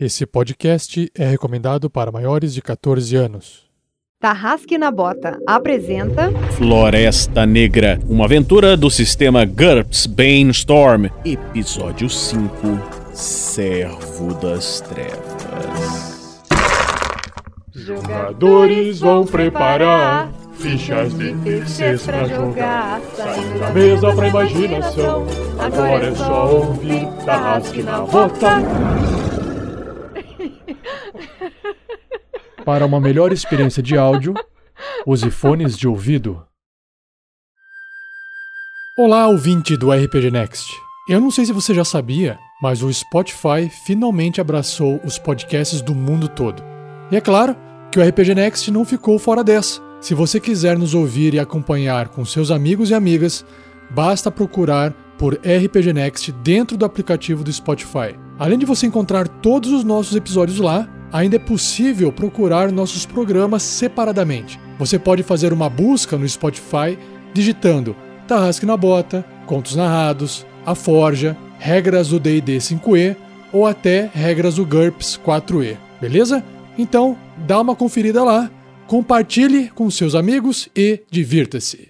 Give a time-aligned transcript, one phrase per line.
[0.00, 3.66] Esse podcast é recomendado para maiores de 14 anos.
[4.20, 12.48] Tarrasque na Bota apresenta Floresta Negra, uma aventura do sistema GURPS Brainstorm, episódio 5,
[13.12, 16.38] Servo das Trevas.
[17.74, 23.00] Jogadores vão preparar fichas de terceiros pra jogar.
[23.16, 25.26] Saindo da mesa pra imaginação.
[25.58, 29.27] Agora é só ouvir Tarrasque na Bota.
[32.64, 34.34] Para uma melhor experiência de áudio,
[35.06, 36.44] use fones de ouvido.
[38.98, 40.72] Olá, ouvinte do RPG Next.
[41.08, 45.94] Eu não sei se você já sabia, mas o Spotify finalmente abraçou os podcasts do
[45.94, 46.62] mundo todo.
[47.10, 47.56] E é claro
[47.90, 49.80] que o RPG Next não ficou fora dessa.
[50.00, 53.44] Se você quiser nos ouvir e acompanhar com seus amigos e amigas,
[53.90, 58.27] basta procurar por RPG Next dentro do aplicativo do Spotify.
[58.38, 63.62] Além de você encontrar todos os nossos episódios lá, ainda é possível procurar nossos programas
[63.62, 64.60] separadamente.
[64.78, 66.96] Você pode fazer uma busca no Spotify
[67.34, 67.96] digitando
[68.28, 73.16] Tarrasque na Bota, Contos Narrados, A Forja, Regras do D&D 5e
[73.52, 76.44] ou até Regras do GURPS 4e, beleza?
[76.76, 78.48] Então, dá uma conferida lá,
[78.86, 81.87] compartilhe com seus amigos e divirta-se.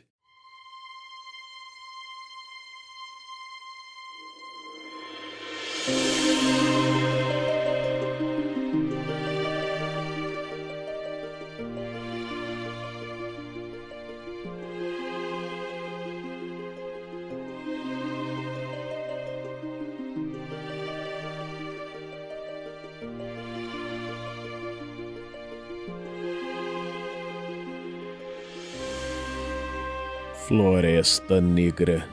[30.49, 32.09] Floresta Negra,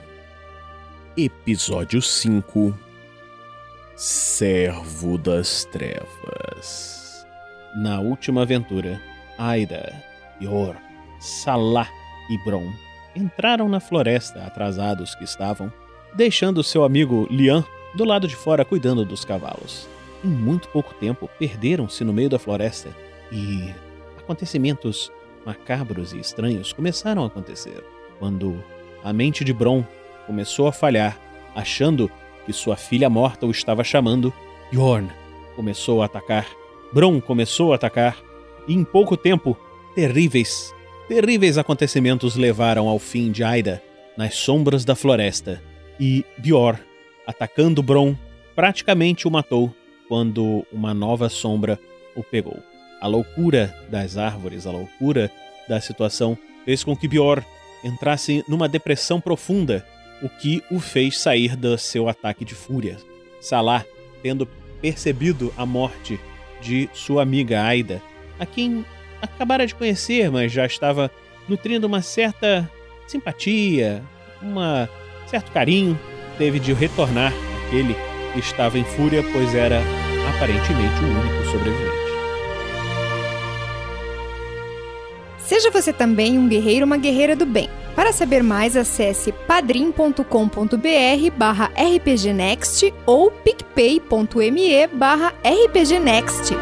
[1.15, 2.77] episódio 5,
[3.95, 7.25] Servo das Trevas.
[7.77, 9.01] Na última aventura,
[9.37, 9.89] Aida,
[10.41, 10.75] Yor,
[11.17, 11.87] Salah
[12.29, 12.69] e Bron
[13.15, 15.71] entraram na floresta atrasados que estavam,
[16.13, 17.63] deixando seu amigo Lian
[17.95, 19.87] do lado de fora cuidando dos cavalos.
[20.21, 22.89] Em muito pouco tempo, perderam-se no meio da floresta
[23.31, 23.73] e
[24.17, 25.09] acontecimentos
[25.45, 27.94] macabros e estranhos começaram a acontecer.
[28.19, 28.63] Quando
[29.03, 29.83] a mente de Bron
[30.25, 31.19] começou a falhar,
[31.53, 32.09] achando
[32.45, 34.33] que sua filha morta o estava chamando,
[34.73, 35.09] Yorn
[35.55, 36.47] começou a atacar.
[36.93, 38.17] Bron começou a atacar,
[38.67, 39.57] e em pouco tempo,
[39.93, 40.73] terríveis,
[41.07, 43.81] terríveis acontecimentos levaram ao fim de Aida
[44.17, 45.61] nas sombras da floresta.
[45.99, 46.77] E Bior,
[47.25, 48.15] atacando Bron,
[48.55, 49.73] praticamente o matou
[50.07, 51.79] quando uma nova sombra
[52.15, 52.59] o pegou.
[53.01, 55.31] A loucura das árvores, a loucura
[55.67, 57.43] da situação fez com que Bior
[57.85, 59.85] entrasse numa depressão profunda,
[60.21, 62.97] o que o fez sair do seu ataque de fúria.
[63.39, 63.85] Salah,
[64.23, 64.47] tendo
[64.81, 66.19] percebido a morte
[66.61, 68.01] de sua amiga Aida,
[68.39, 68.83] a quem
[69.21, 71.11] acabara de conhecer, mas já estava
[71.47, 72.69] nutrindo uma certa
[73.07, 74.03] simpatia,
[74.41, 74.55] um
[75.27, 75.99] certo carinho,
[76.37, 77.33] teve de retornar
[77.67, 77.95] aquele
[78.33, 79.79] que estava em fúria, pois era
[80.35, 82.04] aparentemente o único sobrevivente.
[85.45, 87.69] Seja você também um guerreiro ou uma guerreira do bem.
[87.95, 90.23] Para saber mais, acesse padrim.com.br
[91.37, 96.55] barra rpgnext ou picpay.me barra rpgnext.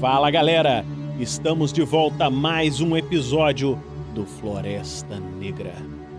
[0.00, 0.84] Fala galera,
[1.18, 3.76] estamos de volta a mais um episódio
[4.14, 5.74] do Floresta Negra.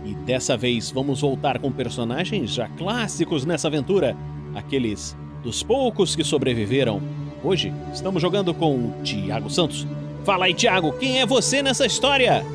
[0.06, 4.16] E dessa vez vamos voltar com personagens já clássicos nessa aventura,
[4.56, 7.02] aqueles dos poucos que sobreviveram.
[7.44, 9.86] Hoje estamos jogando com o Tiago Santos.
[10.24, 12.46] Fala aí, Tiago, quem é você nessa história?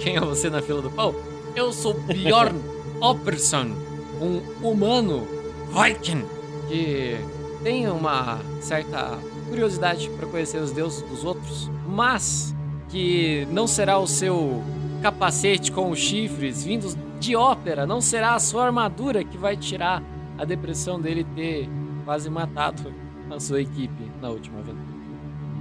[0.00, 1.14] Quem é você na fila do pão?
[1.54, 2.58] Eu sou Bjorn
[3.00, 3.72] Opperson,
[4.20, 5.26] um humano
[5.72, 6.24] Viking
[6.68, 7.16] que
[7.62, 9.18] tem uma certa
[9.48, 12.54] curiosidade para conhecer os deuses dos outros, mas
[12.92, 14.62] que não será o seu
[15.00, 20.02] capacete com os chifres vindos de ópera, não será a sua armadura que vai tirar
[20.36, 21.68] a depressão dele ter
[22.04, 22.92] quase matado
[23.30, 24.82] a sua equipe na última aventura.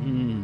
[0.05, 0.43] Hum,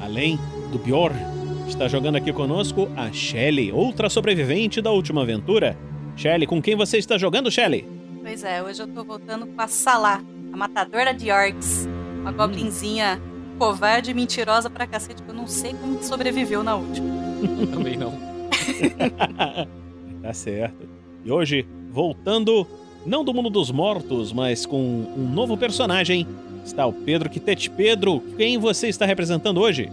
[0.00, 0.38] além
[0.70, 1.18] do Bjorn,
[1.66, 5.76] está jogando aqui conosco a Shelly, outra sobrevivente da última aventura.
[6.14, 7.84] Shelly, com quem você está jogando, Shelly?
[8.22, 10.22] Pois é, hoje eu tô voltando com a Salah,
[10.52, 11.88] a matadora de orcs.
[12.20, 13.20] Uma goblinzinha
[13.62, 17.06] covarde e mentirosa pra cacete, que eu não sei como que sobreviveu na última.
[17.72, 18.12] Também não.
[20.20, 20.88] tá certo.
[21.24, 22.66] E hoje, voltando,
[23.06, 26.26] não do mundo dos mortos, mas com um novo personagem,
[26.64, 27.70] está o Pedro Quitete.
[27.70, 29.88] Pedro, quem você está representando hoje?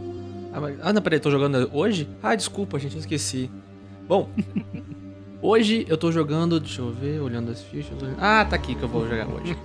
[0.52, 0.80] Ah, mas...
[0.82, 2.10] ah, não, peraí, tô jogando hoje?
[2.24, 3.52] Ah, desculpa, gente, eu esqueci.
[4.08, 4.30] Bom,
[5.44, 7.96] hoje eu tô jogando, deixa eu ver, olhando as fichas.
[8.18, 9.56] Ah, tá aqui que eu vou jogar hoje.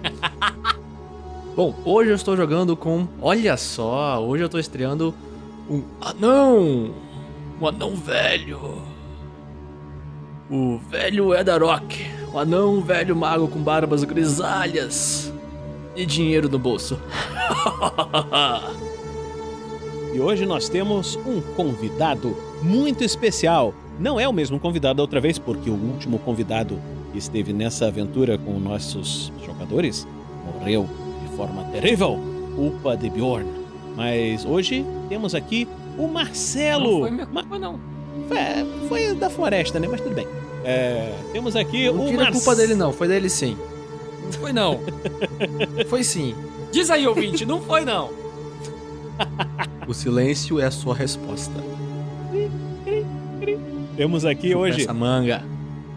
[1.57, 3.07] Bom, hoje eu estou jogando com.
[3.23, 5.15] Olha só, hoje eu tô estreando
[5.71, 6.91] um anão!
[7.61, 8.83] Um anão velho!
[10.51, 15.33] O velho Edarok, o anão velho mago com barbas grisalhas
[15.95, 16.99] e dinheiro no bolso.
[20.13, 23.75] E hoje nós temos um convidado muito especial.
[23.99, 26.81] Não é o mesmo convidado da outra vez, porque o último convidado
[27.11, 30.07] que esteve nessa aventura com nossos jogadores
[30.45, 30.89] morreu
[31.37, 32.19] forma terrível,
[32.55, 33.47] culpa de Bjorn.
[33.97, 36.91] Mas hoje temos aqui o Marcelo.
[36.93, 37.79] Não foi minha culpa, não.
[38.29, 39.87] Foi, foi da floresta, né?
[39.91, 40.27] Mas tudo bem.
[40.65, 42.33] É, temos aqui Não o Marcelo.
[42.33, 43.57] culpa dele, não, foi dele sim.
[44.25, 44.81] Não foi, não.
[45.89, 46.35] Foi sim.
[46.73, 48.09] Diz aí, ouvinte, não foi, não.
[49.87, 51.53] O silêncio é a sua resposta.
[53.97, 55.45] Temos aqui hoje Essa manga.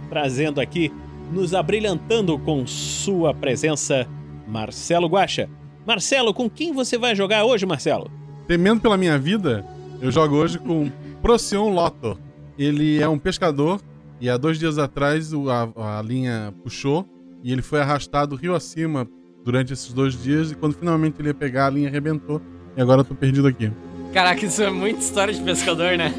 [0.10, 0.92] trazendo aqui,
[1.32, 4.08] nos abrilhantando com sua presença,
[4.48, 5.50] Marcelo Guacha.
[5.86, 8.10] Marcelo, com quem você vai jogar hoje, Marcelo?
[8.48, 9.66] Temendo pela minha vida,
[10.02, 10.92] eu jogo hoje com
[11.22, 12.18] Procyon Lotto.
[12.58, 13.82] Ele é um pescador
[14.20, 17.08] e há dois dias atrás a, a linha puxou
[17.44, 19.08] e ele foi arrastado rio acima
[19.44, 22.42] durante esses dois dias e quando finalmente ele ia pegar, a linha arrebentou
[22.76, 23.72] e agora eu tô perdido aqui.
[24.14, 26.14] Caraca, isso é muita história de pescador, né?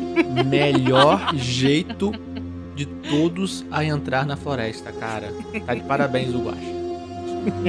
[0.46, 2.12] Melhor jeito
[2.74, 5.32] de todos a entrar na floresta, cara.
[5.66, 6.77] Tá de parabéns, o Guacha.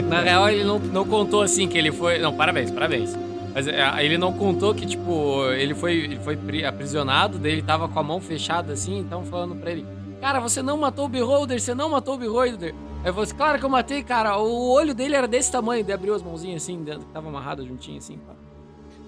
[0.08, 2.20] Na real, ele não, não contou assim que ele foi.
[2.20, 3.16] Não, parabéns, parabéns.
[3.54, 7.62] Mas é, ele não contou que, tipo, ele foi, ele foi pri- aprisionado, daí ele
[7.62, 9.86] tava com a mão fechada assim, então falando pra ele:
[10.22, 12.74] Cara, você não matou o Beholder, você não matou o Beholder.
[13.02, 14.38] Aí eu falei assim, claro que eu matei, cara.
[14.38, 17.66] O olho dele era desse tamanho, daí abriu as mãozinhas assim, dentro, que tava amarrado
[17.66, 18.18] juntinho assim.
[18.18, 18.34] pá.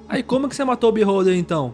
[0.10, 1.74] Aí como que você matou o Beholder, então?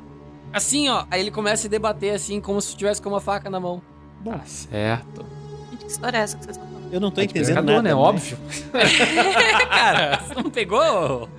[0.51, 3.59] Assim, ó, aí ele começa a debater assim, como se tivesse com uma faca na
[3.59, 3.81] mão.
[4.25, 5.25] Tá certo.
[5.71, 6.59] Gente, que história é essa que vocês?
[6.91, 7.81] Eu não tô de entendendo pescador, nada.
[7.83, 7.95] né?
[7.95, 8.37] Óbvio.
[9.69, 11.29] cara, você não pegou?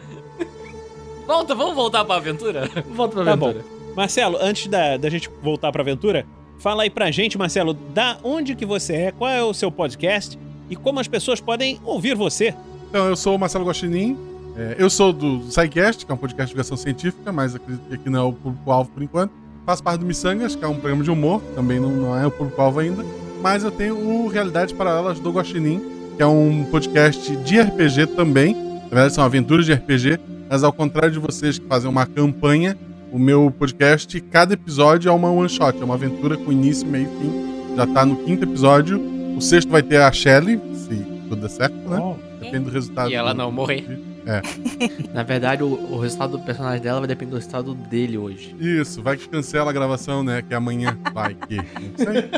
[1.26, 2.70] Volta, vamos voltar pra aventura?
[2.94, 3.64] Volta pra Tá aventura.
[3.96, 6.24] Marcelo, antes da, da gente voltar pra aventura,
[6.58, 10.38] fala aí pra gente, Marcelo, da onde que você é, qual é o seu podcast
[10.70, 12.54] e como as pessoas podem ouvir você.
[12.88, 14.16] Então, eu sou o Marcelo Guaxinim,
[14.56, 17.94] é, eu sou do SciCast, que é um podcast de divulgação científica, mas acredito que
[17.94, 19.32] aqui não é o público-alvo por enquanto.
[19.66, 22.30] Faço parte do Missangas, que é um programa de humor, também não, não é o
[22.30, 23.04] público-alvo ainda.
[23.40, 25.81] Mas eu tenho o Realidades Paralelas do Guaxinim,
[26.17, 28.55] que é um podcast de RPG também.
[28.55, 30.19] Na verdade, são aventuras de RPG,
[30.50, 32.76] mas ao contrário de vocês que fazem uma campanha,
[33.12, 37.23] o meu podcast, cada episódio é uma one-shot, é uma aventura com início, meio e
[37.23, 37.76] fim.
[37.76, 39.00] Já tá no quinto episódio.
[39.37, 40.96] O sexto vai ter a Shelley, se
[41.29, 42.17] tudo der certo, né?
[42.41, 43.11] Depende do resultado.
[43.11, 43.99] E ela do- não morrer.
[45.14, 48.54] Na verdade, o, o resultado do personagem dela vai depender do resultado dele hoje.
[48.60, 50.42] Isso, vai que cancela a gravação, né?
[50.42, 51.56] Que amanhã vai que.
[51.56, 52.28] Não sei.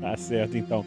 [0.00, 0.84] Tá certo, então.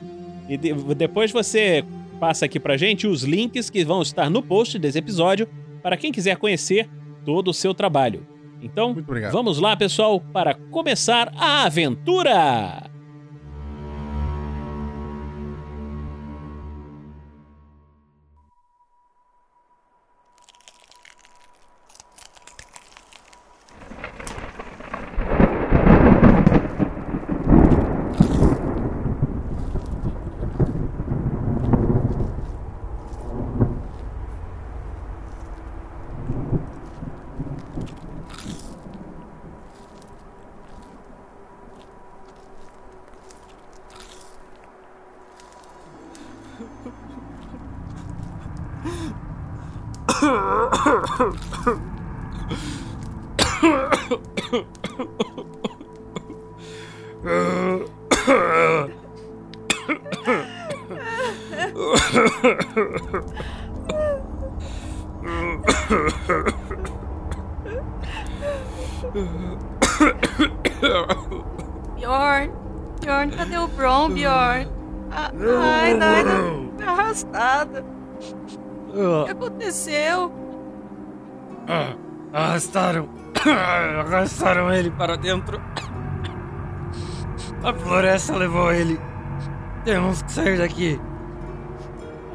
[0.50, 1.84] E de- depois você
[2.20, 5.48] passa aqui pra gente os links que vão estar no post desse episódio
[5.82, 6.90] para quem quiser conhecer
[7.26, 8.26] todo o seu trabalho.
[8.62, 8.96] Então,
[9.32, 12.90] vamos lá, pessoal, para começar a aventura!
[84.98, 85.62] Para dentro.
[87.64, 89.00] A floresta levou ele.
[89.84, 91.00] Temos que sair daqui.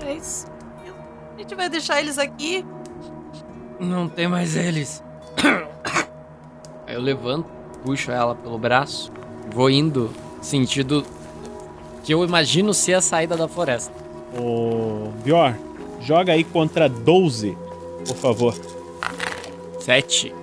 [0.05, 0.51] Mas
[1.35, 2.65] a gente vai deixar eles aqui?
[3.79, 5.03] Não tem mais eles.
[6.87, 7.49] Aí eu levanto,
[7.85, 9.13] puxo ela pelo braço,
[9.53, 11.05] vou indo sentido
[12.03, 13.95] que eu imagino ser a saída da floresta.
[14.37, 17.57] Ô, Bjorn, Joga aí contra 12,
[18.07, 18.55] por favor.
[19.79, 20.35] Sete.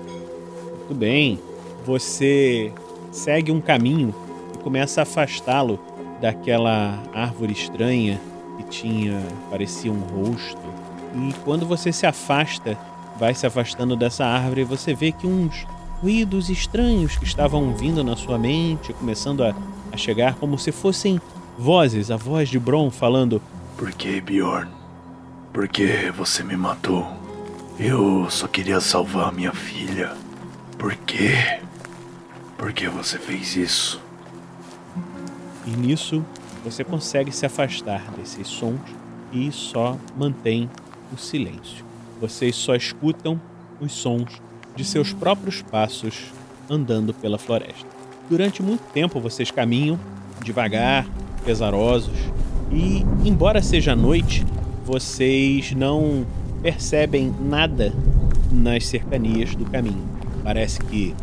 [0.77, 1.39] Muito bem.
[1.87, 2.73] Você
[3.13, 4.13] segue um caminho
[4.53, 5.79] e começa a afastá-lo
[6.19, 8.19] daquela árvore estranha
[8.57, 10.59] que tinha, parecia um rosto.
[11.15, 12.77] E quando você se afasta,
[13.17, 15.65] vai se afastando dessa árvore, você vê que uns
[16.01, 19.55] ruídos estranhos que estavam vindo na sua mente, começando a,
[19.89, 21.21] a chegar como se fossem
[21.57, 23.41] vozes, a voz de Bron falando:
[23.77, 24.69] Por que, Bjorn?
[25.53, 27.07] Por que você me matou?
[27.79, 30.11] Eu só queria salvar minha filha.
[30.77, 31.61] Por quê?
[32.57, 34.01] Por que você fez isso?
[35.65, 36.25] E nisso
[36.63, 38.81] você consegue se afastar desses sons
[39.31, 40.69] e só mantém
[41.13, 41.85] o silêncio.
[42.19, 43.39] Vocês só escutam
[43.79, 44.41] os sons
[44.75, 46.31] de seus próprios passos
[46.69, 47.87] andando pela floresta.
[48.29, 49.99] Durante muito tempo vocês caminham
[50.43, 51.07] devagar,
[51.45, 52.17] pesarosos,
[52.71, 54.45] e embora seja noite,
[54.83, 56.25] vocês não
[56.61, 57.93] percebem nada
[58.51, 60.05] nas cercanias do caminho.
[60.43, 61.13] Parece que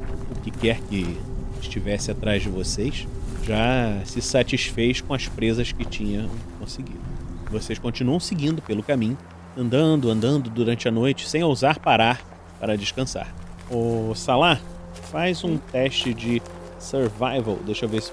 [0.45, 1.19] que quer que
[1.61, 3.07] estivesse atrás de vocês
[3.45, 7.01] já se satisfez com as presas que tinha conseguido.
[7.51, 9.17] Vocês continuam seguindo pelo caminho,
[9.57, 12.23] andando, andando durante a noite, sem ousar parar
[12.59, 13.33] para descansar.
[13.71, 14.61] O Salah
[15.11, 16.43] faz um teste de
[16.79, 17.59] survival.
[17.65, 18.13] Deixa eu ver se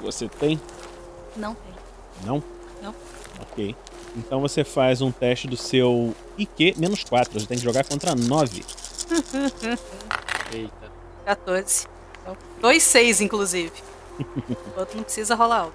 [0.00, 0.60] você tem.
[1.36, 1.72] Não tem.
[2.24, 2.42] Não?
[2.82, 2.94] Não.
[3.40, 3.74] Ok.
[4.16, 7.40] Então você faz um teste do seu IQ menos 4.
[7.40, 8.62] Você tem que jogar contra 9.
[10.52, 10.81] Eita.
[11.24, 11.86] 14.
[12.20, 13.72] Então, Dois seis, inclusive.
[14.20, 15.74] o outro não precisa rolar alto.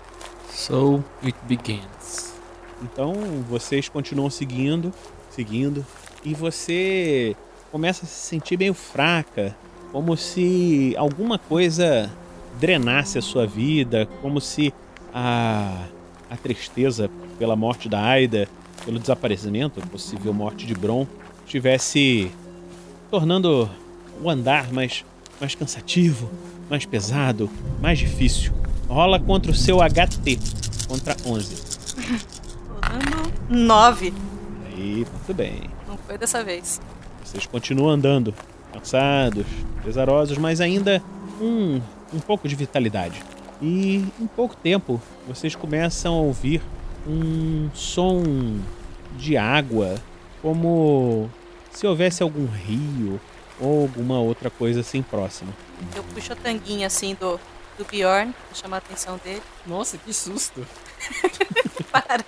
[0.52, 2.34] So it begins.
[2.82, 3.14] Então
[3.50, 4.94] vocês continuam seguindo,
[5.32, 5.86] seguindo,
[6.24, 7.36] e você
[7.72, 9.56] começa a se sentir meio fraca,
[9.92, 12.12] como se alguma coisa
[12.60, 14.74] drenasse a sua vida, como se
[15.14, 15.86] a,
[16.30, 18.48] a tristeza pela morte da Aida,
[18.86, 21.06] pelo desaparecimento, possível morte de Bron,
[21.46, 22.32] estivesse
[23.10, 23.70] tornando
[24.22, 25.04] o andar mais,
[25.40, 26.30] mais cansativo,
[26.70, 27.50] mais pesado,
[27.82, 28.52] mais difícil.
[28.88, 30.40] Rola contra o seu HT,
[30.88, 31.56] contra 11.
[32.70, 34.14] Rolando nove.
[34.66, 35.70] Aí, muito bem.
[35.88, 36.82] Não foi dessa vez.
[37.24, 38.34] Vocês continuam andando,
[38.72, 39.46] cansados,
[39.84, 41.02] pesarosos, mas ainda
[41.42, 41.82] um,
[42.14, 43.22] um pouco de vitalidade.
[43.62, 46.62] E em pouco tempo, vocês começam a ouvir
[47.08, 48.24] um som
[49.18, 49.96] de água,
[50.42, 51.30] como
[51.72, 53.20] se houvesse algum rio
[53.60, 55.54] ou alguma outra coisa assim próxima.
[55.96, 57.40] Eu puxo a tanguinha assim do,
[57.78, 59.42] do Bjorn, pra chamar a atenção dele.
[59.66, 60.66] Nossa, que susto.
[61.92, 62.24] Para.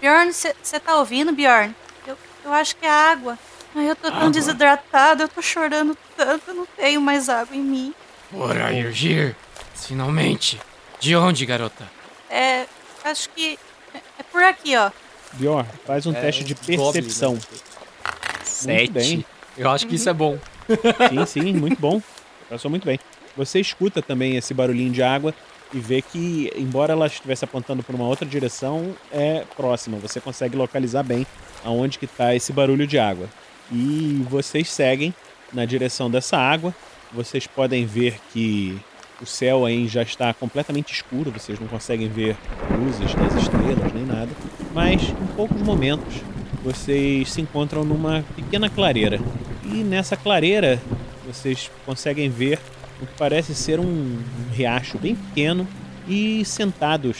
[0.00, 1.74] Bjorn, você tá ouvindo, Bjorn?
[2.06, 3.38] Eu, eu acho que é água.
[3.74, 4.30] Ai, eu tô tão Água?
[4.30, 7.94] desidratada, eu tô chorando tanto, eu não tenho mais água em mim.
[8.32, 9.34] Ora, Irgir.
[9.74, 10.60] Finalmente.
[11.00, 11.90] De onde, garota?
[12.30, 12.66] É.
[13.04, 13.58] Acho que.
[13.94, 14.90] É, é por aqui, ó.
[15.32, 17.34] Bjorn, faz um É, teste de percepção.
[17.34, 17.40] né?
[18.64, 18.92] Sete.
[18.92, 19.24] bem.
[19.56, 20.38] Eu acho que isso é bom.
[21.10, 22.00] Sim, sim, muito bom.
[22.48, 22.98] Passou muito bem.
[23.36, 25.34] Você escuta também esse barulhinho de água
[25.72, 29.98] e vê que, embora ela estivesse apontando para uma outra direção, é próxima.
[29.98, 31.26] Você consegue localizar bem
[31.64, 33.28] aonde que está esse barulho de água.
[33.72, 35.14] E vocês seguem
[35.52, 36.74] na direção dessa água.
[37.12, 38.78] Vocês podem ver que
[39.20, 41.30] o céu aí já está completamente escuro.
[41.30, 42.36] Vocês não conseguem ver
[42.70, 44.30] luzes das estrelas nem nada.
[44.72, 46.14] Mas em poucos momentos
[46.64, 49.20] vocês se encontram numa pequena clareira.
[49.64, 50.80] E nessa clareira
[51.26, 52.58] vocês conseguem ver
[53.00, 54.18] o que parece ser um,
[54.52, 55.68] riacho bem pequeno
[56.08, 57.16] e sentados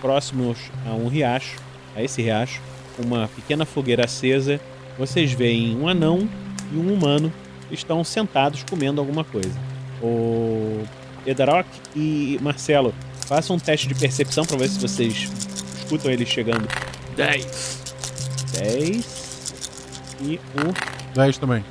[0.00, 1.56] próximos a um riacho,
[1.94, 2.60] a esse riacho,
[2.98, 4.60] uma pequena fogueira acesa,
[4.98, 6.28] vocês veem um anão
[6.72, 7.32] e um humano
[7.70, 9.54] estão sentados comendo alguma coisa.
[10.02, 10.82] O
[11.26, 12.94] Edarok e Marcelo,
[13.26, 15.30] façam um teste de percepção para ver se vocês
[15.78, 16.66] escutam eles chegando.
[17.14, 17.89] Dez.
[18.52, 19.54] 10
[20.22, 21.64] e o 10 também.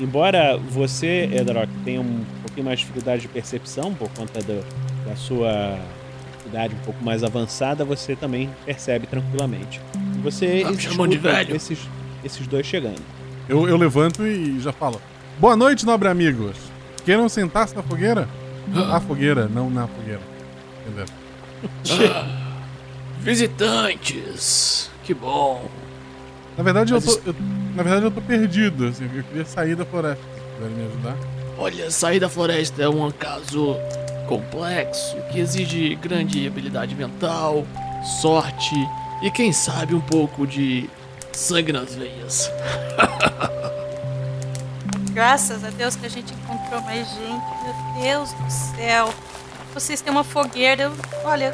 [0.00, 4.64] Embora você, Edrock, tenha um pouquinho mais de dificuldade de percepção por conta do-
[5.06, 5.78] da sua
[6.46, 9.80] idade um pouco mais avançada, você também percebe tranquilamente.
[10.22, 11.56] Você me chamando de escuta velho.
[11.56, 11.78] Esses,
[12.24, 13.00] esses dois chegando.
[13.48, 15.00] Eu, eu levanto e já falo.
[15.38, 16.56] Boa noite, nobre amigos.
[17.04, 18.28] Queiram sentar-se na fogueira?
[18.90, 20.20] A fogueira, não na fogueira.
[20.86, 21.12] Entenderam?
[23.20, 24.90] Visitantes.
[25.04, 25.68] Que bom.
[26.56, 27.34] Na verdade, eu tô, isso- eu-
[27.74, 28.86] na verdade, eu tô perdido.
[28.88, 30.22] Assim, eu queria sair da floresta.
[30.34, 31.16] Se puderem me ajudar.
[31.58, 33.76] Olha, sair da floresta é um caso
[34.28, 37.64] complexo que exige grande habilidade mental,
[38.20, 38.74] sorte
[39.22, 40.88] e quem sabe um pouco de
[41.32, 42.50] sangue nas veias.
[45.12, 47.44] Graças a Deus que a gente encontrou mais gente.
[47.62, 49.14] Meu Deus do céu.
[49.72, 50.84] Vocês têm uma fogueira.
[50.84, 50.92] Eu,
[51.24, 51.52] olha,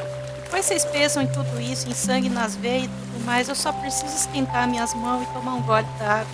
[0.50, 3.49] Depois vocês pensam em tudo isso, em sangue nas veias e tudo mais.
[3.49, 6.26] Eu só preciso esquentar minhas mãos e tomar um gole d'água.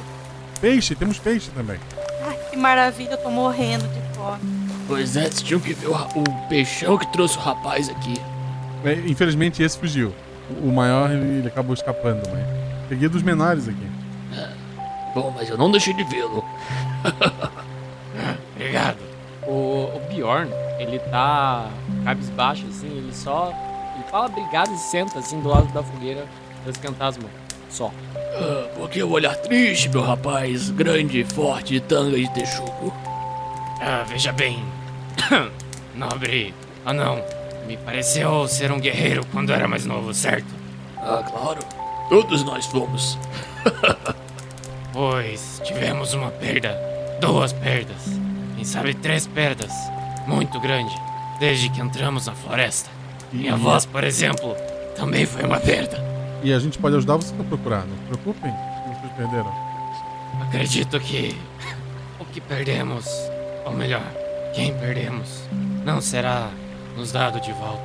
[0.59, 1.79] Peixe, temos peixe também.
[2.27, 4.41] Ai, que maravilha, eu tô morrendo de fome.
[4.89, 8.15] Pois é, vocês tinham que ver o, o peixão que trouxe o rapaz aqui.
[8.87, 10.15] É, infelizmente esse fugiu.
[10.63, 12.89] O o maior ele, ele acabou escapando, mas.
[12.89, 13.87] Peguei dos menores aqui.
[15.15, 16.43] Bom, mas eu não deixei de vê-lo.
[18.57, 18.99] Obrigado.
[19.47, 21.69] O, o Bjorn, ele tá
[22.03, 23.53] cabisbaixo, assim, ele só.
[24.11, 26.27] Fala obrigado e senta assim do lado da fogueira
[26.63, 27.31] pra esquentar as mãos.
[27.71, 27.91] Só.
[28.17, 30.71] Ah, por que o olhar triste, meu rapaz?
[30.71, 32.93] Grande, forte, tanga de texugo.
[33.81, 34.65] Ah, veja bem.
[35.95, 37.23] Nobre anão,
[37.67, 40.47] me pareceu ser um guerreiro quando era mais novo, certo?
[40.99, 41.61] Ah, claro.
[42.09, 43.19] Todos nós fomos.
[44.93, 46.75] Pois tivemos uma perda,
[47.21, 48.03] duas perdas,
[48.55, 49.71] quem sabe três perdas,
[50.27, 50.95] muito grande,
[51.39, 52.89] desde que entramos na floresta.
[53.33, 54.55] Minha voz, por exemplo,
[54.97, 56.05] também foi uma perda.
[56.43, 58.53] E a gente pode ajudar vocês a procurar, não se preocupem.
[59.01, 59.53] Vocês perderam.
[60.43, 61.37] Acredito que
[62.21, 63.07] o que perdemos,
[63.65, 64.03] ou melhor,
[64.55, 65.43] quem perdemos,
[65.85, 66.51] não será
[66.97, 67.83] nos dado de volta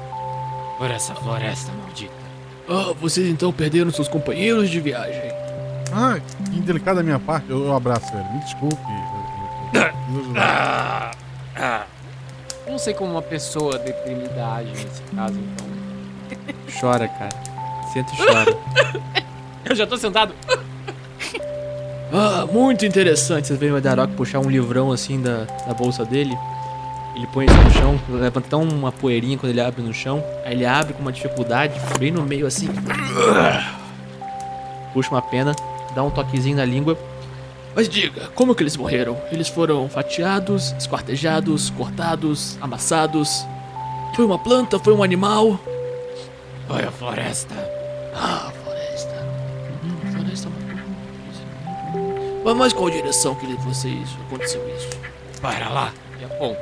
[0.78, 2.14] por essa floresta maldita.
[2.70, 5.32] Ah, vocês então perderam seus companheiros de viagem.
[5.94, 6.18] Ah,
[6.50, 7.50] que indelicado da minha parte.
[7.50, 8.24] Eu, eu abraço ele.
[8.34, 8.78] Me desculpe.
[9.74, 10.34] eu- eu-.
[10.38, 11.12] Ah,
[11.56, 11.86] ah.
[12.72, 15.68] Não sei como uma pessoa deprimida age nesse caso, então.
[16.80, 17.30] Chora, cara.
[17.92, 18.58] Senta e chora.
[19.70, 20.34] Eu já tô sentado.
[22.14, 23.48] Ah, muito interessante.
[23.48, 26.38] Vocês veem o Darok puxar um livrão assim da, da bolsa dele.
[27.16, 30.22] Ele põe isso no chão, levanta tão uma poeirinha quando ele abre no chão.
[30.44, 32.68] Aí ele abre com uma dificuldade, bem no meio assim.
[34.94, 35.56] Puxa uma pena,
[35.96, 36.98] dá um toquezinho na língua.
[37.76, 39.18] Mas diga, como que eles morreram?
[39.32, 43.46] Eles foram fatiados, esquartejados, cortados, amassados?
[44.16, 44.78] Foi uma planta?
[44.78, 45.60] Foi um animal?
[46.68, 47.56] Foi a floresta.
[48.14, 49.28] Ah, floresta.
[49.84, 50.50] Hum, floresta
[52.44, 54.90] Mas, mas qual direção que vocês aconteceu isso?
[55.42, 55.94] Para lá.
[56.20, 56.60] E aponta.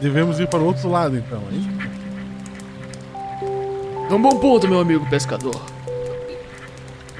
[0.00, 1.66] Devemos ir para o outro lado, então, hein?
[4.08, 5.60] É um bom ponto, meu amigo pescador.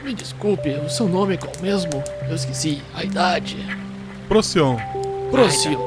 [0.06, 1.90] Me desculpe, o seu nome é qual mesmo?
[2.28, 2.80] Eu esqueci.
[2.94, 3.56] A idade.
[4.28, 4.76] Procyon.
[5.32, 5.80] Procyon.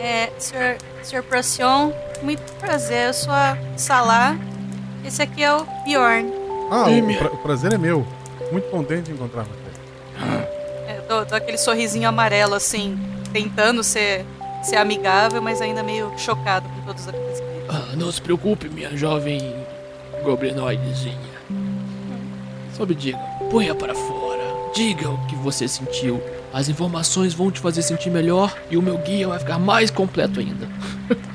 [0.00, 1.92] É, senhor, senhor Procyon,
[2.22, 3.06] muito prazer.
[3.06, 4.36] Eu sou a Salah.
[5.04, 6.28] Esse aqui é o Bjorn.
[6.72, 8.04] Ah, o, pra- o prazer é meu.
[8.50, 10.34] Muito contente em encontrar você.
[10.88, 12.98] É, dou, dou aquele sorrisinho amarelo, assim,
[13.32, 14.26] tentando ser,
[14.60, 17.68] ser amigável, mas ainda meio chocado com todos os acontecimentos.
[17.68, 19.54] Ah, não se preocupe, minha jovem
[20.24, 21.33] goblinoidezinha.
[22.74, 23.18] Só me diga,
[23.50, 24.42] ponha para fora.
[24.74, 26.20] Diga o que você sentiu.
[26.52, 30.40] As informações vão te fazer sentir melhor e o meu guia vai ficar mais completo
[30.40, 30.68] ainda.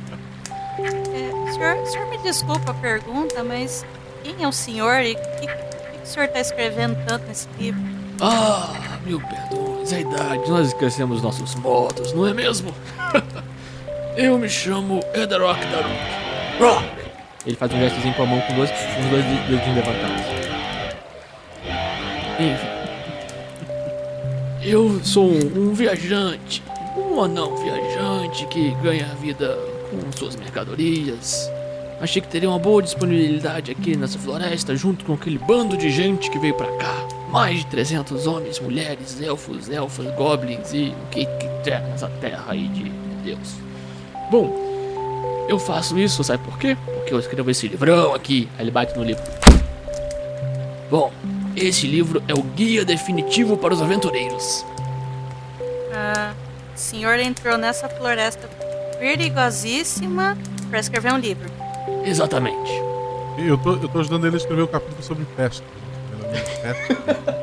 [0.82, 3.86] É, senhor, senhor me desculpa a pergunta, mas
[4.24, 7.50] quem é o senhor e o que, que, que o senhor está escrevendo tanto nesse
[7.60, 7.82] livro?
[8.22, 12.74] Ah, mil perdões, a idade, nós esquecemos nossos modos, não é mesmo?
[14.16, 16.00] Eu me chamo Edarok Daruk.
[16.60, 16.86] Rock!
[17.46, 20.29] Ele faz um gestozinho com a mão com dois, com os dois dedinhos levantados.
[22.40, 22.80] Enfim.
[24.64, 26.64] Eu sou um, viajante,
[26.98, 29.58] um anão viajante que ganha a vida
[29.90, 31.52] com suas mercadorias.
[32.00, 36.30] Achei que teria uma boa disponibilidade aqui nessa floresta, junto com aquele bando de gente
[36.30, 36.96] que veio pra cá.
[37.30, 42.46] Mais de 300 homens, mulheres, elfos, elfas, goblins e o que que der nessa terra
[42.48, 42.90] aí de
[43.24, 43.56] Deus.
[44.32, 44.50] Bom,
[45.50, 46.78] eu faço isso, sabe por quê?
[46.86, 48.48] Porque eu escrevo esse livrão aqui.
[48.58, 49.24] Aí ele bate no livro.
[50.90, 51.12] Bom,
[51.56, 54.66] esse livro é o guia definitivo para os aventureiros.
[55.94, 56.34] Ah,
[56.76, 58.48] o senhor entrou nessa floresta
[59.00, 60.38] perigosíssima
[60.70, 61.50] para escrever um livro.
[62.06, 62.72] Exatamente.
[63.38, 65.66] Eu tô, eu tô ajudando ele a escrever o capítulo sobre pesca.
[66.62, 67.40] Pesca.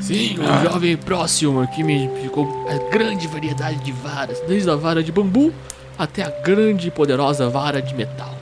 [0.00, 5.02] Sim, um jovem próximo que me explicou a grande variedade de varas, desde a vara
[5.02, 5.52] de bambu
[5.96, 8.34] até a grande e poderosa vara de metal.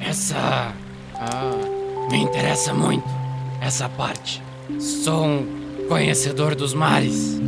[0.00, 0.72] Essa.
[1.14, 3.17] Ah, me interessa muito.
[3.60, 4.42] Essa parte.
[4.78, 7.38] Sou um conhecedor dos mares.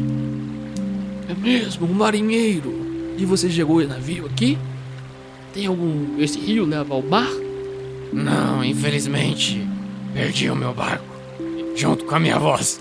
[1.29, 3.15] É mesmo, um marinheiro.
[3.17, 4.59] E você chegou em navio aqui?
[5.53, 6.19] Tem algum.
[6.19, 7.29] Esse rio leva ao mar?
[8.13, 9.67] Não, infelizmente,
[10.15, 11.05] perdi o meu barco.
[11.77, 12.81] Junto com a minha voz.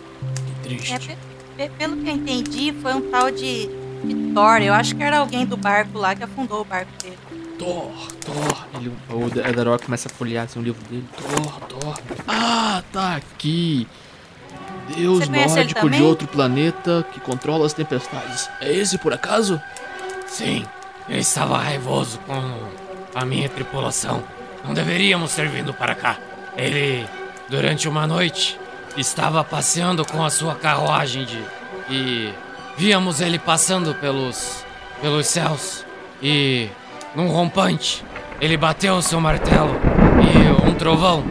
[0.63, 1.17] Que É, triste.
[1.57, 3.69] pe- pelo que eu entendi, foi um tal de,
[4.33, 4.61] Thor.
[4.61, 7.17] Eu acho que era alguém do barco lá que afundou o barco dele.
[7.59, 7.91] Thor,
[8.25, 11.05] Thor, Ele, o Edarok começa a folhear assim, o livro dele.
[11.15, 11.99] Thor, Thor.
[12.27, 13.85] Ah, tá aqui.
[14.95, 18.49] Deus nórdico de outro planeta que controla as tempestades.
[18.59, 19.61] É esse por acaso?
[20.25, 20.65] Sim,
[21.07, 22.69] ele estava raivoso com
[23.13, 24.23] a minha tripulação.
[24.63, 26.17] não deveríamos ter vindo para cá.
[26.55, 27.05] Ele,
[27.49, 28.59] durante uma noite,
[28.97, 31.43] estava passeando com a sua carruagem de.
[31.89, 32.33] E
[32.77, 34.63] víamos ele passando pelos.
[35.01, 35.85] pelos céus.
[36.21, 36.69] E.
[37.15, 38.03] num rompante,
[38.39, 39.73] ele bateu o seu martelo
[40.23, 41.23] e um trovão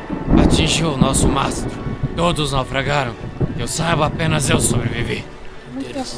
[0.43, 1.71] atingiu o nosso mastro.
[2.17, 3.15] Todos naufragaram.
[3.57, 5.25] Que eu saiba, apenas eu sobrevivi.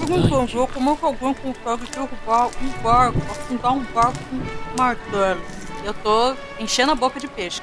[0.07, 4.77] Como que alguém, como que alguém consegue derrubar um barco, afundar um barco com um
[4.79, 5.41] martelo?
[5.85, 7.63] Eu tô enchendo a boca de peixe.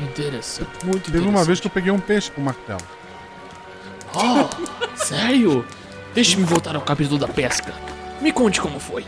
[0.00, 1.28] Interessante, muito Teve interessante.
[1.28, 2.80] uma vez que eu peguei um peixe com martelo.
[4.14, 4.48] Oh,
[4.96, 5.64] sério?
[6.14, 7.74] Deixe-me voltar ao capítulo da pesca.
[8.20, 9.04] Me conte como foi.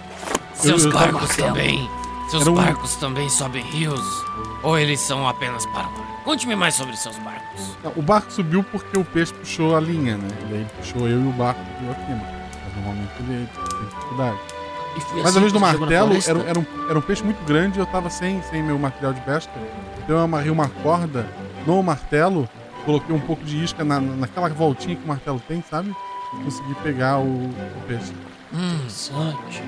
[0.67, 1.49] Seus eu- barcos martelo.
[1.49, 1.91] também.
[2.31, 4.25] Seus um- barcos também sobem rios?
[4.63, 6.07] Ou eles são apenas para o mar?
[6.25, 7.77] Conte-me mais sobre seus barcos.
[7.95, 10.29] O barco subiu porque o peixe puxou a linha, né?
[10.51, 12.21] E aí ele puxou eu e o barco subiu acima.
[12.65, 13.49] Mas normalmente ele
[13.79, 14.39] tem dificuldade.
[14.99, 17.45] Foi Mas assim a vez do martelo, era, um- era, um, era um peixe muito
[17.45, 19.53] grande e eu tava sem, sem meu material de pesca.
[20.03, 21.29] Então eu amarrei uma corda
[21.67, 22.49] no martelo,
[22.85, 25.95] coloquei um pouco de isca na, naquela voltinha que o martelo tem, sabe?
[26.35, 28.13] E consegui pegar o, o peixe.
[28.53, 29.63] Hum, Interessante.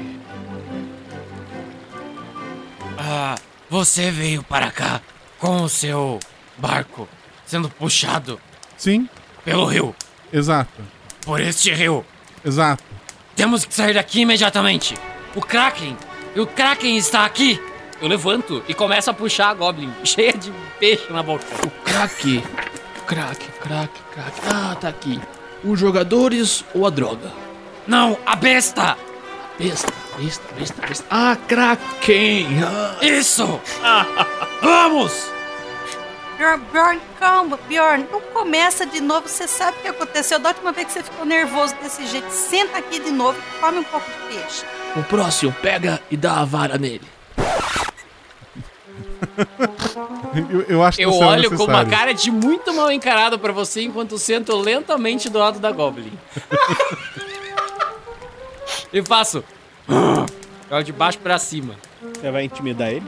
[2.99, 3.35] ah,
[3.69, 5.01] você veio para cá
[5.39, 6.19] com o seu
[6.57, 7.09] barco
[7.47, 8.41] sendo puxado
[8.77, 9.09] Sim,
[9.45, 9.95] pelo rio.
[10.33, 10.83] exato,
[11.23, 12.05] Por este rio.
[12.45, 12.83] exato.
[13.35, 14.95] Temos que sair daqui imediatamente.
[15.35, 15.97] O Kraken!
[16.37, 17.61] O Kraken está aqui!
[18.01, 21.45] Eu levanto e começo a puxar a Goblin, cheia de peixe na boca.
[21.67, 22.43] O craque.
[23.07, 24.41] Craque, craque, craque.
[24.53, 25.21] Ah, tá aqui.
[25.65, 27.33] Os jogadores ou a droga?
[27.89, 28.99] Não, a besta!
[29.59, 31.07] Besta, besta, besta, besta.
[31.09, 32.47] Ah, Kraken!
[32.63, 32.97] Ah.
[33.01, 33.59] Isso!
[34.61, 35.33] Vamos!
[36.37, 39.27] Bjorn, Bjorn, calma, Bjorn, não começa de novo.
[39.27, 42.31] Você sabe o que aconteceu da última vez que você ficou nervoso desse jeito.
[42.31, 44.67] Senta aqui de novo e come um pouco de peixe.
[44.95, 47.09] O próximo pega e dá a vara nele.
[50.51, 53.39] Eu, eu acho que Eu isso é olho com uma cara de muito mal encarado
[53.39, 56.13] pra você enquanto sento lentamente do lado da Goblin.
[58.93, 59.43] e faço.
[60.71, 61.75] Jogo de baixo pra cima.
[62.15, 63.07] Você vai intimidar ele?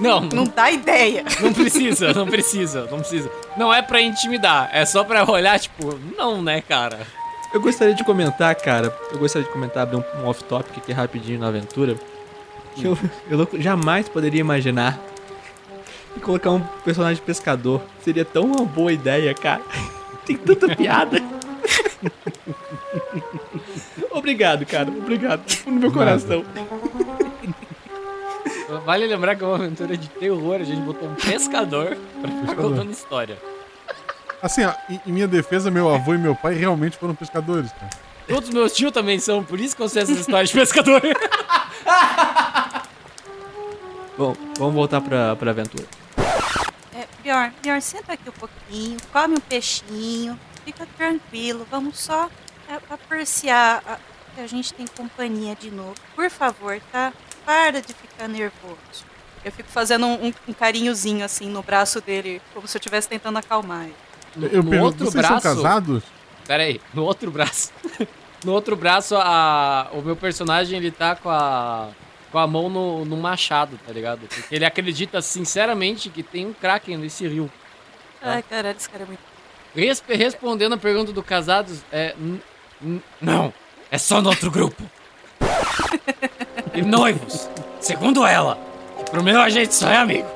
[0.00, 1.24] Não, Não dá ideia.
[1.40, 3.30] não precisa, não precisa, não precisa.
[3.56, 7.00] Não é pra intimidar, é só pra olhar, tipo, não, né, cara?
[7.52, 8.96] Eu gostaria de comentar, cara.
[9.12, 11.96] Eu gostaria de comentar, abrir um, um off-topic aqui rapidinho na aventura.
[12.74, 12.96] Que eu,
[13.30, 14.98] eu jamais poderia imaginar
[16.14, 19.60] que colocar um personagem pescador seria tão uma boa ideia, cara.
[20.24, 21.22] Tem tanta piada.
[24.12, 24.90] Obrigado, cara.
[24.90, 25.42] Obrigado.
[25.66, 26.44] No meu coração.
[28.84, 32.54] Vale lembrar que é uma aventura de terror, a gente botou um pescador pra ficar
[32.56, 33.36] contando história.
[34.42, 37.90] Assim, ó, em, em minha defesa, meu avô e meu pai realmente foram pescadores, cara.
[38.26, 41.02] Todos os meus tios também são, por isso que eu sei essas histórias de pescador.
[44.16, 45.84] Bom, vamos voltar pra, pra aventura.
[46.94, 52.30] É, Bjorn, Bjorn, senta aqui um pouquinho, come um peixinho, fica tranquilo, vamos só
[52.90, 53.98] apreciar a-
[54.34, 55.94] que a gente tem companhia de novo.
[56.14, 57.12] Por favor, tá?
[57.44, 59.04] Para de ficar nervoso.
[59.44, 63.38] Eu fico fazendo um, um- carinhozinho assim no braço dele, como se eu estivesse tentando
[63.38, 63.94] acalmar ele.
[64.36, 65.40] No, Eu no pergunto, outro vocês braço.
[65.48, 66.02] são casados?
[66.46, 67.70] Pera aí, no outro braço.
[68.44, 71.88] no outro braço, a, o meu personagem ele tá com a,
[72.30, 74.20] com a mão no, no machado, tá ligado?
[74.28, 77.50] Porque ele acredita sinceramente que tem um Kraken nesse rio.
[78.22, 79.20] Ai, caralho, esse cara é muito.
[80.08, 82.14] Respondendo a pergunta do Casados, é.
[83.20, 83.52] Não,
[83.90, 84.82] é só no outro grupo.
[86.74, 87.48] e noivos,
[87.80, 88.58] segundo ela,
[88.98, 90.28] que pro meu a gente só é amigo.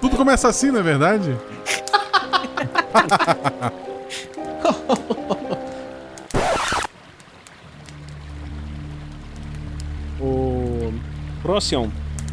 [0.00, 1.36] Tudo começa assim, não é verdade?
[10.20, 10.92] O
[11.42, 11.88] Procyon,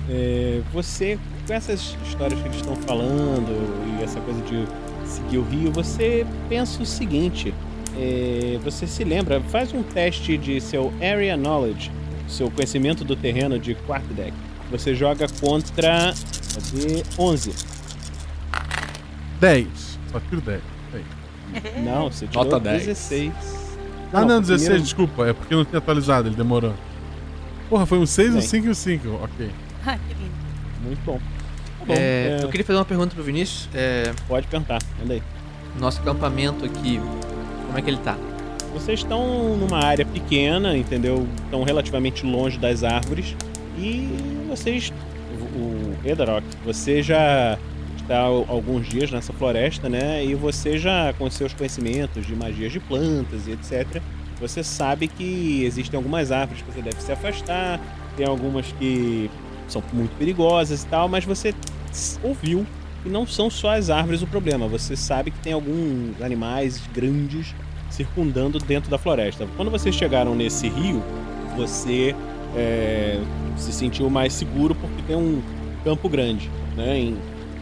[0.09, 4.65] é, você, com essas histórias que eles estão falando e essa coisa de
[5.07, 7.53] seguir o rio, você pensa o seguinte:
[7.97, 11.91] é, você se lembra, faz um teste de seu Area Knowledge,
[12.27, 14.33] seu conhecimento do terreno de quarto deck.
[14.71, 16.13] Você joga contra.
[16.53, 17.03] Cadê?
[17.17, 17.53] 11.
[19.39, 19.67] 10.
[20.11, 20.61] Só tiro 10.
[20.93, 21.03] Aí.
[21.83, 22.85] Não, você tirou Nota 10.
[22.87, 23.31] 16.
[24.13, 25.27] Ah, não, foi 16, primeiro- desculpa.
[25.27, 26.73] É porque eu não tinha atualizado, ele demorou.
[27.69, 28.41] Porra, foi um 6, um Bem.
[28.41, 29.07] 5 e um 5.
[29.23, 29.49] Ok.
[29.85, 30.31] Ai, que lindo.
[30.83, 31.17] Muito bom.
[31.79, 33.67] Tá bom, É, é, Eu queria fazer uma pergunta pro Vinícius.
[33.73, 35.23] É, Pode perguntar, manda aí.
[35.79, 37.01] nosso acampamento aqui,
[37.75, 38.17] como é que ele tá?
[38.73, 41.27] Vocês estão numa área pequena, entendeu?
[41.43, 43.35] Estão relativamente longe das árvores.
[43.77, 44.07] E
[44.47, 44.93] vocês.
[45.57, 47.57] O Edarok, você já
[47.97, 50.23] está alguns dias nessa floresta, né?
[50.23, 54.01] E você já, com seus conhecimentos de magias de plantas e etc.,
[54.39, 57.79] você sabe que existem algumas árvores que você deve se afastar,
[58.15, 59.29] tem algumas que
[59.67, 61.53] são muito perigosas e tal, mas você
[62.23, 62.65] ouviu
[63.03, 64.67] que não são só as árvores o problema.
[64.67, 67.53] Você sabe que tem alguns animais grandes
[67.95, 69.47] circundando dentro da floresta.
[69.55, 71.01] Quando vocês chegaram nesse rio,
[71.55, 72.15] você
[72.55, 73.19] é,
[73.57, 75.41] se sentiu mais seguro porque tem um
[75.83, 76.97] campo grande, né?
[76.99, 77.17] Em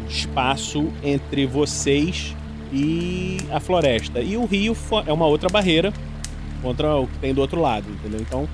[0.09, 2.35] espaço entre vocês
[2.71, 4.19] e a floresta.
[4.19, 5.93] E o rio é uma outra barreira
[6.61, 8.19] contra o que tem do outro lado, entendeu?
[8.19, 8.49] Então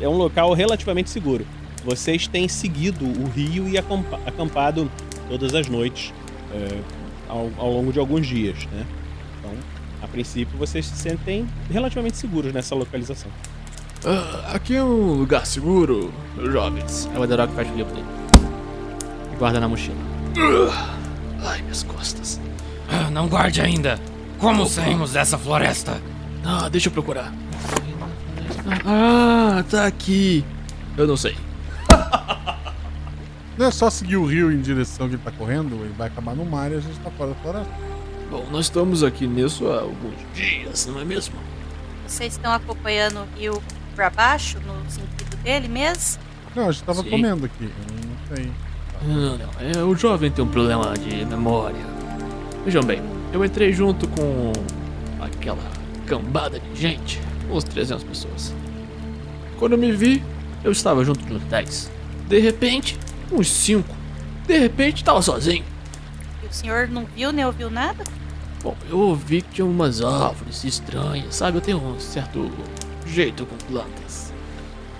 [0.00, 1.46] é um local relativamente seguro.
[1.84, 4.90] Vocês têm seguido o rio e acampa- acampado
[5.28, 6.12] todas as noites
[6.52, 6.80] é,
[7.28, 8.84] ao, ao longo de alguns dias, né?
[9.38, 9.52] Então,
[10.02, 13.30] a princípio, vocês se sentem relativamente seguros nessa localização.
[14.04, 17.08] Ah, aqui é um lugar seguro, jovens.
[17.12, 18.06] Aí o Ederok fecha o livro dele.
[19.32, 19.96] E guarda na mochila.
[21.44, 22.40] Ai, minhas costas.
[22.90, 23.98] Ah, Não guarde ainda.
[24.38, 26.00] Como saímos dessa floresta?
[26.44, 27.32] Ah, deixa eu procurar.
[28.86, 30.44] Ah, tá aqui.
[30.96, 31.36] Eu não sei.
[33.56, 36.34] Não é só seguir o rio em direção que ele tá correndo, ele vai acabar
[36.36, 37.72] no mar e a gente tá fora da floresta.
[38.30, 41.34] Bom, nós estamos aqui nisso há alguns dias, não é mesmo?
[42.06, 43.62] Vocês estão acompanhando o rio
[43.94, 46.22] pra baixo, no sentido dele mesmo?
[46.54, 47.10] Não, a gente tava Sim.
[47.10, 47.64] comendo aqui.
[47.64, 47.70] Eu
[48.06, 48.52] não sei.
[49.02, 49.50] Não, não.
[49.60, 51.80] É, o jovem tem um problema de memória.
[52.64, 53.00] Vejam bem,
[53.32, 54.52] eu entrei junto com
[55.20, 55.62] aquela
[56.06, 58.54] cambada de gente, uns 300 pessoas.
[59.58, 60.22] Quando eu me vi,
[60.62, 61.90] eu estava junto de uns 10.
[62.28, 62.98] De repente,
[63.32, 63.96] uns 5.
[64.46, 65.64] De repente, estava sozinho.
[66.50, 68.04] O senhor não viu nem ouviu nada?
[68.62, 71.58] Bom, eu ouvi que tinha umas árvores estranhas, sabe?
[71.58, 72.50] Eu tenho um certo
[73.06, 74.32] jeito com plantas.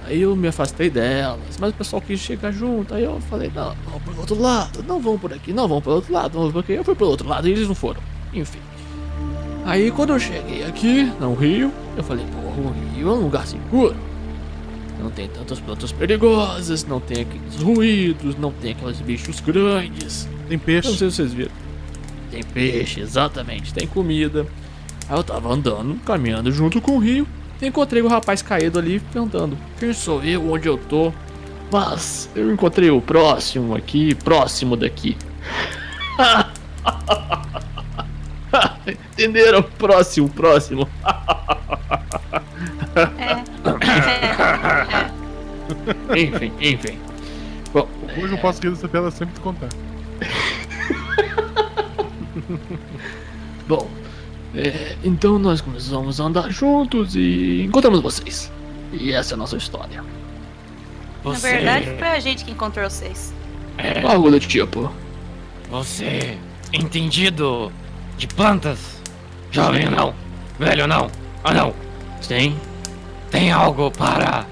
[0.06, 2.94] Aí eu me afastei delas, mas o pessoal quis chegar junto.
[2.94, 5.92] Aí eu falei, não, vamos pro outro lado, não vão por aqui, não vão pro
[5.92, 6.72] outro lado, não vão por aqui.
[6.72, 8.00] Eu fui pro outro lado e eles não foram.
[8.32, 8.60] Enfim.
[9.66, 13.46] Aí quando eu cheguei aqui, no rio, eu falei, pô, o rio é um lugar
[13.46, 13.96] seguro.
[14.98, 20.28] Não tem tantas plantas perigosas, não tem aqueles ruídos, não tem aqueles bichos grandes.
[20.48, 20.88] Tem peixe.
[20.88, 21.50] Eu não sei se vocês viram.
[22.30, 24.46] Tem peixe, exatamente, tem comida.
[25.08, 27.26] Aí eu tava andando, caminhando junto com o rio.
[27.60, 30.52] e Encontrei o rapaz caído ali perguntando: Quem sou eu?
[30.52, 31.12] Onde eu tô?
[31.70, 35.16] Mas eu encontrei o próximo aqui, próximo daqui.
[39.12, 39.62] Entenderam?
[39.62, 40.88] Próximo, próximo.
[46.16, 46.98] enfim, enfim.
[47.72, 47.88] Bom,
[48.20, 49.68] Hoje eu posso rir dessa piada sempre te contar.
[53.68, 53.88] Bom,
[54.54, 58.50] é, então nós começamos a andar juntos e encontramos vocês.
[58.92, 60.02] E essa é a nossa história.
[60.02, 60.06] Na
[61.34, 63.34] Você, verdade, foi a gente que encontrou vocês.
[64.08, 64.90] Algo do tipo.
[65.70, 66.38] você,
[66.72, 67.70] entendido
[68.16, 68.98] de plantas?
[69.50, 70.14] Jovem não,
[70.58, 71.10] velho não,
[71.44, 71.74] ah não.
[72.20, 72.58] Sim.
[73.30, 74.46] Tem algo para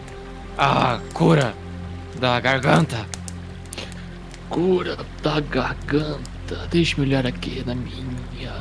[0.59, 1.55] a cura
[2.19, 3.07] da garganta?
[4.49, 6.36] Cura da garganta.
[6.71, 8.53] Deixa-me olhar aqui na minha.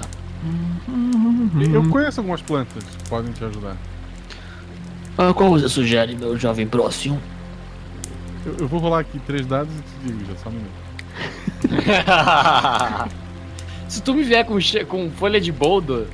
[1.74, 3.78] Eu conheço algumas plantas que podem te ajudar.
[5.18, 7.22] Ah, qual você sugere, meu jovem próximo?
[8.46, 10.86] Eu, eu vou rolar aqui três dados e te digo já, só um minuto.
[13.88, 16.08] Se tu me vier com, com folha de boldo,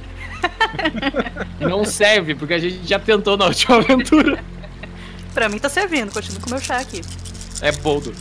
[1.59, 4.43] não serve, porque a gente já tentou na última aventura.
[5.33, 7.01] Pra mim tá servindo, continuo com o meu chá aqui.
[7.61, 8.13] É boldo.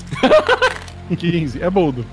[1.17, 2.07] 15, é boldo.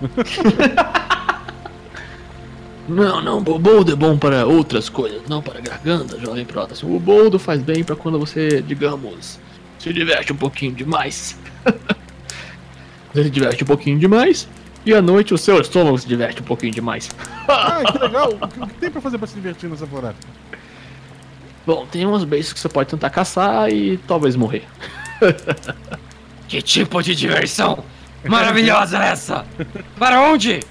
[2.87, 6.95] Não, não, o boldo é bom para outras coisas, não para garganta, jovem próximo.
[6.95, 9.39] O boldo faz bem para quando você, digamos,
[9.77, 11.37] se diverte um pouquinho demais.
[13.13, 14.47] você se diverte um pouquinho demais
[14.85, 17.09] e à noite o seu estômago se diverte um pouquinho demais.
[17.47, 18.29] Ah, que legal.
[18.31, 20.25] O que, tem pra fazer pra se divertir nessa floresta?
[21.65, 24.63] Bom, tem umas bestas que você pode tentar caçar e talvez morrer.
[26.47, 27.83] Que tipo de diversão
[28.23, 29.45] maravilhosa é essa?
[29.99, 30.61] Para onde?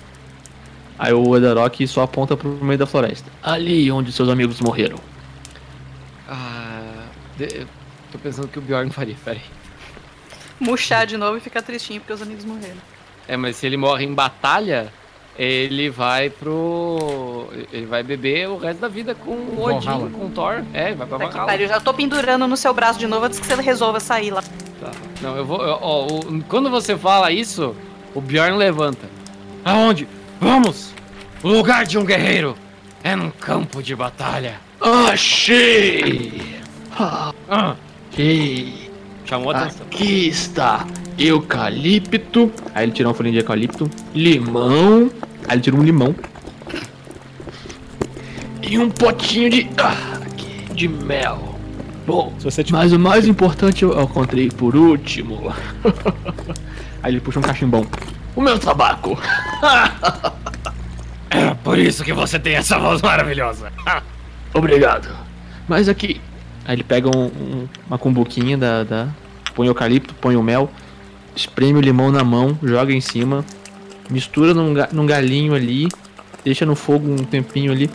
[0.98, 3.30] Aí o Ederok só aponta pro meio da floresta.
[3.42, 4.98] Ali onde seus amigos morreram.
[6.28, 7.04] Ah,
[7.36, 7.66] de-
[8.10, 9.40] tô pensando que o Bjorn faria, peraí.
[10.58, 12.76] Murchar de novo e ficar tristinho porque os amigos morreram.
[13.28, 14.90] É, mas se ele morre em batalha,
[15.38, 17.48] ele vai pro.
[17.72, 20.10] Ele vai beber o resto da vida com o Odin, Valhalla.
[20.10, 20.62] com o Thor.
[20.72, 21.46] É, vai pra Tá Valhalla.
[21.46, 24.30] pariu, eu já tô pendurando no seu braço de novo antes que você resolva sair
[24.30, 24.42] lá.
[24.80, 24.90] Tá.
[25.20, 25.62] Não, eu vou.
[25.62, 27.76] eu- ó, o- quando você fala isso,
[28.14, 29.06] o Bjorn levanta.
[29.64, 30.08] Aonde?
[30.40, 30.92] Vamos!
[31.42, 32.56] O lugar de um guerreiro
[33.02, 34.54] é num campo de batalha.
[34.80, 36.60] Achei!
[36.98, 37.32] Ah,
[38.12, 38.90] Achei!
[39.24, 39.86] chamou a atenção.
[39.86, 40.86] Aqui está
[41.18, 42.50] eucalipto.
[42.74, 43.90] Aí ele tirou uma folhinha de eucalipto.
[44.14, 45.10] Limão.
[45.48, 46.14] Aí ele tirou um limão.
[48.62, 49.68] E um potinho de.
[49.78, 51.56] Ah, aqui, de mel.
[52.06, 55.52] Bom, Se você mas o mais importante eu eu encontrei por último.
[57.02, 57.84] Aí ele puxa um cachimbão.
[58.36, 59.18] O meu tabaco.
[61.30, 63.72] É por isso que você tem essa voz maravilhosa.
[64.54, 65.08] Obrigado.
[65.66, 66.20] Mas aqui.
[66.66, 69.08] Aí ele pega um- um- uma cumbuquinha da, da.
[69.54, 70.70] Põe o eucalipto, põe o mel,
[71.34, 73.42] espreme o limão na mão, joga em cima,
[74.10, 75.88] mistura num, num galinho ali,
[76.44, 77.88] deixa no fogo um tempinho ali,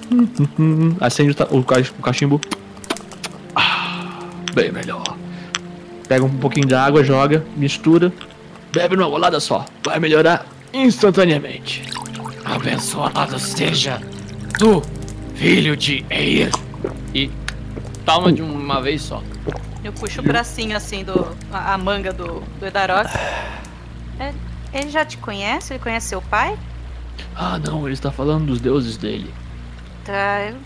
[1.00, 2.42] acende o, o o cachimbo,
[4.56, 5.04] Bem melhor.
[6.08, 8.12] pega um pouquinho de água, joga, mistura,
[8.74, 9.66] Bebe numa golada só.
[9.84, 11.84] Vai melhorar instantaneamente.
[12.46, 14.02] Abençoado seja
[14.58, 14.82] tu,
[15.36, 16.50] filho de Eir.
[17.14, 17.30] E
[18.06, 19.22] toma de uma vez só.
[19.84, 21.36] Eu puxo o bracinho assim do.
[21.52, 23.10] a, a manga do, do Edarok.
[24.20, 24.34] É,
[24.74, 25.74] ele já te conhece?
[25.74, 26.58] Ele conhece seu pai?
[27.36, 29.34] Ah, não, ele está falando dos deuses dele.
[30.06, 30.50] Tá.
[30.50, 30.58] eu-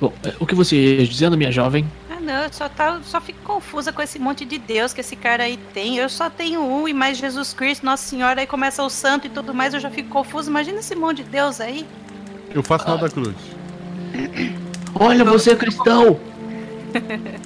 [0.00, 1.84] Bom, é, o que você ia dizendo, minha jovem?
[2.20, 5.16] Ah, não, eu só, tá, só fico confusa com esse monte de Deus que esse
[5.16, 5.96] cara aí tem.
[5.96, 9.30] Eu só tenho um e mais Jesus Cristo, Nossa Senhora, aí começa o santo e
[9.30, 10.50] tudo mais, eu já fico confusa.
[10.50, 11.86] Imagina esse monte de Deus aí.
[12.54, 13.34] Eu faço sinal da cruz.
[14.94, 16.20] Olha, você é cristão!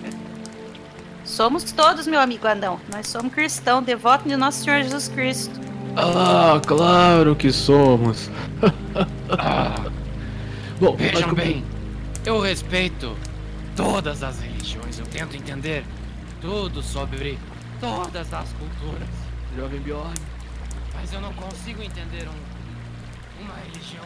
[1.24, 2.78] Somos todos, meu amigo Andão.
[2.92, 5.58] Nós somos cristãos, devotos de Nosso Senhor Jesus Cristo.
[5.96, 8.28] Ah, claro que somos.
[10.78, 11.64] Bom, mas Vejam bem,
[12.26, 13.16] eu respeito
[13.74, 14.53] todas as religiões.
[15.14, 15.84] Tento entender
[16.40, 17.38] tudo sobre
[17.78, 19.08] todas as culturas.
[19.56, 20.12] Jovem Bjorn,
[20.92, 24.04] Mas eu não consigo entender um- uma religião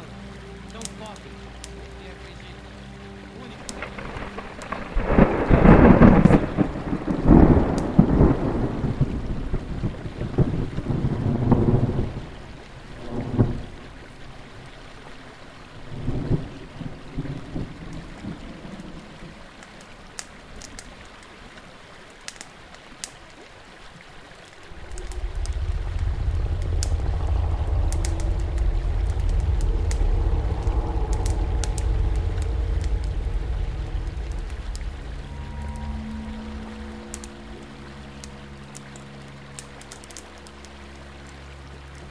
[0.71, 2.69] tão pobre que acredita
[3.41, 4.18] única.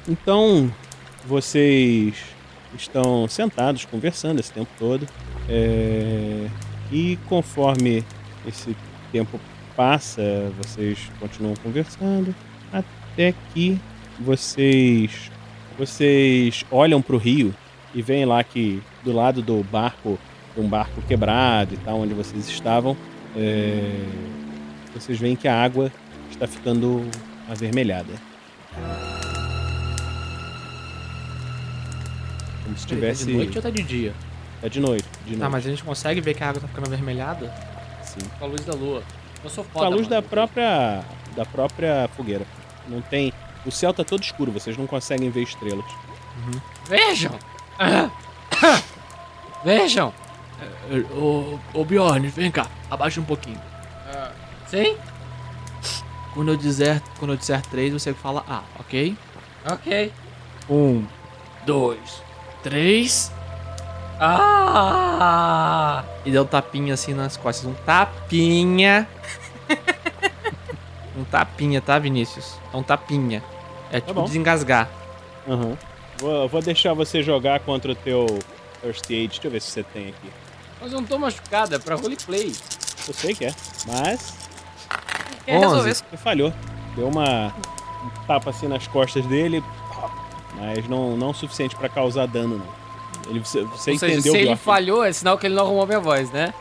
[0.08, 0.72] Então,
[1.26, 2.16] vocês
[2.76, 5.08] estão sentados conversando esse tempo todo.
[5.50, 6.48] é,
[6.92, 8.04] E conforme
[8.48, 8.76] esse
[9.12, 9.40] tempo
[9.76, 12.34] passa, vocês continuam conversando.
[12.72, 13.80] Até que
[14.20, 15.30] vocês
[15.78, 17.54] vocês olham para o rio
[17.94, 20.18] e veem lá que do lado do barco,
[20.58, 22.98] um barco quebrado e tal, onde vocês estavam,
[23.36, 24.04] é,
[24.94, 25.92] vocês veem que a água
[26.32, 27.06] está ficando
[27.48, 28.14] avermelhada.
[32.68, 33.26] Como se Tá tivesse.
[33.26, 34.14] de noite ou tá de dia?
[34.62, 35.06] É de noite.
[35.26, 35.44] De noite.
[35.44, 37.54] Ah, mas a gente consegue ver que a água tá ficando avermelhada?
[38.04, 38.20] Sim.
[38.38, 39.02] Com a luz da lua.
[39.44, 39.86] Eu sou Com foda.
[39.86, 40.22] a luz mano.
[40.22, 41.04] da própria.
[41.36, 42.46] da própria fogueira.
[42.88, 43.32] Não tem.
[43.66, 45.86] O céu tá todo escuro, vocês não conseguem ver estrelas.
[46.88, 47.32] Vejam!
[47.80, 48.10] Ah.
[49.64, 50.14] Vejam!
[50.92, 53.60] é, ô, ô Bjorn, vem cá, abaixa um pouquinho.
[54.14, 54.32] Ah,
[54.68, 54.96] Sim?
[56.34, 59.18] Quando eu disser, quando eu disser três, você fala A, ok?
[59.70, 60.14] Ok.
[60.70, 61.06] Um,
[61.66, 62.22] dois,
[62.64, 63.32] três.
[64.20, 66.04] Ah!
[66.26, 67.66] E dá um tapinha assim nas costas.
[67.66, 69.08] Um tapinha.
[71.18, 72.56] um tapinha, tá, Vinícius?
[72.74, 73.44] É um tapinha.
[73.92, 74.26] É tipo bom.
[74.26, 74.90] desengasgar.
[75.48, 75.78] Aham.
[76.20, 78.26] Vou, vou deixar você jogar contra o teu
[78.82, 79.28] First Aid.
[79.28, 80.32] Deixa eu ver se você tem aqui.
[80.82, 82.54] Mas eu não tô machucado, é pra roleplay.
[83.08, 83.54] Eu sei que é.
[83.86, 84.34] Mas.
[85.46, 86.04] Quer resolver isso?
[86.10, 86.54] Você falhou.
[86.96, 87.48] Deu uma.
[87.48, 89.64] um tapa assim nas costas dele.
[90.58, 92.78] Mas não, não o suficiente pra causar dano, não.
[93.30, 94.64] Ele, você você Ou seja, entendeu se ele Bjork.
[94.64, 96.54] falhou, é sinal que ele não arrumou minha voz, né?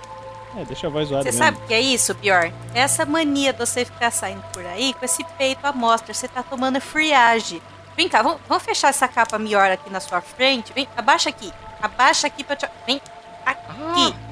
[0.57, 1.45] É, deixa a voz zoada Você mesmo.
[1.45, 2.53] sabe o que é isso, Bjorn?
[2.75, 6.13] Essa mania de você ficar saindo por aí com esse peito à mostra.
[6.15, 7.61] Você tá tomando friagem.
[7.97, 10.73] Vem cá, vamos, vamos fechar essa capa melhor aqui na sua frente.
[10.75, 11.53] Vem, abaixa aqui.
[11.81, 12.67] Abaixa aqui pra te...
[12.87, 13.01] Vem
[13.45, 14.15] aqui.
[14.23, 14.26] A-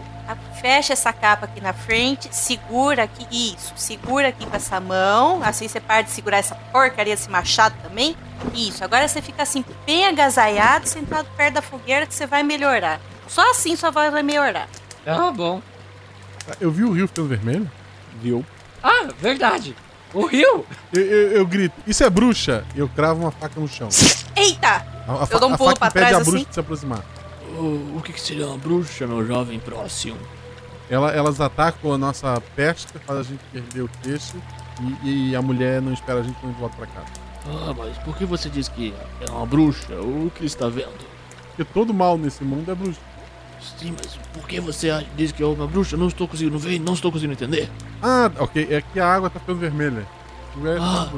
[0.65, 5.69] Fecha essa capa aqui na frente, segura aqui, isso, segura aqui com essa mão, assim
[5.69, 8.17] você para de segurar essa porcaria, esse machado também.
[8.55, 12.99] Isso, agora você fica assim, bem agasalhado, sentado perto da fogueira que você vai melhorar.
[13.29, 14.67] Só assim sua voz vai melhorar.
[15.05, 15.61] Tá bom.
[16.59, 17.71] Eu vi o rio ficando vermelho?
[18.23, 18.43] Viu?
[18.83, 19.77] Ah, verdade.
[20.15, 20.65] O rio.
[20.95, 22.65] Eu, eu- eu grito, isso é bruxa!
[22.75, 23.91] E eu cravo uma faca no chão.
[24.35, 24.87] Eita!
[25.07, 26.47] A, a, Eu dou um a pulo faca pra trás a bruxa assim.
[26.49, 27.01] de se aproximar.
[27.59, 30.17] O, o que, que seria uma bruxa, meu jovem próximo?
[30.91, 34.37] Ela- elas atacam a nossa pesca, faz a gente perder o queixo
[35.03, 37.07] e, e a mulher não espera a gente quando volta pra casa.
[37.47, 38.95] Ah, mas por que você diz que
[39.27, 39.95] é uma bruxa?
[40.01, 40.93] O que está vendo?
[41.49, 43.01] Porque todo mal nesse mundo é bruxa.
[43.79, 45.97] Sim, mas por que você diz que é uma bruxa?
[45.97, 47.71] Não estou conseguindo ver, não estou conseguindo entender.
[48.03, 50.07] Ah, ok, é que a água tá ficando vermelha.
[50.65, 51.09] É Ah.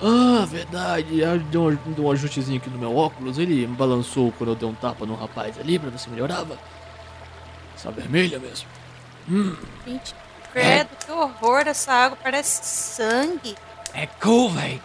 [0.00, 1.18] Ah, verdade.
[1.20, 3.36] Eu dei um, dei um ajustezinho aqui no meu óculos.
[3.38, 6.56] Ele balançou quando eu dei um tapa no rapaz ali pra ver se melhorava.
[7.78, 8.66] Essa vermelha mesmo.
[9.30, 9.54] Hum,
[9.86, 10.12] Gente,
[10.52, 13.54] credo, que horror essa água, parece sangue.
[13.94, 14.80] É Kulveg.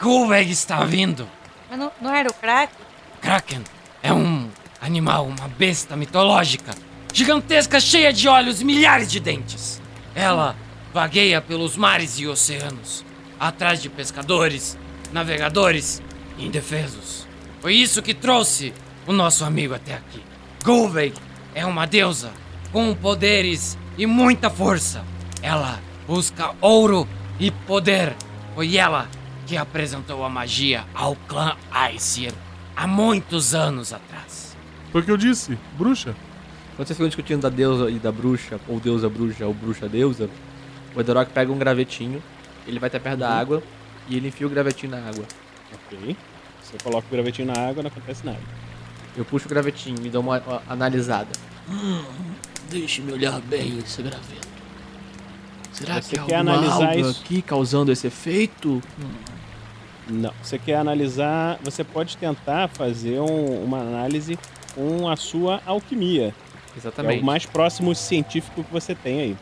[0.00, 1.28] Kulveg está vindo.
[1.70, 2.72] Mas não, não era o crack?
[3.20, 3.62] Kraken
[4.02, 6.74] é um animal, uma besta mitológica.
[7.12, 9.80] Gigantesca, cheia de olhos e milhares de dentes.
[10.14, 10.56] Ela
[10.92, 13.04] vagueia pelos mares e oceanos,
[13.38, 14.76] atrás de pescadores,
[15.12, 16.02] navegadores
[16.36, 17.26] e indefesos.
[17.60, 18.74] Foi isso que trouxe
[19.06, 20.22] o nosso amigo até aqui.
[20.64, 21.14] Gulveig
[21.54, 22.30] é uma deusa
[22.72, 25.04] com poderes e muita força.
[25.42, 27.06] Ela busca ouro
[27.38, 28.14] e poder.
[28.54, 29.08] Foi ela
[29.46, 32.32] que apresentou a magia ao clã Aesir
[32.76, 34.56] há muitos anos atrás.
[34.90, 36.14] Foi o que eu disse, bruxa.
[36.76, 40.30] Quando vocês ficam discutindo da deusa e da bruxa, ou deusa bruxa, ou bruxa deusa,
[40.94, 42.22] o Edorok pega um gravetinho,
[42.66, 43.62] ele vai até perto da água
[44.08, 45.24] e ele enfia o gravetinho na água.
[45.74, 46.16] Ok.
[46.62, 48.40] Você coloca o gravetinho na água, não acontece nada.
[49.16, 51.28] Eu puxo o gravetinho e dou uma, uma analisada.
[51.68, 52.02] hum,
[52.70, 54.48] deixe-me olhar bem esse graveto.
[55.72, 57.22] Será Você que há quer alguma analisar alga isso?
[57.22, 58.82] aqui causando esse efeito?
[60.08, 60.32] Não.
[60.42, 61.58] Você quer analisar.
[61.62, 64.38] Você pode tentar fazer um- uma análise
[64.74, 66.34] com a sua alquimia.
[66.74, 67.22] É Exatamente.
[67.22, 69.36] o mais próximo científico que você tem aí.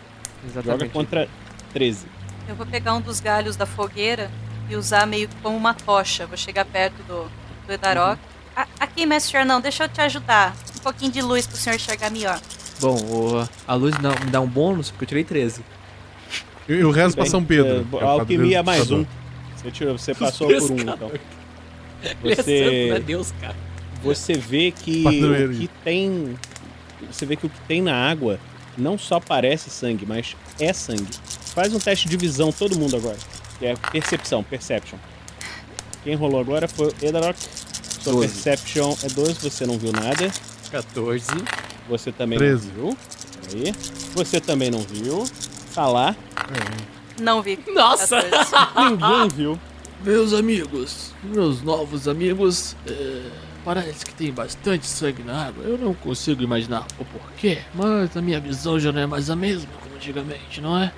[0.49, 0.93] Joga Exatamente.
[0.93, 1.29] contra
[1.73, 2.07] 13.
[2.49, 4.31] Eu vou pegar um dos galhos da fogueira
[4.69, 6.27] e usar meio que como uma tocha.
[6.27, 7.29] Vou chegar perto do,
[7.67, 8.19] do Edarok.
[8.79, 10.55] Aqui, mestre Fernão, deixa eu te ajudar.
[10.77, 12.41] Um pouquinho de luz pro senhor enxergar melhor.
[12.81, 15.63] Bom, o- a luz não- me dá um bônus porque eu tirei 13.
[16.69, 17.87] Eu, eu rezo pra Bem, São Pedro.
[17.93, 19.05] é, é o alquimia é mais um.
[19.57, 21.11] Você, tirou, você passou por um, então.
[22.25, 23.55] Ele é santo, não Você, Deus, cara.
[24.03, 26.35] você vê que o que tem.
[27.11, 28.39] Você vê que o que tem na água
[28.79, 31.09] não só parece sangue, mas é sangue.
[31.55, 33.17] Faz um teste de visão, todo mundo agora.
[33.59, 34.99] Que é percepção, perception.
[36.03, 37.37] Quem rolou agora foi o Edarok.
[38.01, 38.29] Sua 12.
[38.29, 40.31] perception é 12, você não viu nada.
[40.71, 41.27] 14.
[41.89, 42.69] Você também 13.
[42.69, 42.99] não viu.
[43.51, 43.75] Peraí.
[44.15, 45.25] Você também não viu.
[45.75, 46.17] Tá lá.
[47.21, 47.59] Não vi.
[47.69, 48.23] Nossa!
[48.23, 48.53] 14.
[48.91, 49.61] Ninguém viu.
[50.03, 53.23] Meus amigos, meus novos amigos, é,
[53.63, 55.63] parece que tem bastante sangue na água.
[55.63, 59.37] Eu não consigo imaginar o porquê, mas a minha visão já não é mais a
[59.37, 60.91] mesma como antigamente, não é?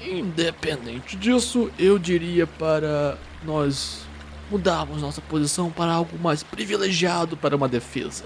[0.00, 4.06] Independente disso, eu diria para nós
[4.52, 8.24] mudarmos nossa posição para algo mais privilegiado para uma defesa.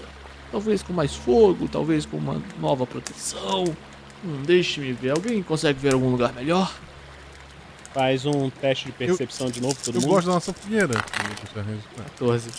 [0.51, 3.63] Talvez com mais fogo, talvez com uma nova proteção.
[4.23, 5.11] Hum, Deixe-me ver.
[5.11, 6.71] Alguém consegue ver algum lugar melhor?
[7.93, 10.09] Faz um teste de percepção de novo, todo Eu mundo.
[10.11, 10.93] gosto da nossa fogueira.
[12.17, 12.49] 14.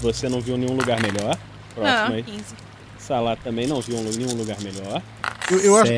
[0.00, 1.36] Você não viu nenhum lugar melhor.
[1.74, 2.22] Próximo Não, aí.
[2.22, 2.44] 15.
[2.98, 5.02] Salah também não viu nenhum lugar melhor.
[5.50, 5.92] Eu, eu acho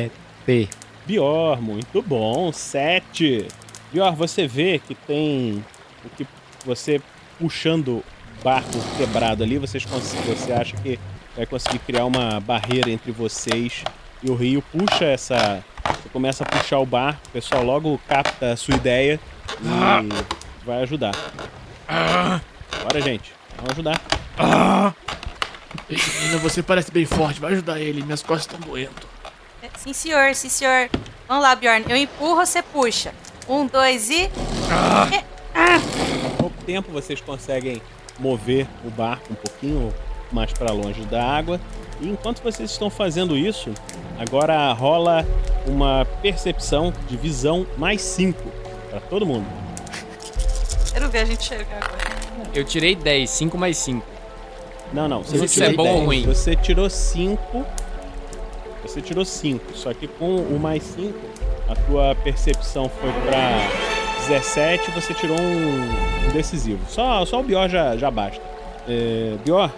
[0.45, 0.69] Sete.
[1.05, 2.51] Bior, muito bom.
[2.51, 3.47] Sete.
[3.93, 5.63] Bior, você vê que tem
[6.03, 6.27] o que
[6.67, 7.01] você
[7.39, 8.03] puxando o
[8.43, 10.99] barco quebrado ali, vocês você acha que
[11.35, 13.83] vai conseguir criar uma barreira entre vocês
[14.21, 14.61] e o rio.
[14.61, 15.63] Puxa essa.
[15.83, 19.19] Você começa a puxar o barco, o pessoal logo capta a sua ideia
[19.61, 21.15] e vai ajudar.
[22.83, 23.33] Bora, gente.
[23.55, 24.01] Vamos ajudar.
[25.89, 27.39] Menina, você parece bem forte.
[27.39, 28.03] Vai ajudar ele.
[28.03, 29.07] Minhas costas estão doendo.
[29.61, 30.89] É, Sim, senhor, sim, senhor.
[31.27, 31.85] Vamos lá, Bjorn.
[31.87, 33.13] Eu empurro, você puxa.
[33.47, 34.23] Um, dois e.
[34.23, 34.29] Em
[36.37, 37.81] pouco tempo vocês conseguem
[38.19, 39.93] mover o barco um pouquinho
[40.31, 41.59] mais para longe da água.
[42.01, 43.71] E enquanto vocês estão fazendo isso,
[44.19, 45.25] agora rola
[45.65, 48.39] uma percepção de visão mais 5
[48.89, 49.47] para todo mundo.
[50.91, 52.17] Quero ver a gente enxergar agora.
[52.53, 54.05] Eu tirei 10, 5 mais 5.
[54.91, 56.25] Não, não, você não Isso tirou é bom 10, ou ruim?
[56.25, 57.65] Você tirou 5.
[58.83, 61.13] Você tirou 5, só que com o mais 5,
[61.69, 63.96] a tua percepção foi para
[64.27, 66.79] 17, você tirou um, decisivo.
[66.89, 68.41] Só, só o Bior já, já basta.
[68.87, 69.69] É, Bior,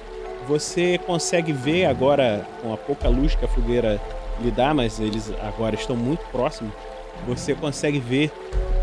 [0.47, 4.01] você consegue ver agora, com a pouca luz que a fogueira
[4.41, 6.73] lhe dá, mas eles agora estão muito próximos,
[7.27, 8.31] você consegue ver,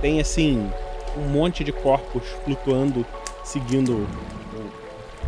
[0.00, 0.70] tem assim,
[1.16, 3.04] um monte de corpos flutuando,
[3.42, 4.06] seguindo,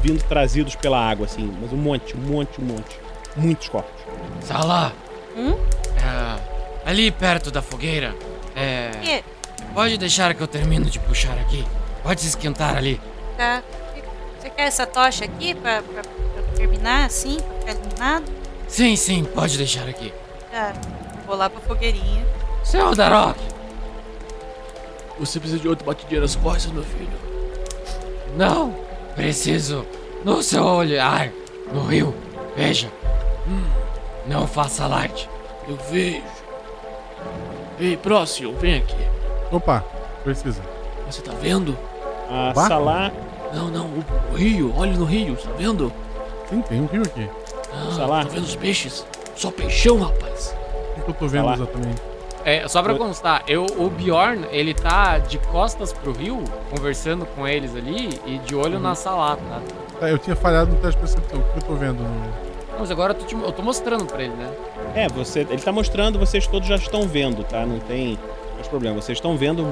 [0.03, 3.01] vindo trazidos pela água, assim, mas um monte, um monte, um monte.
[3.36, 3.93] Muitos corpos.
[4.43, 4.93] Salah,
[5.36, 5.55] Hum?
[5.97, 8.14] é, ali perto da fogueira,
[8.55, 9.24] é, Que?
[9.75, 11.64] Pode deixar que eu termino de puxar aqui.
[12.03, 13.01] Pode se esquentar ali.
[13.37, 13.62] Tá.
[14.39, 17.37] Você quer essa tocha aqui pra, pra, pra terminar assim?
[17.41, 18.25] Pra ficar iluminado?
[18.69, 20.12] Sim, sim, pode deixar aqui.
[20.51, 20.73] Tá.
[21.27, 22.25] Vou lá pra fogueirinha.
[22.64, 23.39] Seu Darok,
[25.19, 27.09] Você precisa de outro batidinho nas costas, meu filho.
[28.37, 28.75] não,
[29.14, 29.87] preciso
[30.25, 31.31] no seu olhar,
[31.73, 32.14] no rio.
[32.57, 32.91] Veja,
[33.47, 33.64] Hum,
[34.27, 35.29] não faça alarde.
[35.66, 36.23] Eu vejo.
[37.81, 38.97] Ei, próximo, vem aqui.
[39.51, 39.84] Opa,
[40.24, 40.61] precisa.
[41.09, 41.76] Você tá vendo?
[42.30, 42.68] A Barco?
[42.68, 43.11] Salá,
[43.53, 45.90] Não, não, o, o rio, olha no rio, tá vendo?
[46.49, 47.28] Sim, tem um rio aqui.
[47.72, 48.24] Ah, Salah.
[48.24, 49.07] tá vendo os peixes?
[49.34, 50.55] Só peixão, rapaz.
[50.99, 51.55] O que eu tô vendo Salah.
[51.57, 52.03] exatamente?
[52.44, 57.46] É, só pra constar, eu, o Bjorn, ele tá de costas pro rio, conversando com
[57.46, 59.42] eles ali e de olho na salata.
[59.42, 59.61] tá?
[60.01, 61.40] Tá, eu tinha falhado no teste de percepção.
[61.40, 62.03] O que eu tô vendo?
[62.03, 62.09] No...
[62.72, 64.51] Não, Mas agora eu tô, te- eu tô mostrando pra ele, né?
[64.94, 67.66] é, você, ele tá mostrando, vocês todos já estão vendo, tá?
[67.66, 68.18] Não tem
[68.59, 69.01] mais problema.
[69.01, 69.67] Vocês estão vendo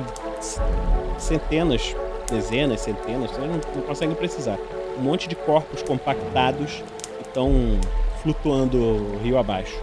[1.19, 1.95] centenas,
[2.31, 4.59] dezenas, centenas, vocês não, não conseguem precisar.
[4.99, 6.83] Um monte de corpos compactados
[7.19, 7.79] que estão
[8.23, 9.77] flutuando rio abaixo.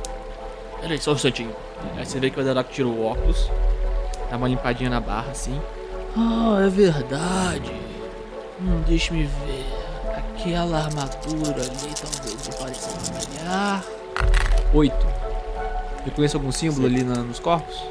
[0.81, 1.51] Peraí, só um instantinho.
[1.97, 3.49] Aí você vê que o Ederok tirou o óculos,
[4.29, 5.59] dá uma limpadinha na barra assim.
[6.17, 7.71] Ah, é verdade.
[8.61, 9.65] Hum, deixa-me ver.
[10.17, 13.83] Aquela armadura ali talvez pareça familiar.
[14.73, 15.07] Oito.
[16.05, 17.81] Reconhece algum símbolo ali na- nos corpos?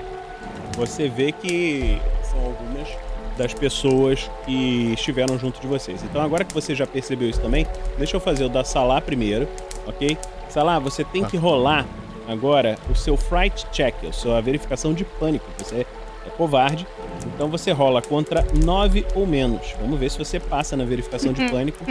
[0.76, 2.00] Você vê que
[2.30, 2.88] são algumas
[3.36, 6.02] das pessoas que estiveram junto de vocês.
[6.02, 7.66] Então agora que você já percebeu isso também,
[7.98, 9.48] deixa eu fazer o da Salah primeiro,
[9.86, 10.16] ok?
[10.48, 11.28] Salah, você tem Tá.
[11.30, 11.86] que rolar
[12.28, 15.44] agora o seu fright check, a sua verificação de pânico.
[15.58, 15.86] Você
[16.26, 16.86] é covarde,
[17.26, 19.74] então você rola contra 9 ou menos.
[19.80, 21.84] Vamos ver se você passa na verificação de pânico.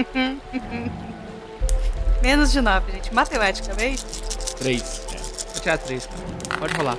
[2.21, 3.13] Menos de 9, gente.
[3.13, 4.03] Matematicamente.
[4.57, 5.01] Três.
[5.53, 6.59] Vou tirar três, cara.
[6.59, 6.97] Pode rolar.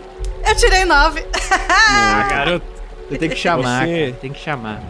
[0.52, 1.24] Eu tirei 9.
[1.50, 2.66] Ah, garoto.
[3.08, 4.12] Você tem que chamar, Você- cara.
[4.20, 4.82] Tem que chamar.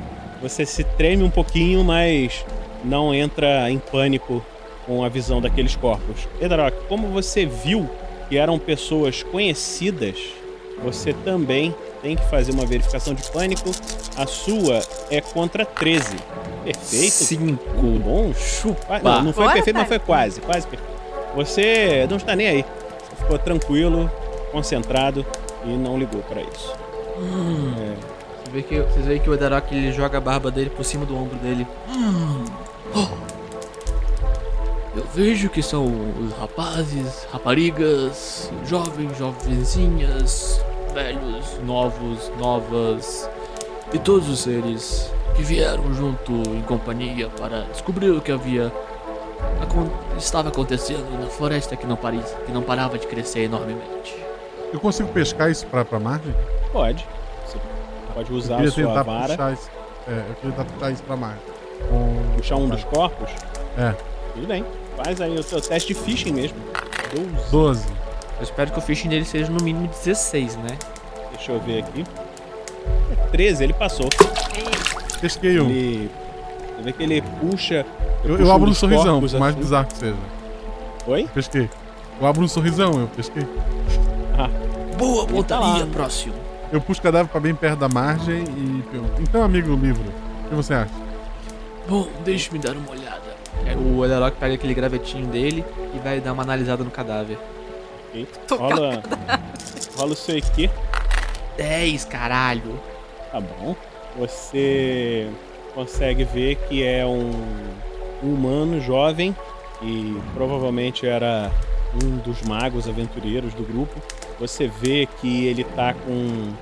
[0.42, 2.44] Você se treme um pouquinho, mas
[2.84, 4.44] não entra em pânico
[4.84, 6.26] com a visão daqueles corpos.
[6.40, 7.88] Edarok, como você viu
[8.28, 10.16] que eram pessoas conhecidas,
[10.82, 13.70] você também tem que fazer uma verificação de pânico.
[14.16, 14.80] A sua
[15.12, 16.16] é contra 13.
[16.64, 17.12] Perfeito.
[17.12, 17.44] Cinco.
[17.80, 18.34] Muito bom.
[18.34, 18.98] Chupa.
[18.98, 20.40] Não, não foi Bora, perfeito, mas foi quase.
[20.40, 20.92] Quase perfeito.
[21.36, 22.64] Você não está nem aí.
[23.10, 24.10] Você ficou tranquilo,
[24.50, 25.24] concentrado
[25.64, 26.72] e não ligou para isso.
[27.16, 27.94] É,
[28.44, 31.04] Você vê que, vocês veem que o Ederok ele joga a barba dele por cima
[31.04, 31.66] do ombro dele.
[31.88, 32.44] Hum.
[32.94, 33.08] Oh.
[34.94, 43.28] Eu vejo que são os rapazes, raparigas, jovens, jovenzinhas, velhos, novos, novas
[43.92, 48.70] e todos os seres que vieram junto em companhia para descobrir o que havia
[50.18, 54.14] estava acontecendo na floresta que não, paris, que não parava de crescer enormemente.
[54.72, 56.34] Eu consigo pescar isso pra, pra margem?
[56.72, 57.06] pode.
[57.46, 57.58] Você
[58.14, 59.28] pode Eu usar a sua tentar vara.
[59.28, 59.70] puxar isso.
[60.08, 61.40] É, eu queria tentar puxar isso pra margem.
[61.88, 62.36] Com...
[62.36, 63.30] puxar um dos corpos?
[63.78, 63.94] É.
[64.34, 64.64] Tudo bem.
[64.96, 66.56] Faz aí o seu teste de fishing mesmo.
[67.14, 67.50] 12.
[67.50, 67.86] 12.
[68.38, 70.78] Eu espero que o fishing dele seja no mínimo 16, né?
[71.32, 72.04] Deixa eu ver aqui.
[73.12, 74.08] É 13, ele passou.
[75.20, 75.68] Pesquei um.
[75.68, 76.10] Ele.
[76.76, 77.86] Você vê que ele puxa.
[78.24, 79.62] Eu, eu abro um dos sorrisão, por mais assim.
[79.62, 80.16] bizarro que seja.
[81.06, 81.28] Oi?
[81.34, 81.70] Pesquei.
[82.20, 83.46] Eu abro um sorrisão, eu pesquei.
[84.98, 85.90] Boa tá pontaria, lá.
[85.90, 86.34] próximo.
[86.70, 89.20] Eu puxo o cadáver pra bem perto da margem e pergunto.
[89.20, 90.04] Então, amigo livro,
[90.46, 90.92] o que você acha?
[91.88, 93.36] Bom, deixe-me dar uma olhada.
[93.66, 95.64] É, o Ederok pega aquele gravetinho dele
[95.94, 97.38] e vai dar uma analisada no cadáver.
[98.08, 98.26] Ok.
[98.50, 99.02] Rola.
[99.96, 100.70] rola o seu IQ.
[101.56, 102.80] 10, caralho.
[103.30, 103.76] Tá bom.
[104.18, 105.28] Você
[105.74, 107.30] consegue ver que é um,
[108.22, 109.36] um humano jovem
[109.82, 111.50] e provavelmente era
[112.02, 114.00] um dos magos aventureiros do grupo.
[114.40, 116.54] Você vê que ele tá com um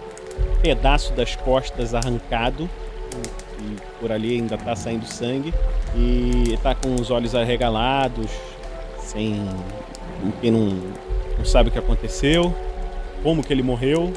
[0.62, 2.68] pedaço das costas arrancado
[3.61, 5.53] e por ali ainda tá saindo sangue
[5.95, 8.31] e tá com os olhos arregalados,
[8.99, 9.45] sem
[10.41, 10.78] quem não,
[11.39, 12.55] não sabe o que aconteceu,
[13.22, 14.12] como que ele morreu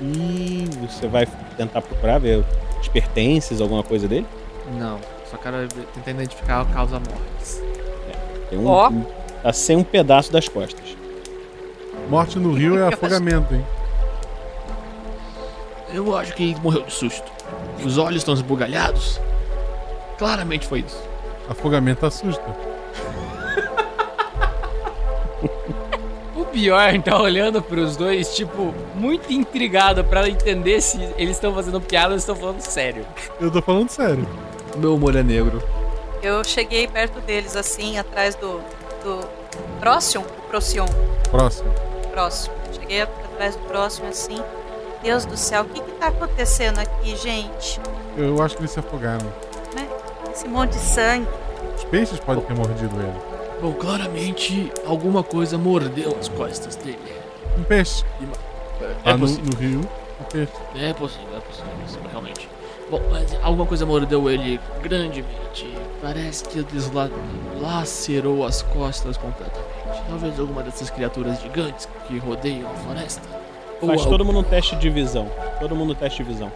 [0.00, 2.44] e você vai tentar procurar ver
[2.80, 4.26] os pertences, alguma coisa dele?
[4.78, 4.98] Não,
[5.30, 7.62] só quero tentar identificar a causa mortes.
[8.50, 8.90] Tem um, Ó.
[8.90, 9.04] um-
[9.46, 10.96] tá sem um pedaço das costas.
[12.08, 13.64] Morte no rio é afogamento, hein?
[15.94, 17.30] Eu acho que ele morreu de susto.
[17.84, 19.20] Os olhos estão esbugalhados.
[20.18, 21.00] Claramente foi isso.
[21.48, 22.42] Afogamento assusta.
[26.34, 31.80] O Bjorn tá olhando pros dois, tipo, muito intrigado pra entender se eles estão fazendo
[31.80, 33.06] piada ou estão falando sério.
[33.40, 34.26] Eu tô falando sério.
[34.76, 35.62] Meu humor é negro.
[36.20, 38.60] Eu cheguei perto deles, assim, atrás do.
[39.06, 39.20] Do.
[39.78, 40.24] Próximo?
[40.48, 40.86] Procyon.
[41.30, 41.72] Próximo.
[42.10, 42.54] Próximo.
[42.72, 44.36] Cheguei atrás do próximo, assim.
[45.02, 47.80] Deus do céu, o que que tá acontecendo aqui, gente?
[48.16, 49.26] Eu acho que eles se afogaram.
[49.74, 49.88] Né?
[50.32, 51.28] Esse monte de sangue.
[51.76, 53.12] Os peixes podem ter mordido ele.
[53.60, 56.98] Bom, claramente alguma coisa mordeu as costas dele.
[57.56, 58.04] Um peixe.
[58.80, 59.44] É, Lá no, possível.
[59.44, 59.80] no rio,
[60.20, 60.52] um peixe.
[60.74, 62.48] É possível, é possível, é possível, realmente.
[62.90, 65.74] Bom, mas alguma coisa mordeu ele grandemente.
[66.00, 67.10] Parece que desla-
[67.60, 69.66] lacerou as costas completamente.
[70.08, 73.22] Talvez alguma dessas criaturas gigantes que rodeiam a floresta.
[73.84, 75.28] Faz todo mundo um teste de visão.
[75.58, 76.52] Todo mundo um teste de visão.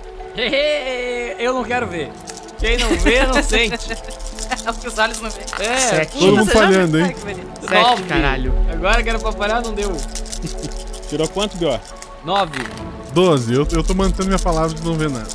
[1.39, 2.11] Eu não quero ver.
[2.59, 3.93] Quem não vê, não sente.
[4.64, 5.47] É o que os olhos não veem.
[5.59, 6.18] É, Sete.
[6.18, 7.07] Todo mundo falhando, viu?
[7.07, 7.16] hein?
[7.61, 8.03] Sete, Nove.
[8.05, 8.55] caralho.
[8.72, 9.91] Agora que era pra parar, não deu.
[11.09, 11.81] Tirou quanto, Bior?
[12.24, 12.59] Nove.
[13.12, 13.55] 12.
[13.55, 15.26] Eu, eu tô mantendo minha palavra de não ver nada.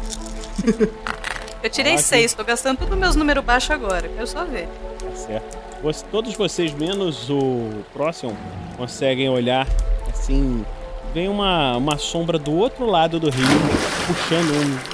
[1.63, 4.07] Eu tirei Ah, seis, tô gastando todos os meus números baixos agora.
[4.07, 4.67] Quero só ver.
[4.99, 5.57] Tá certo.
[5.81, 8.35] Você- todos vocês, menos o próximo,
[8.77, 9.67] conseguem olhar
[10.09, 10.63] assim.
[11.13, 13.47] Vem uma, uma sombra do outro lado do rio,
[14.05, 14.51] puxando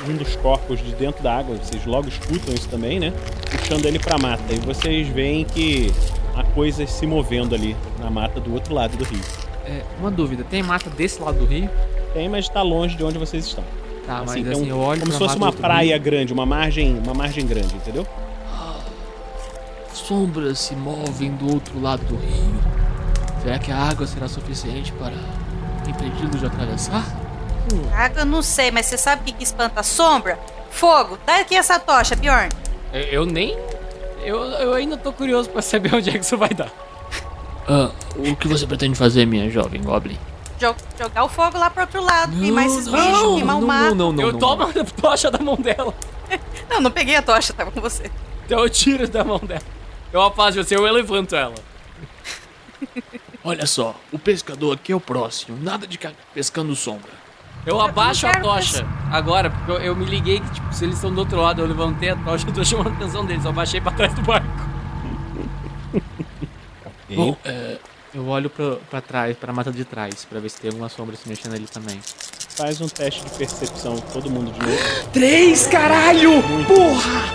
[0.08, 1.56] um, um dos corpos de dentro da água.
[1.56, 3.12] Vocês logo escutam isso também, né?
[3.50, 4.44] Puxando ele pra mata.
[4.54, 5.92] E vocês veem que
[6.36, 9.22] há coisas se movendo ali na mata do outro lado do rio.
[9.66, 11.70] É, uma dúvida, tem mata desse lado do rio?
[12.14, 13.64] Tem, mas tá longe de onde vocês estão.
[14.06, 16.46] Tá, mas Assim, assim, tem um- eu olho como se fosse uma praia grande, uma
[16.46, 18.06] margem, uma margem grande, entendeu?
[19.94, 22.62] Sombras se movem do outro lado do rio.
[23.44, 25.14] Será que a água será suficiente para
[25.88, 27.04] impedi-lo de atravessar?
[27.96, 30.40] Água, eu não sei, mas você sabe o que, que espanta a sombra?
[30.70, 31.18] Fogo.
[31.26, 32.50] Dá aqui essa tocha, Bjorn.
[32.94, 33.58] Eu, eu nem.
[34.24, 36.72] Eu, eu ainda tô curioso pra saber onde é que isso vai dar.
[37.68, 40.18] Ah, o que você pretende fazer, minha jovem Goblin?
[40.62, 42.32] Jo- jogar o fogo lá pro outro lado.
[42.40, 43.96] queimar esses bichos, queimar o mato.
[43.96, 45.94] não, não, eu não, tomo a tocha da mão dela.
[46.70, 48.10] Não, não peguei a tocha, tava com você.
[48.46, 49.62] Então eu tiro da mão dela.
[50.14, 51.54] Eu afasto você, eu levanto ela.
[53.44, 55.58] Olha só, o pescador aqui é o próximo.
[55.62, 56.00] Nada de
[56.34, 57.12] pescando sombra.
[57.66, 61.14] Eu abaixo a tocha agora, porque eu, eu me liguei que, tipo, se eles estão
[61.14, 63.44] do outro lado, eu levantei a tocha, eu tô chamando a atenção deles.
[63.44, 64.48] Eu baixei pra trás do barco.
[67.14, 67.78] Bom, é,
[68.14, 71.16] Eu olho pra, pra trás, pra mata de trás, pra ver se tem alguma sombra
[71.16, 71.98] se mexendo ali também.
[72.50, 74.78] Faz um teste de percepção, todo mundo de novo.
[75.14, 76.44] Três, caralho!
[76.68, 77.34] Porra!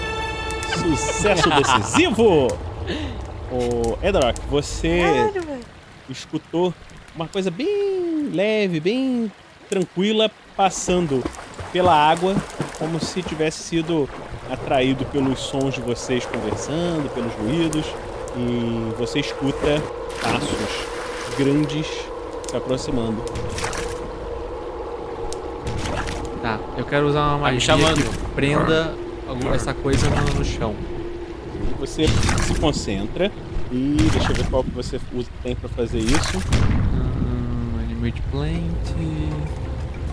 [0.77, 2.49] Sucesso decisivo!
[3.51, 5.65] Ô, Edrock, você Caralho, velho.
[6.11, 6.75] escutou
[7.15, 9.33] uma coisa bem leve, bem
[9.71, 11.25] tranquila, passando
[11.73, 12.37] pela água,
[12.79, 14.07] como se tivesse sido
[14.51, 17.87] atraído pelos sons de vocês conversando, pelos ruídos,
[18.37, 19.83] e você escuta
[20.17, 21.87] passos grandes
[22.49, 23.23] se aproximando.
[26.43, 28.03] Tá, eu quero usar uma Tá me magia chamando.
[28.11, 28.95] que prenda
[29.29, 30.75] algum- essa coisa no, chão.
[31.81, 33.31] Você se concentra
[33.73, 36.39] e deixa eu ver qual que você usa, tem pra fazer isso.
[36.39, 38.63] Hum, Animate Plant,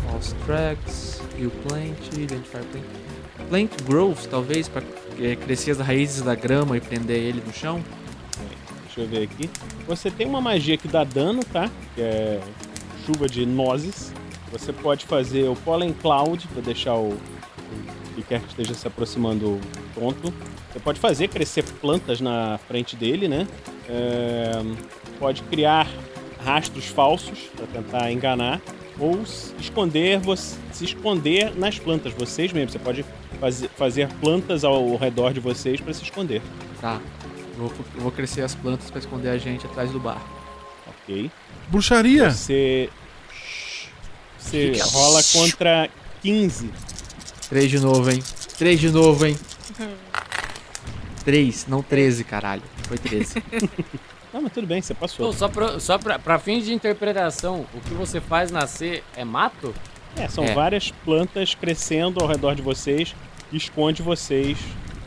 [0.10, 2.86] False Tracks, View Plant, Identify Plant.
[3.50, 4.82] Plant Growth, talvez, pra
[5.20, 7.82] é, crescer as raízes da grama e prender ele no chão.
[8.96, 9.50] Deixa eu ver aqui.
[9.88, 11.70] Você tem uma magia que dá dano, tá?
[11.96, 12.40] Que é
[13.06, 14.14] chuva de nozes.
[14.52, 18.88] Você pode fazer o Pollen Cloud para deixar o, o que quer que esteja se
[18.88, 19.60] aproximando
[19.96, 20.32] tonto.
[20.72, 23.48] Você pode fazer crescer plantas na frente dele, né?
[23.90, 24.52] É,
[25.20, 25.88] pode criar
[26.46, 28.62] rastros falsos para tentar enganar
[29.00, 32.74] ou se esconder você se esconder nas plantas vocês mesmos.
[32.74, 33.06] Você pode
[33.40, 36.42] fazer, fazer plantas ao redor de vocês para se esconder.
[36.82, 37.00] Tá.
[37.54, 40.22] Eu vou, eu vou crescer as plantas pra esconder a gente atrás do bar.
[40.88, 41.32] Ok.
[41.70, 42.32] Bruxaria!
[42.32, 42.90] Você.
[44.38, 45.90] Você rola contra
[46.22, 46.70] 15.
[47.50, 48.22] Três de novo, hein?
[48.58, 49.38] Três de novo, hein?
[51.24, 52.64] Três, não 13, caralho.
[52.88, 53.42] Foi 13.
[54.34, 55.28] Não, mas tudo bem, você passou.
[55.28, 59.24] Pô, só pra, só pra, pra fins de interpretação, o que você faz nascer é
[59.24, 59.76] mato?
[60.18, 60.54] É, são É.
[60.56, 63.16] várias plantas crescendo ao redor de vocês
[63.52, 64.58] e esconde vocês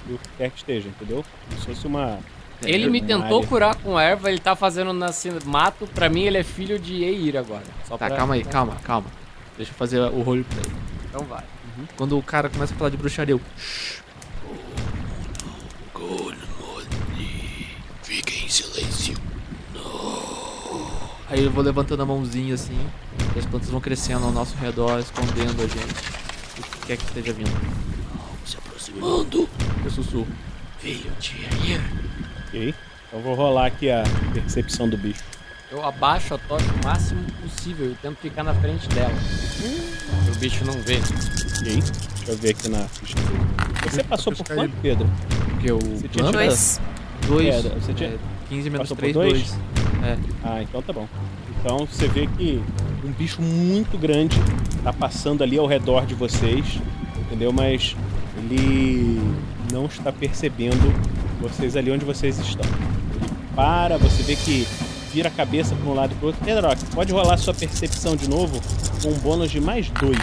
[0.06, 1.24] do que quer que esteja, entendeu?
[1.48, 2.20] Como se fosse uma.
[2.62, 5.86] Ele me tentou curar com erva, ele tá fazendo nascer mato.
[5.88, 7.62] Pra mim, ele é filho de Eir agora.
[7.86, 9.06] Só tá, pra- calma aí, calma, calma.
[9.56, 10.64] Deixa eu fazer o roleplay.
[11.08, 11.44] Então vai.
[11.96, 13.40] Quando o cara começa a falar de bruxaria, eu...
[18.02, 19.16] Fique em silêncio.
[21.28, 22.78] Aí eu vou levantando a mãozinha assim,
[23.34, 25.94] e as plantas vão crescendo ao nosso redor, escondendo a gente.
[26.58, 27.50] O que quer que esteja vindo.
[28.44, 29.48] Se aproximando.
[29.84, 30.28] Eu sussurro.
[30.80, 31.34] Veio de
[31.64, 31.80] Ayer.
[32.56, 32.74] Ok.
[33.08, 34.02] Então vou rolar aqui a
[34.32, 35.22] percepção do bicho.
[35.70, 39.12] Eu abaixo a tocha o máximo possível e tento ficar na frente dela.
[40.24, 41.00] Pra o bicho não ver.
[41.60, 41.82] Ok.
[41.82, 43.46] Deixa eu ver aqui na ficha dele.
[43.90, 45.08] Você passou por quanto, Pedro?
[45.50, 46.30] Porque o Você tinha?
[46.32, 46.80] Dois.
[47.26, 47.46] Dois.
[47.54, 49.32] É, você tinha- é, 15 menos Passou por 3, dois?
[49.32, 49.54] 2.
[50.04, 50.18] É.
[50.44, 51.08] Ah, então tá bom.
[51.58, 52.62] Então você vê que
[53.04, 54.36] um bicho muito grande
[54.82, 56.80] tá passando ali ao redor de vocês,
[57.18, 57.52] entendeu?
[57.52, 57.96] Mas
[58.38, 59.20] ele
[59.72, 60.92] não está percebendo
[61.40, 62.68] vocês ali onde vocês estão.
[63.14, 64.66] Ele para, você vê que
[65.12, 66.44] vira a cabeça para um lado e para outro.
[66.44, 68.60] Pedrock, pode rolar sua percepção de novo
[69.02, 70.18] com um bônus de mais dois.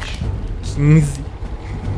[0.75, 1.33] 15.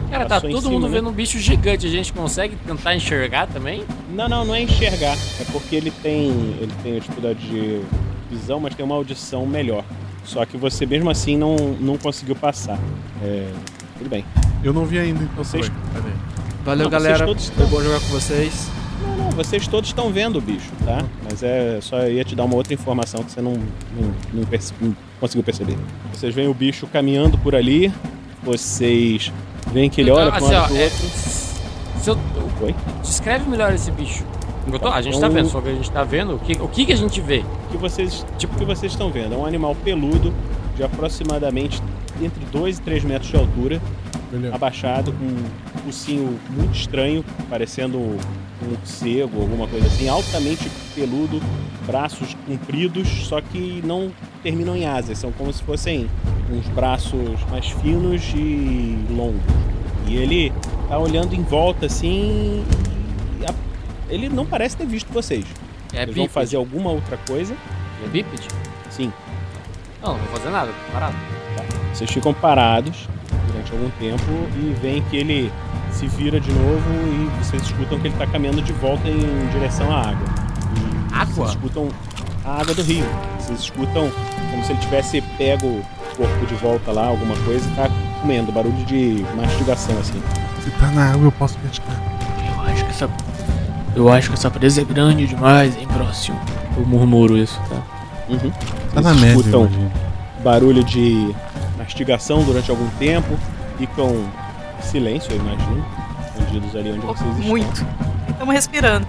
[0.09, 0.95] Cara, tá em todo cima, mundo né?
[0.95, 1.85] vendo um bicho gigante.
[1.85, 3.83] A gente consegue tentar enxergar também?
[4.13, 5.17] Não, não, não é enxergar.
[5.39, 6.29] É porque ele tem,
[6.59, 7.81] ele tem a dificuldade de
[8.29, 9.83] visão, mas tem uma audição melhor.
[10.23, 12.79] Só que você mesmo assim não, não conseguiu passar.
[13.21, 13.51] É,
[13.97, 14.23] tudo bem.
[14.63, 15.71] Eu não vi ainda, então Vocês-?
[16.65, 17.25] Valeu, Não, galera.
[17.25, 18.67] Foi estão- bom jogar com vocês.
[19.01, 20.97] Não, não, vocês todos estão vendo o bicho, tá?
[21.29, 24.43] Mas é só eu ia te dar uma outra informação que você não, não, não
[24.45, 25.77] perce- não conseguiu perceber.
[26.11, 27.93] Vocês veem o bicho caminhando por ali,
[28.43, 29.31] vocês
[29.71, 30.97] veem que ele olha para um Assim, ó, pro é, outro.
[31.07, 32.19] se eu-
[32.61, 32.75] Oi?
[33.03, 34.23] descreve melhor esse bicho.
[34.71, 36.35] Eu tô- a gente tá Então- vendo, só que a gente tá vendo.
[36.35, 37.43] O que, o que, que a gente vê?
[37.67, 40.33] O que vocês, tipo, o que vocês estão vendo é um animal peludo
[40.75, 41.79] de aproximadamente
[42.21, 43.79] entre 2 e 3 metros de altura,
[44.35, 44.55] Beleza.
[44.55, 48.17] abaixado, com um focinho muito estranho, parecendo um
[48.69, 51.41] morcego, alguma coisa assim, altamente peludo,
[51.85, 54.11] braços compridos, só que não
[54.41, 56.09] terminam em asas, são como se fossem
[56.51, 59.41] uns braços mais finos e longos.
[60.07, 60.53] E ele
[60.87, 62.63] tá olhando em volta assim.
[63.41, 63.53] e a-
[64.09, 65.43] ele não parece ter visto vocês.
[65.93, 67.55] É Eles vão fazer alguma outra coisa.
[68.03, 68.47] É bípede?
[68.89, 69.11] Sim.
[70.01, 71.15] Não, não vou fazer nada, tô parado.
[71.93, 73.07] Vocês ficam parados
[73.65, 74.23] durante algum tempo
[74.57, 75.51] e veem que ele
[75.91, 79.91] se vira de novo e vocês escutam que ele está caminhando de volta em direção
[79.91, 80.27] à água.
[80.75, 81.33] E Água?
[81.33, 81.89] Vocês escutam
[82.43, 83.05] a água do rio.
[83.39, 84.11] Vocês escutam
[84.51, 85.83] como se ele tivesse pego o
[86.15, 87.89] corpo de volta lá, alguma coisa, e tá
[88.21, 90.21] comendo, barulho de mastigação assim.
[90.63, 91.95] Se tá na água, eu posso pescar.
[92.47, 93.09] Eu acho que essa.
[93.95, 96.39] Eu acho que essa presa é grande demais, hein, próximo.
[96.77, 97.81] Eu murmuro isso, tá?
[98.27, 98.51] Uhum.
[98.93, 99.91] Tá na Vocês média, escutam imagina.
[100.43, 101.33] barulho de
[101.77, 103.37] mastigação durante algum tempo,
[103.77, 104.09] ficam
[104.79, 105.85] em silêncio, eu imagino,
[106.27, 107.47] escondidos ali onde vocês estão.
[107.47, 107.85] Muito.
[108.29, 109.07] Estamos respirando.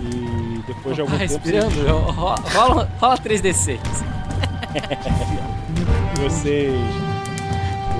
[0.00, 1.90] E depois de algum Tá tempo respirando?
[2.12, 3.78] Ro- Rola, rola 3D6.
[6.16, 6.72] vocês, vocês,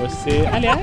[0.00, 0.80] você, aliás,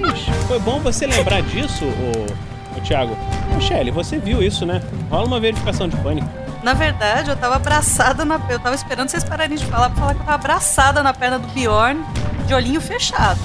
[0.47, 3.15] foi bom você lembrar disso, ô, ô Thiago.
[3.61, 4.82] Shelly, você viu isso, né?
[5.09, 6.28] Rola uma verificação de pânico.
[6.61, 8.39] Na verdade, eu tava abraçada na.
[8.49, 11.39] Eu tava esperando vocês pararem de falar pra falar que eu tava abraçada na perna
[11.39, 12.03] do Bjorn,
[12.47, 13.39] de olhinho fechado.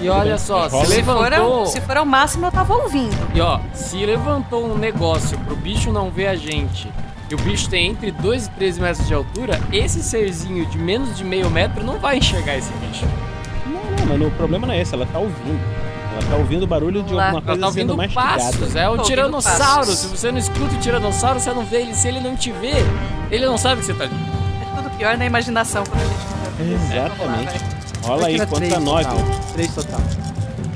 [0.00, 1.60] E olha só, se Se for, levantou.
[1.60, 3.16] ao, se for ao máximo, eu tava ouvindo.
[3.34, 6.88] E ó, se levantou um negócio pro bicho não ver a gente
[7.30, 11.16] e o bicho tem entre 2 e 13 metros de altura, esse serzinho de menos
[11.16, 13.04] de meio metro não vai enxergar esse bicho.
[13.66, 15.60] Não, não, mas o problema não é esse, ela tá ouvindo.
[16.12, 18.98] Ela tá ouvindo o barulho de alguma Ela coisa tá ouvindo sendo passos, é o
[18.98, 19.86] tiranossauro.
[19.86, 19.98] passos.
[19.98, 21.94] Se você não escuta o tiranossauro, você não vê ele.
[21.94, 22.74] Se ele não te vê,
[23.30, 24.14] ele não sabe que você tá ali.
[24.62, 26.84] É tudo pior na imaginação quando a gente.
[26.92, 27.75] Exatamente.
[28.06, 29.04] Rola aí, conta três 9.
[29.04, 29.24] total.
[29.52, 30.00] Três total.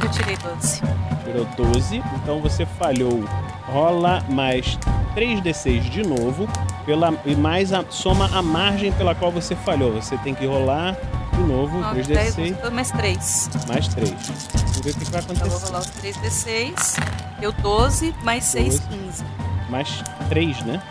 [0.03, 0.83] Eu tirei 12.
[1.25, 3.25] Tirou 12, então você falhou.
[3.67, 4.77] Rola mais
[5.15, 6.49] 3d6 de novo,
[6.85, 9.93] pela, e mais a, soma a margem pela qual você falhou.
[9.93, 10.97] Você tem que rolar
[11.35, 13.51] de novo 9, 10, 3d6 11, mais 3.
[13.69, 14.11] mais 3.
[14.11, 15.67] Vamos ver o que que vai Então eu vou acontecer.
[15.67, 16.99] rolar os 3d6.
[17.39, 18.83] Deu 12, mais 6, 12.
[19.05, 19.25] 15.
[19.69, 20.83] Mais 3, né?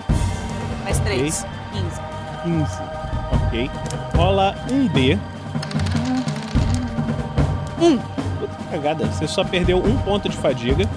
[0.85, 2.01] Mais 3, 15.
[2.43, 2.81] 15.
[3.33, 3.71] Ok.
[4.15, 5.19] Rola um D.
[7.81, 7.97] Um.
[7.97, 9.05] Puta cagada.
[9.05, 10.87] Você só perdeu um ponto de fadiga.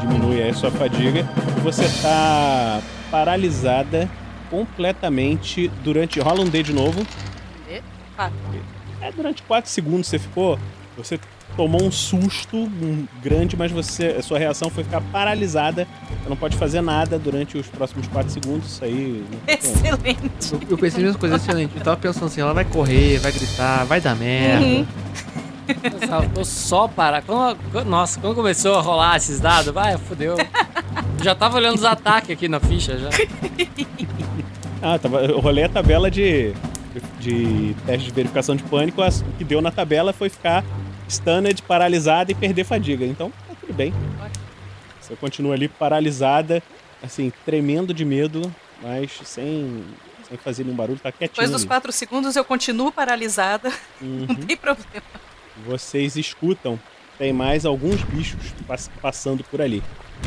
[0.00, 1.24] Diminui aí a sua fadiga.
[1.62, 2.80] Você tá
[3.10, 4.08] paralisada
[4.50, 6.20] completamente durante.
[6.20, 7.04] Rola um D de novo.
[7.68, 7.82] D,
[8.16, 8.34] 4.
[9.00, 10.58] É, durante 4 segundos você ficou.
[10.96, 11.18] Você
[11.56, 15.86] tomou um susto um, grande, mas você, a sua reação foi ficar paralisada.
[16.22, 18.72] Você não pode fazer nada durante os próximos 4 segundos.
[18.72, 19.24] Isso aí.
[19.46, 20.52] Excelente.
[20.52, 21.76] Eu, eu pensei a mesma coisa excelente.
[21.76, 24.64] Eu tava pensando assim, ela vai correr, vai gritar, vai dar merda.
[24.64, 24.86] Uhum.
[26.34, 27.22] Tô só parar.
[27.22, 30.36] Quando, nossa, quando começou a rolar esses dados, vai, fodeu.
[31.22, 33.08] Já tava olhando os ataques aqui na ficha já.
[34.86, 36.52] Ah, tava, eu rolei a tabela de,
[37.18, 39.00] de teste de verificação de pânico.
[39.00, 40.62] as- O que deu na tabela foi ficar
[41.08, 43.04] stunned, paralisada e perder fadiga.
[43.06, 43.94] Então, tá tudo bem.
[45.00, 46.62] Você continua ali paralisada,
[47.02, 49.84] assim, tremendo de medo, mas sem,
[50.28, 51.30] sem fazer nenhum barulho, tá quietinho.
[51.34, 51.68] Depois dos ali.
[51.68, 53.72] 4 segundos eu continuo paralisada.
[54.02, 54.26] Uhum.
[54.28, 55.02] Não tem problema.
[55.66, 56.78] Vocês escutam,
[57.18, 59.82] tem mais alguns bichos pass- passando por ali.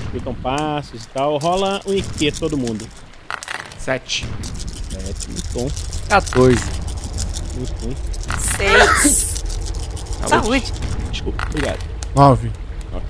[0.05, 1.37] Escutam passos e tal.
[1.37, 2.87] Rola um IQ todo mundo.
[3.77, 4.25] Sete.
[4.89, 5.67] Sete, muito bom,
[6.09, 6.63] 14.
[7.55, 7.93] muito bom.
[8.57, 9.43] 6.
[10.27, 10.73] Saúde.
[11.11, 11.79] Desculpa, obrigado.
[12.15, 12.51] Nove.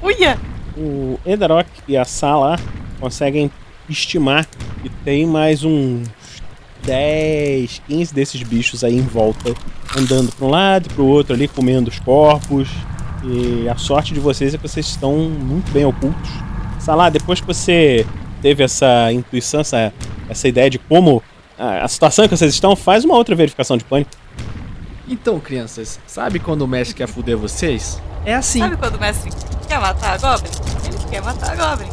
[0.01, 0.39] Uia!
[0.76, 2.57] O Endarok e a Sala
[2.99, 3.49] conseguem
[3.89, 4.45] estimar
[4.82, 6.07] que tem mais uns
[6.88, 9.53] 10, 15 desses bichos aí em volta,
[9.95, 12.69] andando para um lado e para o outro ali, comendo os corpos.
[13.23, 16.31] E a sorte de vocês é que vocês estão muito bem ocultos.
[16.79, 18.05] Sala, depois que você
[18.41, 19.93] teve essa intuição, essa,
[20.29, 21.21] essa ideia de como
[21.59, 24.11] a, a situação que vocês estão, faz uma outra verificação de pânico.
[25.09, 28.01] Então, crianças, sabe quando o mestre quer fuder vocês?
[28.25, 28.59] É assim.
[28.59, 29.29] Sabe quando o mestre
[29.67, 30.51] quer matar a Goblin?
[30.85, 31.89] Ele quer matar a Goblin.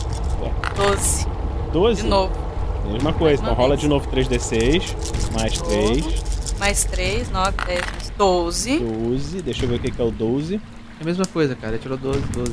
[0.77, 1.27] 12.
[1.73, 2.03] 12.
[2.03, 2.54] De novo.
[2.93, 3.81] Mesma coisa, Mais então rola vez.
[3.81, 4.95] de novo 3d6,
[5.39, 6.25] mais 3.
[6.59, 8.79] Mais 3, 9, 10, 12.
[8.79, 10.55] 12, deixa eu ver o que que é o 12.
[10.55, 11.75] É a mesma coisa, cara.
[11.75, 12.53] Ele tirou 12, 12.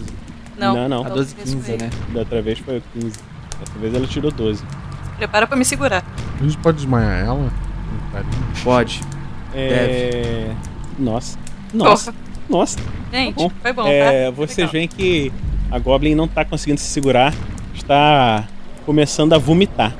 [0.57, 0.89] Não, não.
[0.89, 1.05] não.
[1.05, 1.89] a 12 15, né?
[2.13, 3.19] Da outra vez foi o 15.
[3.59, 4.63] Dessa vez ela tirou 12.
[5.17, 6.03] Prepara pra me segurar.
[6.39, 7.51] A gente pode desmaiar ela?
[8.63, 9.01] Pode.
[9.53, 10.53] É...
[10.97, 11.38] Nossa.
[11.73, 12.13] Nossa.
[12.49, 12.79] Nossa.
[13.11, 14.32] Gente, Bom, foi bom, é, tá?
[14.32, 15.32] Vocês veem que
[15.69, 17.34] a Goblin não tá conseguindo se segurar.
[17.73, 18.47] Está
[18.86, 19.93] começando a vomitar.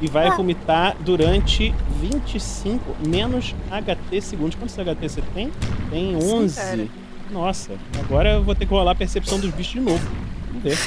[0.00, 4.54] E vai vomitar durante 25 menos HT segundos.
[4.54, 5.52] Quantos HT você tem?
[5.90, 6.56] Tem 11.
[6.56, 6.88] cara.
[7.30, 10.04] Nossa, agora eu vou ter que rolar a percepção dos bichos de novo.
[10.48, 10.78] Vamos ver.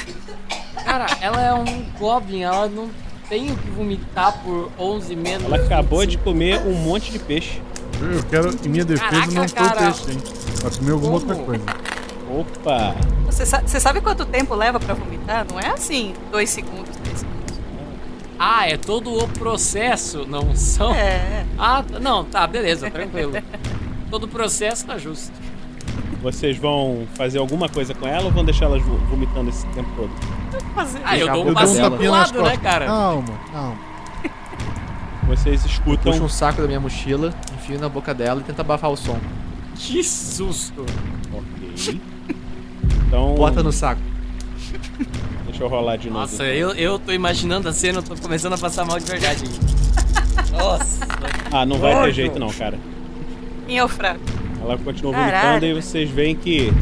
[0.84, 2.90] Cara, ela é um Goblin, ela não
[3.28, 5.44] tem o que vomitar por 11 menos.
[5.44, 7.62] Ela acabou de comer um monte de peixe.
[8.00, 9.80] Eu, quero, em minha defesa, Caraca, não foi cara.
[9.80, 10.18] peixe, hein?
[10.60, 11.64] Vai comer alguma outra coisa.
[12.28, 12.94] Opa!
[13.26, 15.46] Você sabe quanto tempo leva pra vomitar?
[15.50, 17.33] Não é assim, dois segundos, três segundos.
[18.38, 20.92] Ah, é todo o processo, não são?
[20.94, 21.44] É.
[21.58, 23.32] Ah, tá- não, tá, beleza, tranquilo.
[24.10, 25.32] todo o processo tá justo.
[26.22, 29.88] Vocês vão fazer alguma coisa com ela ou vão deixar elas vo- vomitando esse tempo
[29.96, 30.10] todo?
[31.04, 32.86] Ah, eu dou um passinho pro lado, né, cara?
[32.86, 33.78] Calma, calma.
[35.28, 36.12] Vocês escutam.
[36.12, 39.18] Puxa um saco da minha mochila, enfio na boca dela e tenta abafar o som.
[39.74, 40.84] Que susto!
[41.32, 42.00] Ok.
[43.08, 43.34] Então.
[43.34, 44.00] Bota no saco.
[45.54, 46.22] Deixa eu rolar de novo.
[46.22, 46.46] Nossa, então.
[46.46, 49.44] eu, eu tô imaginando a cena, eu tô começando a passar mal de verdade.
[50.50, 51.06] Nossa!
[51.52, 52.76] Ah, não vai ter jeito não, cara.
[53.68, 54.18] É o fraco?
[54.60, 55.46] Ela continua Caralho.
[55.60, 56.72] vomitando e vocês veem que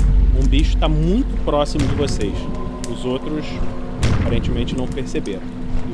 [0.43, 2.33] um bicho tá muito próximo de vocês.
[2.91, 3.45] Os outros
[4.23, 5.43] aparentemente não perceberam.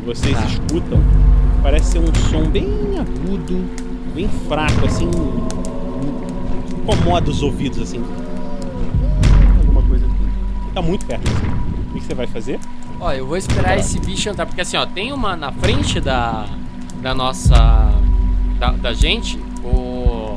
[0.01, 0.45] E vocês Tá.
[0.45, 1.03] escutam,
[1.61, 3.69] parece ser um som bem agudo,
[4.15, 5.11] bem fraco, assim.
[6.79, 8.05] Incomoda os ouvidos, assim.
[9.67, 10.29] Alguma coisa assim.
[10.71, 11.68] E tá muito perto você.
[11.89, 12.61] O que que você vai fazer?
[13.01, 16.47] Ó, eu vou esperar esse bicho entrar, porque assim, ó, tem uma na frente da,
[17.01, 17.57] da nossa.
[18.59, 20.35] Da, da gente, o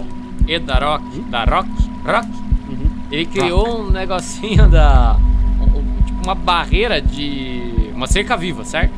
[0.47, 1.69] Edarok, da Rock,
[2.05, 2.27] Rock,
[2.69, 2.89] Uhum.
[3.11, 5.17] ele criou um negocinho da.
[5.59, 7.89] um- tipo uma barreira de.
[7.95, 8.93] uma cerca viva, certo?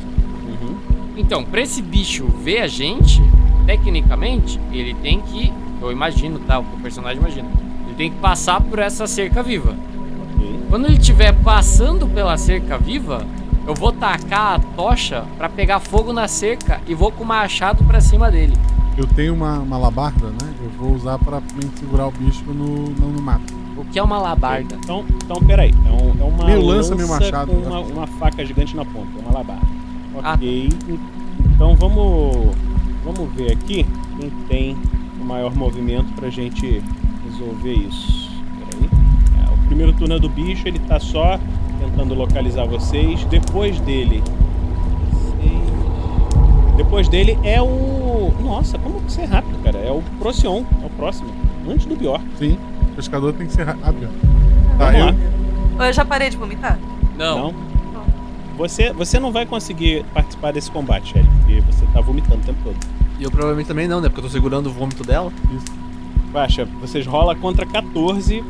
[0.46, 0.76] Uhum.
[1.18, 3.22] Então, pra esse bicho ver a gente,
[3.66, 5.52] tecnicamente, ele tem que.
[5.82, 6.60] Eu imagino, tá?
[6.60, 7.50] O personagem imagina.
[7.88, 9.72] Ele tem que passar por essa cerca viva.
[9.72, 9.93] Ok.
[10.74, 13.28] Quando ele estiver passando pela cerca viva,
[13.68, 17.84] eu vou tacar a tocha pra pegar fogo na cerca e vou com o machado
[17.84, 18.54] pra cima dele.
[18.98, 20.52] Eu tenho uma, uma labarda, né?
[20.64, 23.54] Eu vou usar pra me segurar o bicho no, no, no mato.
[23.78, 24.74] O que é uma labarda?
[24.84, 25.72] Então, então peraí.
[25.86, 29.20] É, um, é uma Meio lança, meio machado, com uma, uma faca gigante na ponta,
[29.20, 29.68] uma labarda.
[30.24, 30.34] Ah.
[30.34, 30.70] Ok.
[31.54, 32.56] Então vamos,
[33.06, 33.86] vamos ver aqui
[34.20, 34.78] quem tem
[35.22, 36.82] o maior movimento pra gente
[37.30, 38.23] resolver isso.
[39.74, 41.40] Primeiro turno é do bicho, ele tá só
[41.80, 43.26] tentando localizar vocês.
[43.26, 44.24] Depois dele.
[46.78, 48.32] Depois dele é o.
[48.40, 49.80] Nossa, como que você é rápido, cara?
[49.80, 51.32] É o Procyon, é o próximo.
[51.68, 52.22] Antes do Bior.
[52.38, 52.56] Sim,
[52.92, 54.10] o pescador tem que ser rápido.
[54.78, 55.06] Tá, Vamos eu,
[55.80, 55.88] lá.
[55.88, 56.78] Eu já parei de vomitar?
[57.18, 57.52] Não.
[58.56, 62.60] Você, você não vai conseguir participar desse combate, Shelly, porque você tá vomitando o tempo
[62.64, 62.78] todo.
[63.20, 64.08] E eu provavelmente também não, né?
[64.08, 65.34] Porque eu tô segurando o vômito dela.
[66.32, 68.44] Baixa, vocês rola contra 14.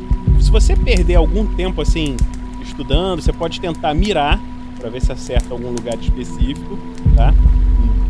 [0.44, 2.16] Se você perder algum tempo assim
[2.62, 4.38] estudando, você pode tentar mirar
[4.78, 6.78] pra ver se acerta algum lugar específico,
[7.16, 7.32] tá?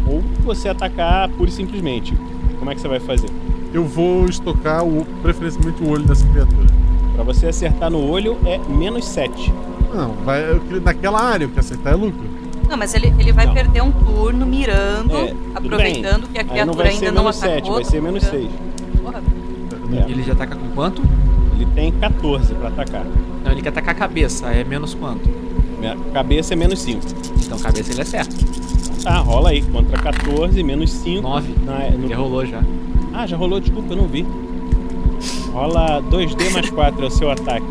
[0.09, 2.13] Ou você atacar pura e simplesmente.
[2.59, 3.29] Como é que você vai fazer?
[3.73, 6.67] eu vou estocar o, preferencialmente o olho dessa criatura.
[7.15, 9.53] Pra você acertar no olho é menos 7.
[9.93, 12.23] Não, vai, eu queria- naquela área, o que acertar é lucro.
[12.69, 13.55] Não, mas ele, ele vai Não.
[13.55, 17.23] perder um turno mirando, É, aproveitando que a Aí criatura não vai ainda ser não
[17.25, 17.55] menos atacou.
[17.57, 18.41] 7, vai ser menos mirando.
[18.43, 19.01] 6.
[19.03, 19.23] Porra,
[20.07, 20.11] É.
[20.11, 21.03] Ele já ataca com quanto?
[21.55, 23.05] Ele tem 14 pra atacar.
[23.45, 24.47] Não, ele quer atacar a cabeça.
[24.49, 25.29] É menos quanto?
[25.79, 27.01] Minha cabeça é menos 5.
[27.45, 28.35] Então cabeça ele acerta.
[29.03, 29.63] Tá, rola aí.
[29.63, 31.23] Contra 14, menos 5.
[31.23, 31.55] 9.
[31.65, 32.63] Na, no- Já rolou já.
[33.13, 34.27] Ah, já rolou, desculpa, eu não vi.
[35.53, 37.67] Rola 2D mais 4 é o seu ataque.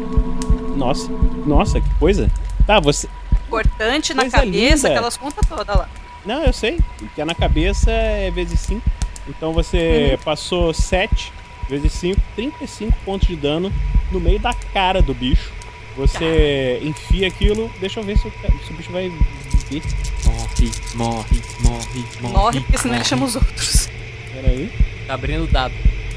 [0.77, 1.09] Nossa,
[1.45, 2.29] nossa, que coisa.
[2.65, 3.07] Tá, você.
[3.47, 4.89] Importante na cabeça, linda.
[4.89, 5.89] aquelas contas todas lá.
[6.25, 6.79] Não, eu sei.
[7.13, 8.81] Que é na cabeça é vezes 5.
[9.27, 11.31] Então você passou 7
[11.69, 13.71] vezes 5, 35 pontos de dano
[14.11, 15.51] no meio da cara do bicho.
[15.95, 18.31] Você enfia aquilo, deixa eu ver se o,
[18.65, 19.09] se o bicho vai
[19.69, 19.81] vir.
[20.25, 22.33] Morre, morre, morre, morre.
[22.33, 23.89] Morre, porque senão ele chama os outros.
[24.33, 24.71] Peraí.
[25.07, 25.73] Tá abrindo o dado.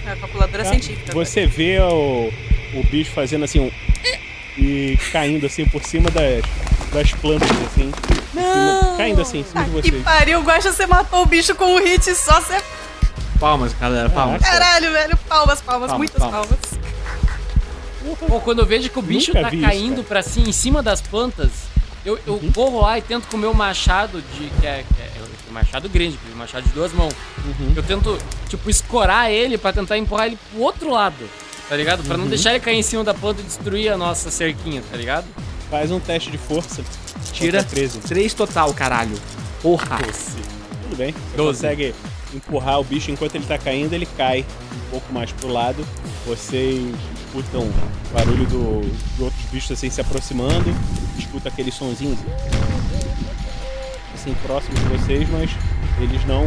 [0.07, 0.70] É a calculadora Tá?
[0.70, 1.12] científica.
[1.12, 2.30] Você vê o,
[2.74, 3.70] o bicho fazendo assim um.
[4.59, 6.42] E caindo assim por cima das,
[6.92, 7.92] das plantas, assim.
[7.92, 7.92] em
[8.32, 10.03] cima- caindo assim em cima de Que vocês.
[10.03, 12.57] pariu, Guaxa, você matou o bicho com um hit só, você...
[13.39, 14.43] Palmas, galera, palmas.
[14.43, 16.47] Caralho, velho, palmas, palmas, Palmas, muitas palmas.
[16.49, 18.18] palmas.
[18.28, 20.05] Pô, quando eu vejo que o bicho Nunca tá vi caindo cara.
[20.09, 21.51] pra cima, em cima das plantas,
[22.05, 22.53] eu, eu Uhum.
[22.53, 24.49] corro lá e tento com o meu machado de.
[24.61, 25.11] que é, que é
[25.51, 27.12] um machado grande, um machado de duas mãos.
[27.45, 27.72] Uhum.
[27.76, 28.18] Eu tento,
[28.49, 31.28] tipo, escorar ele pra tentar empurrar ele pro outro lado.
[31.68, 32.05] tá ligado?
[32.05, 32.30] Pra não Uhum.
[32.30, 35.26] deixar ele cair em cima da planta e destruir a nossa cerquinha, tá ligado?
[35.68, 36.80] Faz um teste de força.
[37.32, 37.99] Tira Contra 13.
[38.03, 39.18] 3 total, caralho.
[39.61, 39.99] Porra.
[39.99, 41.12] Tudo bem.
[41.12, 41.57] Você Doze.
[41.62, 41.93] consegue
[42.37, 45.87] empurrar o bicho enquanto ele tá caindo, ele cai um pouco mais pro lado.
[46.26, 46.95] Vocês
[47.26, 50.74] escutam o barulho do, de outros bichos assim se aproximando.
[51.18, 52.18] Escuta aqueles sonzinhos
[54.14, 55.51] assim próximos de vocês, mas
[56.01, 56.45] eles não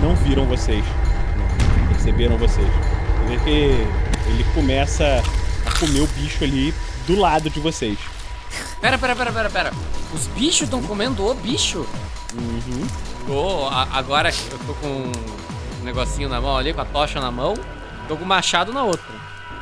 [0.00, 0.84] não viram vocês.
[1.78, 2.66] Não perceberam vocês.
[2.66, 5.22] Você vê que ele começa
[5.66, 6.74] a comer o bicho ali
[7.06, 7.98] do lado de vocês.
[8.80, 9.72] Pera, pera, pera, pera, pera.
[10.12, 11.86] Os bichos estão comendo o bicho?
[12.36, 12.86] Uhum.
[13.26, 17.30] Tô, a- agora eu tô com um negocinho na mão ali, com a tocha na
[17.30, 17.54] mão,
[18.08, 19.04] tô com o machado na outra.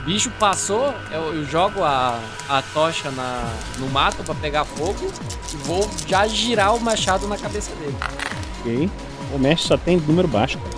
[0.00, 2.18] O bicho passou, eu, eu jogo a,
[2.48, 5.12] a tocha na, no mato pra pegar fogo
[5.52, 7.96] e vou já girar o machado na cabeça dele.
[8.60, 8.90] Ok.
[9.32, 10.72] O mestre só tem número baixo, cara.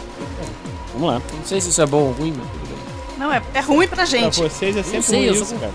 [0.93, 1.23] Vamos lá.
[1.33, 2.79] Não sei se isso é bom ou ruim, mas tudo bem.
[3.19, 4.39] Não, é, é ruim pra gente.
[4.41, 5.73] Pra vocês é sempre sei, ruim isso, sou- cara.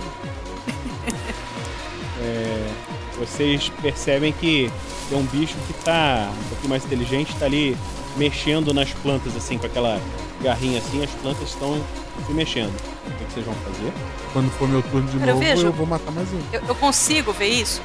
[3.30, 4.72] Vocês percebem que
[5.10, 7.78] tem um bicho que tá um pouquinho mais inteligente, tá ali
[8.18, 10.00] mexendo nas plantas, assim, com aquela
[10.42, 11.82] garrinha assim, as plantas estão
[12.26, 12.74] se mexendo.
[13.08, 13.94] O que, que vocês vão fazer?
[14.34, 15.72] Quando for meu turno de Cara, eu novo, eu, vejo.
[15.72, 16.40] vou matar mais um.
[16.52, 17.82] Eu, eu consigo ver isso?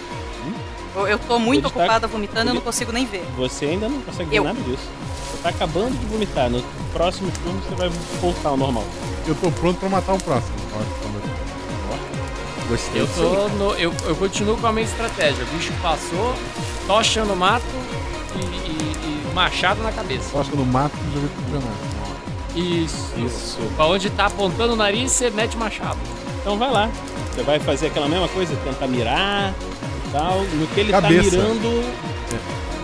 [0.96, 3.24] Eu, eu tô muito Ele tá- ocupada vomitando, eu não consigo nem ver.
[3.36, 4.44] Você ainda não consegue ver Eu.
[4.44, 4.82] nada disso.
[5.32, 6.48] Você tá acabando de vomitar.
[6.48, 7.88] No próximo turno você vai
[8.20, 8.84] voltar ao normal.
[9.26, 10.52] Eu tô pronto pra matar o próximo.
[10.72, 11.23] Pode, pode.
[12.68, 13.02] Gostei.
[13.02, 15.44] Eu tô no, eu, eu continuo com a minha estratégia.
[15.44, 16.34] O bicho passou,
[16.86, 17.64] tocha no mato
[18.36, 20.30] e, e- e machado na cabeça.
[20.32, 21.94] Tocha no mato e joga pro granada.
[22.56, 23.12] Isso.
[23.18, 23.58] Isso.
[23.76, 25.98] Pra onde tá apontando o nariz, você mete o machado.
[26.40, 26.88] Então vai lá.
[27.34, 29.52] Você vai fazer aquela mesma coisa, tentar mirar
[30.06, 30.40] e tal.
[30.42, 31.30] No que ele Cabeça.
[31.36, 31.94] tá mirando.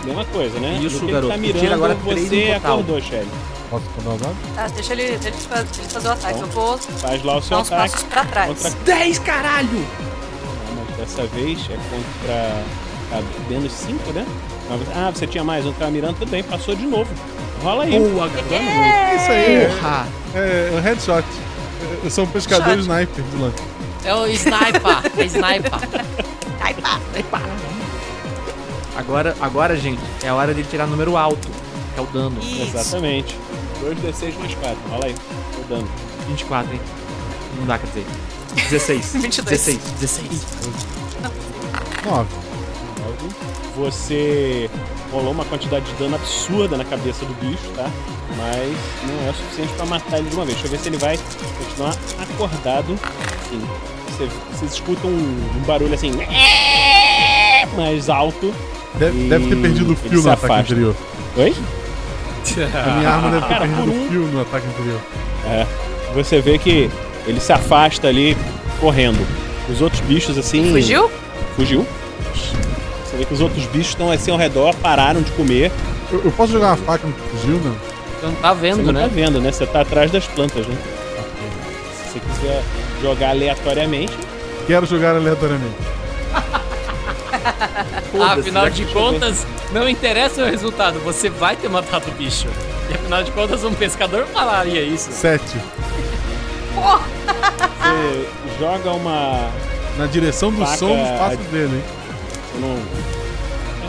[0.05, 0.79] Mesma coisa, né?
[0.83, 1.33] Isso, no que garoto.
[1.33, 3.27] ele tá Tira mirando, agora você acordou, Shelly.
[3.71, 4.35] Posso mandar o dado?
[4.55, 6.33] Tá, deixa ele, deixa ele fa- deixa ele fazer o ataque.
[6.35, 7.91] Então, Eu vou Faz lá o seu dar uns ataque.
[7.91, 8.47] passos pra trás.
[8.63, 8.69] Contra...
[8.83, 9.69] 10, caralho!
[10.75, 12.63] Não, mas dessa vez é contra.
[13.09, 14.25] Tá, menos 5, né?
[14.95, 17.09] Ah, você tinha mais, um tava mirando, tudo bem, passou de novo.
[17.63, 17.91] Rola aí.
[17.99, 18.53] Boa, garoto.
[18.53, 20.07] Isso aí é, Porra!
[20.35, 21.25] é, é um headshot.
[22.03, 22.79] Eu sou um pescador Shot.
[22.81, 23.23] sniper.
[24.05, 24.81] É o sniper,
[25.17, 25.71] é sniper.
[26.61, 27.41] Ai, pá.
[28.95, 31.47] Agora, agora, gente, é a hora de tirar número alto,
[31.93, 32.37] que é o dano.
[32.41, 32.61] Isso.
[32.77, 33.37] Exatamente.
[33.81, 34.77] 2d6 mais 4.
[34.89, 35.15] Rola aí.
[35.55, 35.89] Tô dando.
[36.27, 36.81] 24, hein?
[37.59, 38.05] Não dá, quer dizer.
[38.69, 39.13] 16.
[39.13, 39.49] 22.
[39.49, 39.79] 16.
[39.99, 40.27] 16.
[42.05, 42.27] 9.
[43.77, 44.69] Você
[45.11, 47.89] rolou uma quantidade de dano absurda na cabeça do bicho, tá?
[48.37, 48.77] Mas
[49.07, 50.57] não é o suficiente pra matar ele de uma vez.
[50.57, 51.19] Deixa eu ver se ele vai
[51.57, 52.99] continuar acordado.
[53.49, 53.61] Sim.
[54.07, 56.11] Você, vocês escutam um, um barulho assim.
[57.75, 58.53] Mais alto.
[58.95, 60.95] Deve, deve ter perdido o fio no ataque anterior.
[61.37, 61.55] Oi?
[62.73, 64.99] A minha arma deve ter perdido um- o fio no ataque anterior.
[65.45, 65.65] É.
[66.13, 66.89] Você vê que
[67.25, 68.35] ele se afasta ali
[68.79, 69.25] correndo.
[69.69, 70.71] Os outros bichos assim.
[70.71, 71.09] Fugiu?
[71.55, 71.85] Fugiu.
[72.35, 75.71] Você vê que os outros bichos estão assim ao redor, pararam de comer.
[76.11, 77.71] Eu, eu posso jogar uma faca no fuzil, não?
[78.19, 79.01] Você não tá Você vendo, não né?
[79.01, 79.51] tá vendo, né?
[79.51, 80.75] Você tá atrás das plantas, né?
[81.93, 82.63] Se você quiser
[83.01, 84.13] jogar aleatoriamente,
[84.67, 85.73] Quero jogar aleatoriamente.
[88.39, 92.47] Afinal de contas, não interessa o resultado, você vai ter matado o bicho.
[92.89, 95.11] E afinal de contas, um pescador falaria isso.
[95.11, 95.41] 7.
[96.73, 98.29] Você
[98.59, 99.49] joga uma.
[99.97, 101.83] Na direção do som dos passos ad- dele, hein?
[102.59, 102.77] Não.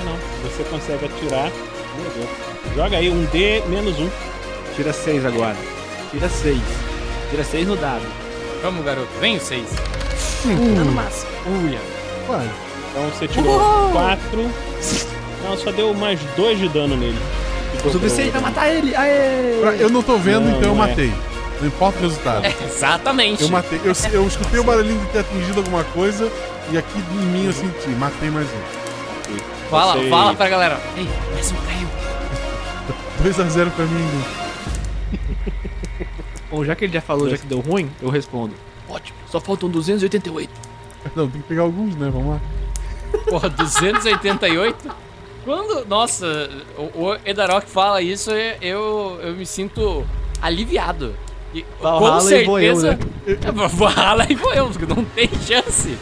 [0.01, 0.17] É não.
[0.43, 1.51] Você consegue atirar.
[1.97, 2.29] Meu Deus.
[2.75, 4.09] Joga aí um D menos um.
[4.75, 5.57] Tira 6 agora.
[6.11, 6.59] Tira 6.
[7.31, 8.03] Tira 6 no dado.
[8.63, 9.65] Vamos, garoto, vem o 6.
[10.45, 11.31] Dano máximo.
[11.65, 11.79] Uia.
[12.29, 12.49] Vai.
[12.93, 13.91] Então você tirou Uhul!
[13.93, 14.21] 4.
[15.45, 17.19] Não, só deu mais 2 de dano nele.
[17.73, 18.95] O Ficou suficiente pro- pra matar ele.
[18.95, 19.63] Aê!
[19.81, 20.79] Eu não tô vendo, Não, então eu é.
[20.89, 21.13] matei.
[21.61, 22.45] Não importa o resultado.
[22.45, 23.43] É, exatamente.
[23.43, 23.81] Eu matei.
[23.85, 26.31] Eu, eu escutei o barulhinho de ter atingido alguma coisa
[26.71, 27.89] e aqui em mim eu senti.
[27.91, 29.39] Matei mais um.
[29.71, 30.79] Fala, Você- fala pra galera.
[30.97, 31.89] Ei, mais um caiu.
[33.25, 34.23] 2x0 pra mim.
[36.51, 38.53] Bom, já que ele já falou, já que deu ruim, eu respondo.
[38.89, 39.17] Ótimo.
[39.31, 40.51] Só faltam 288.
[41.17, 42.11] Não, tem que pegar alguns, né?
[42.13, 42.41] Vamos lá.
[43.29, 44.91] Porra, 288?
[45.45, 46.49] Quando, nossa,
[46.79, 50.05] o, o Edarok fala isso, eu, eu me sinto
[50.41, 51.15] aliviado.
[51.55, 52.99] E, Valhalla e vou eu, né?
[53.27, 55.97] É, Valhalla e vou eu, não tem chance.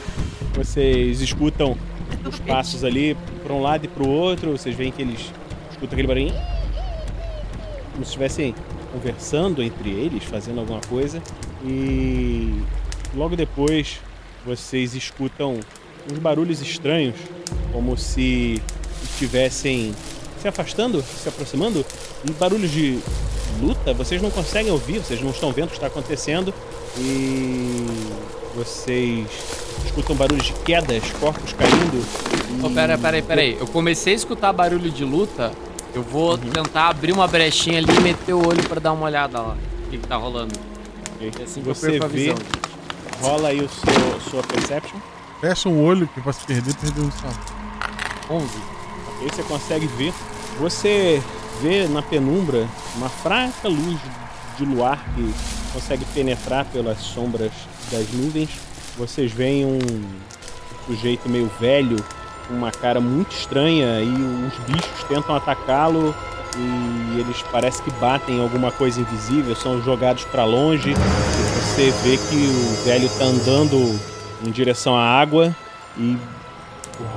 [0.55, 1.77] Vocês escutam
[2.25, 4.53] os passos ali para um lado e para o outro.
[4.53, 5.33] Vocês veem que eles
[5.71, 6.35] escutam aquele barulhinho.
[7.93, 8.55] Como se estivessem
[8.93, 11.23] conversando entre eles, fazendo alguma coisa.
[11.65, 12.63] E
[13.15, 14.01] logo depois
[14.45, 15.61] vocês escutam
[16.11, 17.15] uns barulhos estranhos,
[17.73, 18.61] como se
[19.03, 19.95] estivessem
[20.41, 21.85] se afastando, se aproximando.
[22.39, 22.99] Barulhos de
[23.61, 26.53] luta, vocês não conseguem ouvir, vocês não estão vendo o que está acontecendo,
[26.99, 27.87] e
[28.55, 29.27] vocês
[29.85, 32.05] escutam barulhos de quedas, corpos caindo.
[32.65, 33.57] Ô, pera, pera aí, pera aí.
[33.59, 35.53] Eu comecei a escutar barulho de luta.
[35.95, 39.41] Eu vou tentar abrir uma brechinha ali e meter o olho pra dar uma olhada
[39.41, 39.57] lá.
[39.87, 40.55] O que, que tá rolando?
[41.17, 41.33] Ok.
[41.41, 42.37] É assim que eu Você perco a vê, visão.
[43.21, 44.99] rola aí o seu, sua perception.
[45.41, 47.53] Fecha um olho que vai se perder, perdeu um salto.
[48.29, 48.47] 11.
[49.21, 50.13] Aí você consegue ver.
[50.59, 51.23] Você
[51.63, 53.99] vê na penumbra uma fraca luz
[54.59, 55.35] de luar que
[55.73, 57.53] consegue penetrar pelas sombras
[57.91, 58.51] das nuvens.
[58.99, 59.79] Vocês veem um
[60.87, 61.97] sujeito meio velho,
[62.47, 66.15] com uma cara muito estranha, e os bichos tentam atacá-lo.
[66.55, 70.93] E eles parecem que batem em alguma coisa invisível, são jogados para longe.
[70.93, 73.99] Você vê que o velho tá andando
[74.45, 75.55] em direção à água
[75.99, 76.17] e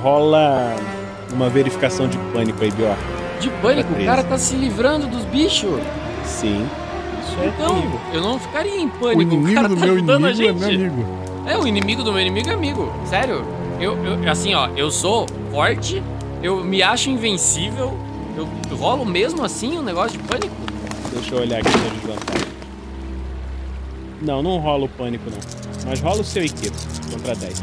[0.02, 0.74] rola
[1.32, 2.96] uma verificação de pânico aí, Bior.
[3.40, 5.80] De pânico, o cara tá se livrando dos bichos.
[6.24, 6.66] Sim.
[7.22, 8.00] Isso é Então, terrível.
[8.12, 9.18] eu não ficaria em O pânico.
[9.18, 10.78] O, inimigo cara do tá meu ajudando a inimigo é gente.
[10.78, 11.18] meu amigo.
[11.46, 12.92] É, o inimigo do meu inimigo é amigo.
[13.06, 13.44] Sério.
[13.80, 16.02] Eu, eu, assim, ó, eu sou forte,
[16.42, 17.92] eu me acho invencível,
[18.36, 20.54] eu, rolo mesmo assim um negócio de pânico.
[21.12, 22.43] Deixa eu olhar aqui na desvantagem.
[24.24, 25.38] Não, não rola o pânico, não.
[25.86, 26.70] Mas rola o seu IQ
[27.12, 27.62] contra 10.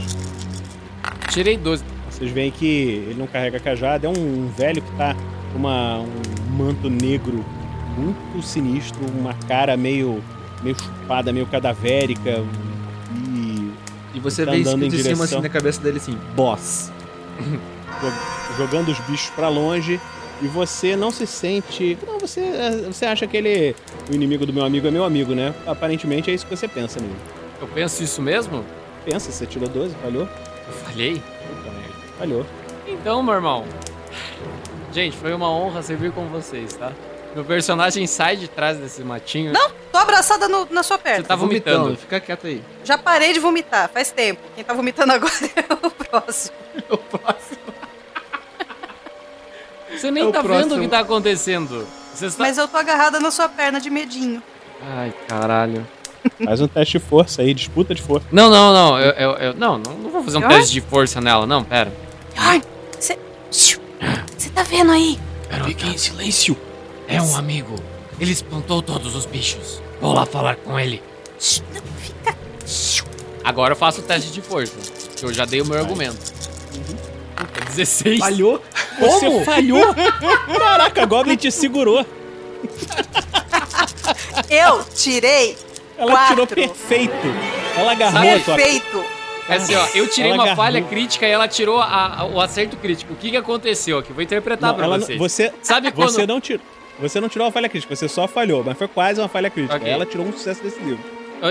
[1.29, 1.83] Tirei 12.
[2.09, 5.15] Vocês veem que ele não carrega cajado, é um velho que tá
[5.51, 7.43] com uma, um manto negro
[7.97, 10.21] muito sinistro, uma cara meio,
[10.61, 12.43] meio chupada, meio cadavérica.
[13.15, 13.71] E
[14.13, 16.91] E você Tá vê escrito em cima assim na cabeça dele assim, boss.
[17.41, 19.99] jo- jogando os bichos pra longe.
[20.41, 21.97] E você não se sente.
[22.05, 22.41] Não, você,
[22.87, 23.75] você acha que ele.
[24.09, 25.53] O inimigo do meu amigo é meu amigo, né?
[25.67, 27.15] Aparentemente é isso que você pensa nele.
[27.61, 28.65] Eu penso isso mesmo?
[29.05, 30.23] Pensa, você tirou 12, falhou?
[30.67, 31.13] Eu falhei?
[31.15, 31.93] Puta merda.
[32.17, 32.45] Falhou.
[32.87, 33.65] Então, meu irmão.
[34.91, 36.91] Gente, foi uma honra servir com vocês, tá?
[37.33, 39.53] Meu personagem sai de trás desse matinho.
[39.53, 41.23] Não, tô abraçada no- na sua Você perna.
[41.25, 41.95] tá vomitando.
[41.95, 42.61] Fica quieto aí.
[42.83, 44.41] Já parei de vomitar, faz tempo.
[44.53, 46.55] Quem tá vomitando agora é o próximo.
[46.89, 47.70] O próximo.
[49.91, 50.69] Você nem É o tá próximo.
[50.69, 51.87] vendo o que tá acontecendo.
[52.13, 52.43] Você está...
[52.43, 54.41] Mas eu tô agarrada na sua perna de medinho.
[54.81, 55.87] Ai, caralho.
[56.43, 58.27] Faz um teste de força aí, disputa de força.
[58.31, 58.99] Não, não, não.
[58.99, 60.49] Eu, eu, eu- não, não, vou fazer um Pior?
[60.51, 61.91] teste de força nela, não, pera.
[62.37, 62.61] Ai,
[62.99, 63.17] você.
[63.49, 65.19] Você tá vendo aí?
[65.65, 66.57] Fique em silêncio.
[67.07, 67.75] É um amigo.
[68.19, 69.81] Ele espantou todos os bichos.
[69.99, 71.01] Vou lá falar com ele.
[71.73, 72.35] Não, fica.
[73.43, 74.73] Agora eu faço o teste de força.
[75.15, 76.17] Que eu já dei o meu argumento.
[77.41, 78.19] Puta, 16.
[78.19, 78.61] Falhou?
[78.99, 79.93] Você falhou?
[80.59, 82.05] Caraca, a Goblin te segurou.
[84.49, 85.57] Eu tirei.
[85.97, 86.27] Ela quatro.
[86.33, 87.13] tirou perfeito.
[87.77, 88.55] Ela agarrou a tua.
[88.55, 89.03] Perfeito.
[89.49, 90.63] É assim, ó, eu tirei Ela uma agarrou.
[90.65, 93.13] falha crítica e ela tirou a- a- o acerto crítico.
[93.13, 94.13] O que que aconteceu aqui?
[94.13, 95.17] Vou interpretar Não, pra ela não- vocês.
[95.19, 96.11] você, Sabe quando...
[96.11, 96.61] você não tirou.
[96.99, 99.75] Você não tirou a falha crítica, você só falhou, mas foi quase uma falha crítica.
[99.75, 99.89] Ok.
[99.89, 100.99] Ela tirou um sucesso decisivo.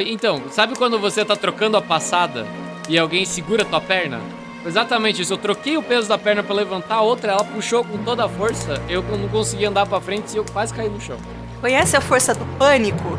[0.06, 2.46] Então, sabe quando você tá trocando a passada
[2.88, 4.20] e alguém segura a tua perna?
[4.64, 5.32] Exatamente isso.
[5.32, 8.28] Eu troquei o peso da perna pra levantar a outra, ela puxou com toda a
[8.28, 8.80] força.
[8.88, 11.16] Eu não consegui andar pra frente e eu quase caí no chão.
[11.60, 13.18] Conhece a força do pânico?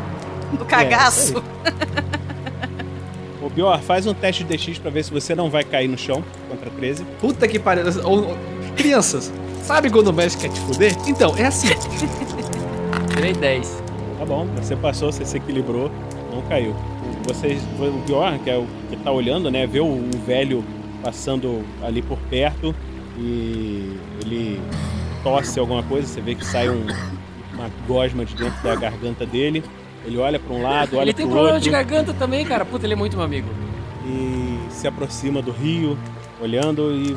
[0.52, 1.42] Do cagaço?
[3.42, 5.98] Ô, Bior, faz um teste de DX pra ver se você não vai cair no
[5.98, 7.04] chão contra 13.
[7.20, 7.84] Puta que pariu.
[8.76, 9.32] Crianças,
[9.64, 10.96] sabe quando o mestre quer te fuder?
[11.06, 11.68] Então, é assim.
[13.14, 13.82] Tirei 10.
[14.18, 15.90] Tá bom, você passou, você se equilibrou,
[16.32, 16.74] não caiu.
[17.26, 20.64] Vocês, o Bjorn, que é o que tá olhando, né, vê o, o velho
[21.02, 22.74] passando ali por perto
[23.18, 24.60] e ele
[25.22, 26.86] tosse alguma coisa, você vê que sai um-
[27.54, 29.62] uma gosma de dentro da garganta dele.
[30.04, 32.64] Ele olha pra um lado, olha Ele tem pro problema outro de garganta também, cara.
[32.64, 33.48] Puta, ele é muito meu amigo.
[34.04, 35.96] e se aproxima do rio,
[36.40, 37.16] olhando e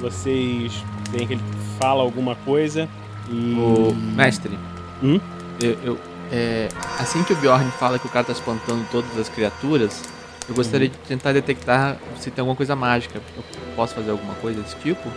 [0.00, 1.42] vocês veem que ele
[1.80, 2.86] fala alguma coisa
[3.30, 4.58] e Ô, mestre.
[5.02, 5.18] Hum?
[5.62, 5.98] Eu, eu-
[6.30, 6.68] é,
[6.98, 10.02] assim que o Bjorn fala que o cara tá espantando todas as criaturas,
[10.48, 13.20] eu gostaria de tentar detectar se tem alguma coisa mágica.
[13.36, 13.42] Eu
[13.74, 15.10] posso fazer alguma coisa desse tipo?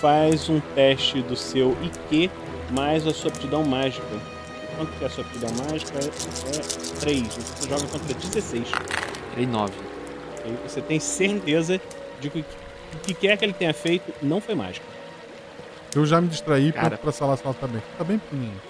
[0.00, 2.30] faz um teste do seu IQ
[2.70, 4.06] mais a sua aptidão mágica.
[4.76, 5.98] Quanto que é a sua aptidão mágica?
[5.98, 7.26] É 3.
[7.26, 8.68] Você joga contra 16.
[9.30, 9.72] Tirei 9.
[10.44, 11.80] Aí você tem certeza
[12.20, 14.84] de que o que quer que ele tenha feito não foi mágica.
[15.94, 16.98] Eu já me distraí pra, Cara.
[16.98, 17.82] pra salar se ela tá bem.
[17.96, 18.60] Tá bem pequenininho.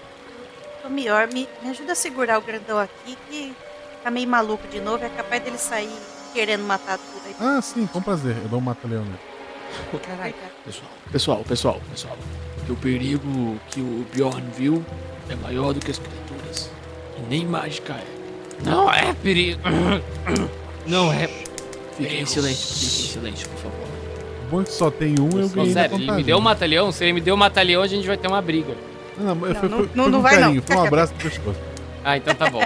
[0.85, 3.53] Ô, Mior, me, me ajuda a segurar o grandão aqui que
[4.07, 5.05] tá meio maluco de novo.
[5.05, 5.91] É capaz dele sair
[6.33, 7.35] querendo matar tudo aí.
[7.41, 8.37] Ah, sim, com prazer.
[8.43, 9.19] Eu dou um mata-leão nele.
[10.07, 10.35] Caralho.
[10.65, 12.17] Pessoal, pessoal, pessoal, pessoal.
[12.65, 14.85] Que o perigo que o Bjorn viu
[15.29, 16.71] é maior do que as criaturas.
[17.19, 18.05] E nem mágica é.
[18.65, 19.61] Não é perigo.
[20.87, 21.27] Não é.
[21.97, 23.87] Fiquem em silêncio, fiquem em silêncio, por favor.
[24.47, 26.93] O bom é que só tem um, eu ganhei sério, ele me deu um matalhão.
[26.93, 28.73] Se ele me deu um matalhão, a gente vai ter uma briga.
[29.19, 30.43] Não, não, foi, Não, foi, não- foi não com vai não.
[30.43, 31.59] carinho, foi um abraço no pescoço.
[32.05, 32.63] Ah, então tá bom.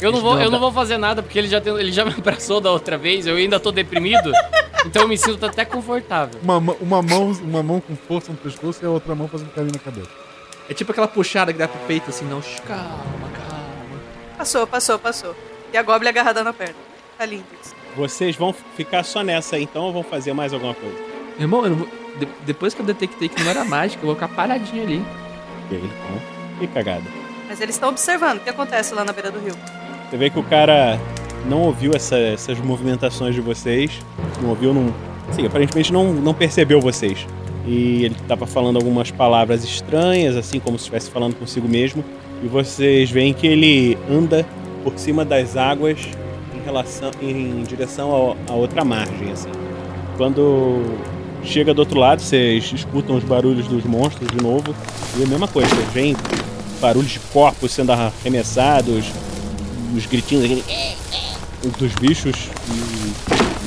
[0.00, 2.12] Eu não, vou, eu não vou fazer nada porque ele já, tem- ele já me
[2.12, 4.30] abraçou da outra vez, eu ainda tô deprimido,
[4.84, 6.38] então eu me sinto até confortável.
[6.42, 9.50] Uma, mão- uma, mão, uma mão com força no pescoço e a outra mão fazendo
[9.54, 10.10] carinho na cabeça.
[10.68, 12.42] É tipo aquela puxada que dá pro peito assim, não.
[12.66, 12.84] Calma,
[13.34, 14.00] calma.
[14.36, 15.34] Passou, passou, passou.
[15.72, 16.74] E a Goblin agarrada na perna.
[17.16, 17.74] Tá lindo isso.
[17.96, 20.96] Vocês vão ficar só nessa então ou vão fazer mais alguma coisa?
[21.38, 24.14] Irmão, eu não vou- de- depois que eu detectei que não era mágica, eu vou
[24.14, 25.04] ficar paradinho ali.
[25.64, 26.58] Ok, então.
[26.58, 27.04] Que cagada.
[27.48, 29.54] Mas eles estão observando o que acontece lá na beira do rio.
[30.10, 30.98] Você vê que o cara
[31.48, 33.90] não ouviu essa- essas movimentações de vocês.
[34.40, 34.92] Não ouviu, não.
[35.32, 37.26] Sim, aparentemente não, não percebeu vocês.
[37.66, 42.04] E ele tava falando algumas palavras estranhas, assim como se estivesse falando consigo mesmo.
[42.44, 44.46] E vocês veem que ele anda
[44.84, 45.98] por cima das águas
[46.54, 49.48] em relação em direção ao- à outra margem, assim.
[50.16, 50.82] Quando
[51.42, 54.72] chega do outro lado, vocês escutam os barulhos dos monstros de novo.
[55.18, 56.16] E a mesma coisa, vocês veem
[56.80, 59.06] barulhos de corpos sendo arremessados,
[59.94, 60.64] os gritinhos aquele
[61.78, 62.48] dos bichos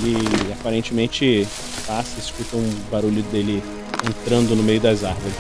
[0.04, 1.48] e ele aparentemente
[1.86, 3.64] passa e escuta um barulho dele
[4.08, 5.36] entrando no meio das árvores.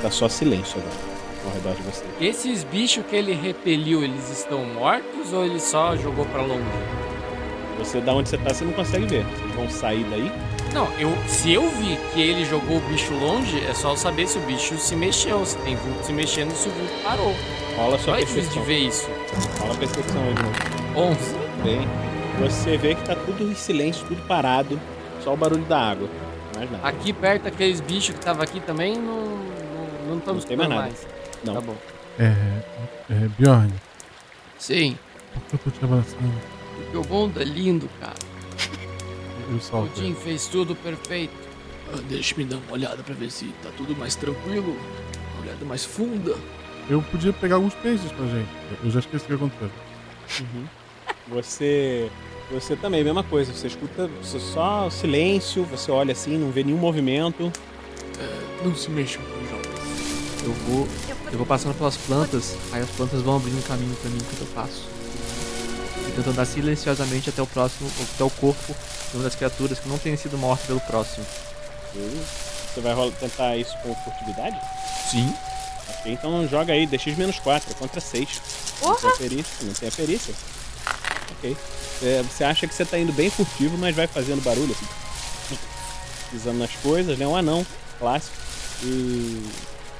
[0.00, 1.12] Tá só silêncio agora
[1.44, 2.04] ao redor de você.
[2.20, 6.62] Esses bichos que ele repeliu, eles estão mortos ou ele só jogou pra longe?
[7.78, 9.24] Você, da onde você tá, você não consegue ver.
[9.24, 10.30] Vocês vão sair daí?
[10.72, 14.26] Não, eu, se eu vi que ele jogou o bicho longe, é só eu saber
[14.26, 17.34] se o bicho se mexeu, se tem vulto se mexendo se o vulto parou.
[17.76, 18.64] Rola sua Só é difícil de percepção.
[18.64, 19.08] ver isso.
[19.60, 21.10] Rola a percepção aí de novo.
[21.10, 21.34] 11.
[21.64, 21.88] Bem,
[22.40, 24.78] você vê que tá tudo em silêncio, tudo parado.
[25.22, 26.08] Só o barulho da água.
[26.56, 26.86] Mais nada.
[26.88, 30.82] Aqui perto, aqueles bichos que tava aqui também, não, não, não estamos Não mais nada.
[30.82, 31.06] mais.
[31.44, 31.54] Não.
[31.54, 31.76] Tá bom.
[32.18, 32.24] É,
[33.10, 33.72] é, Bjorn,
[34.58, 34.98] Sim,
[35.32, 36.40] por que eu tô te abraçando?
[36.76, 38.12] porque o mundo é lindo, cara.
[39.50, 39.88] Eu O.
[39.96, 41.32] Jim fez tudo perfeito.
[41.92, 44.76] Ah, Deixa-me dar uma olhada pra ver se tá tudo mais tranquilo.
[45.34, 46.36] Uma olhada mais funda.
[46.92, 48.48] Eu podia pegar alguns peixes pra gente.
[48.84, 49.70] Eu já esqueci o que aconteceu.
[50.40, 50.66] Uhum.
[51.28, 52.10] Você.
[52.50, 53.50] Você também, mesma coisa.
[53.54, 57.50] Você escuta você só silêncio, você olha assim, não vê nenhum movimento.
[58.20, 60.42] É, não se mexam, jovens.
[60.44, 60.88] Eu vou,
[61.32, 64.40] eu vou passando pelas plantas, aí as plantas vão abrindo um caminho pra mim enquanto
[64.42, 64.86] eu passo.
[65.96, 68.74] E tentando andar silenciosamente até o próximo, até o corpo
[69.10, 71.24] de uma das criaturas que não tenha sido morta pelo próximo.
[71.94, 74.58] Você vai rolar- tentar isso com furtividade?
[75.10, 75.32] Sim.
[76.04, 78.42] Então joga aí, DX-4 contra 6.
[78.82, 79.66] Não tem a perícia?
[79.66, 80.34] Não tem a perícia.
[81.38, 81.56] Ok.
[82.02, 85.58] É, você acha que você tá indo bem furtivo, mas vai fazendo barulho assim.
[86.30, 87.26] Pisando nas coisas, né?
[87.26, 87.64] Um anão
[87.98, 88.36] clássico.
[88.82, 89.42] E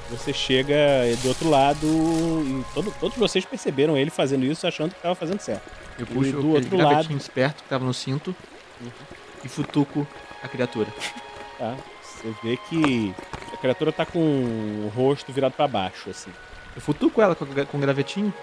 [0.09, 0.75] você chega
[1.21, 5.39] do outro lado e todo- todos vocês perceberam ele fazendo isso achando que tava fazendo
[5.39, 5.63] certo.
[5.97, 7.13] Eu E puxo do aquele outro lado.
[7.17, 8.35] esperto que tava no cinto
[9.43, 10.05] e futuco
[10.41, 10.91] a criatura.
[11.57, 11.77] Tá?
[12.03, 13.13] Você vê que
[13.63, 16.31] criatura tá com o rosto virado pra baixo, assim.
[16.75, 18.33] Eu futuco ela com, com gravetinho,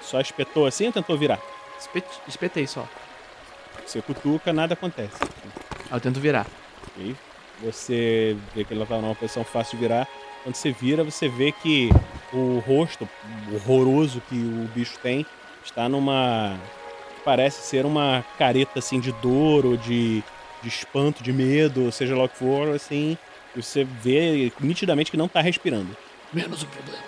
[0.00, 1.40] Só espetou assim ou tentou virar?
[1.78, 2.86] espet- espetei só.
[3.84, 5.16] Você cutuca, nada acontece.
[5.90, 6.46] Aí eu tento virar.
[6.88, 7.16] Ok?
[7.62, 10.06] Você vê que ela tá numa posição fácil de virar.
[10.44, 11.90] Quando você vira, você vê que
[12.32, 13.08] o rosto
[13.52, 15.26] horroroso que o bicho tem
[15.64, 16.56] está numa.
[17.24, 20.22] Parece ser uma careta assim de dor ou de,
[20.62, 23.18] de espanto, de medo, seja lá o que for, assim.
[23.62, 25.96] Você vê nitidamente que não tá respirando.
[26.32, 27.02] Menos um problema.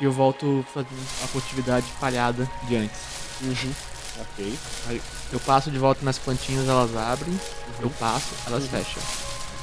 [0.00, 3.00] E eu volto fazendo a furtividade falhada de antes.
[3.42, 3.72] Uhum.
[4.20, 4.58] Ok.
[4.88, 5.02] Aí
[5.32, 7.38] eu passo de volta nas plantinhas, elas abrem,
[7.80, 8.68] eu passo, elas Uhum.
[8.70, 9.02] fecham.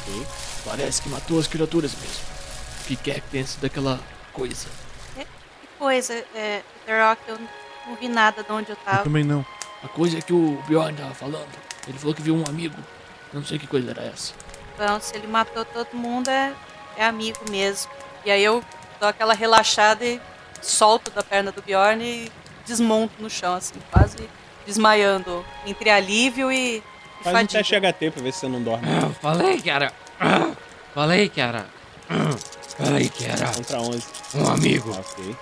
[0.01, 0.27] Ok.
[0.65, 2.23] Parece que matou as criaturas mesmo.
[2.81, 3.99] O que quer que tenha sido aquela
[4.34, 4.68] coisa?
[5.15, 5.26] Que
[5.80, 7.39] coisa, é, The Rock, eu
[7.88, 9.03] não vi nada de onde eu Eu tava.
[9.03, 9.45] também não.
[9.84, 11.47] A coisa é que o Bjorn tava falando.
[11.88, 12.76] Ele falou que viu um amigo.
[13.34, 14.34] Eu não sei que coisa era essa.
[14.77, 16.53] Então, se ele matou todo mundo, é,
[16.95, 17.89] é amigo mesmo.
[18.23, 18.63] E aí eu
[18.99, 20.21] dou aquela relaxada e
[20.61, 22.31] solto da perna do Bjorn e
[22.65, 24.17] desmonto no chão, assim, quase
[24.67, 25.43] desmaiando.
[25.65, 26.83] Entre alívio e, e
[27.23, 27.59] Faz um fadiga.
[27.59, 28.85] teste HT pra ver se você não dorme.
[28.87, 29.91] Ah, falei era.
[30.19, 30.51] Ah,
[30.93, 31.65] Falei era.
[32.09, 32.37] Ah,
[32.77, 33.47] Falei era.
[33.53, 34.03] Contra 11.
[34.35, 34.91] Um amigo.
[34.91, 35.35] Ok.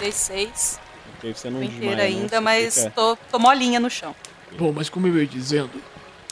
[0.00, 0.80] Dei seis,
[1.18, 4.16] Ok, você não tô desmaia, não, ainda, você mas fica- tô, tô molinha no chão.
[4.58, 5.70] Bom, mas como eu ia dizendo,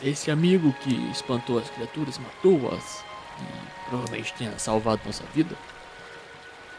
[0.03, 3.05] esse amigo que espantou as criaturas, matou-as
[3.41, 5.57] e provavelmente tenha salvado nossa vida.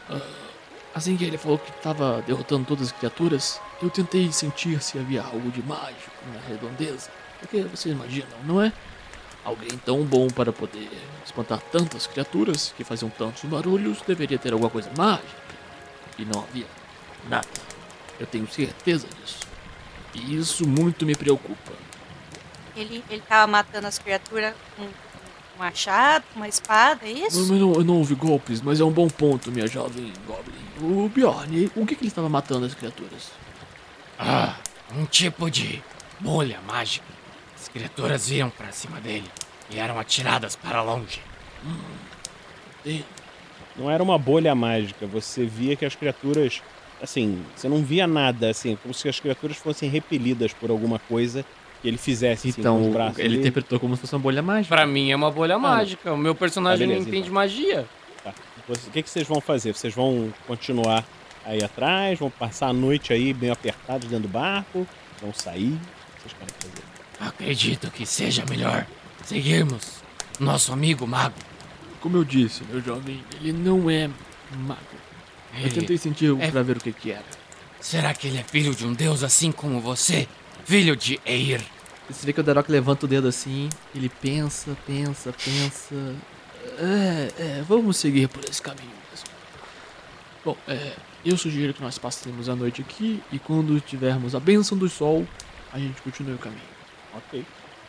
[0.08, 0.20] ah,
[0.94, 5.22] assim que ele falou que estava derrotando todas as criaturas, eu tentei sentir se havia
[5.22, 7.10] algo de mágico na redondeza.
[7.38, 8.72] Porque vocês imaginam, não é?
[9.42, 10.90] Alguém tão bom para poder
[11.24, 15.40] espantar tantas criaturas que faziam tantos barulhos deveria ter alguma coisa mágica.
[16.18, 16.66] E não havia
[17.28, 17.48] nada.
[18.18, 19.40] Eu tenho certeza disso.
[20.14, 21.72] E isso muito me preocupa.
[22.80, 24.88] Ele, ele tava matando as criaturas com um
[25.58, 27.54] machado, com uma espada, é Não, isso?
[27.54, 31.04] não, eu não ouvi golpes, mas é um bom ponto, minha jovem Goblin.
[31.04, 33.30] O Bjorn, o que, que ele estava matando as criaturas?
[34.18, 34.56] Ah,
[34.96, 35.82] um tipo de
[36.18, 37.04] bolha mágica.
[37.54, 39.30] As criaturas viam pra cima dele
[39.70, 41.20] e eram atiradas para longe.
[43.76, 46.62] Não era uma bolha mágica, você via que as criaturas.
[47.02, 51.44] Assim, você não via nada, assim, como se as criaturas fossem repelidas por alguma coisa
[51.82, 53.18] que ele fizesse assim, com os Então, braços.
[53.18, 54.74] ele interpretou como se fosse uma bolha mágica.
[54.74, 56.12] Pra mim é uma bolha mágica.
[56.12, 57.34] O meu personagem Tá, beleza, não entende então.
[57.34, 57.86] magia.
[58.24, 58.32] Tá.
[58.68, 59.74] O que, que vocês vão fazer?
[59.74, 61.04] Vocês vão continuar
[61.44, 62.18] aí atrás?
[62.18, 64.86] Vão passar a noite aí bem apertados dentro do barco?
[65.20, 65.72] Vão sair?
[65.72, 67.28] O que vocês querem fazer?
[67.28, 68.86] Acredito que seja melhor
[69.24, 70.00] seguirmos
[70.38, 71.34] nosso amigo mago.
[72.00, 74.08] Como eu disse, meu jovem, ele não é
[74.56, 74.80] mago.
[75.54, 77.24] Eu Ele tentei sentir é- pra ver o que que era.
[77.80, 80.28] Será que ele é filho de um deus assim como você?
[80.70, 81.60] Filho de Eir?
[82.08, 86.14] Você vê que o Darok levanta o dedo assim, ele pensa, pensa, pensa.
[86.78, 89.26] É, é, vamos seguir por esse caminho mesmo.
[90.44, 90.92] Bom, é,
[91.24, 95.26] eu sugiro que nós passemos a noite aqui e quando tivermos a bênção do sol,
[95.72, 96.62] a gente continue o caminho.
[97.16, 97.44] Ok.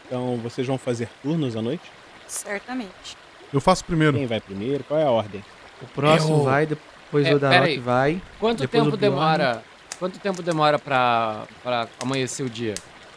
[0.08, 1.84] Então vocês vão fazer turnos à noite?
[2.26, 3.16] Certamente.
[3.54, 4.18] Eu faço primeiro.
[4.18, 4.84] Quem vai primeiro?
[4.86, 5.46] Qual é a ordem?
[5.84, 8.20] O próximo Eu- vai, depois É, o Darok vai.
[8.40, 9.64] Quanto tempo demora?
[10.02, 12.74] Quanto tempo demora pra, pra amanhecer o dia?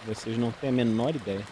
[0.06, 1.42] Vocês não têm a menor ideia.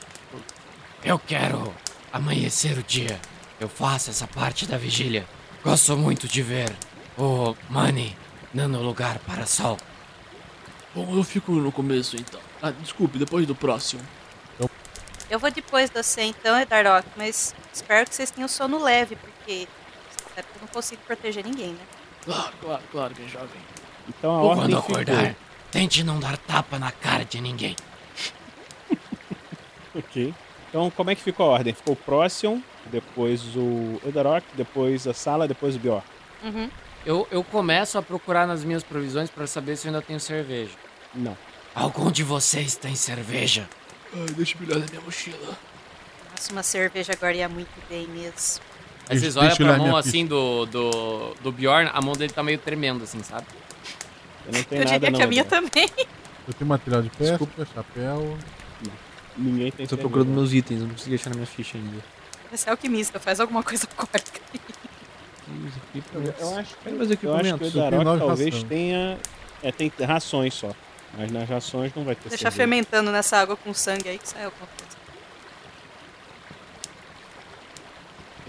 [1.03, 1.75] Eu quero
[2.13, 3.19] amanhecer o dia.
[3.59, 5.27] Eu faço essa parte da vigília.
[5.65, 6.71] Gosto muito de ver
[7.17, 8.15] o Money
[8.53, 9.79] dando lugar para sol.
[10.95, 12.41] Bom, eu fico no começo então.
[12.61, 14.03] Ah, desculpe, depois do próximo.
[15.31, 19.67] Eu vou depois de você então, Edarok, mas espero que vocês tenham sono leve, porque
[20.11, 21.87] você sabe que eu não consigo proteger ninguém, né?
[22.23, 23.82] Claro, claro, claro, meu jovem.
[24.09, 25.37] Então a Ou ordem quando acordar, ficou.
[25.71, 27.77] tente não dar tapa na cara de ninguém.
[29.95, 30.35] Ok.
[30.69, 31.75] Então como é que ficou a ordem?
[31.75, 36.03] Ficou o Procyon, depois o Edarok, depois a Sala, depois o Bior.
[36.43, 36.71] Uhum.
[37.05, 40.73] Eu, eu começo a procurar nas minhas provisões para saber se eu ainda tenho cerveja.
[41.15, 41.37] Não.
[41.75, 43.69] Algum de vocês tem cerveja?
[44.15, 45.59] Ai, deixa eu olhar na minha mochila.
[46.31, 48.63] Nossa, uma cerveja agora ia muito bem mesmo.
[49.09, 52.59] Aí vocês olham pra mão assim do, do, do Bjorn, a mão dele tá meio
[52.59, 53.47] tremendo, assim, sabe?
[54.47, 55.19] Eu não tenho Eu nada diria não.
[55.19, 55.89] que a minha também.
[56.49, 58.37] Eu tenho material de pesca, chapéu.
[59.37, 59.97] Ninguém tem Tô cerveja.
[59.97, 62.03] procurando meus itens, não consegui achar na minha ficha ainda.
[62.51, 64.21] Você é alquimista, faz alguma coisa porca.
[66.15, 67.39] Eu, eu acho que, Meus eu acho que o
[67.69, 67.75] equipamentos.
[68.05, 68.69] Nove talvez ração.
[68.69, 69.19] tenha.
[69.63, 70.71] É, tem rações só.
[71.17, 72.57] Mas nas rações não vai ter Deixa cerveja.
[72.57, 74.97] fermentando nessa água com sangue aí que sai alguma coisa.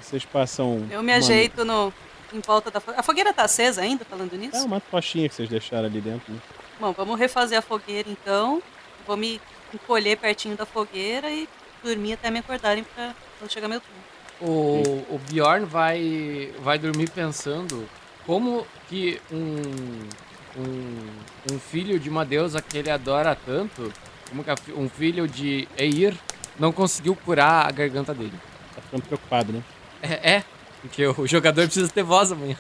[0.02, 0.86] Vocês passam.
[0.90, 1.94] Eu me uma- ajeito no,
[2.34, 3.00] em volta da fogueira.
[3.00, 4.58] A fogueira tá acesa ainda, falando nisso?
[4.58, 6.32] É uma tochinha que vocês deixaram ali dentro.
[6.32, 6.40] Né?
[6.80, 8.62] Bom, vamos refazer a fogueira então.
[9.06, 9.40] Vou me
[9.74, 11.48] encolher pertinho da fogueira e
[11.84, 14.04] dormir até me acordarem pra quando chegar meu turno.
[14.42, 17.88] O, o Bjorn vai, vai dormir pensando
[18.26, 23.92] como que um, um, um filho de uma deusa que ele adora tanto,
[24.30, 26.18] como que um filho de Eir
[26.60, 28.38] não conseguiu curar a garganta dele.
[28.76, 29.64] Tá ficando preocupado, né?
[30.02, 30.44] É, é
[30.84, 32.58] porque o jogador precisa ter voz amanhã.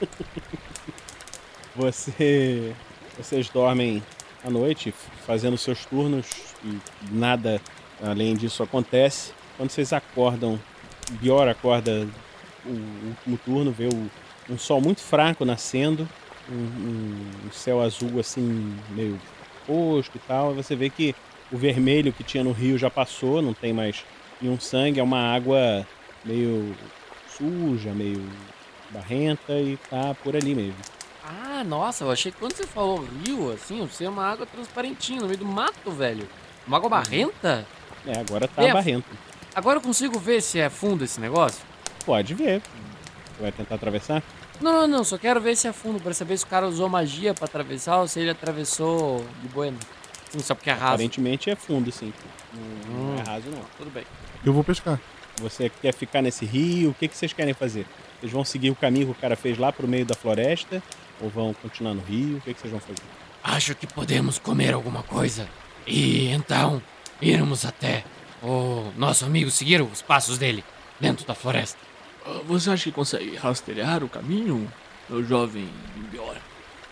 [1.76, 2.72] Você.
[3.16, 4.02] Vocês dormem
[4.44, 4.92] à noite,
[5.26, 6.26] fazendo seus turnos
[6.64, 6.78] e
[7.10, 7.60] nada
[8.02, 9.32] além disso acontece.
[9.56, 10.58] Quando vocês acordam,
[11.12, 12.08] Bior acorda
[12.66, 12.70] o
[13.08, 14.10] último turno, vê o-
[14.52, 16.08] um sol muito fraco nascendo,
[16.50, 19.20] um, um- um céu azul assim, meio
[19.64, 20.50] fosco e tal.
[20.52, 21.14] E você vê que
[21.52, 24.04] o vermelho que tinha no rio já passou, não tem mais
[24.42, 25.86] nenhum sangue, é uma água
[26.24, 26.74] meio
[27.36, 28.24] suja, meio
[28.90, 30.76] barrenta e tá por ali mesmo.
[31.26, 35.20] Ah, nossa, eu achei que quando você falou rio, assim, você é uma água transparentinha
[35.20, 36.28] no meio do mato, velho.
[36.66, 37.66] Uma água barrenta?
[38.06, 39.06] É, agora tá É, barrento.
[39.54, 41.62] Agora eu consigo ver se é fundo esse negócio?
[42.04, 42.60] Pode ver.
[42.60, 44.22] Você vai tentar atravessar?
[44.60, 46.88] Não, não, não, só quero ver se é fundo, pra saber se o cara usou
[46.88, 49.78] magia pra atravessar ou se ele atravessou de bueno.
[50.30, 50.94] Sim, só porque é raso.
[50.94, 52.12] Aparentemente é fundo, sim.
[52.52, 53.24] Não, não é Hum.
[53.26, 53.62] raso, não.
[53.78, 54.04] Tudo bem.
[54.44, 55.00] Eu vou pescar.
[55.40, 56.90] Você quer ficar nesse rio?
[56.90, 57.86] O que, que vocês querem fazer?
[58.20, 60.82] Vocês vão seguir o caminho que o cara fez lá pro meio da floresta?
[61.20, 62.38] Ou vão continuar no rio?
[62.38, 63.02] O que, que vocês vão fazer?
[63.42, 65.48] Acho que podemos comer alguma coisa.
[65.86, 66.82] E então,
[67.20, 68.04] irmos até
[68.42, 70.64] o nosso amigo seguir os passos dele
[71.00, 71.78] dentro da floresta.
[72.24, 74.70] Ah, Você acha que consegue rastrear o caminho,
[75.08, 75.68] meu jovem
[76.10, 76.40] Biora?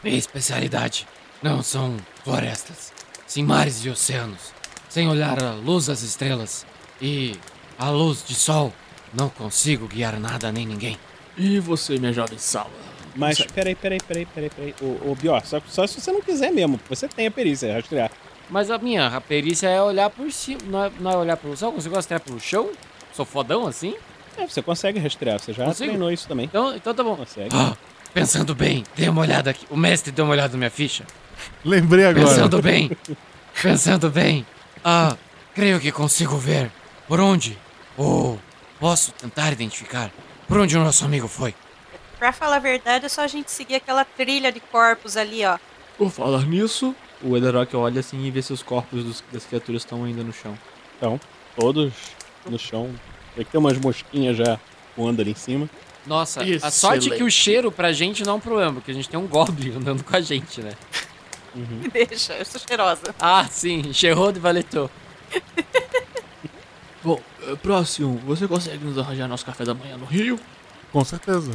[0.02, 1.06] Minha especialidade
[1.43, 2.93] não são florestas,
[3.27, 4.52] sim mares e oceanos.
[4.89, 6.66] Sem olhar a luz das estrelas
[7.01, 7.35] e
[7.82, 8.72] a luz de sol,
[9.12, 10.96] não consigo guiar nada nem ninguém.
[11.36, 12.70] E você, minha jovem Sala?
[13.16, 13.52] Mas Consegue?
[13.52, 14.74] peraí, peraí, peraí, peraí, peraí.
[14.80, 16.78] Ô, ô Bior, só, só se você não quiser mesmo.
[16.88, 18.10] Você tem a perícia, rastrear.
[18.48, 21.56] Mas a minha a perícia é olhar por cima, não é, não é olhar pelo
[21.56, 21.68] céu.
[21.68, 22.70] Eu consigo rastrear pelo chão?
[23.12, 23.94] Sou fodão assim?
[24.38, 25.88] É, você consegue rastrear, você já Consigo?
[25.90, 26.46] treinou isso também.
[26.46, 27.16] Então, então tá bom.
[27.16, 27.48] Consegue.
[27.52, 27.76] Ah,
[28.14, 29.66] pensando bem, dê uma olhada aqui.
[29.68, 31.04] O mestre deu uma olhada na minha ficha.
[31.64, 32.26] Lembrei agora.
[32.26, 32.90] Pensando bem,
[33.60, 34.46] Pensando bem,
[34.84, 35.16] ah,
[35.54, 36.70] creio que consigo ver
[37.06, 37.59] por onde,
[37.97, 38.39] ou
[38.81, 40.10] posso tentar identificar
[40.48, 41.55] por onde o nosso amigo foi.
[42.19, 45.59] Pra falar a verdade, é só a gente seguir aquela trilha de corpos ali, ó.
[45.98, 49.82] Por falar nisso, o Ederock olha assim e vê se os corpos dos- das criaturas
[49.82, 50.56] estão ainda no chão.
[50.97, 51.20] Então,
[51.56, 51.93] todos
[52.47, 52.94] no chão.
[53.35, 54.59] Tem que ter umas mosquinhas já
[54.97, 55.69] voando ali em cima.
[56.06, 58.94] Nossa, a sorte é que o cheiro pra gente não é um problema, porque a
[58.94, 60.73] gente tem um Goblin andando com a gente, né?
[61.55, 63.14] Me deixa, eu sou cheirosa.
[63.20, 64.90] Ah, sim, cheirou de valetou.
[67.47, 70.39] Eh, próximo, você consegue nos arranjar nosso café da manhã no Rio?
[70.93, 71.51] Com certeza.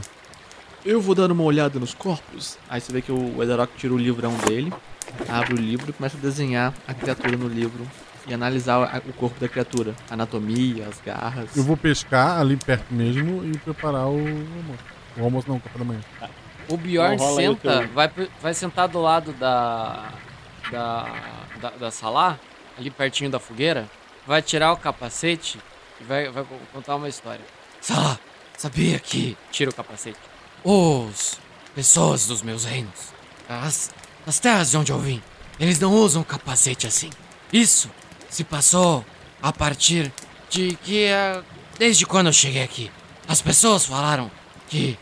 [0.85, 2.57] Eu vou dando uma olhada nos corpos.
[2.69, 4.73] Aí você vê que o Ederock tira o livrão dele,
[5.27, 7.85] abre o livro e começa a desenhar a criatura no livro
[8.27, 11.55] e analisar o corpo da criatura, a anatomia, as garras.
[11.55, 14.84] Eu vou pescar ali perto mesmo e preparar o almoço.
[15.18, 16.01] O almoço não, o café da manhã.
[16.68, 18.11] O Bjorn senta, vai,
[18.41, 20.11] vai sentar do lado da,
[20.69, 21.07] da,
[21.61, 22.38] da, da sala,
[22.77, 23.89] ali pertinho da fogueira,
[24.26, 25.57] vai tirar o capacete
[25.99, 27.43] e vai, vai co- contar uma história.
[27.81, 28.19] Sala,
[28.57, 29.37] sabia que...
[29.51, 30.19] Tira o capacete.
[30.63, 31.39] Os
[31.75, 33.13] pessoas dos meus reinos,
[33.47, 33.91] as,
[34.25, 35.21] as terras de onde eu vim,
[35.59, 37.09] eles não usam capacete assim.
[37.53, 37.89] Isso
[38.29, 39.05] se passou
[39.41, 40.11] a partir
[40.49, 41.07] de que...
[41.09, 41.43] ah,
[41.77, 42.91] desde quando eu cheguei aqui,
[43.27, 44.31] as pessoas falaram
[44.67, 44.97] que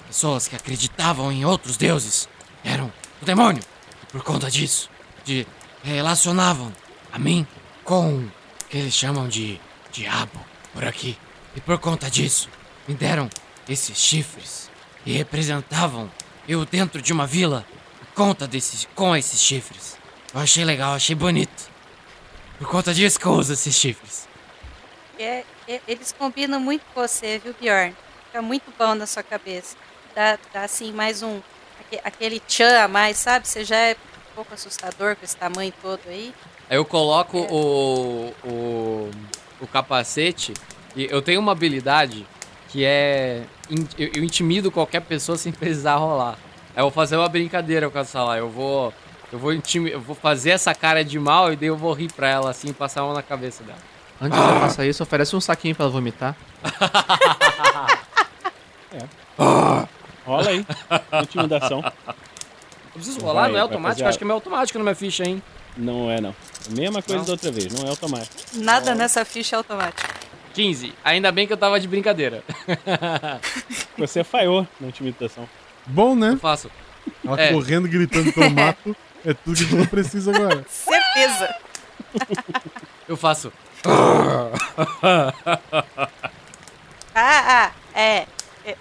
[0.00, 2.28] as pessoas que acreditavam em outros deuses
[2.64, 3.62] eram o demônio.
[4.02, 4.88] E por conta disso,
[5.24, 5.46] de
[5.82, 6.72] relacionavam
[7.12, 7.46] a mim
[7.84, 8.32] com o
[8.68, 9.60] que eles chamam de
[9.92, 10.38] diabo
[10.72, 11.16] por aqui.
[11.54, 12.48] E por conta disso,
[12.86, 13.28] me deram
[13.68, 14.70] esses chifres
[15.04, 16.10] e representavam
[16.48, 17.64] eu dentro de uma vila
[17.98, 19.96] por conta desses com esses chifres.
[20.32, 21.68] Eu achei legal, achei bonito.
[22.58, 24.28] Por conta disso que eu uso esses chifres.
[25.18, 27.94] É, é- eles combinam muito com você, viu, Bjorn?
[28.26, 29.76] Fica muito bom na sua cabeça.
[30.14, 31.40] Dá, dá assim, mais um.
[31.80, 33.46] aque- Aquele tchan a mais, sabe?
[33.48, 36.34] Você já é um pouco assustador com esse tamanho todo aí.
[36.68, 39.10] Aí eu coloco o, o,
[39.60, 40.52] o capacete
[40.96, 42.26] e eu tenho uma habilidade
[42.68, 43.42] que é.
[43.70, 46.36] in- Eu, eu intimido qualquer pessoa sem precisar rolar.
[46.74, 48.36] Aí eu vou fazer uma brincadeira com essa lá.
[48.38, 48.92] Eu vou.
[49.32, 52.12] Eu vou, intimi- eu vou fazer essa cara de mal e daí eu vou rir
[52.12, 53.78] pra ela assim e passar a mão na cabeça dela.
[54.20, 56.36] Antes de faça isso, oferece um saquinho pra ela vomitar.
[60.26, 60.66] Rola aí.
[61.22, 61.80] Intimidação.
[62.06, 62.12] Eu
[62.94, 63.48] preciso rolar?
[63.48, 63.98] não é automático?
[63.98, 65.42] fazer Acho que é meio automático na minha ficha, hein?
[65.76, 66.34] Não é, não.
[66.70, 67.24] Mesma coisa Não?
[67.26, 68.34] da outra vez, não é automático.
[68.54, 70.08] Nada nessa ficha é automático.
[70.52, 70.92] 15.
[71.04, 72.42] Ainda bem que eu tava de brincadeira.
[73.96, 75.48] Você falhou na intimidação.
[75.86, 76.32] Bom, né?
[76.32, 76.70] Eu faço.
[77.24, 77.52] Ela É.
[77.52, 78.94] correndo, gritando pelo mato.
[79.22, 80.64] É tudo que a gente precisa agora.
[80.66, 81.54] Certeza.
[83.06, 83.52] Eu faço.
[87.14, 88.26] Ah, ah, é.
[88.64, 88.76] É,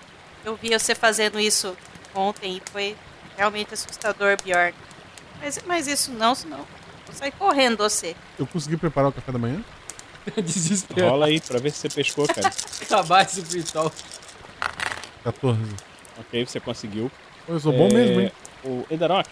[0.45, 1.75] Eu vi você fazendo isso
[2.15, 2.95] ontem e foi
[3.37, 4.73] realmente assustador, Bjorn.
[5.41, 6.65] Mas, mas isso não, senão
[7.09, 8.15] vou sair correndo você.
[8.37, 9.63] Eu consegui preparar o café da manhã?
[10.43, 11.09] Desespero.
[11.09, 12.51] Rola aí pra ver se você pescou, cara.
[12.81, 13.91] Acabar esse cristal.
[15.23, 15.59] 14.
[16.19, 17.11] ok, você conseguiu.
[17.47, 18.31] Eu sou bom mesmo, hein?
[18.63, 19.27] O Edarok,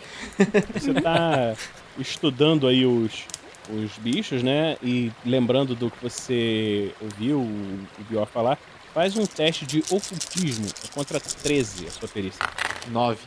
[0.73, 1.53] você tá
[1.99, 3.25] estudando aí os,
[3.69, 4.77] os bichos, né?
[4.81, 8.57] E lembrando do que você ouviu o, o Bior falar,
[8.93, 12.43] faz um teste de ocultismo É contra 13 a sua perícia.
[12.89, 13.19] 9.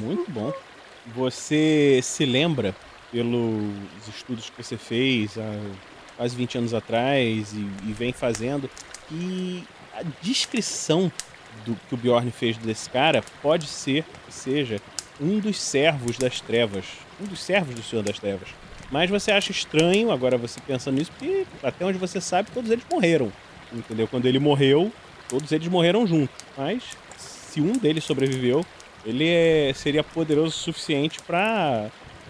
[0.00, 0.52] Muito bom.
[1.14, 2.74] Você se lembra,
[3.14, 5.60] pelos estudos que você fez há
[6.16, 8.68] quase 20 anos atrás e, e vem fazendo,
[9.08, 9.62] que
[9.96, 11.12] a descrição
[11.64, 14.80] do que o Bjorn fez desse cara pode ser que seja
[15.20, 16.86] um dos servos das trevas.
[17.20, 18.48] Um dos servos do Senhor das Trevas.
[18.90, 22.84] Mas você acha estranho, agora você pensando nisso, porque até onde você sabe, todos eles
[22.90, 23.32] morreram.
[23.72, 24.08] Entendeu?
[24.08, 24.90] Quando ele morreu,
[25.28, 26.34] todos eles morreram juntos.
[26.58, 26.82] Mas
[27.16, 28.66] se um deles sobreviveu,
[29.06, 31.88] ele é- seria poderoso o suficiente para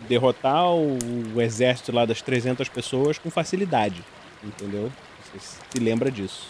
[0.08, 0.98] derrotar o,
[1.34, 4.02] o exército lá das 300 pessoas com facilidade.
[4.42, 4.92] Entendeu?
[5.32, 6.48] Você se lembra disso.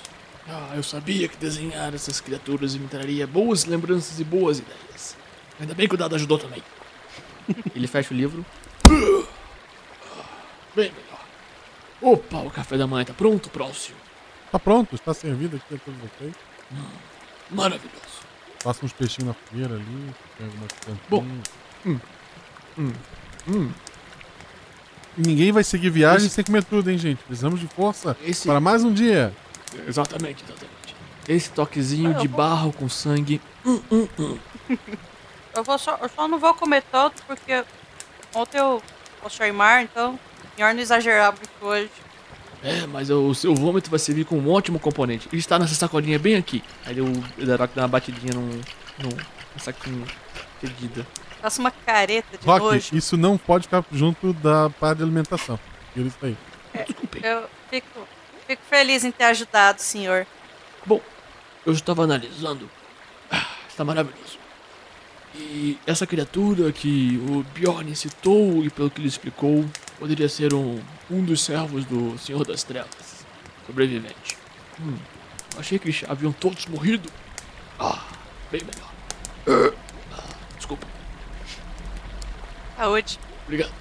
[0.49, 5.17] Ah, eu sabia que desenhar essas criaturas me traria boas lembranças e boas ideias.
[5.59, 6.63] Ainda bem que o dado ajudou também.
[7.75, 8.45] Ele fecha o livro.
[10.75, 11.25] Bem melhor.
[12.03, 13.97] Opa, o café da manhã tá pronto, próximo.
[14.53, 16.35] Tá pronto, está servido aqui a todos vocês.
[17.51, 18.25] Maravilhoso.
[18.63, 21.25] Passa uns peixinhos na fogueira ali, tem Bom.
[21.87, 22.01] Hum.
[22.79, 22.93] Hum.
[23.49, 23.71] Hum.
[25.17, 27.19] Ninguém vai seguir viagem sem comer tudo, hein, gente?
[27.23, 29.33] Precisamos de força Esse- para mais um dia.
[29.87, 30.75] Exatamente, exatamente.
[31.29, 33.41] Esse toquezinho de barro com sangue.
[33.65, 34.39] Hum, hum, hum.
[35.55, 37.65] Eu, vou só, eu só não vou comer tanto porque
[38.35, 38.83] ontem eu
[39.21, 40.19] vou Shaimar, então
[40.57, 41.91] melhor não exagerar muito hoje.
[42.63, 45.29] É, mas o seu vômito vai servir como um ótimo componente.
[45.31, 46.63] Ele está nessa sacolinha bem aqui.
[46.85, 48.49] Aí o Ederock dá uma batidinha num,
[48.99, 50.05] num, num saquinho
[50.61, 51.07] Fedida.
[51.45, 52.97] Faço uma careta de Rock, nojo.
[52.97, 55.61] isso não pode ficar junto da parte de alimentação.
[55.95, 56.39] Isso aí.
[57.23, 58.09] Eu fico,
[58.47, 60.27] fico feliz em ter ajudado, senhor.
[60.87, 61.03] Bom,
[61.67, 62.71] eu estava analisando.
[63.31, 64.39] Ah, Está maravilhoso.
[65.35, 69.67] E essa criatura que o Bjorn citou e pelo que ele explicou,
[69.99, 70.81] poderia ser um,
[71.11, 73.27] um dos servos do Senhor das Trevas,
[73.67, 74.39] sobrevivente.
[74.81, 74.97] Hum,
[75.59, 77.11] achei que haviam todos morrido.
[77.79, 78.03] Ah,
[78.51, 78.91] bem melhor.
[79.47, 79.84] Ah, desculpa.
[82.77, 83.19] Saúde.
[83.45, 83.73] Obrigado.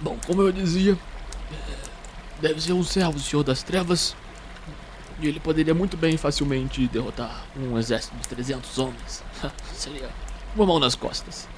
[0.00, 4.14] Bom, como eu dizia, é, deve ser um servo do Senhor das Trevas.
[5.18, 9.24] E ele poderia muito bem facilmente derrotar um exército de 300 homens.
[9.72, 10.10] Seria
[10.54, 11.48] uma mão nas costas.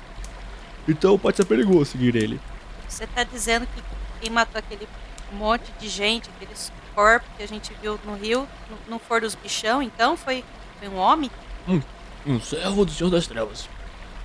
[0.86, 2.40] Então pode ser perigoso seguir ele.
[2.88, 3.82] Você tá dizendo que
[4.20, 4.88] quem matou aquele
[5.32, 8.48] monte de gente, aqueles corpos que a gente viu no rio,
[8.88, 10.16] não foram os bichão, então?
[10.16, 10.44] Foi,
[10.78, 11.30] foi um homem?
[11.66, 11.82] Um,
[12.26, 13.68] um servo do Senhor das Trevas.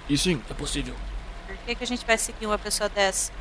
[0.07, 0.95] E sim, é possível.
[1.63, 3.31] Por que, que a gente vai seguir uma pessoa dessa?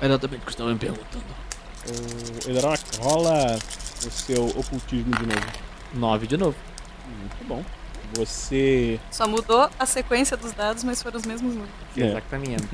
[0.00, 1.24] É exatamente o que estava me perguntando.
[2.46, 3.58] O Edrock, rola
[4.06, 5.46] o seu ocultismo de novo.
[5.92, 6.56] 9 de novo.
[7.06, 7.62] Muito bom.
[8.16, 8.98] Você.
[9.10, 11.74] Só mudou a sequência dos dados, mas foram os mesmos números.
[11.98, 12.00] É.
[12.06, 12.66] Exatamente.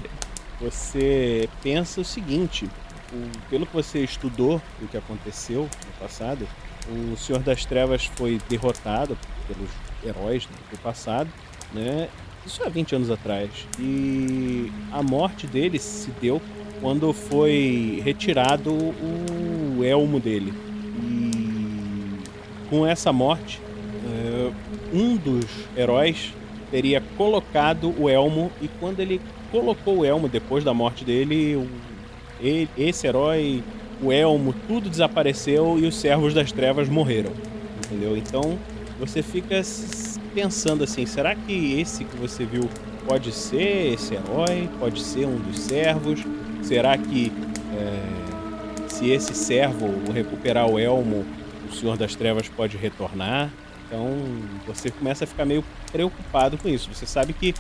[0.61, 2.71] Você pensa o seguinte:
[3.12, 6.47] o- pelo que você estudou o que aconteceu no passado,
[6.89, 9.19] o Senhor das Trevas foi derrotado
[9.49, 9.71] pelos
[10.05, 11.29] heróis né, do passado,
[11.73, 12.09] né?
[12.47, 13.51] Isso há 20 anos atrás.
[13.79, 16.41] E a morte dele se deu
[16.81, 20.53] quando foi retirado o elmo dele.
[21.03, 22.19] E
[22.69, 23.61] com essa morte,
[24.07, 24.51] eh,
[24.93, 25.47] um dos
[25.77, 26.33] heróis
[26.71, 31.69] teria colocado o elmo e quando ele colocou o elmo depois da morte dele,
[32.79, 33.62] esse herói,
[34.01, 37.33] o elmo, tudo desapareceu e os servos das trevas morreram.
[37.85, 38.17] Entendeu?
[38.17, 38.59] Então
[38.99, 39.57] você fica
[40.35, 42.69] pensando assim: será que esse que você viu
[43.07, 44.69] pode ser esse herói?
[44.78, 46.20] Pode ser um dos servos?
[46.62, 47.32] Será que
[47.74, 51.24] é, se esse servo recuperar o elmo,
[51.69, 53.51] o Senhor das Trevas pode retornar?
[53.86, 54.07] Então
[54.66, 56.93] você começa a ficar meio preocupado com isso.
[56.94, 57.55] Você sabe que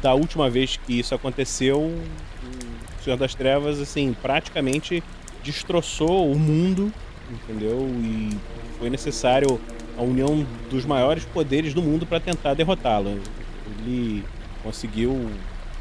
[0.00, 5.02] da última vez que isso aconteceu, o Senhor das Trevas assim praticamente
[5.42, 6.90] destroçou o mundo,
[7.30, 7.86] entendeu?
[8.02, 8.30] E
[8.78, 9.60] foi necessário
[9.96, 13.20] a união dos maiores poderes do mundo para tentar derrotá-lo.
[13.78, 14.24] Ele
[14.62, 15.30] conseguiu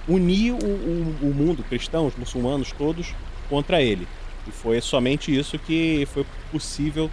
[0.07, 3.14] unir o, o, o mundo, cristãos, muçulmanos, todos
[3.49, 4.07] contra ele.
[4.48, 7.10] E foi somente isso que foi possível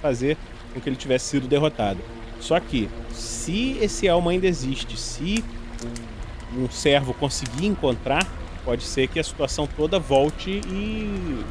[0.00, 0.36] fazer
[0.72, 1.98] com que ele tivesse sido derrotado.
[2.40, 5.44] Só que, se esse elmo ainda existe, se
[6.56, 8.26] um servo conseguir encontrar,
[8.64, 11.44] pode ser que a situação toda volte e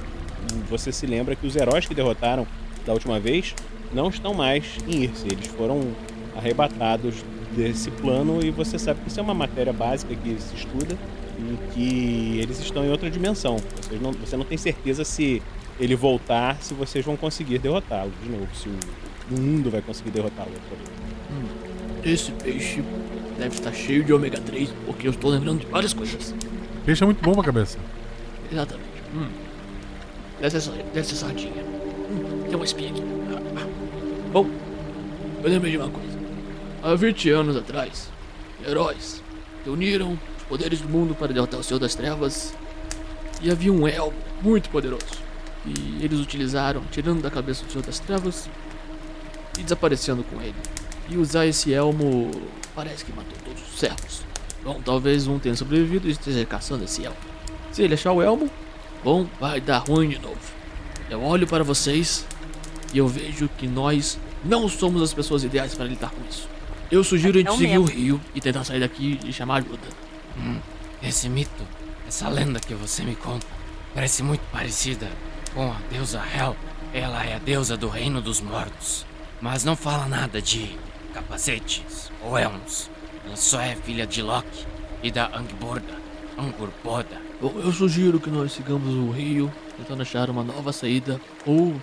[0.69, 2.47] você se lembra que os heróis que derrotaram
[2.85, 3.53] da última vez
[3.93, 5.25] não estão mais em Irse.
[5.27, 5.81] Eles foram
[6.35, 7.15] arrebatados
[7.55, 10.97] desse plano e você sabe que isso é uma matéria básica que se estuda
[11.39, 13.57] e que eles estão em outra dimensão.
[13.81, 15.41] Vocês não, você não tem certeza se
[15.79, 20.11] ele voltar, se vocês vão conseguir derrotá-lo de novo, se o, o mundo vai conseguir
[20.11, 20.51] derrotá-lo
[22.03, 22.21] vez.
[22.21, 22.83] Esse peixe
[23.37, 26.33] deve estar cheio de ômega 3, porque eu estou lembrando de várias coisas.
[26.85, 27.77] Peixe é muito bom pra cabeça.
[28.51, 28.87] Exatamente.
[29.13, 29.27] Hum.
[30.39, 31.63] Deve ser, deve ser sardinha.
[31.63, 33.16] Hum, tem uma espinha aqui.
[34.37, 34.47] Bom,
[35.43, 36.15] eu lembrei de uma coisa.
[36.83, 38.07] Há 20 anos atrás,
[38.63, 39.23] heróis
[39.65, 42.53] reuniram os poderes do mundo para derrotar o Senhor das Trevas.
[43.41, 45.07] E havia um elmo muito poderoso.
[45.65, 48.47] E eles utilizaram, tirando da cabeça do Senhor das Trevas
[49.57, 50.53] e desaparecendo com ele.
[51.09, 52.29] E usar esse elmo
[52.75, 54.21] parece que matou todos os servos.
[54.63, 57.17] Bom, talvez um tenha sobrevivido e esteja caçando esse elmo.
[57.71, 58.47] Se ele achar o elmo,
[59.03, 60.37] bom, vai dar ruim de novo.
[61.09, 62.23] Eu olho para vocês
[62.93, 66.47] e eu vejo que nós não somos as pessoas ideais para lidar com isso.
[66.89, 67.95] Eu sugiro a gente É o seguir o mesmo.
[67.99, 69.87] rio e tentar sair daqui e chamar ajuda.
[70.37, 70.59] Hum,
[71.03, 71.63] esse mito,
[72.07, 73.45] essa lenda que você me conta,
[73.93, 75.09] parece muito parecida
[75.53, 76.55] com a deusa Hel.
[76.93, 79.05] Ela é a deusa do reino dos mortos,
[79.41, 80.77] mas não fala nada de
[81.13, 82.89] capacetes ou elmos.
[83.25, 84.65] Ela só é filha de Loki
[85.03, 85.93] e da Angborda,
[86.37, 87.21] Angurboda.
[87.41, 91.75] Bom, eu sugiro que nós sigamos o rio, tentando achar uma nova saída ou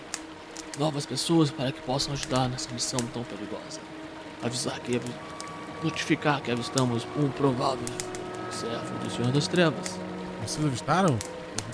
[0.78, 3.80] novas pessoas para que possam ajudar nessa missão tão perigosa.
[4.42, 5.00] Avisar que
[5.82, 7.84] notificar que avistamos um provável
[8.50, 9.98] servo do Senhor das Trevas.
[10.44, 11.18] Vocês avistaram?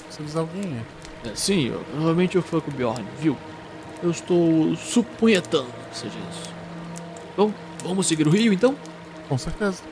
[0.08, 0.78] Você avisar alguém,
[1.24, 1.28] é?
[1.28, 3.36] É, sim, eu, provavelmente eu fui com o Bjorn, viu?
[4.02, 6.50] Eu estou suponhetando que seja isso.
[7.36, 7.52] Bom,
[7.84, 8.74] vamos seguir o rio então?
[9.28, 9.82] Com certeza.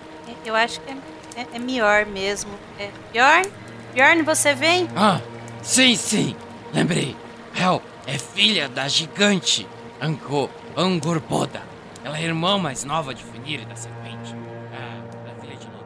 [0.44, 0.96] Eu acho que é,
[1.36, 2.50] é, é melhor mesmo.
[2.78, 3.50] É, Bjorn?
[3.94, 4.88] Bjorn, você vem?
[4.96, 5.20] Ah,
[5.62, 6.34] sim, sim,
[6.72, 7.14] lembrei.
[7.54, 9.68] Hel é filha da gigante
[10.00, 11.60] Angor Angkor Boda.
[12.02, 14.34] Ela é irmã mais nova de Fenrir da Serpente.
[14.72, 15.84] Ah, da filha de Loki.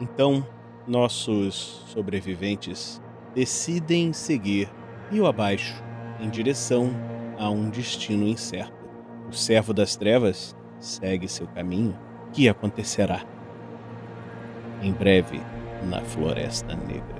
[0.00, 0.46] Então,
[0.86, 3.02] nossos sobreviventes
[3.34, 4.70] decidem seguir
[5.10, 5.84] rio abaixo
[6.18, 6.90] em direção
[7.38, 8.72] a um destino incerto.
[9.28, 11.94] O servo das trevas segue seu caminho,
[12.28, 13.22] O que acontecerá
[14.80, 15.42] em breve
[15.84, 17.19] na Floresta Negra.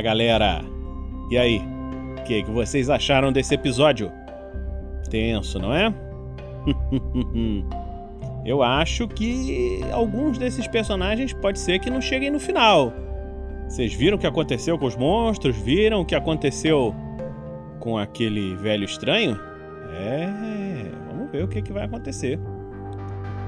[0.00, 0.64] Fala galera!
[1.30, 1.60] E aí?
[2.18, 4.10] O que, que vocês acharam desse episódio?
[5.10, 5.92] Tenso, não é?
[8.46, 12.94] Eu acho que alguns desses personagens pode ser que não cheguem no final.
[13.68, 15.54] Vocês viram o que aconteceu com os monstros?
[15.54, 16.94] Viram o que aconteceu
[17.78, 19.38] com aquele velho estranho?
[19.92, 20.26] É,
[21.10, 22.40] vamos ver o que, que vai acontecer.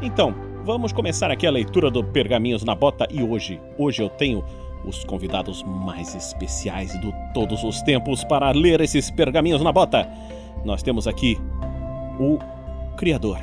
[0.02, 0.34] Então,
[0.64, 4.44] vamos começar aqui a leitura do Pergaminhos na Bota e hoje, hoje eu tenho
[4.84, 10.08] os convidados mais especiais de todos os tempos para ler esses pergaminhos na bota.
[10.64, 11.38] Nós temos aqui
[12.18, 12.38] o
[12.96, 13.40] criador,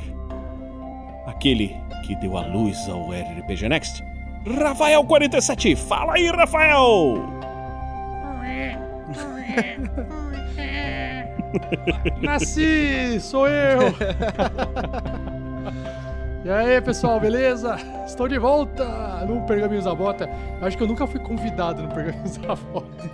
[1.26, 1.76] aquele
[2.06, 4.02] que deu a luz ao RPG Next,
[4.46, 5.76] Rafael 47.
[5.76, 7.14] Fala aí, Rafael!
[12.22, 13.80] Nasci, sou eu!
[16.42, 17.76] E aí, pessoal, beleza?
[18.06, 20.26] Estou de volta no Pergaminhos da Bota.
[20.62, 23.10] Acho que eu nunca fui convidado no Pergaminhos da Bota.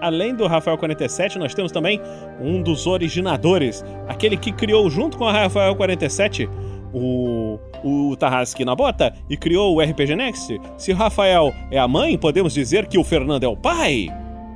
[0.00, 2.00] Além do Rafael 47, nós temos também
[2.40, 6.48] um dos originadores, aquele que criou junto com o Rafael 47
[6.94, 10.60] o, o Tarrasque na bota e criou o RPG Next.
[10.78, 14.08] Se o Rafael é a mãe, podemos dizer que o Fernando é o pai?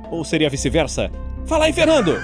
[0.09, 1.11] Ou seria vice-versa?
[1.45, 2.15] Fala aí, Fernando!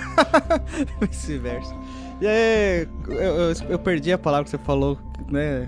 [1.02, 1.76] Vice-versa.
[2.22, 4.98] E aí, eu, eu, eu perdi a palavra que você falou,
[5.30, 5.68] né?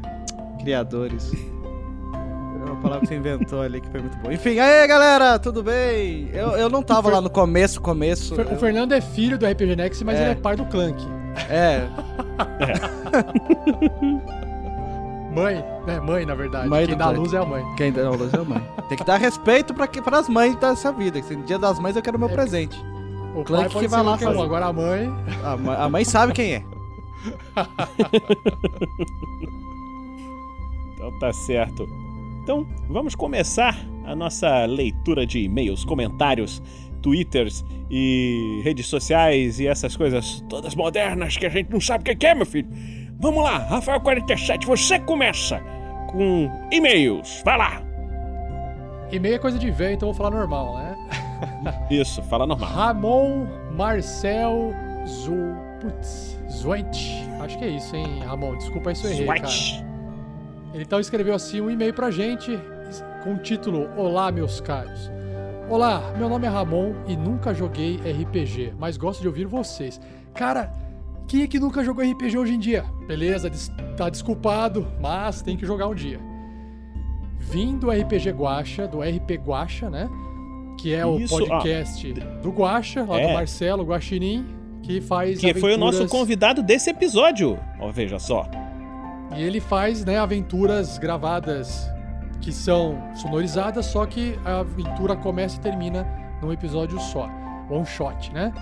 [0.62, 1.32] Criadores.
[1.34, 4.34] É uma palavra que você inventou ali que foi muito boa.
[4.34, 6.30] Enfim, aí galera, tudo bem?
[6.34, 8.36] Eu, eu não tava lá no começo, começo.
[8.36, 10.24] O eu- Fernando é filho do RPG Next, mas É.
[10.24, 11.04] ele é pai do Clank.
[11.50, 11.88] É,
[15.34, 16.00] Mãe, né?
[16.00, 16.68] Mãe, na verdade.
[16.68, 17.20] Mãe Quem dá Clank.
[17.20, 17.64] luz é a mãe.
[17.78, 18.64] quem dá luz é a mãe.
[18.90, 21.22] Tem que dar respeito pra, que- pras mães dessa vida.
[21.22, 22.34] que Dia das mães eu quero meu É.
[22.34, 22.78] presente.
[23.36, 24.42] O Clank pai pode que vai ser lá um, fazer.
[24.42, 25.14] Agora a mãe...
[25.44, 26.64] A mãe, a mãe sabe quem é.
[30.98, 31.88] Então tá certo.
[32.42, 36.62] Então, vamos começar a nossa leitura de e-mails, comentários,
[37.02, 42.18] twitters e redes sociais e essas coisas todas modernas que a gente não sabe o
[42.18, 42.68] que é, meu filho.
[43.20, 45.62] Vamos lá, Rafael 47, você começa
[46.10, 47.42] com e-mails.
[47.46, 47.82] Vai lá.
[49.12, 50.96] E-mail é coisa de velho, então eu vou falar normal, né?
[51.92, 52.70] Isso, fala normal.
[52.70, 54.74] Ramon Marcel
[55.06, 55.56] Zu...
[55.80, 56.27] Putz,
[56.58, 56.98] Zuent.
[57.42, 58.58] Acho que é isso, hein, Ramon?
[58.58, 59.48] Desculpa se eu errei, cara.
[59.48, 59.84] Swatch.
[60.74, 62.60] Ele então escreveu assim um e-mail pra gente
[63.24, 65.12] com o título Olá, meus caros.
[65.70, 70.00] Olá, meu nome é Ramon e nunca joguei RPG, mas gosto de ouvir vocês.
[70.34, 70.72] Cara,
[71.28, 72.86] quem é que nunca jogou RPG hoje em dia?
[73.06, 73.52] Beleza,
[73.98, 76.20] tá desculpado, mas tem que jogar um dia.
[77.38, 80.10] Vim do RPG Guacha, do RP Guacha, né?
[80.80, 83.28] Que é o Isso, ah, podcast do Guacha, lá é.
[83.28, 84.46] do Marcelo Guaxinim,
[84.88, 87.60] que faz Que foi o nosso aventuras- convidado desse episódio.
[87.80, 88.46] Ó, veja só.
[89.36, 91.90] E ele faz, né, aventuras gravadas
[92.42, 96.08] que são sonorizadas, só que a aventura começa e termina
[96.42, 97.30] num episódio só,
[97.70, 98.54] one shot, né?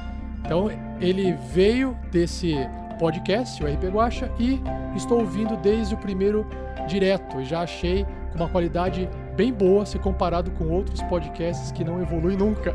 [0.43, 0.69] Então
[0.99, 2.55] ele veio desse
[2.99, 4.59] podcast, o RP Guacha, e
[4.95, 6.47] estou ouvindo desde o primeiro
[6.87, 11.83] direto e já achei com uma qualidade bem boa se comparado com outros podcasts que
[11.83, 12.73] não evoluem nunca.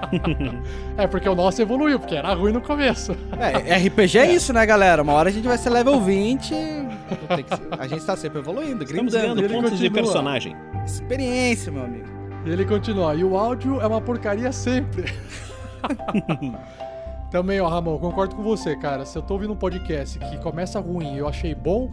[0.96, 3.16] é porque o nosso evoluiu, porque era ruim no começo.
[3.38, 5.02] É, RPG é isso, né, galera?
[5.02, 6.50] Uma hora a gente vai ser level 20.
[6.50, 9.42] tem que ser- a gente tá sempre evoluindo, Estamos grindando.
[9.42, 10.54] ganhando pontos de personagem.
[10.84, 12.06] Experiência, meu amigo.
[12.44, 15.12] E ele continua, e o áudio é uma porcaria sempre.
[17.30, 19.04] Também, ó, Ramon, concordo com você, cara.
[19.06, 21.90] Se eu tô ouvindo um podcast que começa ruim e eu achei bom,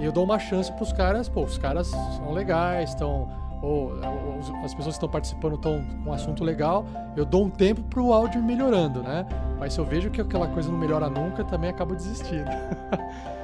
[0.00, 3.28] eu dou uma chance pros caras, pô, os caras são legais, estão.
[3.62, 7.50] Ou, ou as pessoas que estão participando estão com um assunto legal, eu dou um
[7.50, 9.26] tempo pro áudio melhorando, né?
[9.58, 12.48] Mas se eu vejo que aquela coisa não melhora nunca, também acabo desistindo.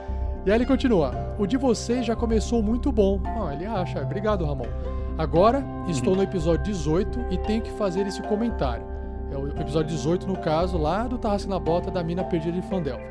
[0.46, 3.20] E aí ele continua: O de vocês já começou muito bom.
[3.24, 4.00] Ah, ele acha.
[4.00, 4.68] Obrigado, Ramon.
[5.18, 8.86] Agora estou no episódio 18 e tenho que fazer esse comentário.
[9.32, 12.68] É o episódio 18, no caso, lá do Tarrasque na Bota da Mina Perdida de
[12.68, 13.02] Fandelva.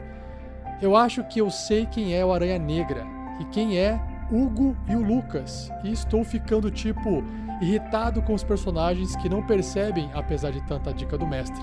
[0.82, 3.06] Eu acho que eu sei quem é o Aranha Negra
[3.40, 4.00] e quem é
[4.32, 5.70] Hugo e o Lucas.
[5.84, 7.24] E estou ficando, tipo,
[7.62, 11.62] irritado com os personagens que não percebem, apesar de tanta dica do mestre.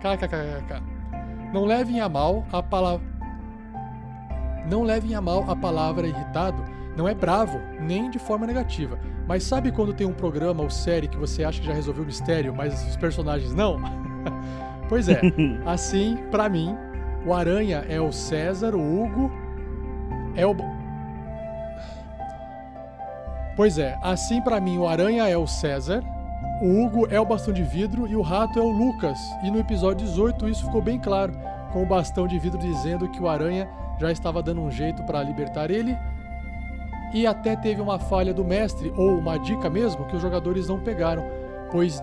[0.00, 0.82] KKKK.
[1.52, 3.06] Não levem a mal a palavra.
[4.70, 6.62] Não levem a mal a palavra irritado,
[6.94, 8.98] não é bravo, nem de forma negativa.
[9.26, 12.06] Mas sabe quando tem um programa ou série que você acha que já resolveu o
[12.06, 13.78] mistério, mas os personagens não?
[14.88, 15.20] pois é,
[15.64, 16.76] assim, pra mim,
[17.24, 19.30] o Aranha é o César, o Hugo
[20.34, 20.56] é o.
[23.58, 26.00] Pois é, assim pra mim, o Aranha é o César,
[26.62, 29.18] o Hugo é o bastão de vidro e o rato é o Lucas.
[29.42, 31.32] E no episódio 18 isso ficou bem claro,
[31.72, 33.68] com o bastão de vidro dizendo que o Aranha
[33.98, 35.98] já estava dando um jeito para libertar ele.
[37.12, 40.78] E até teve uma falha do mestre, ou uma dica mesmo, que os jogadores não
[40.78, 41.24] pegaram,
[41.72, 42.00] pois,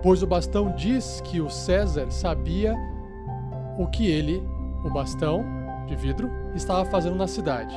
[0.00, 2.72] pois o bastão diz que o César sabia
[3.76, 4.40] o que ele,
[4.84, 5.44] o bastão
[5.88, 7.74] de vidro, estava fazendo na cidade.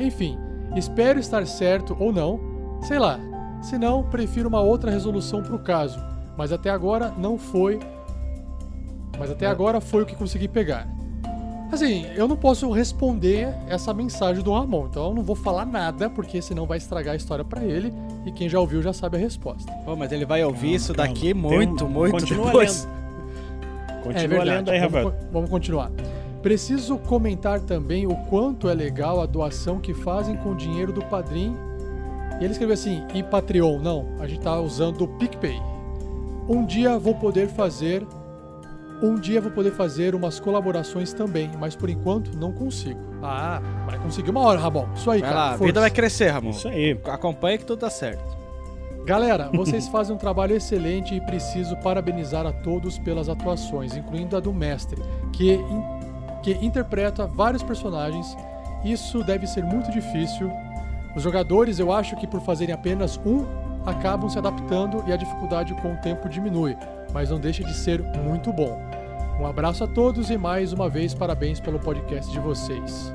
[0.00, 0.36] Enfim,
[0.74, 2.47] espero estar certo ou não,
[2.82, 3.18] sei lá.
[3.62, 5.98] Se não, prefiro uma outra resolução para o caso,
[6.36, 7.78] mas até agora não foi.
[9.18, 10.86] Mas até agora foi o que consegui pegar.
[11.72, 16.08] Assim, eu não posso responder essa mensagem do Ramon, então eu não vou falar nada,
[16.08, 17.92] porque senão vai estragar a história para ele,
[18.24, 19.70] e quem já ouviu já sabe a resposta.
[19.84, 21.12] Pô, mas ele vai ouvir Calma, isso calma.
[21.12, 22.84] daqui muito, um- muito continua depois.
[22.84, 22.98] lendo.
[24.02, 24.50] Continua é verdade.
[24.50, 25.14] lendo aí, vamos, Rafael.
[25.32, 25.90] vamos continuar.
[26.40, 31.02] Preciso comentar também o quanto é legal a doação que fazem com o dinheiro do
[31.04, 31.58] padrinho.
[32.40, 35.60] E ele escreveu assim, e Patreon, não, a gente tá usando o PicPay.
[36.48, 38.06] Um dia vou poder fazer.
[39.02, 42.98] Um dia vou poder fazer umas colaborações também, mas por enquanto não consigo.
[43.22, 44.88] Ah, vai conseguir uma hora, Rabon.
[44.94, 45.40] Isso aí, Vai cara.
[45.48, 46.50] lá, a vida vai crescer, Ramon.
[46.50, 46.98] Isso aí.
[47.04, 48.36] Acompanha que tudo dá certo.
[49.04, 54.40] Galera, vocês fazem um trabalho excelente e preciso parabenizar a todos pelas atuações, incluindo a
[54.40, 55.00] do mestre,
[55.32, 55.84] que, in-
[56.42, 58.36] que interpreta vários personagens.
[58.84, 60.50] Isso deve ser muito difícil.
[61.16, 63.44] Os jogadores, eu acho que por fazerem apenas um,
[63.86, 66.76] acabam se adaptando e a dificuldade com o tempo diminui,
[67.12, 68.78] mas não deixa de ser muito bom.
[69.40, 73.12] Um abraço a todos e mais uma vez parabéns pelo podcast de vocês.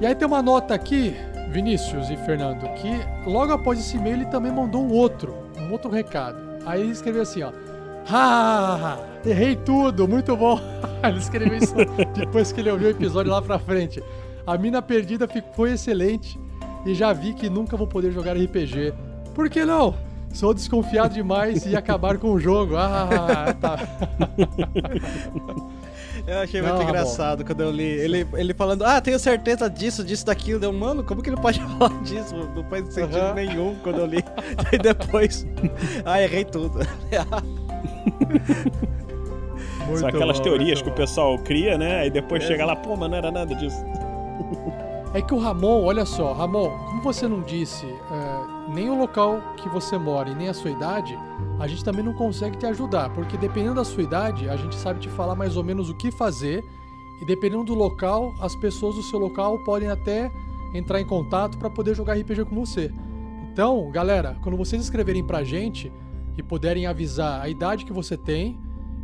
[0.00, 1.16] E aí tem uma nota aqui,
[1.50, 2.90] Vinícius e Fernando, que
[3.28, 6.38] logo após esse e-mail ele também mandou um outro, um outro recado.
[6.64, 7.50] Aí ele escreveu assim, ó.
[8.10, 10.60] Ah, errei tudo, muito bom.
[11.02, 11.74] ele escreveu isso
[12.14, 14.02] depois que ele ouviu o episódio lá pra frente.
[14.48, 16.40] A mina perdida foi excelente
[16.86, 18.94] e já vi que nunca vou poder jogar RPG.
[19.34, 19.94] Por que não?
[20.32, 22.74] Sou desconfiado demais e acabar com o jogo.
[22.74, 23.78] Ah, tá.
[26.26, 26.88] Eu achei Não, muito Ramon.
[26.88, 27.82] engraçado quando eu li.
[27.84, 30.58] Ele, ele falando, ah, tenho certeza disso, disso, daquilo.
[30.58, 32.34] Deu, mano, como que ele pode falar disso?
[32.34, 33.34] Não faz sentido Aham.
[33.34, 34.24] nenhum quando eu li.
[34.72, 35.46] Aí depois.
[36.06, 36.78] ah, errei tudo.
[39.94, 40.96] São aquelas bom, teorias que o bom.
[40.96, 42.00] pessoal cria, né?
[42.00, 43.76] Aí depois chega lá, pô, mas não era nada disso.
[45.14, 49.40] É que o Ramon, olha só, Ramon, como você não disse é, nem o local
[49.56, 51.18] que você mora e nem a sua idade,
[51.58, 55.00] a gente também não consegue te ajudar, porque dependendo da sua idade, a gente sabe
[55.00, 56.62] te falar mais ou menos o que fazer,
[57.22, 60.30] e dependendo do local, as pessoas do seu local podem até
[60.74, 62.92] entrar em contato para poder jogar RPG com você.
[63.50, 65.90] Então, galera, quando vocês escreverem pra gente
[66.36, 68.58] e puderem avisar a idade que você tem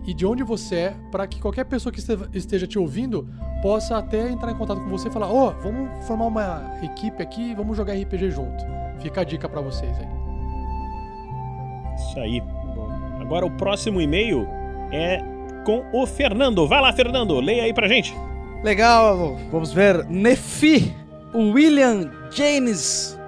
[0.07, 3.29] e de onde você é, para que qualquer pessoa que este- esteja te ouvindo
[3.63, 7.51] possa até entrar em contato com você e falar: Ô, vamos formar uma equipe aqui
[7.51, 8.65] e vamos jogar RPG junto.
[9.01, 10.07] Fica a dica pra vocês aí.
[11.97, 12.43] Isso aí.
[13.21, 14.47] Agora o próximo e-mail
[14.93, 15.23] é
[15.65, 16.67] com o Fernando.
[16.69, 18.15] Vai lá, Fernando, leia aí pra gente.
[18.63, 20.05] Legal, vamos ver.
[20.09, 20.95] Nefi
[21.35, 23.19] William James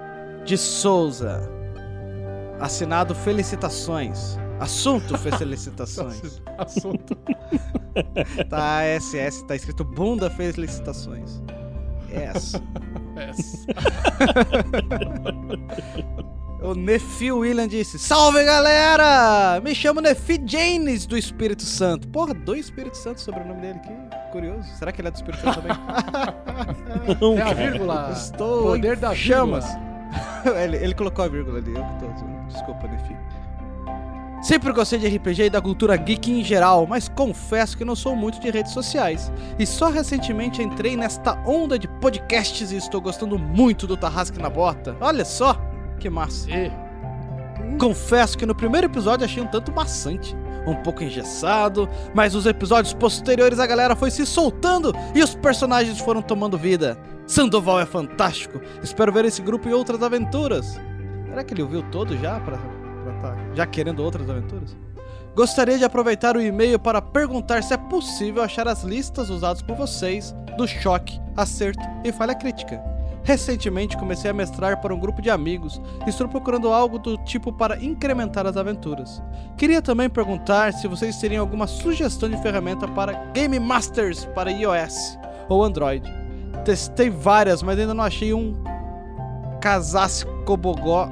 [0.45, 1.51] de Souza.
[2.61, 4.39] Assinado Felicitações.
[4.61, 6.43] Assunto Felicitações.
[6.59, 7.17] Assunto.
[8.49, 11.43] tá SS, tá escrito Bunda Felicitações.
[12.11, 12.53] Yes.
[13.19, 13.67] Yes.
[16.63, 19.61] O Nefi William disse: Salve galera!
[19.61, 22.09] Me chamo Nefi James do Espírito Santo.
[22.09, 24.69] Porra, dois Espíritos Santos sobre o nome dele, que curioso.
[24.77, 25.77] Será que ele é do Espírito Santo também?
[27.39, 28.11] É a vírgula.
[28.13, 29.65] Estou Poder em da chamas.
[30.65, 32.07] ele, ele colocou a vírgula ali, eu que tô.
[32.49, 33.17] Desculpa, Nefi.
[34.47, 38.15] Sempre gostei de RPG e da cultura geek em geral, mas confesso que não sou
[38.15, 39.33] muito de redes sociais.
[39.59, 44.49] E só recentemente entrei nesta onda de podcasts e estou gostando muito do Tarrasque na
[44.49, 44.97] Bota.
[45.01, 45.61] Olha só,
[45.99, 46.49] que massa.
[46.49, 46.71] E
[47.77, 50.37] Confesso que no primeiro episódio achei um tanto maçante.
[50.65, 55.99] um pouco engessado, mas os episódios posteriores a galera foi se soltando e os personagens
[55.99, 56.97] foram tomando vida.
[57.27, 58.61] Sandoval é fantástico.
[58.81, 60.81] Espero ver esse grupo em outras aventuras.
[61.29, 62.76] Será que ele ouviu todo já pra
[63.17, 64.77] tá já querendo outras aventuras?
[65.35, 69.77] Gostaria de aproveitar o e-mail para perguntar se é possível achar as listas usadas por
[69.77, 72.83] vocês do choque, acerto e falha crítica.
[73.23, 77.53] Recentemente comecei a mestrar para um grupo de amigos e estou procurando algo do tipo
[77.53, 79.21] para incrementar as aventuras.
[79.59, 85.19] Queria também perguntar se vocês teriam alguma sugestão de ferramenta para Game Masters para iOS
[85.49, 86.09] ou Android.
[86.65, 88.55] Testei várias, mas ainda não achei um
[89.61, 91.11] Casasse Cobogó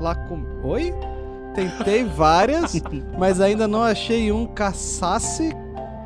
[0.00, 0.42] lá com.
[0.64, 0.94] Oi?
[1.54, 2.80] Tentei várias,
[3.18, 5.50] mas ainda não achei um Casasse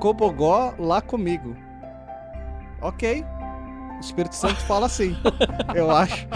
[0.01, 1.57] Cobogó lá comigo.
[2.83, 3.25] Ok.
[3.97, 5.17] O Espírito Santo fala assim,
[5.75, 6.27] eu acho.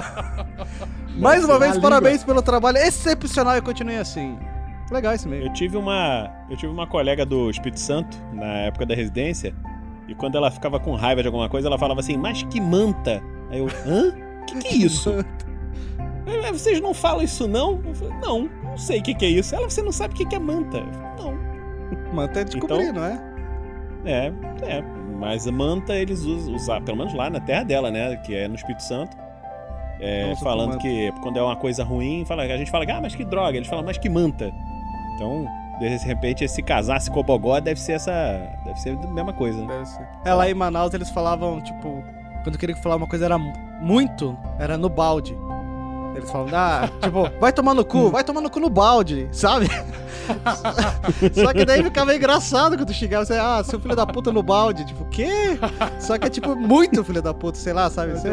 [1.17, 4.39] Mais uma vez, parabéns pelo trabalho excepcional e continue assim.
[4.91, 5.45] Legal esse meio.
[5.45, 9.55] Eu tive uma, eu tive uma colega do Espírito Santo na época da residência
[10.09, 13.23] e quando ela ficava com raiva de alguma coisa, ela falava assim: "Mas que manta?"
[13.51, 14.13] Aí eu: "Hã?
[14.47, 15.11] Que que é isso?"
[16.27, 17.81] "É, Vocês não falam isso não?
[17.85, 19.55] Eu falei, não, não sei o que, que é isso.
[19.55, 20.81] Ela, você não sabe o que, que é manta?
[21.19, 21.35] Não.
[22.15, 23.21] Manta é descobrir, Então- não é?
[24.05, 24.33] É,
[24.63, 24.83] é.
[25.19, 28.17] Mas a manta eles usam, usam- pelo menos lá na terra dela, né?
[28.17, 29.17] Que é no Espírito Santo.
[30.01, 33.01] É, Nossa, falando com que quando é uma coisa ruim, fala, a gente fala, ah,
[33.03, 33.55] mas que droga.
[33.57, 34.51] Eles falam, mas que manta.
[35.15, 35.45] Então,
[35.79, 38.13] de repente, esse casasse cobogó deve ser essa.
[38.65, 39.61] Deve ser a mesma coisa.
[39.61, 39.67] né?
[39.67, 40.09] Deve ser.
[40.25, 42.03] É, lá em Manaus eles falavam, tipo,
[42.43, 45.37] quando queria falar uma coisa era muito, era no balde.
[46.15, 49.69] Eles falavam, ah, tipo, vai tomar no cu, vai tomar no cu no balde, sabe?
[51.33, 54.43] Só que daí ficava engraçado quando tu chegava, você, ah, seu filho da puta no
[54.43, 55.59] balde, tipo, o quê?
[55.99, 58.19] Só que é tipo, muito filho da puta, sei lá, sabe?
[58.21, 58.33] Seu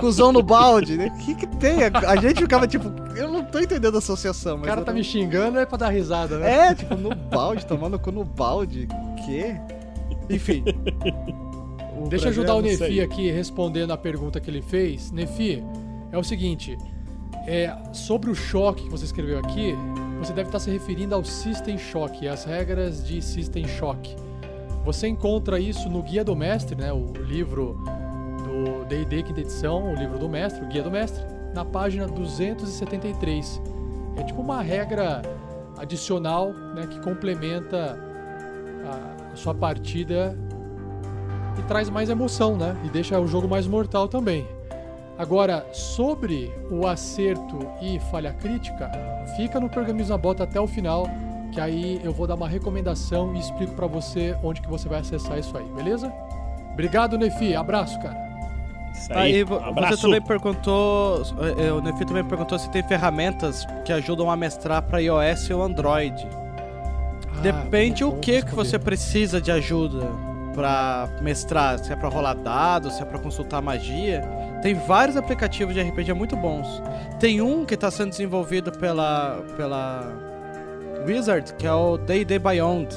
[0.00, 1.12] cuzão no balde, né?
[1.14, 1.78] O que que tem?
[1.84, 5.58] A, gente ficava tipo, eu não tô entendendo a associação, O cara tá me xingando
[5.58, 6.68] é pra dar risada, né?
[6.68, 8.88] é, tipo, no balde, tomando cu no balde.
[9.24, 9.56] Quê?
[10.28, 10.64] Enfim.
[12.08, 15.10] Deixa eu ajudar o é Nefi aqui respondendo a pergunta que ele fez.
[15.12, 15.62] Nefi,
[16.12, 16.78] é o seguinte:
[17.46, 19.74] é, sobre o choque que você escreveu aqui,
[20.18, 24.14] você deve estar se referindo ao System Shock, as regras de System Shock.
[24.84, 27.76] Você encontra isso no Guia do Mestre, né, o livro
[28.44, 31.24] do D&D quinta edição, o livro do mestre, o Guia do Mestre,
[31.54, 33.60] na página 273.
[34.16, 35.22] É tipo uma regra
[35.78, 37.98] adicional né, que complementa
[38.84, 40.36] a- sua partida
[41.58, 42.76] e traz mais emoção, né?
[42.84, 44.46] E deixa o jogo mais mortal também.
[45.18, 48.90] Agora, sobre o acerto e falha crítica,
[49.36, 51.06] fica no Pergaminhos na Bota até o final,
[51.52, 55.00] que aí eu vou dar uma recomendação e explico pra você onde que você vai
[55.00, 56.12] acessar isso aí, beleza?
[56.72, 57.54] Obrigado, Nefi.
[57.54, 58.16] Abraço, cara.
[58.94, 59.44] Isso Aí, aí.
[59.44, 61.22] vo- você também perguntou,
[61.58, 65.50] eh, eh, o Nefi também perguntou se tem ferramentas que ajudam a mestrar para iOS
[65.50, 66.26] ou Android.
[67.42, 70.06] Depende Ah, o vou que que você precisa de ajuda
[70.54, 74.22] pra mestrar, se é pra rolar dados, se é pra consultar magia.
[74.62, 76.66] Tem vários aplicativos de RPG muito bons.
[77.18, 80.06] Tem um que tá sendo desenvolvido pela pela
[81.06, 82.94] Wizard, que é o D&D Beyond.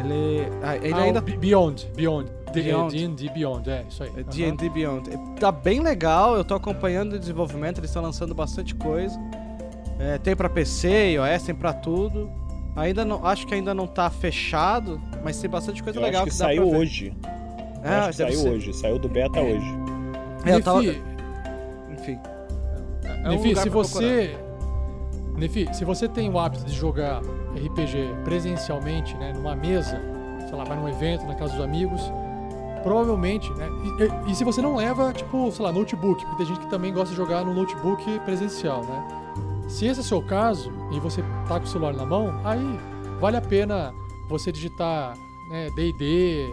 [0.00, 2.30] Ele, ah, ele Ah, ainda Beyond, Beyond.
[2.52, 4.10] D&D Beyond, é isso aí.
[4.16, 4.30] É Aham.
[4.30, 5.10] D&D Beyond.
[5.10, 9.18] É, Tá bem legal, eu tô acompanhando o desenvolvimento, eles estão lançando bastante coisa.
[9.98, 12.30] É, tem pra PC, iOS, tem pra tudo.
[12.76, 16.32] Ainda não, acho que ainda não tá fechado, mas tem bastante coisa Eu legal acho
[16.32, 16.76] que, dá saiu pra ver.
[16.78, 17.12] hoje.
[17.84, 18.48] Eu É, acho que saiu ser.
[18.50, 18.72] hoje.
[18.72, 19.66] Saiu do beta hoje.
[20.44, 21.02] É, tava- Nefi,
[21.90, 22.18] Enfim.
[23.24, 24.36] É um Nefi, lugar se você.
[25.36, 27.20] Nefi, se você tem o hábito de jogar
[27.56, 30.00] RPG presencialmente, né, numa mesa,
[30.48, 32.00] sei lá, vai num evento, na casa dos amigos,
[32.82, 33.68] provavelmente, né?
[34.26, 36.92] E, e- se você não leva, tipo, sei lá, notebook, porque tem gente que também
[36.92, 39.08] gosta de jogar no notebook presencial, né?
[39.68, 42.78] Se esse é o seu caso e você tá com o celular na mão, aí
[43.18, 43.92] vale a pena
[44.28, 45.14] você digitar
[45.50, 46.46] né, D&D,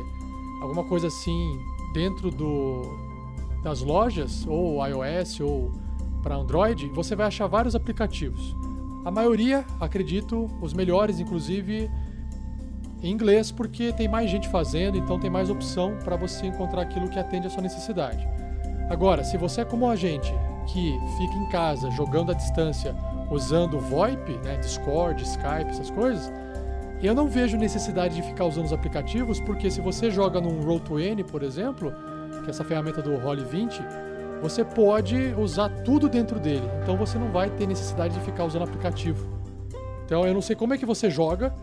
[0.61, 1.59] alguma coisa assim
[1.93, 2.81] dentro do
[3.63, 5.71] das lojas ou iOS ou
[6.21, 8.55] para Android, você vai achar vários aplicativos.
[9.03, 11.89] A maioria, acredito, os melhores inclusive
[13.01, 17.09] em inglês, porque tem mais gente fazendo, então tem mais opção para você encontrar aquilo
[17.09, 18.27] que atende a sua necessidade.
[18.89, 20.31] Agora, se você é como a gente,
[20.67, 22.95] que fica em casa jogando à distância,
[23.31, 26.31] usando VoIP, né, Discord, Skype, essas coisas,
[27.01, 31.23] eu não vejo necessidade de ficar usando os aplicativos, porque se você joga num Roll20,
[31.25, 31.91] por exemplo,
[32.41, 33.81] que é essa ferramenta do Roll20,
[34.41, 36.68] você pode usar tudo dentro dele.
[36.81, 39.27] Então você não vai ter necessidade de ficar usando aplicativo.
[40.05, 41.53] Então eu não sei como é que você joga,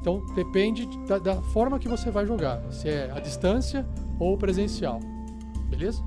[0.00, 3.86] então depende da, da forma que você vai jogar, se é a distância
[4.18, 5.00] ou presencial.
[5.70, 6.02] Beleza?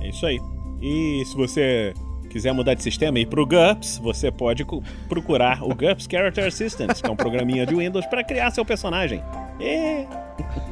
[0.00, 0.40] É isso aí.
[0.80, 1.92] E se você
[2.34, 6.48] quiser mudar de sistema e ir pro GURPS, você pode cu- procurar o GURPS Character
[6.48, 9.22] Assistant, que é um programinha de Windows para criar seu personagem.
[9.60, 10.04] E...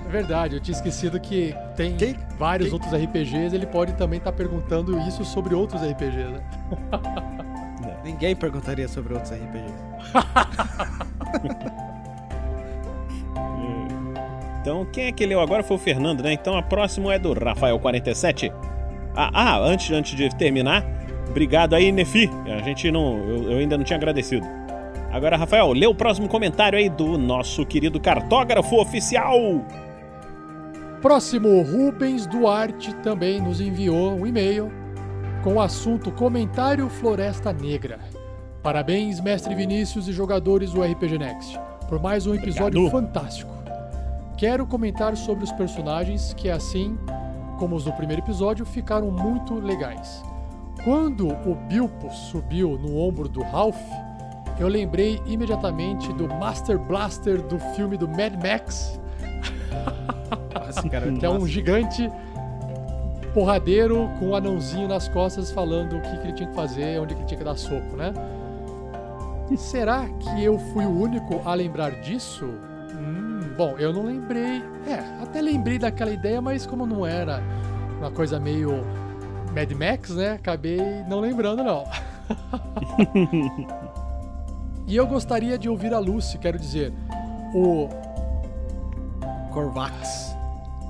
[0.05, 1.97] É verdade, eu tinha esquecido que tem
[2.37, 6.43] vários outros RPGs, ele pode também estar perguntando isso sobre outros RPGs, né?
[8.05, 9.73] Ninguém perguntaria sobre outros RPGs.
[14.61, 16.33] Então, quem é que leu agora foi o Fernando, né?
[16.33, 18.53] Então, a próxima é do Rafael47.
[19.17, 20.85] Ah, ah, antes, antes de terminar,
[21.33, 22.31] obrigado aí, Nefi.
[22.47, 23.19] A gente não.
[23.19, 24.47] Eu, eu ainda não tinha agradecido.
[25.11, 29.37] Agora, Rafael, lê o próximo comentário aí do nosso querido cartógrafo oficial.
[31.03, 34.71] Próximo, Rubens Duarte também nos enviou um e-mail
[35.43, 37.99] com o assunto Comentário Floresta Negra.
[38.63, 42.91] Parabéns, mestre Vinícius e jogadores do RPG Next, por mais um episódio Obrigado.
[42.91, 43.53] fantástico.
[44.39, 46.97] Quero comentar sobre os personagens que, assim
[47.59, 50.23] como os do primeiro episódio, ficaram muito legais.
[50.85, 53.81] Quando o Bilbo subiu no ombro do Ralph,
[54.59, 59.01] eu lembrei imediatamente do Master Blaster do filme do Mad Max
[60.55, 62.11] Nossa, cara, que é um gigante
[63.35, 67.15] porradeiro com um anãozinho nas costas falando o que, que ele tinha que fazer, onde
[67.15, 68.13] que ele tinha que dar soco, né?
[69.57, 72.47] Será que eu fui o único a lembrar disso?
[72.95, 74.63] Hum, bom, eu não lembrei.
[74.87, 77.43] É, até lembrei daquela ideia, mas como não era
[77.99, 78.83] uma coisa meio
[79.53, 80.33] Mad Max, né?
[80.33, 81.85] Acabei não lembrando, não.
[84.87, 86.93] e eu gostaria de ouvir a Lucy, quero dizer,
[87.55, 87.89] o
[89.53, 90.35] Corvax.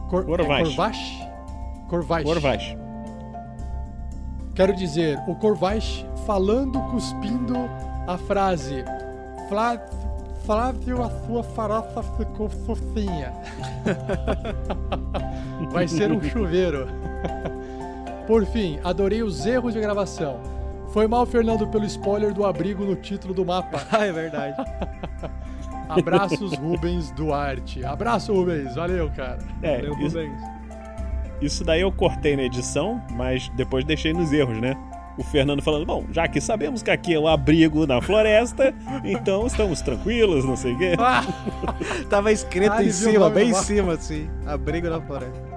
[0.09, 0.61] Cor Corvax.
[0.61, 0.99] É Corvax?
[1.89, 2.25] Corvax.
[2.25, 2.77] Corvax.
[4.55, 7.57] Quero dizer, o Corvax falando, cuspindo
[8.07, 8.85] a frase
[9.49, 9.81] Flá-
[10.45, 13.33] Flávio, a sua farofa ficou fofinha.
[15.71, 16.89] Vai ser um chuveiro.
[18.27, 20.41] Por fim, adorei os erros de gravação.
[20.93, 23.83] Foi mal, Fernando, pelo spoiler do abrigo no título do mapa.
[23.91, 24.57] Ah, é verdade.
[25.89, 27.85] Abraços, Rubens Duarte.
[27.85, 28.75] Abraço, Rubens.
[28.75, 29.39] Valeu, cara.
[29.63, 30.41] É, Valeu, isso, Rubens.
[31.41, 34.77] isso daí eu cortei na edição, mas depois deixei nos erros, né?
[35.19, 38.73] O Fernando falando, bom, já que sabemos que aqui é um abrigo na floresta,
[39.05, 40.93] então estamos tranquilos, não sei o quê.
[42.09, 44.31] Tava escrito Ah, em cima, bem em cima, assim.
[44.47, 45.52] Abrigo na floresta.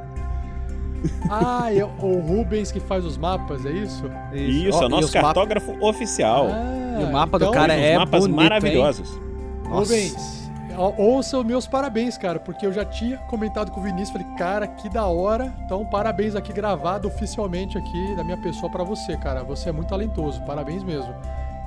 [1.29, 4.03] Ah, é o Rubens que faz os mapas, é isso?
[4.33, 6.47] Isso, Ó, é o nosso os cartógrafo oficial.
[6.51, 9.21] Ah, E o mapa do então, cara Os é mapas bonito, maravilhosos.
[9.63, 9.93] Nossa.
[9.93, 10.51] Rubens,
[10.97, 14.67] ouça os meus parabéns, cara, porque eu já tinha comentado com o Vinícius, falei, cara,
[14.67, 15.53] que da hora.
[15.65, 19.43] Então, parabéns aqui gravado oficialmente aqui da minha pessoa pra você, cara.
[19.43, 21.13] Você é muito talentoso, parabéns mesmo.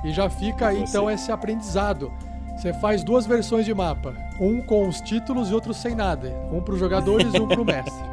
[0.03, 2.11] E já fica aí, então, esse aprendizado.
[2.55, 6.29] Você faz duas versões de mapa, um com os títulos e outro sem nada.
[6.51, 8.08] Um pros jogadores e um pro mestre.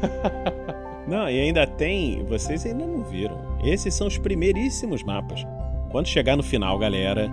[1.06, 3.38] Não, e ainda tem, vocês ainda não viram.
[3.62, 5.46] Esses são os primeiríssimos mapas.
[5.92, 7.30] Quando chegar no final, galera,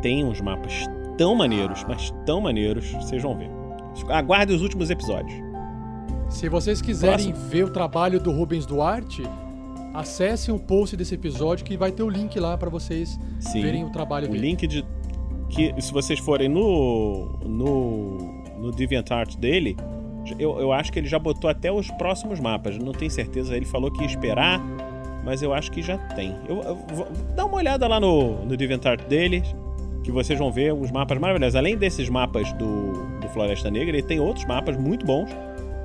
[0.00, 0.86] tem uns mapas
[1.18, 3.50] tão maneiros, mas tão maneiros, vocês vão ver.
[4.08, 5.38] Aguarde os últimos episódios.
[6.30, 9.22] Se vocês quiserem ver o trabalho do Rubens Duarte,
[9.92, 13.60] acessem o post desse episódio que vai ter o link lá pra vocês Sim.
[13.60, 14.48] verem o trabalho O dele.
[14.48, 14.82] link de.
[15.50, 17.38] Que se vocês forem no.
[17.44, 18.42] no.
[18.58, 19.76] no DeviantArt dele,
[20.38, 22.78] eu, eu acho que ele já botou até os próximos mapas.
[22.78, 24.60] Não tenho certeza, ele falou que ia esperar,
[25.24, 26.36] mas eu acho que já tem.
[26.48, 29.42] Eu, eu vou- dá uma olhada lá no, no DeviantArt dele,
[30.04, 31.56] que vocês vão ver os mapas maravilhosos.
[31.56, 35.30] Além desses mapas do, do Floresta Negra, ele tem outros mapas muito bons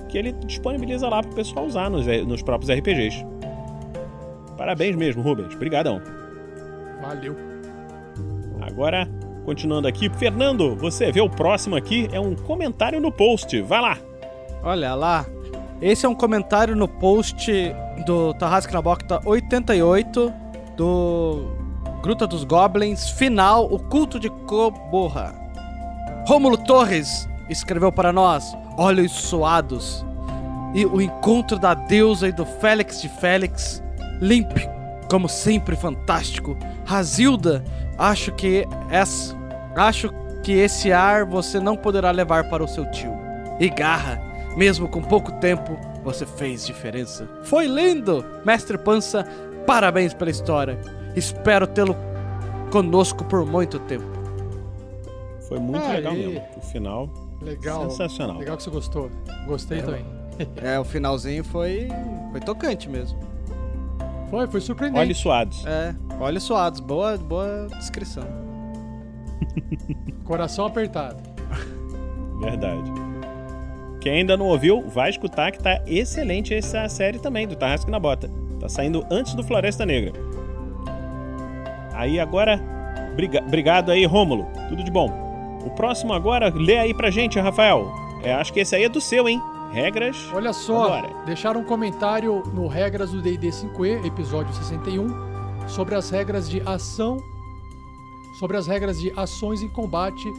[0.10, 3.26] que ele disponibiliza lá pro pessoal usar nos, nos próprios RPGs.
[4.58, 5.54] Parabéns mesmo, Rubens.
[5.54, 6.02] Obrigadão.
[7.02, 7.36] Valeu.
[8.62, 9.08] Agora,
[9.46, 13.62] continuando aqui, Fernando, você vê o próximo aqui, é um comentário no post.
[13.62, 13.98] Vai lá.
[14.68, 15.26] Olha lá.
[15.82, 17.74] Esse é um comentário no post
[18.06, 20.34] do Tarrasque na Bocta 88
[20.76, 21.56] do
[22.02, 25.34] Gruta dos Goblins, final, o culto de Coborra.
[26.28, 30.06] Rômulo Torres escreveu para nós, olhos suados.
[30.76, 33.82] E o encontro da deusa e do Félix de Félix,
[34.20, 34.52] Limp,
[35.10, 36.58] como sempre fantástico.
[36.84, 37.64] Razilda,
[37.98, 39.34] acho que essa,
[39.78, 40.10] acho
[40.44, 43.16] que esse ar você não poderá levar para o seu tio.
[43.62, 44.27] E Garra,
[44.58, 47.30] mesmo com pouco tempo, você fez diferença.
[47.44, 48.26] Foi lindo!
[48.44, 49.24] Mestre Pança,
[49.68, 50.80] parabéns pela história.
[51.16, 51.96] Espero tê-lo
[52.72, 54.06] conosco por muito tempo.
[55.48, 55.98] Foi muito Aí.
[55.98, 56.42] legal mesmo.
[56.58, 57.10] O final,
[57.42, 57.90] Legal.
[57.90, 58.40] sensacional.
[58.40, 59.12] Legal que você gostou.
[59.46, 60.06] Gostei também.
[60.58, 61.88] É, o finalzinho foi,
[62.32, 63.18] foi tocante mesmo.
[64.30, 65.02] Foi, foi surpreendente.
[65.06, 65.66] Olhos suados.
[65.66, 68.24] É, olhos suados, boa, boa descrição.
[70.26, 71.24] Coração apertado.
[72.40, 73.07] Verdade.
[74.08, 78.00] Quem ainda não ouviu, vai escutar que tá excelente essa série também, do Tarrasque na
[78.00, 78.32] Bota.
[78.58, 80.14] Tá saindo antes do Floresta Negra.
[81.94, 82.58] Aí agora,
[83.18, 84.48] briga- obrigado aí, Rômulo.
[84.70, 85.12] Tudo de bom.
[85.66, 87.92] O próximo agora, lê aí pra gente, Rafael.
[88.24, 89.42] É, acho que esse aí é do seu, hein?
[89.74, 90.16] Regras.
[90.34, 91.14] Olha só, Vambora.
[91.26, 97.18] deixaram um comentário no Regras do D&D 5e, episódio 61, sobre as regras de ação,
[98.40, 100.32] sobre as regras de ações em combate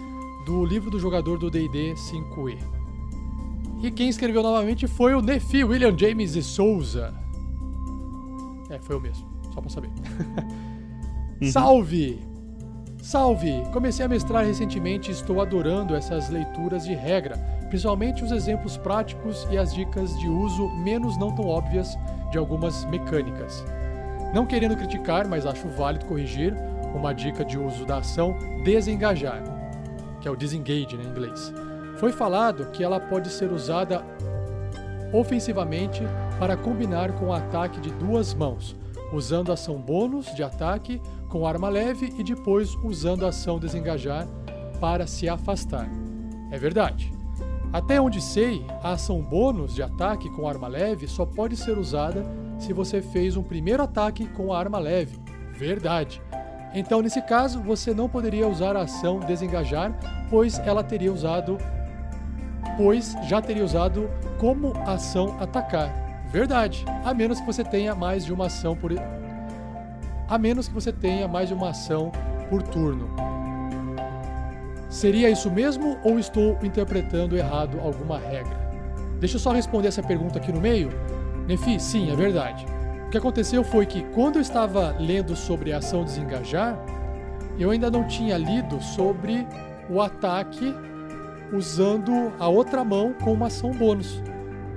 [0.47, 2.78] do livro do jogador do D&D 5e.
[3.81, 7.15] E quem escreveu novamente foi o Nefi William James de Souza.
[8.71, 9.91] É, foi o mesmo, só pra saber.
[11.53, 12.19] Salve!
[13.01, 13.63] Salve!
[13.73, 17.37] Comecei a mestrar recentemente e estou adorando essas leituras de regra,
[17.69, 21.97] principalmente os exemplos práticos e as dicas de uso menos não tão óbvias
[22.33, 23.65] de algumas mecânicas.
[24.35, 26.55] Não querendo criticar, mas acho válido corrigir
[26.95, 29.43] uma dica de uso da ação desengajar,
[30.21, 31.53] que é o disengage né, em inglês.
[31.99, 34.05] Foi falado que ela pode ser usada
[35.13, 36.03] ofensivamente
[36.39, 38.77] para combinar com o ataque de duas mãos,
[39.13, 44.29] usando ação bônus de ataque com arma leve e depois usando a ação desengajar
[44.81, 45.89] para se afastar.
[46.53, 47.13] É verdade.
[47.73, 52.25] Até onde sei, a ação bônus de ataque com arma leve só pode ser usada
[52.59, 55.19] se você fez um primeiro ataque com a arma leve.
[55.53, 56.23] Verdade.
[56.75, 59.93] Então, nesse caso, você não poderia usar a ação desengajar,
[60.31, 61.59] pois ela teria usado
[62.77, 66.23] pois já teria usado como ação atacar.
[66.31, 66.85] Verdade.
[67.05, 68.93] A menos que você tenha mais de uma ação por
[70.29, 72.13] a menos que você tenha mais de uma ação
[72.51, 73.09] por turno.
[74.91, 78.59] Seria isso mesmo ou estou interpretando errado alguma regra?
[79.21, 80.91] Deixa eu só responder essa pergunta aqui no meio.
[81.47, 82.67] Nefi, sim, é verdade.
[83.07, 86.79] O que aconteceu foi que quando eu estava lendo sobre a ação desengajar,
[87.59, 89.47] eu ainda não tinha lido sobre
[89.89, 90.75] o ataque
[91.53, 94.23] usando a outra mão com uma ação bônus.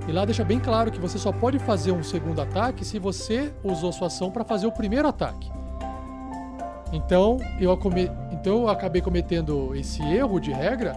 [0.08, 3.54] E lá deixa bem claro que você só pode fazer um segundo ataque se você
[3.64, 5.52] usou sua ação para fazer o primeiro ataque.
[6.92, 7.78] Então eu,
[8.32, 10.94] então eu acabei cometendo esse erro de regra,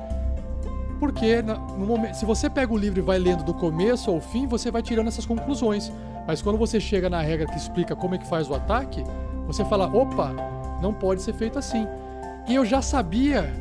[0.98, 2.14] porque no momento...
[2.14, 5.08] se você pega o livro e vai lendo do começo ao fim, você vai tirando
[5.08, 5.92] essas conclusões.
[6.26, 9.04] Mas quando você chega na regra que explica como é que faz o ataque,
[9.46, 10.32] você fala: opa,
[10.80, 11.86] não pode ser feito assim.
[12.48, 13.52] E eu já sabia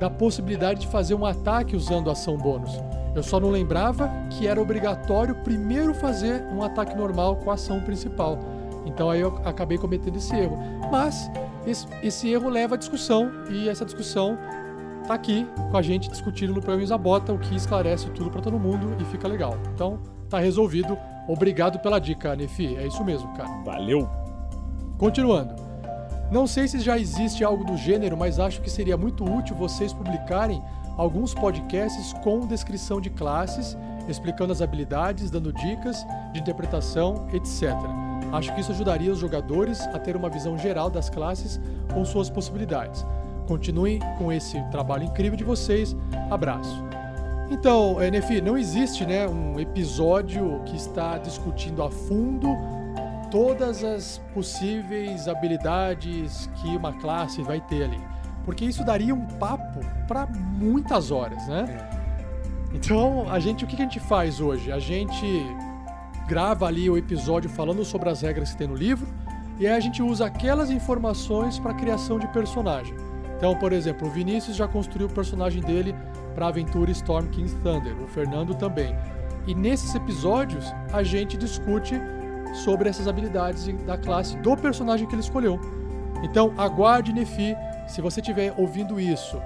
[0.00, 2.72] da possibilidade de fazer um ataque usando a ação bônus.
[3.14, 7.80] Eu só não lembrava que era obrigatório primeiro fazer um ataque normal com a ação
[7.80, 8.38] principal.
[8.86, 10.58] Então aí eu acabei cometendo esse erro.
[10.90, 11.30] Mas
[11.66, 14.38] esse, esse erro leva à discussão e essa discussão
[15.06, 18.58] tá aqui com a gente discutindo no programa Isabota, o que esclarece tudo para todo
[18.58, 19.58] mundo e fica legal.
[19.74, 19.98] Então
[20.30, 20.96] tá resolvido.
[21.28, 22.76] Obrigado pela dica, Nefi.
[22.76, 23.50] É isso mesmo, cara.
[23.64, 24.08] Valeu.
[24.96, 25.69] Continuando.
[26.30, 29.92] Não sei se já existe algo do gênero, mas acho que seria muito útil vocês
[29.92, 30.62] publicarem
[30.96, 33.76] alguns podcasts com descrição de classes,
[34.08, 37.74] explicando as habilidades, dando dicas de interpretação, etc.
[38.32, 41.60] Acho que isso ajudaria os jogadores a ter uma visão geral das classes
[41.92, 43.04] com suas possibilidades.
[43.48, 45.96] Continuem com esse trabalho incrível de vocês.
[46.30, 46.84] Abraço.
[47.50, 52.56] Então, eh, Nefi, não existe né, um episódio que está discutindo a fundo
[53.30, 58.00] todas as possíveis habilidades que uma classe vai ter ali.
[58.44, 61.88] Porque isso daria um papo para muitas horas, né?
[62.72, 64.70] Então, a gente, o que que a gente faz hoje?
[64.70, 65.26] A gente
[66.26, 69.06] grava ali o episódio falando sobre as regras que tem no livro
[69.58, 72.94] e aí a gente usa aquelas informações para criação de personagem.
[73.36, 75.94] Então, por exemplo, o Vinícius já construiu o personagem dele
[76.34, 78.96] para a aventura Storm King's Thunder, o Fernando também.
[79.46, 82.00] E nesses episódios a gente discute
[82.52, 85.58] sobre essas habilidades de- da classe do personagem que ele escolheu.
[86.22, 87.56] Então, aguarde Nefi,
[87.86, 89.40] se você estiver ouvindo isso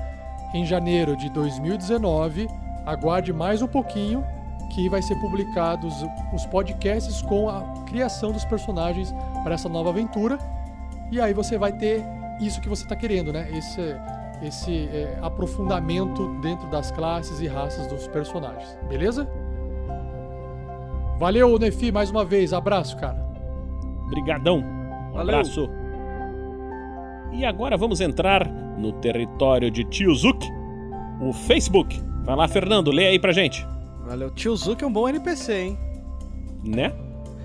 [0.52, 2.48] em janeiro de 2019,
[2.85, 4.24] aguarde mais um pouquinho
[4.72, 5.94] que vai ser publicados
[6.32, 10.39] os podcasts com a criação dos personagens para essa nova aventura.
[11.12, 12.05] E aí você vai ter
[12.40, 13.48] isso que você está querendo, né?
[13.52, 13.97] Esse,
[14.43, 18.76] esse é, aprofundamento dentro das classes e raças dos personagens.
[18.89, 19.28] Beleza?
[21.19, 22.53] Valeu, Nefi, mais uma vez.
[22.53, 23.16] Abraço, cara.
[24.11, 24.59] Brigadão.
[24.59, 25.35] Um Valeu.
[25.36, 25.69] abraço.
[27.32, 30.47] E agora vamos entrar no território de Tiozuk,
[31.20, 32.01] o Facebook.
[32.24, 33.66] Vai lá, Fernando, lê aí pra gente.
[34.07, 34.31] Valeu.
[34.31, 35.78] Tio Zuki é um bom NPC, hein?
[36.62, 36.93] Né?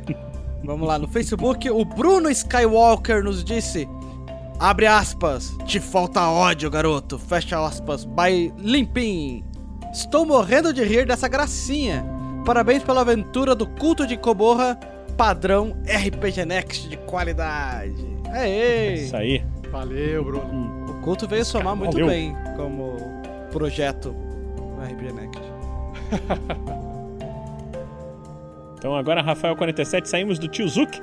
[0.63, 3.87] Vamos lá, no Facebook, o Bruno Skywalker nos disse:
[4.59, 7.17] Abre aspas, te falta ódio, garoto.
[7.17, 9.43] Fecha aspas, by Limpim.
[9.91, 12.05] Estou morrendo de rir dessa gracinha.
[12.49, 14.75] Parabéns pela aventura do culto de Koborra,
[15.15, 17.93] padrão RPG Next de qualidade.
[18.31, 18.95] Aê!
[18.95, 19.43] Isso aí.
[19.69, 20.85] Valeu, Bruno.
[20.89, 22.07] O culto veio somar muito Valeu.
[22.07, 22.97] bem como
[23.51, 24.15] projeto
[24.75, 25.43] no RPG Next.
[28.79, 30.99] Então agora, Rafael 47, saímos do Tiozuk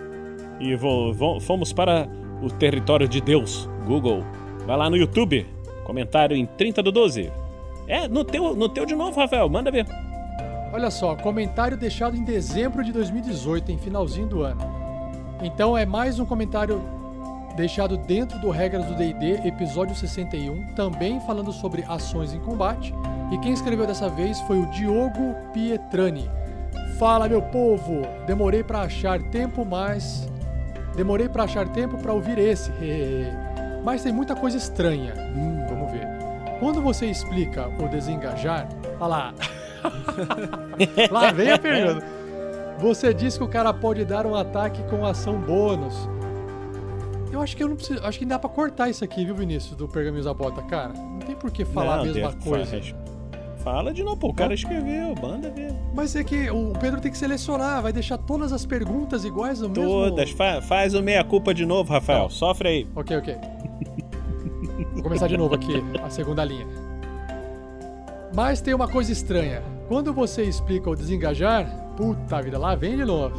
[0.58, 2.08] e vo- vo- fomos para
[2.42, 4.24] o território de Deus, Google.
[4.66, 5.46] Vai lá no YouTube.
[5.84, 7.30] Comentário em 30 do 12.
[7.86, 9.48] É, no teu, no teu de novo, Rafael.
[9.48, 9.86] Manda ver.
[10.72, 14.60] Olha só, comentário deixado em dezembro de 2018, em finalzinho do ano.
[15.42, 16.82] Então é mais um comentário
[17.56, 22.92] deixado dentro do Regras do D&D, episódio 61, também falando sobre ações em combate.
[23.32, 26.30] E quem escreveu dessa vez foi o Diogo Pietrani.
[26.98, 28.02] Fala, meu povo!
[28.26, 30.28] Demorei para achar tempo, mas
[30.96, 32.70] demorei para achar tempo para ouvir esse.
[33.84, 35.14] mas tem muita coisa estranha.
[35.34, 36.06] Hum, vamos ver.
[36.58, 38.68] Quando você explica o desengajar,
[39.00, 39.34] olha lá.
[41.10, 42.06] lá vem a pergunta.
[42.78, 45.94] Você diz que o cara pode dar um ataque com ação bônus.
[47.32, 48.04] Eu acho que eu não preciso.
[48.04, 50.92] Acho que dá pra cortar isso aqui, viu, Vinícius, do Pergaminhos da Bota, cara.
[50.94, 52.66] Não tem por que falar Não, a mesma coisa.
[52.70, 52.94] faz.
[53.64, 54.28] Fala de novo, pô.
[54.28, 55.74] O cara escreveu, manda ver.
[55.92, 59.74] Mas é que o Pedro tem que selecionar, vai deixar todas as perguntas iguais mesmo.
[59.74, 60.30] Todas.
[60.30, 62.30] Fa- faz o meia-culpa de novo, Rafael.
[62.30, 62.86] Sofre aí.
[62.94, 63.36] Ok, ok.
[64.92, 66.66] Vou começar de novo aqui, a segunda linha.
[68.34, 69.62] Mas tem uma coisa estranha.
[69.88, 73.36] Quando você explica o desengajar, puta vida, lá vem de novo.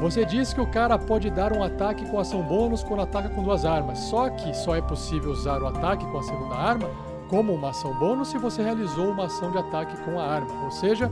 [0.00, 3.42] Você diz que o cara pode dar um ataque com ação bônus quando ataca com
[3.42, 3.98] duas armas.
[3.98, 6.88] Só que só é possível usar o ataque com a segunda arma
[7.28, 10.64] como uma ação bônus se você realizou uma ação de ataque com a arma.
[10.64, 11.10] Ou seja,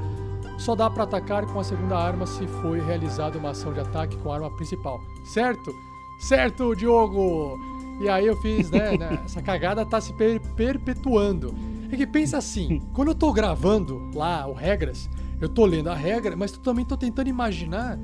[0.58, 4.16] só dá para atacar com a segunda arma se foi realizada uma ação de ataque
[4.18, 5.00] com a arma principal.
[5.24, 5.74] Certo?
[6.20, 7.58] Certo, Diogo!
[8.00, 8.96] E aí eu fiz, né?
[8.96, 11.54] né, essa cagada tá se per- perpetuando.
[11.90, 15.08] É que pensa assim, quando eu tô gravando lá o regras,
[15.40, 17.98] eu tô lendo a regra, mas eu também tô tentando imaginar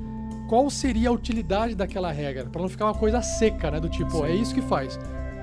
[0.47, 3.79] qual seria a utilidade daquela regra, Pra não ficar uma coisa seca, né?
[3.79, 4.99] Do tipo, é isso que faz.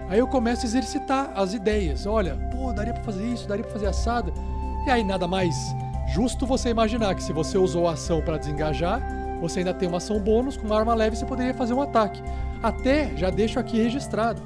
[0.09, 2.07] Aí eu começo a exercitar as ideias.
[2.07, 4.33] Olha, pô, daria pra fazer isso, daria pra fazer assado.
[4.87, 5.55] E aí nada mais
[6.13, 9.01] justo você imaginar que se você usou a ação pra desengajar,
[9.41, 12.23] você ainda tem uma ação bônus, com uma arma leve você poderia fazer um ataque.
[12.63, 14.43] Até já deixo aqui registrado.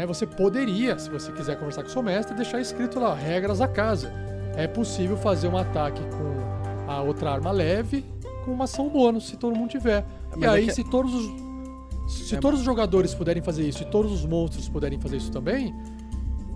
[0.00, 0.06] Né?
[0.06, 3.68] Você poderia, se você quiser conversar com o seu mestre, deixar escrito lá, regras da
[3.68, 4.10] casa.
[4.56, 8.04] É possível fazer um ataque com a outra arma leve
[8.44, 10.04] com uma ação bônus, se todo mundo tiver.
[10.34, 11.50] e Mas é aí, que- se todos os.
[12.10, 15.30] Se É- todos os jogadores puderem fazer isso e todos os monstros puderem fazer isso
[15.30, 15.72] também,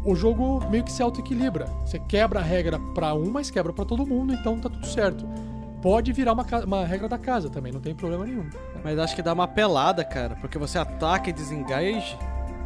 [0.05, 1.67] o jogo meio que se auto-equilibra.
[1.85, 5.25] Você quebra a regra pra um, mas quebra pra todo mundo, então tá tudo certo.
[5.83, 8.47] Pode virar uma, uma regra da casa também, não tem problema nenhum.
[8.83, 12.19] Mas acho que dá uma pelada, cara, porque você ataca e desengage,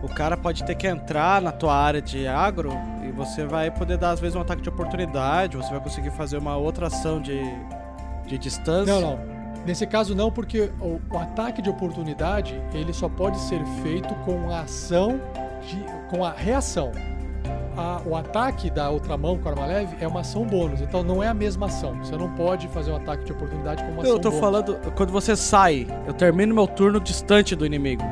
[0.02, 2.70] o cara pode ter que entrar na tua área de agro
[3.06, 6.36] e você vai poder dar às vezes um ataque de oportunidade, você vai conseguir fazer
[6.38, 7.40] uma outra ação de,
[8.26, 8.92] de distância.
[8.94, 9.38] Não, não.
[9.66, 14.50] Nesse caso não, porque o, o ataque de oportunidade ele só pode ser feito com
[14.50, 15.20] a ação,
[15.66, 16.92] de, com a reação.
[17.76, 21.02] A- o ataque da outra mão com a arma leve é uma ação bônus, então
[21.02, 21.96] não é a mesma ação.
[22.02, 24.40] Você não pode fazer um ataque de oportunidade com uma ação Eu tô bônus.
[24.40, 28.02] falando, quando você sai, eu termino meu turno distante do inimigo.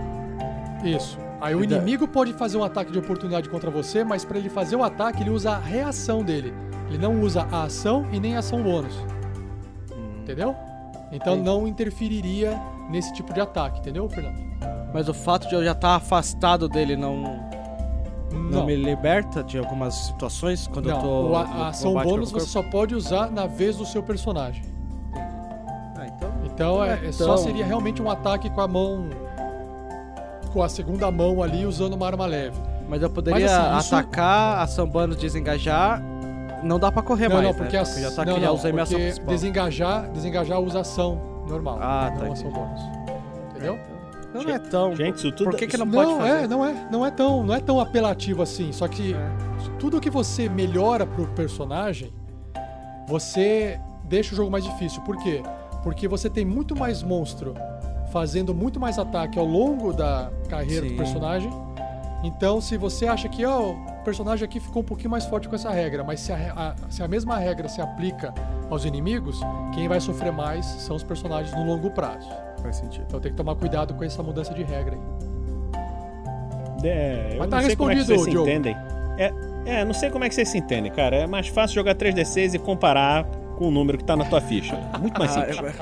[0.85, 1.19] Isso.
[1.41, 4.49] Aí o da- inimigo pode fazer um ataque de oportunidade contra você, mas pra ele
[4.49, 6.53] fazer o ataque, ele usa a reação dele.
[6.89, 8.95] Ele não usa a ação e nem a ação bônus.
[10.23, 10.55] Entendeu?
[11.13, 11.49] Então Entendi.
[11.49, 12.61] não interferiria
[12.91, 14.45] nesse tipo de ataque, entendeu, Fernando?
[14.93, 17.17] Mas o fato de eu já estar afastado dele não,
[18.33, 18.67] não, Não.
[18.67, 21.29] me liberta de algumas situações quando não, eu tô.
[21.31, 24.63] o- a, a ação bônus você só pode usar na vez do seu personagem.
[25.15, 26.31] Ah, então.
[26.45, 29.09] Então, é, é só Então- seria realmente um ataque com a mão.
[30.57, 32.57] Com a segunda mão ali usando uma arma leve.
[32.89, 36.03] Mas eu poderia Mas, assim, isso- atacar, ação bônus desengajar.
[36.63, 37.59] Não dá pra correr não, mais, não, né?
[37.59, 40.81] porque, a, eu já, tá, não, já não, usei minha ação porque desengajar, desengajar usa
[40.81, 41.79] ação normal.
[41.79, 42.81] Ah, não tá, ação bônus.
[43.51, 43.79] Entendeu?
[44.33, 44.97] Não, não é tão.
[44.97, 45.51] Gente, isso tudo.
[45.51, 46.45] Por que, que não não, pode fazer?
[46.45, 48.73] é, não é, não é tão, não é tão apelativo assim.
[48.73, 49.31] Só que É.
[49.79, 52.11] tudo que você melhora pro personagem,
[53.07, 55.03] você deixa o jogo mais difícil.
[55.03, 55.43] Por quê?
[55.83, 57.53] Porque você tem muito mais monstro
[58.13, 60.93] fazendo muito mais ataque ao longo da carreira Sim.
[60.93, 61.51] do personagem.
[62.25, 65.55] Então, se você acha que ó, o personagem aqui ficou um pouquinho mais forte com
[65.55, 68.33] essa regra, mas se a, a- se a mesma regra se aplica
[68.71, 69.41] aos inimigos,
[69.75, 72.29] quem vai sofrer mais são os personagens no longo prazo.
[72.63, 73.05] Faz sentido.
[73.07, 75.01] Então tem que tomar cuidado com essa mudança de regra aí.
[76.85, 78.49] É, eu Mas não tá sei como é que respondido, vocês Diogo.
[78.49, 78.77] entendem.
[79.19, 79.33] É,
[79.67, 81.17] é, não sei como é que vocês se entendem, cara.
[81.17, 83.25] É mais fácil jogar 3D6 e comparar
[83.57, 84.77] com o número que tá na tua ficha.
[85.01, 85.77] Muito mais Ah, simples.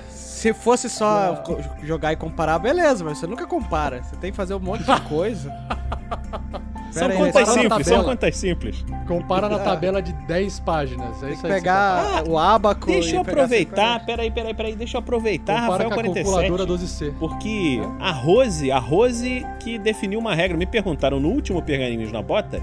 [0.45, 4.03] Se fosse só co- jogar e comparar, beleza, mas você nunca compara.
[4.03, 5.51] Você tem que fazer um monte de coisa.
[6.93, 8.85] São aí, contas simples, são contas simples.
[9.09, 11.17] Compara na tabela de 10 páginas.
[11.17, 14.77] É Tem isso que aí pegar o abaco Deixa e eu aproveitar, peraí, peraí, peraí,
[14.77, 16.25] deixa eu aproveitar, Compara Rafael com a 47.
[16.47, 17.15] calculadora 12C.
[17.19, 22.23] Porque a Rose, a Rose que definiu uma regra, me perguntaram no último Pergaminhos na
[22.23, 22.63] Bota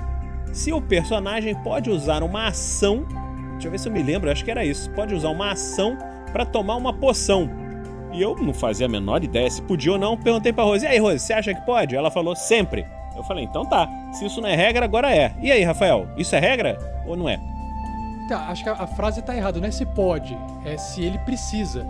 [0.54, 3.06] se o personagem pode usar uma ação.
[3.54, 4.90] Deixa eu ver se eu me lembro, acho que era isso.
[4.92, 5.98] Pode usar uma ação
[6.32, 7.50] pra tomar uma poção.
[8.14, 10.18] E eu não fazia a menor ideia se podia ou não.
[10.18, 11.96] Perguntei pra Rose: E aí, Rose, você acha que pode?
[11.96, 12.86] Ela falou: Sempre.
[13.16, 13.90] Eu falei, então tá.
[14.14, 15.34] Se isso não é regra, agora é.
[15.42, 16.08] E aí, Rafael?
[16.18, 17.38] Isso é regra ou não é?
[18.30, 19.60] Tá, acho que a, frase tá errada.
[19.60, 21.86] Não é se pode, é se ele precisa.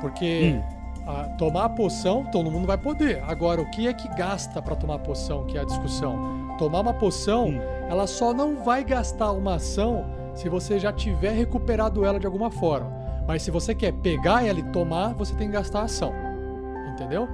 [0.00, 0.60] Porque
[1.06, 3.22] a- tomar a poção, todo mundo vai poder.
[3.26, 6.56] Agora, o que é que gasta pra tomar a poção, que é a discussão?
[6.58, 7.54] Tomar uma poção,
[7.88, 10.04] ela só não vai gastar uma ação
[10.34, 12.90] se você já tiver recuperado ela de alguma forma.
[13.32, 16.12] Mas se você quer pegar ela e tomar, você tem que gastar a ação.
[16.92, 17.26] Entendeu?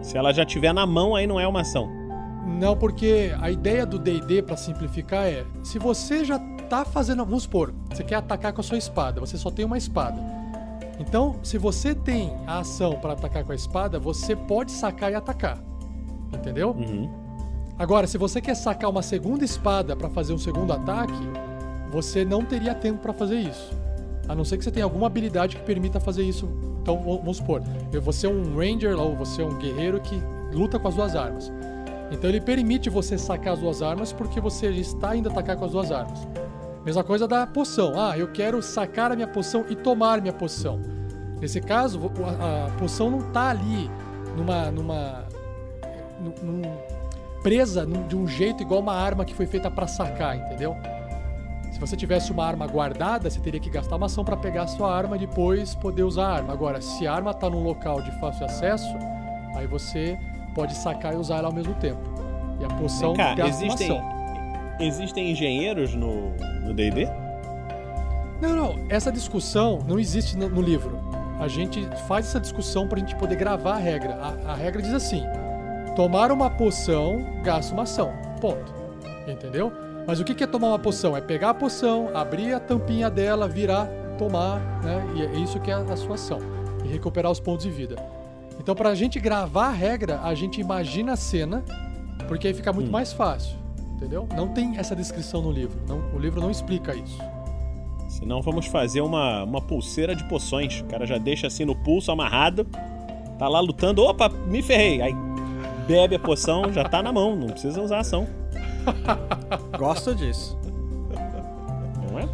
[0.00, 1.90] Se ela já tiver na mão, aí não é uma ação.
[2.46, 5.44] Não, porque a ideia do D&D, pra simplificar, é...
[5.64, 7.24] Se você já tá fazendo...
[7.24, 10.22] Vamos supor, você quer atacar com a sua espada, você só tem uma espada.
[11.00, 15.16] Então, se você tem a ação pra atacar com a espada, você pode sacar e
[15.16, 15.58] atacar.
[16.32, 16.70] Entendeu?
[16.70, 17.10] Uhum.
[17.76, 21.18] Agora, se você quer sacar uma segunda espada pra fazer um segundo ataque,
[21.90, 23.85] você não teria tempo pra fazer isso.
[24.28, 26.48] A não ser que você tenha alguma habilidade que permita fazer isso.
[26.82, 27.62] Então, vamos supor,
[28.00, 30.20] vou ser um ranger ou você é um guerreiro que
[30.52, 31.52] luta com as duas armas.
[32.12, 35.72] Então ele permite você sacar as duas armas porque você está indo atacar com as
[35.72, 36.20] duas armas.
[36.84, 37.94] Mesma coisa da poção.
[37.96, 40.80] Ah, eu quero sacar a minha poção e tomar minha poção.
[41.40, 42.00] Nesse caso,
[42.40, 43.90] a, poção não tá ali
[44.36, 44.70] numa.
[44.70, 45.24] numa.
[46.20, 46.96] num- num-
[47.42, 50.74] presa de um jeito igual uma arma que foi feita pra sacar, entendeu?
[51.76, 54.66] Se você tivesse uma arma guardada, você teria que gastar uma ação pra pegar a
[54.66, 56.50] sua arma e depois poder usar a arma.
[56.50, 58.96] Agora, se a arma tá num local de fácil acesso,
[59.54, 60.18] aí você
[60.54, 62.00] pode sacar e usar ela ao mesmo tempo.
[62.58, 64.02] E a poção cá, gasta uma existem,
[64.80, 66.32] existem engenheiros no
[66.72, 67.06] D&D?
[68.40, 68.86] Não, não.
[68.88, 70.98] Essa discussão não existe no, no livro.
[71.38, 74.14] A gente faz essa discussão pra gente poder gravar a regra.
[74.14, 75.22] A, a regra diz assim:
[75.94, 78.14] tomar uma poção gasta uma ação.
[78.40, 78.74] Ponto.
[79.28, 79.70] Entendeu?
[80.06, 81.16] Mas o que é tomar uma poção?
[81.16, 85.04] É pegar a poção, abrir a tampinha dela, virar, tomar, né?
[85.16, 86.38] E é isso que é a sua ação.
[86.84, 87.96] E recuperar os pontos de vida.
[88.60, 91.64] Então, pra gente gravar a regra, a gente imagina a cena,
[92.28, 93.56] porque aí fica muito mais fácil.
[93.96, 94.28] Entendeu?
[94.36, 95.78] Não tem essa descrição no livro.
[95.88, 97.18] Não, o livro não explica isso.
[98.08, 100.80] Senão vamos fazer uma, uma pulseira de poções.
[100.80, 102.64] O cara já deixa assim no pulso, amarrado.
[103.38, 104.02] Tá lá lutando.
[104.02, 105.02] Opa, me ferrei.
[105.02, 105.14] Aí
[105.86, 107.34] bebe a poção, já tá na mão.
[107.34, 108.26] Não precisa usar a ação.
[109.78, 110.58] Gosto disso.
[112.10, 112.28] Não é?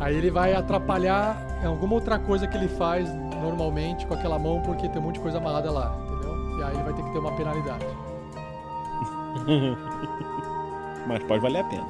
[0.00, 3.08] Aí ele vai atrapalhar em alguma outra coisa que ele faz
[3.42, 6.58] normalmente com aquela mão, porque tem um monte de coisa amarrada lá, entendeu?
[6.58, 7.86] E aí ele vai ter que ter uma penalidade.
[11.06, 11.86] Mas pode valer a pena.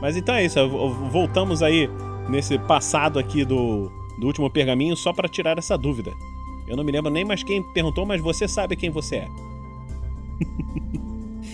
[0.00, 0.68] Mas então é isso.
[1.10, 1.88] Voltamos aí
[2.28, 6.12] nesse passado aqui do, do último pergaminho só pra tirar essa dúvida.
[6.66, 9.28] Eu não me lembro nem mais quem perguntou, mas você sabe quem você é.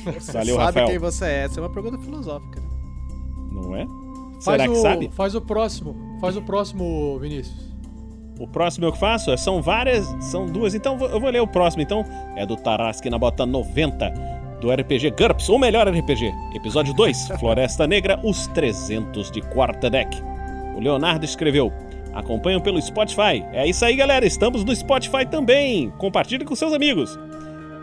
[0.04, 0.86] Você Valeu, sabe Rafael.
[0.86, 1.44] quem você é?
[1.44, 2.66] Essa é uma pergunta filosófica, né?
[3.52, 3.86] Não é?
[4.42, 5.10] Faz Será que o, sabe?
[5.12, 5.96] Faz o próximo.
[6.20, 7.72] Faz o próximo, Vinícius.
[8.40, 9.36] O próximo eu que faço?
[9.38, 10.74] São várias, são duas.
[10.74, 11.82] Então eu vou ler o próximo.
[11.82, 12.04] Então
[12.34, 14.10] é do Tarasque na bota 90
[14.60, 16.32] do RPG GURPS, o melhor RPG.
[16.54, 20.20] Episódio 2, Floresta Negra, os 300 de quarta deck.
[20.76, 21.72] O Leonardo escreveu:
[22.12, 23.44] Acompanham pelo Spotify.
[23.52, 24.26] É isso aí, galera.
[24.26, 25.90] Estamos no Spotify também.
[25.98, 27.18] Compartilhe com seus amigos.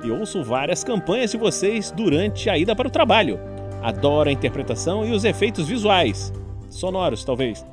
[0.03, 3.39] E ouço várias campanhas de vocês durante a ida para o trabalho.
[3.81, 6.33] Adoro a interpretação e os efeitos visuais.
[6.69, 7.65] Sonoros, talvez.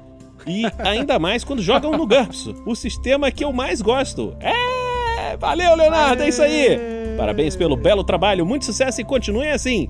[0.47, 4.37] E ainda mais quando jogam no GURPS, o sistema que eu mais gosto.
[4.41, 5.37] É!
[5.37, 6.79] Valeu, Leonardo, é isso aí!
[7.17, 9.89] Parabéns pelo belo trabalho, muito sucesso e continuem assim!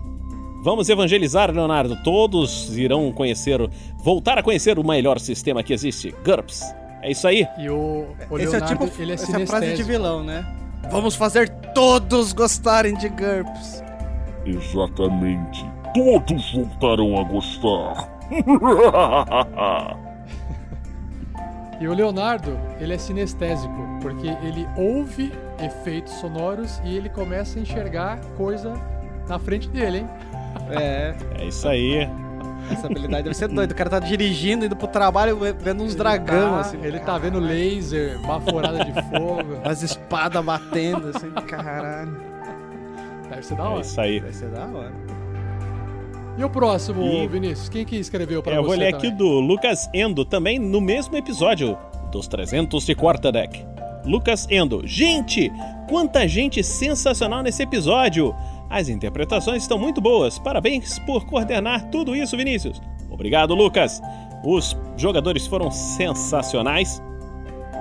[0.63, 1.97] Vamos evangelizar, Leonardo.
[2.03, 3.61] Todos irão conhecer,
[4.03, 6.75] voltar a conhecer o melhor sistema que existe, GURPS.
[7.03, 7.47] É isso aí.
[7.59, 10.45] E o, o Esse é Leonardo, tipo ele é essa é frase de vilão, né?
[10.91, 13.83] Vamos fazer todos gostarem de GURPS.
[14.45, 15.65] Exatamente.
[15.95, 18.09] Todos voltarão a gostar.
[21.79, 25.31] E o Leonardo, ele é sinestésico, porque ele ouve
[25.63, 28.73] efeitos sonoros e ele começa a enxergar coisa
[29.29, 30.09] na frente dele, hein?
[30.71, 32.09] É, É isso aí.
[32.73, 33.73] Essa habilidade deve ser doido.
[33.73, 36.79] O cara tá dirigindo, indo pro trabalho, vendo uns Ele dragão, tá- assim.
[36.83, 39.59] Ele tá vendo laser, baforada de fogo.
[39.65, 42.17] As espadas batendo, assim, caralho.
[43.29, 43.81] Deve ser da É hora.
[43.81, 44.21] isso aí.
[44.21, 44.93] Vai ser da hora.
[46.39, 47.69] E o próximo, E- Vinícius?
[47.69, 49.09] Quem que escreveu pra É, eu você vou ler também?
[49.11, 51.77] aqui do Lucas Endo, também no mesmo episódio
[52.13, 53.65] dos 300 de quarta deck.
[54.05, 54.87] Lucas Endo.
[54.87, 55.51] Gente,
[55.89, 58.35] quanta gente sensacional nesse episódio!
[58.69, 60.39] As interpretações estão muito boas.
[60.39, 62.81] Parabéns por coordenar tudo isso, Vinícius.
[63.11, 64.03] Obrigado, Lucas.
[64.45, 67.03] Os jogadores foram sensacionais.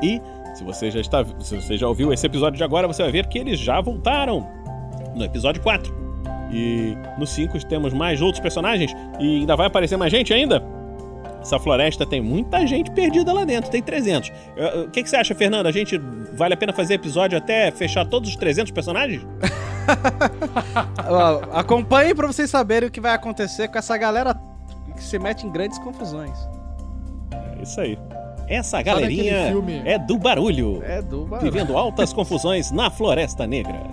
[0.01, 0.21] E
[0.53, 3.27] se você já está, se você já ouviu esse episódio de agora, você vai ver
[3.27, 4.47] que eles já voltaram
[5.15, 5.93] no episódio 4.
[6.51, 10.63] E no 5 temos mais outros personagens e ainda vai aparecer mais gente ainda.
[11.45, 14.31] Essa floresta tem muita gente perdida lá dentro, tem 300.
[14.31, 15.67] Eh, eh, O que, que você acha, Fernando?
[15.67, 15.95] A gente
[16.33, 19.21] vale a pena fazer episódio até fechar todos os 300 personagens?
[21.53, 24.35] Acompanhe pra vocês saberem o que vai acontecer com essa galera
[24.95, 26.35] que se mete em grandes confusões.
[27.59, 27.95] É isso aí.
[28.47, 29.83] Essa galerinha filme?
[29.85, 30.81] é do barulho.
[30.83, 31.51] É do barulho.
[31.51, 33.83] Vivendo altas confusões na Floresta Negra.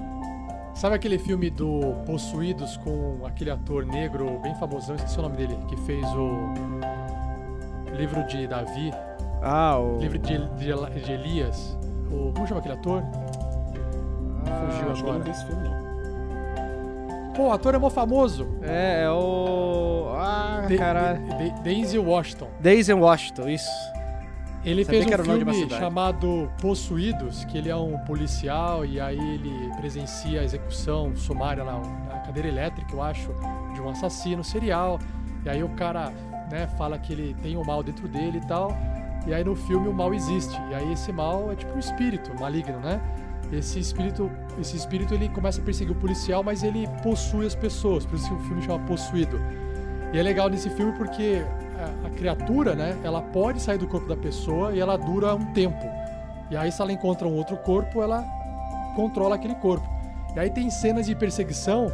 [0.75, 5.55] Sabe aquele filme do Possuídos com aquele ator negro bem famosão, esqueci o nome dele,
[5.69, 6.55] que fez o
[7.93, 8.93] livro de Davi,
[9.43, 9.99] Ah, o.
[9.99, 11.77] livro de, de- de Elias.
[12.11, 13.03] O, como chama aquele ator?
[14.45, 15.31] Fugiu Acho que eu não vi agora.
[15.31, 17.33] esse filme, não.
[17.35, 18.47] Pô, o ator é mó famoso.
[18.63, 20.13] É, é o.
[20.17, 21.23] Ah, De- caralho.
[21.39, 22.49] de- de- Denzel Washington.
[22.61, 23.71] Daisy Washington, isso.
[24.65, 29.19] Ele Sabia fez que um filme chamado Possuídos, que ele é um policial e aí
[29.19, 33.29] ele presencia a execução sumária na, na cadeira elétrica, eu acho,
[33.75, 35.01] de um assassino serial.
[35.45, 36.13] E aí o cara,
[36.53, 38.77] né, fala que ele tem o mal dentro dele e tal.
[39.27, 40.61] E aí no filme o mal existe.
[40.71, 43.01] E aí esse mal é tipo um espírito maligno, né?
[43.53, 48.05] Esse espírito, esse espírito ele começa a perseguir o policial, mas ele possui as pessoas,
[48.07, 49.41] por isso que o filme chama Possuído.
[50.13, 51.43] E é legal nesse filme porque
[51.79, 55.53] a, a criatura, né, ela pode sair do corpo da pessoa e ela dura um
[55.53, 55.85] tempo.
[56.51, 58.25] E aí se ela encontra um outro corpo, ela
[58.97, 59.87] controla aquele corpo.
[60.35, 61.93] E aí tem cenas de perseguição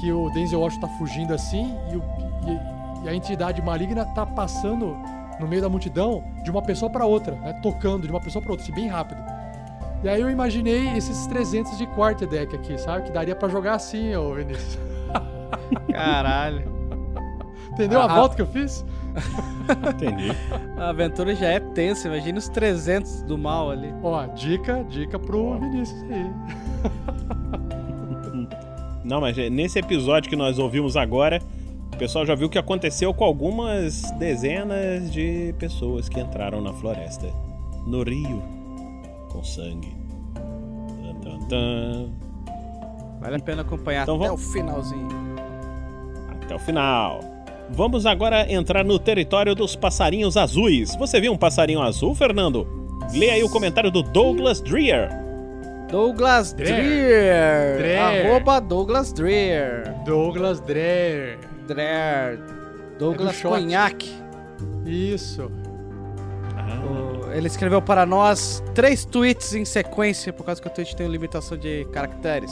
[0.00, 2.71] que o Denzel Washington tá fugindo assim e, o-
[3.04, 4.96] e- a entidade maligna tá passando
[5.40, 8.52] no meio da multidão de uma pessoa para outra, né, tocando de uma pessoa para
[8.52, 9.20] outra, assim, bem rápido.
[10.04, 13.04] E aí eu imaginei esses 300 de quarterdeck aqui, sabe?
[13.04, 14.78] Que daria pra jogar assim, ô Vinícius.
[15.92, 16.70] Caralho.
[17.72, 18.84] Entendeu a Ah, volta que eu fiz?
[19.94, 20.30] Entendi.
[20.76, 23.94] A aventura já é tensa, imagina os 300 do mal ali.
[24.02, 26.30] Ó, dica, dica pro Vinícius aí.
[29.04, 31.40] Não, mas é, nesse episódio que nós ouvimos agora,
[32.02, 37.28] pessoal já viu o que aconteceu com algumas dezenas de pessoas que entraram na floresta.
[37.86, 38.42] No rio.
[39.30, 39.94] Com sangue.
[40.34, 42.10] Tan, tan, tan.
[43.20, 45.08] Vale a pena acompanhar Então até vamos- o finalzinho.
[46.42, 47.20] Até o final.
[47.70, 50.96] Vamos agora entrar no território dos passarinhos azuis.
[50.96, 52.66] Você viu um passarinho azul, Fernando?
[53.14, 55.08] Leia aí o comentário do Douglas Dreer.
[55.88, 56.74] Douglas Dreer.
[56.74, 57.76] Dreer.
[57.78, 58.28] Dreer.
[58.32, 59.94] Arroba Douglas Dreer.
[60.04, 61.38] Douglas Dreher.
[61.66, 62.38] Dreer.
[62.98, 63.42] Douglas É.
[63.48, 64.12] Conhaque.
[64.86, 65.50] Isso.
[66.84, 71.06] O- Ele escreveu para nós três tweets em sequência, por causa que o tweet tem
[71.08, 72.50] limitação de caracteres.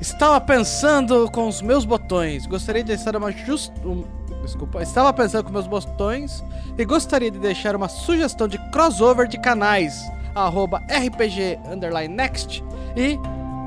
[0.00, 2.46] Estava pensando com os meus botões.
[2.46, 3.70] Gostaria de deixar uma just...
[3.84, 4.04] um-
[4.42, 4.82] Desculpa.
[4.82, 6.44] Estava pensando com meus botões
[6.76, 10.02] e gostaria de deixar uma sugestão de crossover de canais.
[10.34, 12.62] Arroba RPG underline next
[12.94, 13.18] e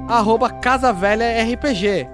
[0.08, 2.08] arroba Casa Velha RPG.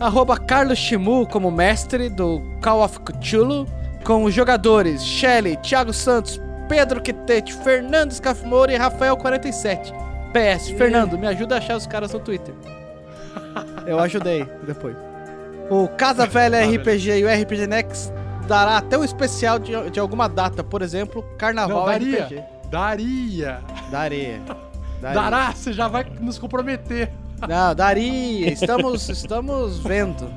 [0.00, 3.66] Arroba Carlos Shimu como mestre do Call of Cthulhu,
[4.02, 6.40] com os jogadores Shelly, Thiago Santos,
[6.70, 9.92] Pedro Quitete, Fernando Scafimori e Rafael47.
[10.32, 12.54] PS, Fernando, me ajuda a achar os caras no Twitter.
[13.86, 14.96] Eu ajudei depois.
[15.68, 18.10] O Casa Velha RPG e o RPG Next
[18.46, 22.24] dará até um especial de, de alguma data, por exemplo, Carnaval Não, daria.
[22.24, 22.42] RPG.
[22.70, 23.60] Daria.
[23.90, 24.40] Daria.
[24.40, 24.60] Daria.
[25.14, 27.10] Dará, você já vai nos comprometer.
[27.48, 28.52] Não, daria.
[28.52, 30.28] Estamos, estamos vendo.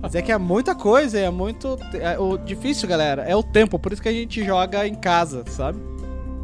[0.00, 1.78] Mas é que é muita coisa, é muito.
[1.94, 3.78] é- o difícil, galera, é o tempo.
[3.78, 5.78] Por isso que a gente joga em casa, sabe?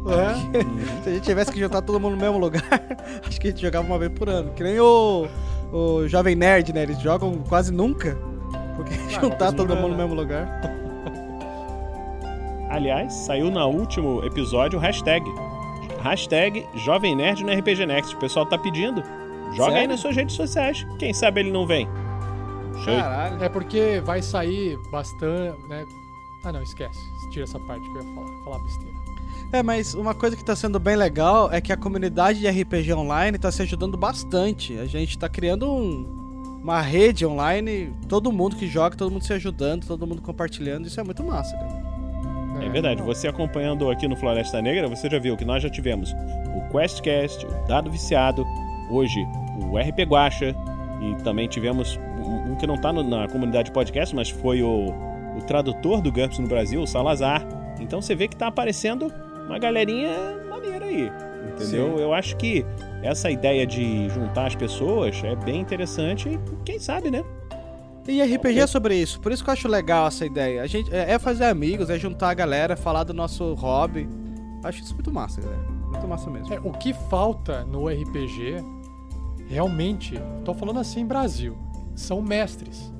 [0.07, 0.63] É.
[1.03, 2.63] Se a gente tivesse que juntar todo mundo no mesmo lugar,
[3.27, 4.51] acho que a gente jogava uma vez por ano.
[4.53, 5.27] Que nem o,
[5.71, 6.83] o Jovem Nerd, né?
[6.83, 8.17] Eles jogam quase nunca.
[8.75, 10.61] Porque juntar todo mundo no mesmo lugar.
[12.69, 15.23] Aliás, saiu no último episódio o hashtag.
[16.05, 18.15] Hashtag Jovem Nerd no RPG Next.
[18.15, 19.01] O pessoal tá pedindo.
[19.55, 19.87] Joga aí Sério?
[19.89, 20.85] nas suas redes sociais.
[20.99, 21.87] Quem sabe ele não vem.
[22.85, 23.43] Caralho.
[23.43, 25.83] É porque vai sair bastante, né?
[26.43, 26.99] Ah, não, esquece.
[27.31, 28.43] Tira essa parte que eu ia falar.
[28.43, 28.95] Falar besteira.
[29.51, 32.93] É, mas uma coisa que tá sendo bem legal é que a comunidade de RPG
[32.93, 34.77] online tá se ajudando bastante.
[34.77, 39.33] A gente tá criando um- uma rede online, todo mundo que joga, todo mundo se
[39.33, 40.85] ajudando, todo mundo compartilhando.
[40.87, 41.84] Isso é muito massa, cara.
[42.65, 46.13] É verdade, você acompanhando aqui no Floresta Negra, você já viu que nós já tivemos
[46.55, 48.45] o Questcast, o Dado Viciado,
[48.89, 49.25] hoje
[49.71, 50.53] o RP Guacha
[51.01, 54.89] e também tivemos um, que não tá no- na comunidade podcast, mas foi o,
[55.37, 57.45] o tradutor do GURPS no Brasil, o Salazar.
[57.79, 59.11] Então você vê que tá aparecendo
[59.45, 60.11] uma galerinha
[60.49, 61.11] maneira aí,
[61.53, 61.95] entendeu?
[61.97, 62.01] Sim.
[62.01, 62.65] Eu acho que
[63.03, 67.23] essa ideia de juntar as pessoas é bem interessante e quem sabe, né?
[68.07, 70.61] E RPG é sobre isso, por isso que eu acho legal essa ideia.
[70.61, 74.07] A gente é é fazer amigos, é juntar a galera, falar do nosso hobby.
[74.63, 75.61] Acho isso muito massa, galera.
[75.89, 76.53] Muito massa mesmo.
[76.53, 78.63] É, o que falta no RPG,
[79.47, 81.57] realmente, tô falando assim Brasil,
[81.95, 82.93] são mestres.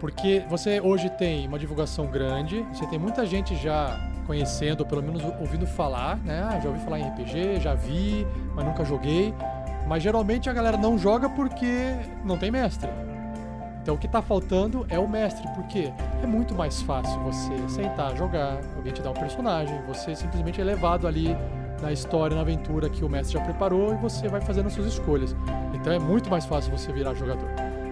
[0.00, 5.02] Porque você hoje tem uma divulgação grande, você tem muita gente já conhecendo, ou pelo
[5.02, 6.42] menos ouvindo falar, né?
[6.42, 9.32] Ah, já ouvi falar em RPG, já vi, mas nunca joguei.
[9.86, 11.94] Mas geralmente a galera não joga porque
[12.24, 12.90] não tem mestre.
[13.86, 18.16] Então o que tá faltando é o mestre, porque é muito mais fácil você sentar,
[18.16, 21.28] jogar, alguém te dá um personagem, você simplesmente é levado ali
[21.80, 24.88] na história, na aventura que o mestre já preparou e você vai fazendo as suas
[24.88, 25.36] escolhas.
[25.72, 27.48] Então é muito mais fácil você virar jogador.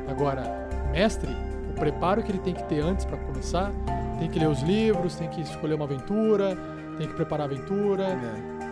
[0.08, 1.30] Agora, mestre,
[1.70, 3.70] o preparo que ele tem que ter antes para começar,
[4.18, 6.58] tem que ler os livros, tem que escolher uma aventura,
[6.98, 8.18] tem que preparar a aventura.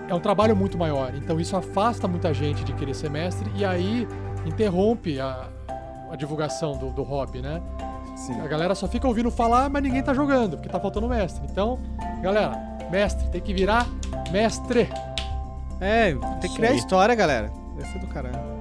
[0.08, 0.12] É.
[0.12, 1.14] um trabalho muito maior.
[1.14, 4.08] Então isso afasta muita gente de querer ser mestre e aí
[4.44, 5.48] interrompe a,
[6.12, 7.62] a divulgação do, do hobby, né?
[8.14, 8.38] Sim.
[8.40, 11.42] A galera só fica ouvindo falar, mas ninguém tá jogando, porque tá faltando mestre.
[11.50, 11.78] Então,
[12.20, 12.52] galera,
[12.90, 13.86] mestre, tem que virar
[14.30, 14.90] mestre.
[15.80, 17.50] É, tem que criar história, galera.
[17.74, 18.52] Vai ser do caralho.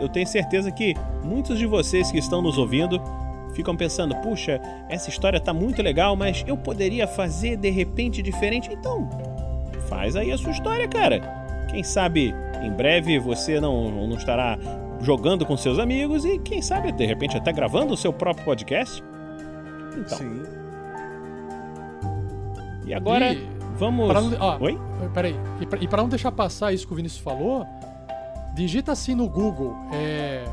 [0.00, 0.94] Eu tenho certeza que
[1.24, 3.02] muitos de vocês que estão nos ouvindo
[3.52, 8.70] ficam pensando: puxa, essa história tá muito legal, mas eu poderia fazer de repente diferente.
[8.72, 9.10] Então,
[9.88, 11.20] faz aí a sua história, cara.
[11.68, 14.56] Quem sabe em breve você não, não estará
[15.00, 19.02] jogando com seus amigos e quem sabe de repente até gravando o seu próprio podcast.
[19.96, 20.18] Então.
[20.18, 20.42] Sim.
[22.86, 24.08] E agora E vamos.
[24.08, 24.78] pra não- ó, Oi?
[25.12, 27.66] Peraí, e pra, pra não deixar passar isso que o Vinícius falou,
[28.54, 30.44] digita assim no Google, é,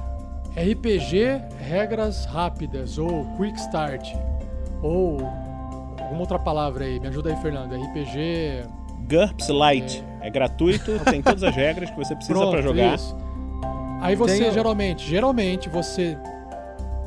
[0.55, 4.13] RPG regras rápidas, ou Quick Start,
[4.81, 5.17] ou
[5.99, 8.63] alguma outra palavra aí, me ajuda aí, Fernando, RPG...
[9.09, 10.03] GURPS Lite.
[10.21, 12.95] É, gratuito, tem todas as regras que você precisa pra jogar.
[12.95, 13.15] isso.
[14.05, 16.17] Aí você Tem geralmente, geralmente você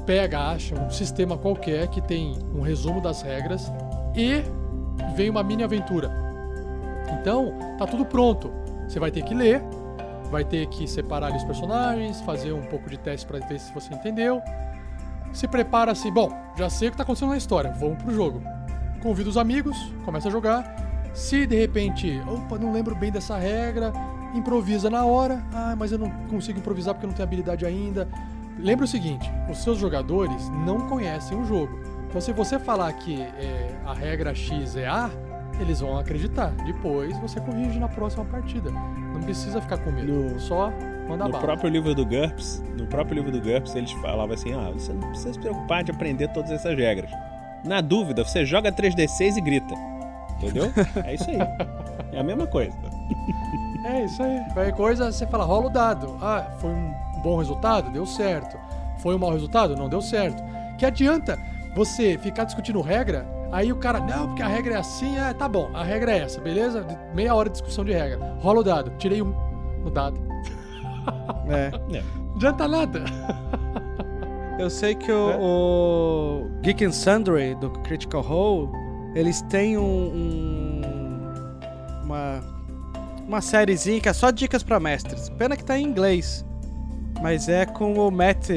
[0.05, 3.71] pega, acha um sistema qualquer que tem um resumo das regras
[4.17, 4.43] e
[5.15, 6.11] vem uma mini aventura.
[7.21, 8.51] Então, tá tudo pronto.
[8.89, 9.63] Você vai ter que ler,
[10.31, 13.73] vai ter que separar ali os personagens, fazer um pouco de teste pra ver se
[13.73, 14.43] você entendeu.
[15.33, 18.43] Se prepara assim, bom, já sei o que tá acontecendo na história, vamos pro jogo.
[19.03, 20.75] Convida os amigos, começa a jogar.
[21.15, 23.93] Se de repente, opa, não lembro bem dessa regra,
[24.35, 25.43] improvisa na hora.
[25.53, 28.09] Ah, mas eu não consigo improvisar porque eu não tenho habilidade ainda.
[28.59, 31.79] Lembra o seguinte: os seus jogadores não conhecem o jogo.
[32.09, 35.11] Então, se você falar que é, a regra X é A,
[35.61, 36.53] eles vão acreditar.
[36.65, 38.71] Depois você corrige na próxima partida.
[38.71, 40.13] Não precisa ficar com medo.
[40.13, 40.73] No- Só
[41.09, 41.45] manda No bala.
[41.45, 45.09] próprio livro do GURPS, no próprio livro do GURPS, eles falavam assim: ah, você não
[45.09, 47.11] precisa se preocupar de aprender todas essas regras.
[47.65, 49.75] Na dúvida, você joga 3D6 e grita.
[50.37, 50.73] Entendeu?
[51.05, 51.39] É isso aí.
[52.13, 52.73] É a mesma coisa.
[53.89, 54.41] É isso aí.
[54.53, 56.17] Qualquer coisa, você fala, rola o dado.
[56.21, 56.93] Ah, foi um
[57.23, 57.91] bom resultado?
[57.91, 58.57] Deu certo.
[58.99, 59.77] Foi um mau resultado?
[59.77, 60.43] Não deu certo.
[60.77, 61.39] Que adianta
[61.75, 65.49] você ficar discutindo regra, aí o cara, não, porque a regra é assim, ah, tá
[65.49, 66.85] bom, a regra é essa, beleza?
[67.15, 68.19] Meia hora de discussão de regra.
[68.41, 68.91] Rola o dado.
[68.99, 69.35] Tirei um
[69.83, 70.21] no dado.
[71.49, 71.71] É.
[71.71, 73.03] Não adianta nada.
[74.59, 78.69] Eu sei que o, o Geek and Sundry do Critical Role,
[79.15, 80.83] eles têm um, um-
[82.05, 82.41] uma
[83.29, 85.29] uma sériezinha que é só dicas pra mestres.
[85.29, 86.45] Pena que tá em inglês.
[87.23, 88.49] Mas é com o Matt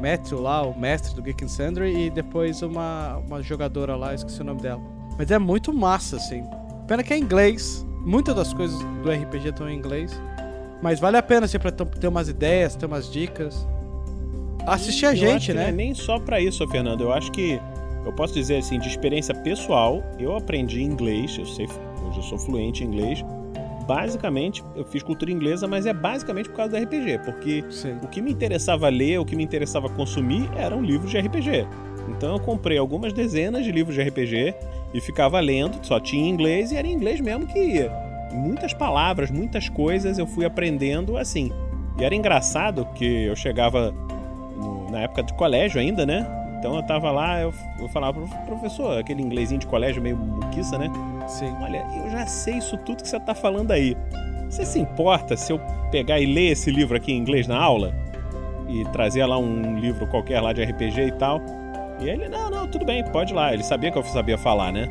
[0.00, 4.40] Matthew lá, o mestre do Geek and Sundry e depois uma uma jogadora lá, esqueci
[4.40, 4.82] o nome dela.
[5.16, 6.42] Mas é muito massa assim.
[6.86, 7.86] Pena que é em inglês.
[8.04, 10.20] Muitas das coisas do RPG estão em inglês.
[10.82, 13.66] Mas vale a pena assim pra ter umas ideias, ter umas dicas.
[14.66, 15.68] Assistir a gente, que Não né?
[15.68, 17.02] é nem só pra isso, Fernando.
[17.02, 17.60] Eu acho que
[18.04, 21.66] eu posso dizer assim, de experiência pessoal, eu aprendi inglês, eu sei,
[22.06, 23.24] hoje eu sou fluente em inglês.
[23.86, 27.98] Basicamente, eu fiz cultura inglesa, mas é basicamente por causa do RPG, porque Sim.
[28.02, 31.66] o que me interessava ler, o que me interessava consumir eram livros de RPG.
[32.08, 34.54] Então eu comprei algumas dezenas de livros de RPG
[34.94, 37.92] e ficava lendo, só tinha inglês e era em inglês mesmo que ia.
[38.32, 41.52] Muitas palavras, muitas coisas eu fui aprendendo assim.
[41.98, 43.92] E era engraçado que eu chegava
[44.56, 46.26] no- na época de colégio ainda, né?
[46.66, 50.76] Então eu tava lá, eu, eu falava pro professor, aquele inglesinho de colégio meio muquiça,
[50.76, 50.90] né?
[51.28, 51.54] Sim.
[51.60, 53.96] Olha, eu já sei isso tudo que você tá falando aí.
[54.50, 55.60] Você se importa se eu
[55.92, 57.94] pegar e ler esse livro aqui em inglês na aula?
[58.68, 61.40] E trazer lá um livro qualquer lá de RPG e tal?
[62.00, 63.54] E ele, não, não, tudo bem, pode ir lá.
[63.54, 64.88] Ele sabia que eu sabia falar, né?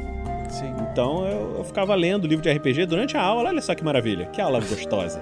[0.47, 0.73] Sim.
[0.89, 4.27] Então eu, eu ficava lendo livro de RPG durante a aula, olha só que maravilha,
[4.27, 5.22] que aula gostosa.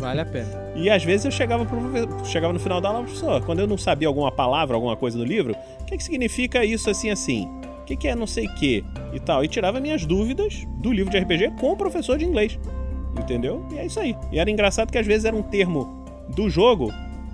[0.00, 0.72] Vale a pena.
[0.74, 1.80] E às vezes eu chegava, pro,
[2.24, 5.24] chegava no final da aula, professor, quando eu não sabia alguma palavra, alguma coisa no
[5.24, 7.48] livro, o que, que significa isso assim assim?
[7.80, 8.84] O que, que é não sei o que?
[9.12, 9.44] E tal.
[9.44, 12.58] E tirava minhas dúvidas do livro de RPG com o professor de inglês.
[13.18, 13.66] Entendeu?
[13.72, 14.16] E é isso aí.
[14.30, 16.04] E era engraçado que às vezes era um termo
[16.34, 16.92] do jogo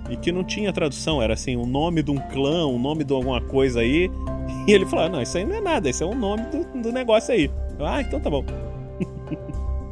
[0.09, 1.21] e que não tinha tradução.
[1.21, 4.09] Era assim, o nome de um clã, o nome de alguma coisa aí.
[4.65, 6.91] E ele falava, não, isso aí não é nada, isso é o nome do, do
[6.91, 7.49] negócio aí.
[7.79, 8.43] Eu, ah, então tá bom.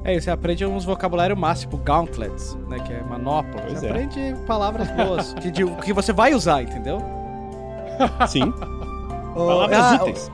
[0.06, 2.78] É, você aprende uns vocabulário máximo, tipo gauntlets, né?
[2.80, 3.60] Que é manopla.
[3.64, 3.90] Pois você é.
[3.90, 7.02] aprende palavras boas, que, de- que você vai usar, entendeu?
[8.30, 8.54] Sim.
[9.34, 10.32] Palavras ah, úteis.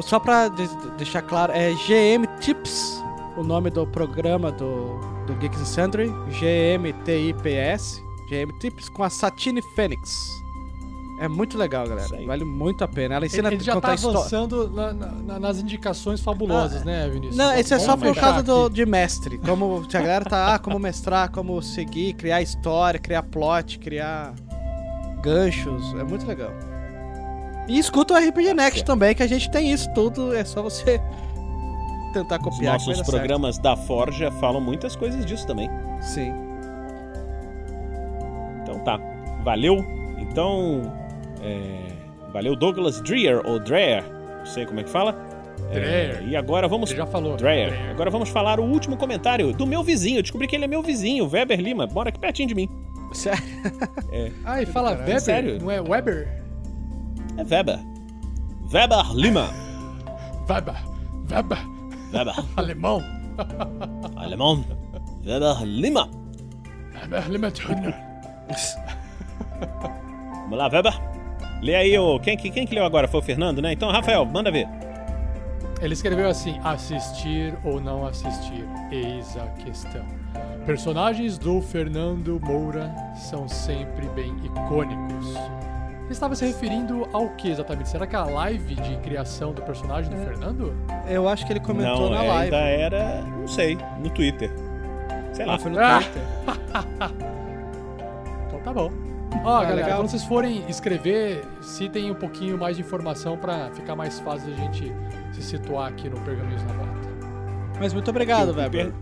[0.00, 3.04] Só pra de- deixar claro, é GM Tips,
[3.36, 9.60] o nome do programa do, do Geeks and Sundry, GMTIPS, GM Tips, com a Satine
[9.74, 10.41] Fênix.
[11.24, 12.08] É muito legal, galera.
[12.26, 13.14] Vale muito a pena.
[13.14, 14.18] Ela ensina Ele, ele já contar tá história.
[14.18, 17.36] avançando na- na- nas indicações fabulosas, né, Vinícius?
[17.36, 19.38] Não, esse é só por causa do, de mestre.
[19.38, 24.34] Como se a galera tá, ah, como mestrar, como seguir, criar história, criar plot, criar
[25.22, 25.94] ganchos.
[25.94, 26.50] É muito legal.
[27.68, 30.34] E escuta o RPG Next também, que a gente tem isso tudo.
[30.34, 31.00] É só você
[32.12, 32.78] tentar Os copiar.
[32.78, 35.68] vai nossos programas da Forja falam muitas coisas disso também.
[36.00, 36.02] certo.
[36.02, 36.32] Sim.
[38.62, 38.98] Então tá.
[39.44, 39.76] Valeu.
[40.18, 41.00] Então.
[41.42, 41.86] É,
[42.32, 44.04] Valeu, Douglas Dreyer, ou Dreyer.
[44.38, 45.14] Não sei como é que fala.
[45.70, 46.28] É, Dreyer.
[46.28, 46.90] e agora vamos.
[46.90, 47.36] Ele já falou.
[47.36, 47.70] Dreyer.
[47.70, 47.90] Dreyer.
[47.90, 50.18] Agora vamos falar o último comentário do meu vizinho.
[50.18, 51.86] Eu descobri que ele é meu vizinho, Weber Lima.
[51.86, 52.68] Mora aqui pertinho de mim.
[53.12, 53.42] Sério?
[54.10, 55.58] É, Ah, e fala Caralho, Weber, sério?
[55.60, 56.28] não é Weber?
[57.36, 57.78] é Weber.
[58.72, 59.50] Weber Lima.
[60.48, 60.74] Weber,
[61.30, 61.58] Weber,
[62.12, 62.34] Weber.
[62.56, 63.02] alemão.
[64.16, 64.64] Alemão.
[65.24, 66.08] Weber Lima.
[66.94, 67.94] Weber, Limmertuner.
[70.44, 71.11] Vamos lá, Weber.
[71.62, 72.18] Lê aí o.
[72.18, 73.06] Quem, que- quem que leu agora?
[73.08, 73.72] Foi o Fernando, né?
[73.72, 74.66] Então, Rafael, manda ver.
[75.80, 78.66] Ele escreveu assim: assistir ou não assistir?
[78.90, 80.04] Eis a questão.
[80.66, 85.34] Personagens do Fernando Moura são sempre bem icônicos.
[86.04, 87.88] Ele estava se referindo ao que exatamente?
[87.88, 90.74] Será que é a live de criação do personagem do Fernando?
[91.08, 92.54] Eu acho que ele comentou não, na é, live.
[92.56, 93.20] ainda era.
[93.22, 94.50] Não sei, no Twitter.
[95.32, 95.54] Sei lá.
[95.54, 96.00] Ah, foi no Ah!
[96.00, 97.22] Twitter.
[98.46, 98.90] Então tá bom.
[99.44, 103.96] Ó, Ah, galera, quando vocês forem escrever, citem um pouquinho mais de informação pra ficar
[103.96, 104.92] mais fácil a gente
[105.32, 106.92] se situar aqui no Pergaminhos na Bota.
[107.80, 108.92] Mas muito obrigado, O Weber.
[108.92, 108.94] per-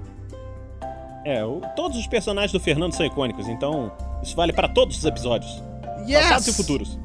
[1.24, 3.92] É, o- todos os personagens do Fernando são icônicos, então
[4.22, 5.62] isso vale pra todos os episódios.
[6.10, 6.98] Passados e futuros.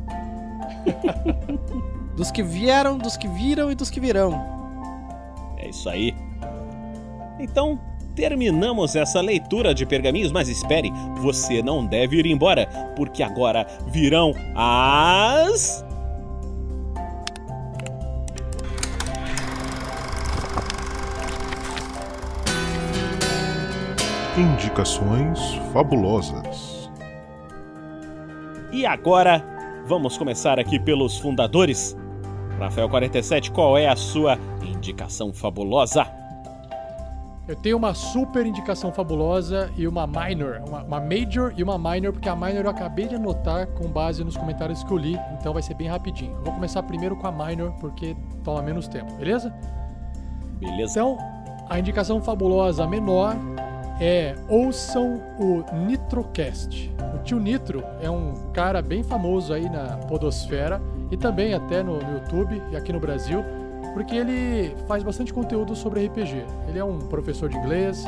[2.16, 4.32] Dos que vieram, dos que viram e dos que virão.
[5.58, 6.16] É isso aí.
[7.38, 7.78] Então,
[8.16, 12.66] terminamos essa leitura de pergaminhos, mas espere, você não deve ir embora,
[12.96, 15.86] porque agora virão as.
[24.38, 25.40] Indicações
[25.72, 26.90] fabulosas.
[28.72, 29.42] E agora,
[29.86, 31.96] vamos começar aqui pelos fundadores.
[32.60, 36.15] Rafael 47, qual é a sua indicação fabulosa?
[37.48, 42.12] Eu tenho uma super indicação fabulosa e uma minor, uma, uma major e uma minor,
[42.12, 45.54] porque a minor eu acabei de anotar com base nos comentários que eu li, então
[45.54, 46.32] vai ser bem rapidinho.
[46.38, 49.54] Eu vou começar primeiro com a minor, porque toma menos tempo, beleza?
[50.60, 50.94] Beleza.
[50.94, 51.18] Então,
[51.70, 53.36] a indicação fabulosa menor
[54.02, 56.92] é ouçam o Nitrocast.
[57.14, 62.00] O tio Nitro é um cara bem famoso aí na podosfera e também até no,
[62.00, 63.44] no YouTube e aqui no Brasil,
[63.96, 66.46] porque ele faz bastante conteúdo sobre RPG.
[66.68, 68.04] Ele é um professor de inglês,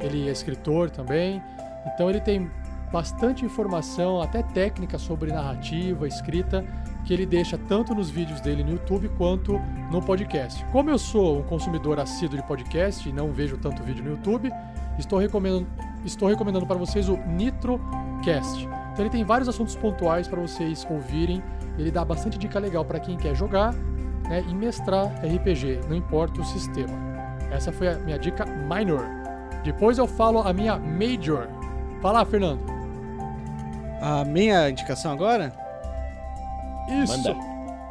[0.00, 1.40] ele é escritor também,
[1.86, 2.50] então ele tem
[2.92, 6.64] bastante informação, até técnica sobre narrativa, escrita,
[7.04, 9.60] que ele deixa tanto nos vídeos dele no YouTube quanto
[9.92, 10.64] no podcast.
[10.72, 14.50] Como eu sou um consumidor assíduo de podcast e não vejo tanto vídeo no YouTube,
[14.98, 15.68] estou recomendando,
[16.04, 18.64] estou recomendando para vocês o NitroCast.
[18.92, 21.40] Então ele tem vários assuntos pontuais para vocês ouvirem.
[21.78, 23.72] Ele dá bastante dica legal para quem quer jogar
[24.28, 27.08] né, e mestrar RPG, não importa o sistema.
[27.50, 29.04] Essa foi a minha dica minor.
[29.64, 31.48] Depois eu falo a minha major.
[32.00, 32.60] Fala, Fernando.
[34.00, 35.52] A minha indicação agora?
[36.88, 37.16] Isso.
[37.16, 37.36] Manda.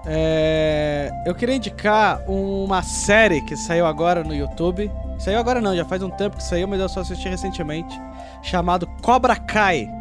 [0.09, 4.89] É, eu queria indicar uma série que saiu agora no YouTube.
[5.19, 7.99] Saiu agora não, já faz um tempo que saiu, mas eu só assisti recentemente.
[8.41, 9.91] Chamado Cobra Kai.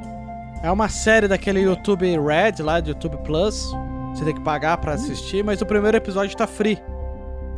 [0.62, 3.72] É uma série daquele YouTube Red lá, do YouTube Plus.
[4.16, 6.78] Você tem que pagar pra assistir, mas o primeiro episódio tá free.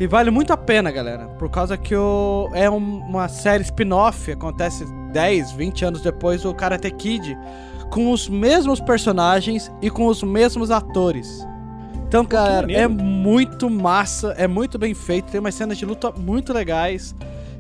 [0.01, 1.27] E vale muito a pena, galera.
[1.39, 2.49] Por causa que o...
[2.53, 7.37] é um- uma série spin-off, acontece 10, 20 anos depois do Karate Kid,
[7.91, 11.47] com os mesmos personagens e com os mesmos atores.
[12.07, 16.53] Então, galera, é muito massa, é muito bem feito, tem umas cenas de luta muito
[16.53, 17.15] legais.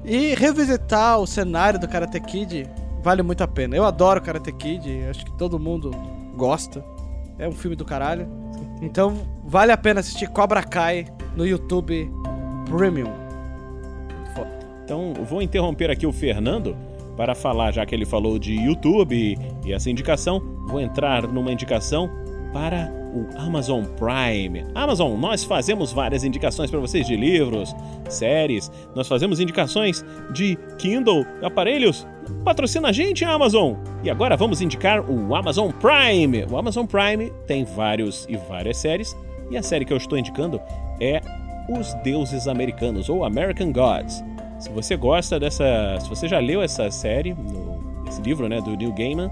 [0.05, 2.68] E revisitar o cenário do Karate Kid
[3.02, 3.77] vale muito a pena.
[3.77, 5.91] Eu adoro Karate Kid, acho que todo mundo
[6.36, 6.85] gosta.
[7.39, 8.27] É um filme do caralho.
[8.81, 12.10] Então, vale a pena assistir Cobra Kai no YouTube
[12.68, 13.12] Premium.
[14.84, 16.76] Então, eu vou interromper aqui o Fernando
[17.16, 22.08] para falar, já que ele falou de YouTube e essa indicação, vou entrar numa indicação
[22.52, 24.65] para o Amazon Prime.
[24.75, 27.75] Amazon, nós fazemos várias indicações para vocês de livros,
[28.09, 32.07] séries, nós fazemos indicações de Kindle, aparelhos.
[32.44, 33.75] Patrocina a gente, Amazon!
[34.02, 36.44] E agora vamos indicar o Amazon Prime.
[36.51, 39.17] O Amazon Prime tem vários e várias séries,
[39.51, 40.60] e a série que eu estou indicando
[41.01, 41.20] é
[41.68, 44.23] Os Deuses Americanos, ou American Gods.
[44.59, 45.99] Se você gosta dessa.
[46.01, 47.35] Se você já leu essa série,
[48.09, 49.31] esse livro, né, do Neil Gaiman,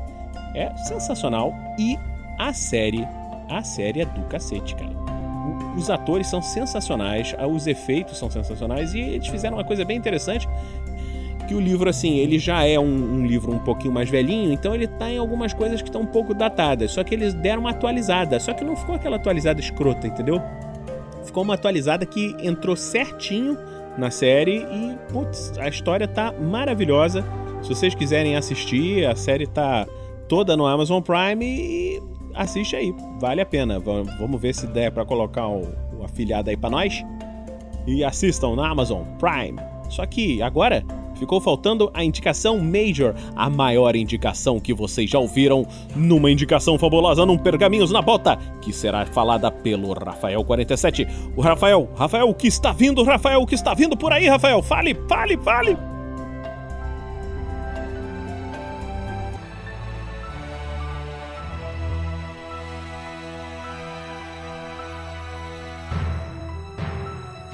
[0.54, 1.52] é sensacional.
[1.78, 1.98] E
[2.38, 3.06] a série.
[3.48, 4.96] A série é do cacete, cara.
[5.76, 10.48] Os atores são sensacionais, os efeitos são sensacionais e eles fizeram uma coisa bem interessante
[11.46, 14.74] que o livro, assim, ele já é um, um livro um pouquinho mais velhinho, então
[14.74, 16.90] ele tá em algumas coisas que estão um pouco datadas.
[16.90, 18.38] Só que eles deram uma atualizada.
[18.40, 20.42] Só que não ficou aquela atualizada escrota, entendeu?
[21.24, 23.56] Ficou uma atualizada que entrou certinho
[23.96, 27.24] na série e, putz, a história tá maravilhosa.
[27.62, 29.86] Se vocês quiserem assistir, a série tá
[30.28, 32.02] toda no Amazon Prime e
[32.36, 33.78] assiste aí, vale a pena.
[33.80, 35.62] Va- Vamos ver se der pra colocar o,
[35.98, 37.04] o afiliado aí pra nós.
[37.86, 39.58] E assistam na Amazon Prime.
[39.88, 40.84] Só que agora
[41.14, 47.24] ficou faltando a indicação Major, a maior indicação que vocês já ouviram numa indicação fabulosa
[47.24, 51.08] num Pergaminhos na Bota, que será falada pelo Rafael47.
[51.36, 54.60] O Rafael, Rafael, o que está vindo, Rafael, o que está vindo por aí, Rafael?
[54.62, 55.76] Fale, fale, fale!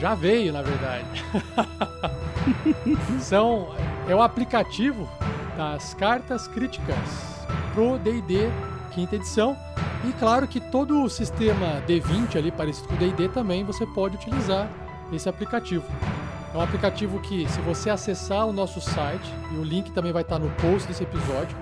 [0.02, 1.24] Já veio, na verdade.
[3.22, 3.68] São
[4.08, 5.08] é o aplicativo
[5.56, 6.98] das cartas críticas
[7.72, 8.50] pro D&D
[8.90, 9.56] quinta edição
[10.04, 14.16] e claro que todo o sistema D20 ali parecido com o D&D também você pode
[14.16, 14.68] utilizar
[15.12, 15.84] esse aplicativo.
[16.52, 20.22] É um aplicativo que se você acessar o nosso site e o link também vai
[20.22, 21.56] estar no post desse episódio,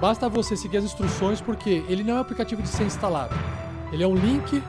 [0.00, 3.36] basta você seguir as instruções porque ele não é um aplicativo de ser instalado.
[3.92, 4.60] Ele é um link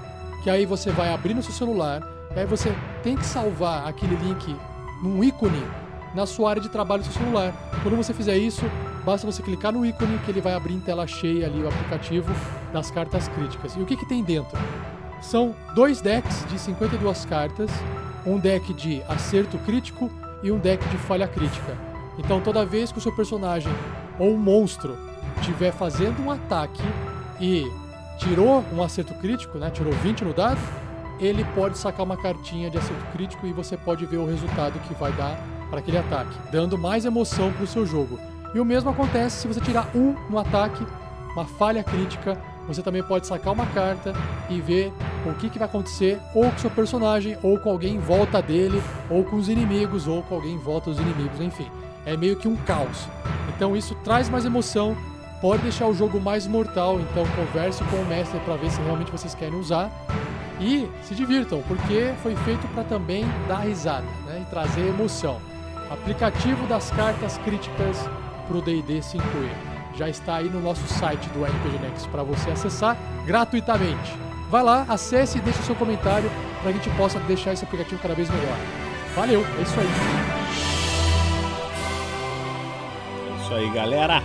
[0.44, 4.16] que aí você vai abrir no seu celular, e aí você tem que salvar aquele
[4.16, 4.56] link
[5.02, 5.64] num ícone
[6.16, 7.54] na sua área de trabalho do seu celular.
[7.82, 8.64] Quando você fizer isso,
[9.06, 12.34] basta você clicar no ícone que ele vai abrir em tela cheia ali o aplicativo
[12.72, 13.76] das cartas críticas.
[13.76, 14.58] E o que, que tem dentro?
[15.22, 17.70] São dois decks de 52 cartas,
[18.26, 21.78] um deck de acerto crítico e um deck de falha crítica.
[22.18, 23.72] Então toda vez que o seu personagem
[24.20, 24.98] ou um monstro
[25.40, 26.84] estiver fazendo um ataque
[27.40, 27.66] e
[28.18, 29.70] tirou um acerto crítico, né?
[29.70, 30.60] Tirou 20 no dado,
[31.20, 34.94] ele pode sacar uma cartinha de acerto crítico e você pode ver o resultado que
[34.94, 35.38] vai dar
[35.70, 38.20] para aquele ataque, dando mais emoção para o seu jogo.
[38.54, 40.86] E o mesmo acontece se você tirar um no ataque,
[41.34, 44.14] uma falha crítica, você também pode sacar uma carta
[44.50, 44.94] e ver
[45.26, 48.42] o que, que vai acontecer ou com o seu personagem, ou com alguém em volta
[48.42, 51.70] dele, ou com os inimigos, ou com alguém em volta dos inimigos, enfim.
[52.06, 53.08] É meio que um caos.
[53.56, 54.96] Então isso traz mais emoção,
[55.42, 59.12] pode deixar o jogo mais mortal, então converse com o mestre para ver se realmente
[59.12, 59.92] vocês querem usar.
[60.64, 65.42] E se divirtam, porque foi feito para também dar risada né, e trazer emoção.
[65.92, 68.10] Aplicativo das cartas críticas
[68.48, 69.20] para o D&D 5e.
[69.96, 74.14] Já está aí no nosso site do RPG Next para você acessar gratuitamente.
[74.50, 78.16] Vai lá, acesse e deixe seu comentário para a gente possa deixar esse aplicativo cada
[78.16, 78.58] vez melhor.
[79.16, 79.88] Valeu, é isso aí.
[83.28, 84.24] É isso aí, galera.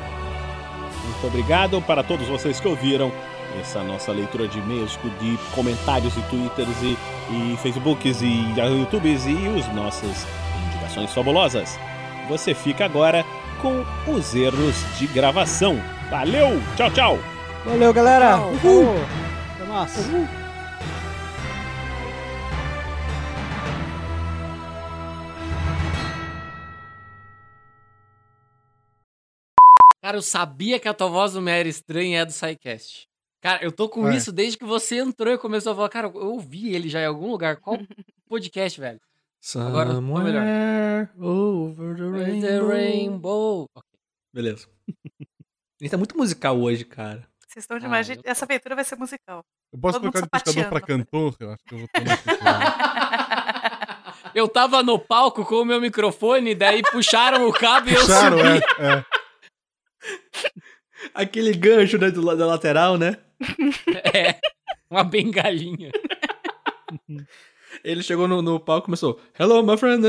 [1.05, 3.12] Muito obrigado para todos vocês que ouviram
[3.58, 6.96] essa nossa leitura de e-mails, de comentários e twitters e,
[7.30, 10.26] e facebooks e youtubes e os nossas
[10.66, 11.78] indicações fabulosas.
[12.28, 13.24] Você fica agora
[13.60, 15.80] com os erros de gravação.
[16.10, 17.18] Valeu, tchau, tchau.
[17.64, 18.36] Valeu, galera.
[18.36, 18.52] Tchau.
[18.64, 18.94] Uhul.
[19.54, 20.08] Até mais.
[30.00, 33.06] Cara, eu sabia que a tua voz do Meia era estranha é do SciCast.
[33.41, 34.17] Cara, eu tô com É.
[34.17, 35.89] isso desde que você entrou e começou a falar.
[35.89, 37.57] Cara, eu ouvi ele já em algum lugar.
[37.57, 37.78] Qual
[38.28, 39.00] podcast, velho?
[39.57, 40.42] Agora tô melhor.
[40.42, 42.10] Somewhere over the The
[42.58, 42.68] rainbow.
[42.68, 43.70] Rainbow.
[44.34, 44.67] Beleza.
[44.89, 44.92] A
[45.81, 47.25] gente tá muito musical hoje, cara.
[47.47, 48.10] Vocês estão Ah, demais.
[48.10, 49.44] eu tô- Essa aventura vai ser musical.
[49.73, 51.36] Eu posso Todo trocar de pescador pra cantor?
[51.39, 52.18] Eu acho que eu vou tomar
[54.34, 58.39] Eu tava no palco com o meu microfone, daí puxaram o cabo e eu Puxaram,
[58.39, 58.60] subi.
[58.81, 59.05] é, é.
[61.15, 63.17] Aquele gancho né, do, da lateral, né?
[64.15, 64.39] É,
[64.91, 65.91] uma bengalinha.
[67.85, 70.02] Ele chegou no, no palco e começou: Hello, my friend.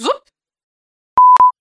[0.00, 0.22] Zup.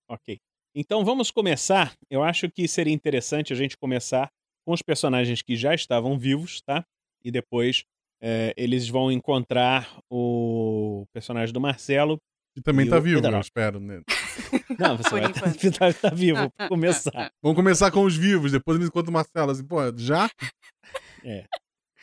[0.08, 0.40] Ok.
[0.76, 1.94] Então vamos começar.
[2.10, 4.30] Eu acho que seria interessante a gente começar
[4.66, 6.86] com os personagens que já estavam vivos, tá?
[7.24, 7.84] E depois
[8.22, 12.18] é, eles vão encontrar o personagem do Marcelo.
[12.54, 13.80] Que também tá vivo, eu espero.
[13.80, 14.02] Né?
[14.80, 15.64] Não, você Por vai enquanto.
[15.64, 17.32] estar tá vivo pra começar.
[17.42, 19.52] Vamos começar com os vivos, depois eles encontram o Marcelo.
[19.52, 20.30] Assim, pô, já?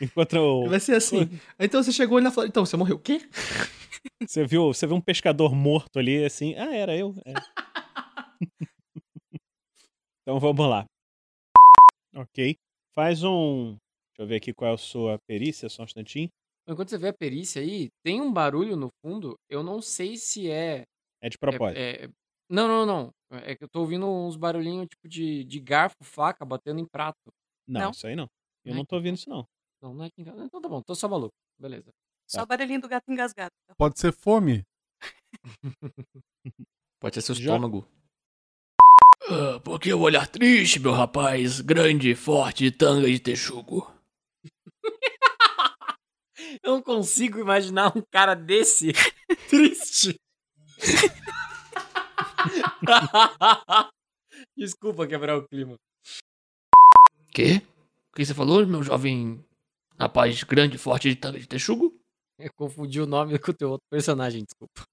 [0.01, 1.29] Enquanto o- Vai ser assim.
[1.59, 2.51] Então você chegou ali na Flórida.
[2.51, 2.97] Então, você morreu.
[2.97, 3.19] O quê?
[4.27, 6.55] você viu, você viu um pescador morto ali, assim.
[6.55, 7.15] Ah, era eu.
[7.25, 7.33] é.
[10.21, 10.85] então vamos lá.
[12.15, 12.55] Ok.
[12.93, 13.71] Faz um.
[13.71, 16.29] Deixa eu ver aqui qual é a sua perícia, só um instantinho.
[16.67, 19.35] Enquanto você vê a perícia aí, tem um barulho no fundo.
[19.49, 20.83] Eu não sei se é.
[21.21, 21.77] É de propósito.
[21.77, 22.09] é- é-
[22.49, 23.13] Não, não, não.
[23.43, 27.17] É que eu tô ouvindo uns barulhinhos tipo de, de garfo, faca batendo em prato.
[27.67, 27.91] Não, Não.
[27.91, 28.27] isso aí não.
[28.63, 29.45] Eu Não é não tô ouvindo isso, não.
[29.81, 30.43] Não, não é aqui em casa.
[30.43, 31.33] Então tá bom, tô só maluco.
[31.59, 31.91] Beleza.
[32.25, 33.51] Só o barulhinho do gato engasgado.
[33.77, 34.63] Pode ser fome.
[36.99, 37.85] Pode ser seu Já- estômago.
[39.29, 41.59] Ah, por que o olhar triste, meu rapaz?
[41.61, 43.91] Grande, forte, tanga de texugo.
[46.63, 48.93] Eu não consigo imaginar um cara desse
[49.49, 50.15] triste.
[54.57, 55.75] Desculpa quebrar o clima.
[57.31, 57.61] Quê?
[58.11, 59.43] O que você falou, meu jovem
[59.99, 61.93] rapaz grande, forte de tanga de texugo?
[62.39, 64.83] Eu confundi o nome com o teu outro personagem, desculpa.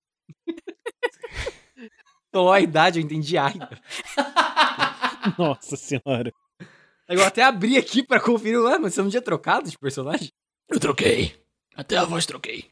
[2.32, 3.80] Falou a idade, eu entendi Aida.
[5.38, 6.32] Nossa senhora.
[7.08, 8.60] Eu até abri aqui pra conferir.
[8.60, 10.30] Ué, mas você não tinha trocado de personagem?
[10.68, 11.38] Eu troquei.
[11.76, 12.70] Até a voz troquei.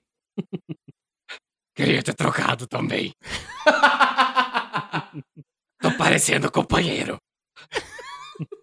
[1.75, 3.13] Queria ter trocado também.
[5.81, 7.19] Tô parecendo companheiro.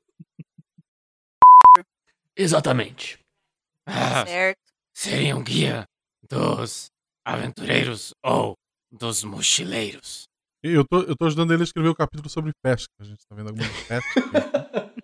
[2.36, 3.20] Exatamente.
[3.86, 4.60] Ah, Certo.
[4.96, 5.86] seria um guia
[6.30, 6.88] dos
[7.26, 8.56] aventureiros ou
[8.92, 10.24] dos mochileiros.
[10.64, 12.92] E Eu tô, eu tô ajudando ele a escrever o capítulo sobre pesca.
[13.00, 14.24] A gente tá vendo algumas pescas.
[14.24, 14.30] aqui.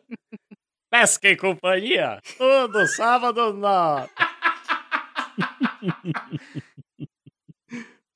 [0.91, 4.07] Pesca e companhia, todo sábado na...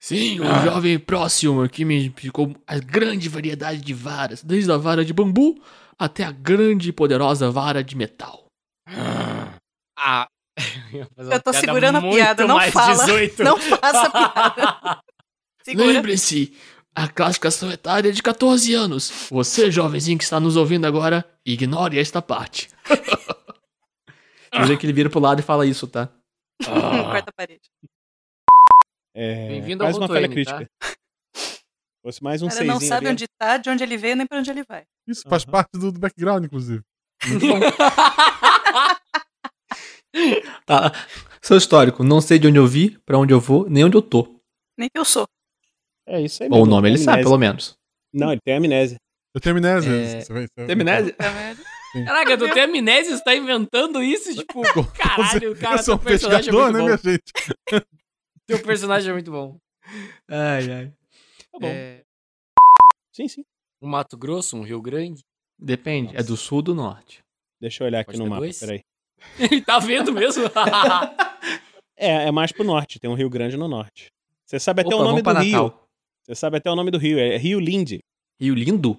[0.10, 0.66] Sim, o Ah.
[0.66, 5.62] jovem próximo que me explicou a grande variedade de varas, desde a vara de bambu
[6.00, 8.46] até a grande e poderosa vara de metal.
[9.98, 10.28] Ah,
[11.18, 13.06] Eu tô segurando a piada, não fala.
[13.40, 15.00] Não faça piada.
[15.68, 16.54] Lembre-se,
[16.96, 19.28] a classificação etária é de 14 anos.
[19.30, 22.68] Você, jovenzinho que está nos ouvindo agora, ignore esta parte.
[24.52, 26.10] Quer dizer que ele vira pro lado e fala isso, tá?
[26.64, 27.62] Quarta parede.
[29.22, 30.34] É, Bem-vindo ao mais uma falha tá?
[30.34, 30.70] crítica.
[32.02, 33.14] Fosse mais um O cara não sabe ali.
[33.14, 34.86] onde tá, de onde ele veio, nem pra onde ele vai.
[35.06, 36.82] Isso faz parte do, do background, inclusive.
[40.66, 40.92] Tá.
[41.42, 44.02] Seu histórico, não sei de onde eu vi, pra onde eu vou, nem onde eu
[44.02, 44.40] tô.
[44.78, 45.28] Nem que eu sou.
[46.08, 47.76] É isso aí Ou o nome ele sabe, pelo menos.
[48.14, 48.98] Não, ele tem amnésia.
[49.36, 49.92] Eu tenho amnésia.
[49.92, 51.14] É, Você vai- você vai- Tem amnésia?
[51.14, 51.62] Tá vendo?
[52.06, 54.34] Caraca, tu tem amnésia, você tá inventando isso?
[54.36, 56.86] Tipo, caralho, cara, eu sou teu um personagem é pescador, muito né, bom.
[56.86, 57.86] minha gente?
[58.50, 59.60] Teu personagem é muito bom.
[60.28, 60.94] Ai, ai.
[61.52, 61.68] Tá bom.
[61.68, 62.02] É,
[63.14, 63.46] Sim, sim.
[63.82, 65.22] um Mato Grosso, um Rio Grande.
[65.58, 67.20] Depende, é do sul ou do norte.
[67.62, 68.60] Deixa eu olhar aqui Pode no ter mapa, dois?
[68.60, 68.82] peraí.
[69.40, 70.44] Ele tá vendo mesmo?
[72.02, 74.08] É, é mais pro norte, tem um Rio Grande no norte.
[74.46, 75.74] Você sabe até Opa, o nome do rio.
[76.24, 78.00] Você sabe até o nome do rio, é Rio Linde.
[78.40, 78.98] Rio lindo?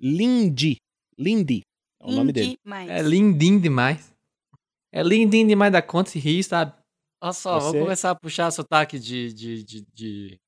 [0.00, 0.76] Lindi.
[1.16, 1.62] Lindi.
[2.00, 2.58] É o nome dele.
[2.64, 2.90] Demais.
[2.90, 4.12] É lindinho demais.
[4.90, 6.72] É lindinho demais da conta esse rio, sabe?
[7.20, 10.38] Olha só, Você- vamos começar a puxar sotaque de, de, de, de,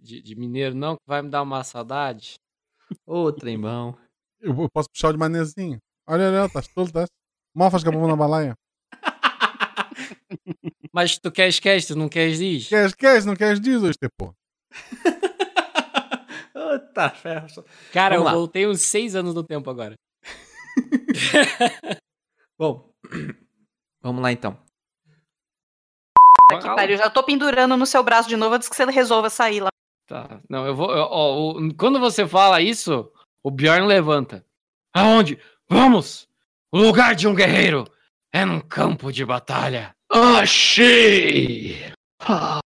[0.00, 2.34] de, de- mineiro, não, que vai me dar uma saudade.
[3.06, 3.96] Ô, trembão.
[4.40, 5.78] Eu, posso puxar o de manezinho.
[6.06, 7.04] Olha, olha, tá todo, tá?
[7.54, 8.54] Mal faz cabum na balaia.
[10.92, 12.68] Mas tu queres, queres, tu não queres, diz?
[12.68, 14.32] Queres, queres, não queres, diz hoje, pô.
[16.92, 17.46] Tá ferro.
[17.92, 18.32] Cara, Vamos eu lá.
[18.38, 19.94] voltei uns seis anos no tempo agora.
[22.58, 22.92] Bom,
[24.02, 24.56] vamos lá então.
[26.50, 29.30] Que pariu, eu já tô pendurando no seu braço de novo antes que você resolva
[29.30, 29.68] sair lá.
[30.06, 30.90] Tá, não, eu vou.
[30.94, 33.10] eu- ó, o- quando você fala isso,
[33.42, 34.44] o Bjorn levanta.
[34.94, 35.38] Aonde?
[35.68, 36.28] Vamos!
[36.70, 37.84] O lugar de um guerreiro
[38.32, 39.94] é num campo de batalha.
[40.12, 41.90] Achei!
[42.20, 42.60] Ah,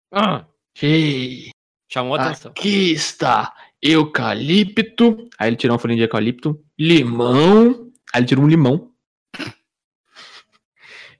[0.75, 1.49] Achei!
[1.91, 2.51] chamou a atenção.
[2.51, 5.29] Aqui está eucalipto.
[5.39, 6.61] Aí ele tirou uma folhinha de eucalipto.
[6.77, 7.89] Limão.
[8.13, 8.91] Aí ele tirou um limão.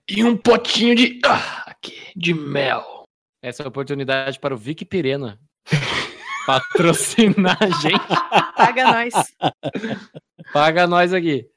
[0.08, 1.20] E um potinho de.
[1.24, 1.59] Ah,
[2.16, 3.04] de mel.
[3.42, 5.38] Essa é a oportunidade para o Vic Pirena
[6.46, 8.08] patrocinar a gente.
[8.56, 9.14] Paga nós.
[10.52, 11.48] Paga nós aqui.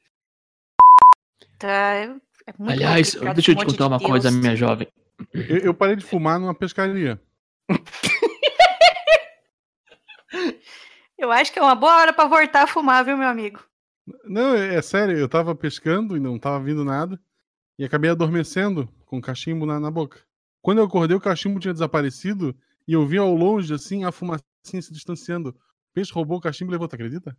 [1.57, 4.41] Tá, é é muito Aliás, deixa eu te contar de uma coisa, Deus.
[4.41, 4.87] minha jovem.
[5.33, 7.19] Eu, eu parei de fumar numa pescaria.
[11.17, 13.63] Eu acho que é uma boa hora pra voltar a fumar, viu, meu amigo?
[14.25, 17.17] Não, é, é sério, eu tava pescando e não tava vindo nada.
[17.77, 20.21] E acabei adormecendo com o cachimbo na, na boca.
[20.61, 22.55] Quando eu acordei, o cachimbo tinha desaparecido
[22.87, 25.49] e eu vi ao longe, assim, a fumacinha se distanciando.
[25.49, 27.35] O peixe roubou o cachimbo e levou, tu acredita?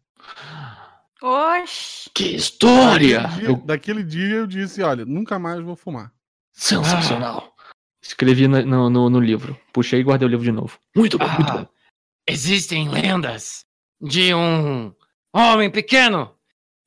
[1.22, 2.10] Oxi.
[2.14, 3.20] Que história!
[3.22, 6.12] Daquele dia, Eu- daquele dia eu disse, olha, nunca mais vou fumar.
[6.52, 7.54] Sensacional.
[8.02, 9.58] Escrevi no, no, no- livro.
[9.72, 10.78] Puxei e guardei o livro de novo.
[10.94, 11.68] Muito bom, muito Ah, bom.
[12.28, 13.64] Existem lendas
[14.00, 14.92] de um
[15.32, 16.34] homem pequeno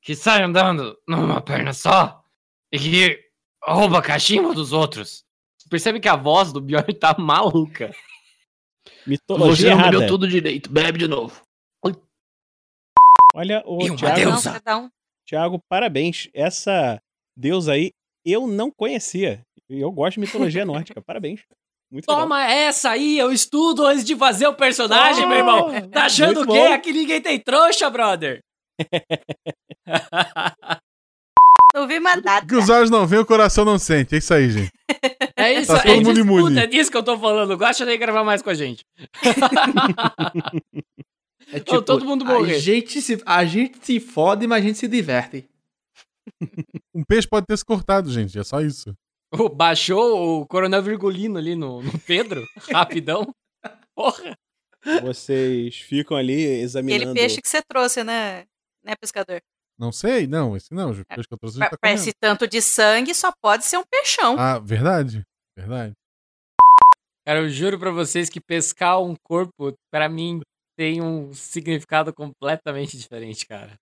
[0.00, 2.22] que sai andando numa perna só
[2.72, 3.27] e que
[3.72, 5.24] rouba cachimbo dos outros.
[5.70, 7.94] percebe que a voz do Bjorn tá maluca.
[9.06, 10.06] Mitologia Você não bebeu errada.
[10.06, 10.70] tudo direito.
[10.70, 11.42] Bebe de novo.
[13.34, 14.90] Olha, o E uma Thiago.
[15.26, 16.28] Thiago, parabéns.
[16.32, 17.00] Essa
[17.36, 17.92] deusa aí
[18.24, 19.42] eu não conhecia.
[19.68, 21.00] Eu gosto de mitologia nórdica.
[21.02, 21.40] Parabéns.
[21.90, 22.22] Muito legal.
[22.24, 25.88] Toma essa aí, eu estudo antes de fazer o personagem, meu irmão.
[25.88, 26.52] Tá achando o quê?
[26.52, 26.72] bom.
[26.72, 28.42] Aqui ninguém tem trouxa, brother.
[31.78, 32.44] Não vi mais nada.
[32.46, 34.16] Que os olhos não veem, o coração não sente.
[34.16, 34.72] É isso aí, gente.
[35.36, 36.58] É isso Tá aí, todo mundo disputa, imune.
[36.60, 37.56] é disso que eu tô falando.
[37.56, 38.84] Gosta de gravar mais com a gente.
[41.50, 42.56] É Ô, todo mundo morrer.
[42.56, 45.48] A gente, se, a gente se fode, mas a gente se diverte.
[46.94, 48.38] Um peixe pode ter se cortado, gente.
[48.38, 48.94] É só isso.
[49.32, 53.34] Ô, Baixou o coronel Virgulino ali no, no Pedro, rapidão.
[53.94, 54.36] Porra.
[55.02, 57.14] Vocês ficam ali Aquele examinando.
[57.14, 58.44] peixe que você trouxe, né,
[58.84, 59.40] né pescador?
[59.78, 60.56] Não sei, não.
[60.56, 60.90] Esse não.
[60.90, 63.78] O peixe que eu trouxe Pra, tá pra esse tanto de sangue, só pode ser
[63.78, 64.36] um peixão.
[64.38, 65.22] Ah, verdade.
[65.56, 65.92] Verdade.
[67.24, 70.40] Cara, eu juro pra vocês que pescar um corpo, pra mim,
[70.76, 73.74] tem um significado completamente diferente, cara.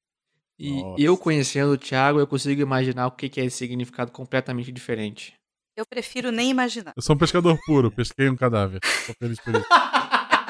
[0.58, 1.02] E Nossa.
[1.02, 5.34] eu conhecendo o Thiago, eu consigo imaginar o que que é esse significado completamente diferente.
[5.76, 6.94] Eu prefiro nem imaginar.
[6.97, 7.91] Eu sou um pescador puro.
[7.91, 8.81] Pesquei um cadáver.
[9.07, 9.66] Tô feliz por isso.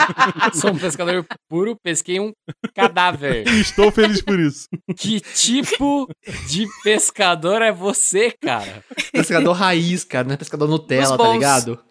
[0.55, 2.33] Sou um pescador puro, pesquei um
[2.75, 3.47] cadáver.
[3.49, 4.68] Estou feliz por isso.
[4.97, 6.09] Que tipo
[6.49, 8.85] de pescador é você, cara?
[9.12, 11.83] Pescador raiz, cara, não é pescador Nutella, tá ligado?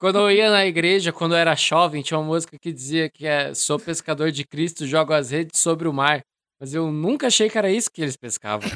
[0.00, 3.26] Quando eu ia na igreja, quando eu era jovem, tinha uma música que dizia que
[3.26, 6.22] é Sou pescador de Cristo, jogo as redes sobre o mar.
[6.60, 8.70] Mas eu nunca achei que era isso que eles pescavam.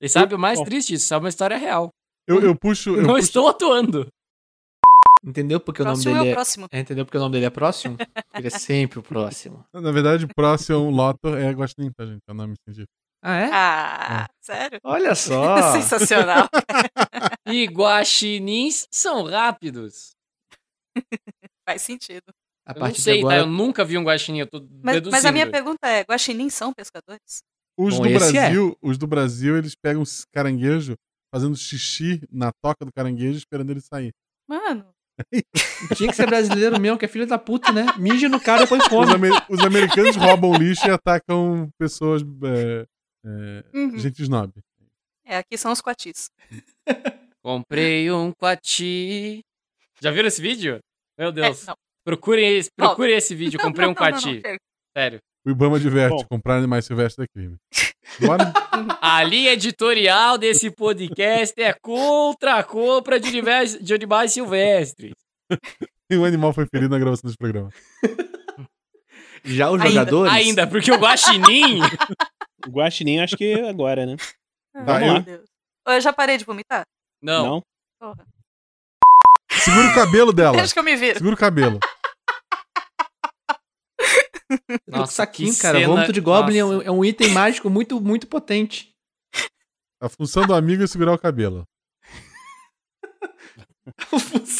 [0.00, 0.94] e sabe o mais triste?
[0.94, 1.90] Isso é uma história real.
[2.26, 2.90] Eu, eu puxo.
[2.90, 3.18] Eu Não puxo...
[3.20, 4.08] estou atuando.
[5.24, 6.34] Entendeu porque o nome Próximo é dele o é...
[6.34, 6.68] próximo.
[6.70, 6.78] é...
[6.80, 7.96] Entendeu porque o nome dele é próximo?
[8.34, 9.64] Ele é sempre o próximo.
[9.72, 12.20] Na verdade, o próximo Lotor é Guaxinim, tá, gente?
[12.28, 12.92] É o nome científico.
[13.24, 13.50] Ah, é?
[13.52, 14.78] Ah, sério?
[14.84, 15.72] Olha só!
[15.72, 16.48] Sensacional.
[17.46, 20.12] E guaxinins são rápidos.
[21.68, 22.22] Faz sentido.
[22.64, 23.36] A Eu não partir sei, de agora...
[23.36, 23.42] tá?
[23.42, 25.10] Eu nunca vi um guaxinim, eu tô Mas, deduzindo.
[25.12, 27.42] mas a minha pergunta é: guaxinins são pescadores?
[27.76, 28.12] Os Bom, do é.
[28.12, 30.94] Brasil, os do Brasil, eles pegam caranguejo
[31.32, 34.12] fazendo xixi na toca do caranguejo esperando ele sair.
[34.48, 34.86] Mano,
[35.96, 37.86] Tinha que ser brasileiro mesmo, que é filho da puta, né?
[37.98, 39.14] Mija no cara e depois Os, come.
[39.14, 42.22] amer- os americanos roubam lixo e atacam pessoas.
[42.22, 42.86] É,
[43.24, 43.98] é, Uhum.
[43.98, 44.52] Gente snob.
[45.24, 46.30] é, aqui são os coatis.
[47.42, 49.40] Comprei um quati.
[50.00, 50.78] Já viram esse vídeo?
[51.18, 51.66] Meu Deus.
[51.66, 51.72] É.
[52.04, 53.58] Procurem esse, procurem esse vídeo.
[53.58, 54.42] Comprei um Não, não, não, quati.
[54.44, 54.56] não.
[54.96, 55.18] Sério.
[55.46, 56.26] O Ibama diverte, Bom.
[56.28, 57.56] comprar animais silvestres é crime.
[58.20, 58.52] Bora?
[59.00, 65.12] A linha editorial desse podcast é contra a compra de animais, de animais silvestres.
[66.08, 67.70] Nenhum animal foi ferido na gravação desse programa.
[69.44, 70.32] Já os Ainda- jogadores...
[70.32, 71.80] Ainda, porque o guaxinim...
[72.66, 74.16] O Guaxinim, acho que agora, né?
[74.74, 75.44] Ah, Tá, meu eu- Deus.
[75.86, 76.84] Ô, Eu já parei de vomitar?
[77.22, 77.62] Não.
[78.00, 78.26] Porra.
[79.52, 80.56] Segura o cabelo dela.
[80.56, 81.14] Deixa que eu me viro.
[81.18, 81.78] Segura o cabelo.
[84.86, 85.78] Nossa, saquinho, que cara.
[85.78, 88.90] cena- Vômito de Goblin é um, é um item mágico muito, muito potente.
[90.00, 91.64] A função do amigo é segurar o cabelo.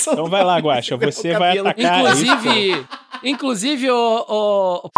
[0.08, 0.97] Então vai lá, Guaxa.
[0.97, 2.00] Você vai atacar.
[2.00, 2.86] Inclusive,
[3.24, 4.90] inclusive o, o-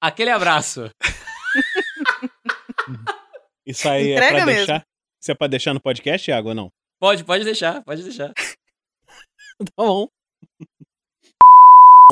[0.00, 0.88] Aquele abraço.
[3.66, 4.58] Isso aí é Entrega pra mesmo.
[4.66, 4.86] deixar.
[5.20, 6.72] Isso é pra deixar no podcast, Thiago, ou não?
[7.00, 8.32] Pode, pode deixar, pode deixar.
[9.58, 10.08] Tá bom.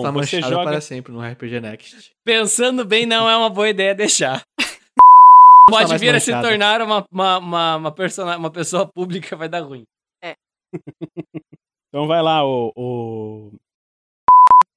[0.03, 0.71] Tá você manchado joga.
[0.71, 2.13] para sempre no RPG Next.
[2.25, 4.43] Pensando bem, não é uma boa ideia deixar.
[5.71, 9.49] Pode mais vir a se tornar uma, uma, uma, uma, persona- uma pessoa pública, vai
[9.49, 9.85] dar ruim.
[11.89, 12.71] Então vai lá, o.
[12.77, 13.51] o...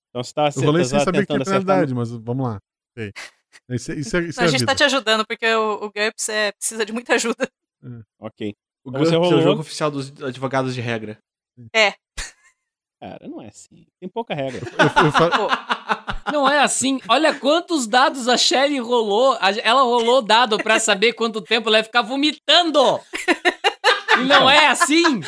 [0.10, 1.46] Então você tava, Eu rolei você sem tava saber que acertar.
[1.62, 2.60] penalidade, mas vamos lá.
[2.98, 3.12] Sei.
[3.70, 4.72] Isso, é- isso é, isso Não, é a gente vida.
[4.72, 7.50] tá te ajudando, porque o, o GURPS é, precisa de muita ajuda.
[8.18, 8.54] Ok.
[8.86, 11.18] O Então é o jogo oficial dos advogados de regra.
[11.76, 11.94] É.
[13.02, 13.86] Cara, não é assim.
[14.00, 14.62] Tem pouca regra.
[14.62, 15.48] Eu- eu fa- Pô,
[16.32, 17.02] Não é assim.
[17.10, 19.36] Olha quantos dados a Shelly rolou.
[19.64, 23.00] Ela rolou dado pra saber quanto tempo ela ia ficar vomitando.
[24.20, 25.22] E não é assim.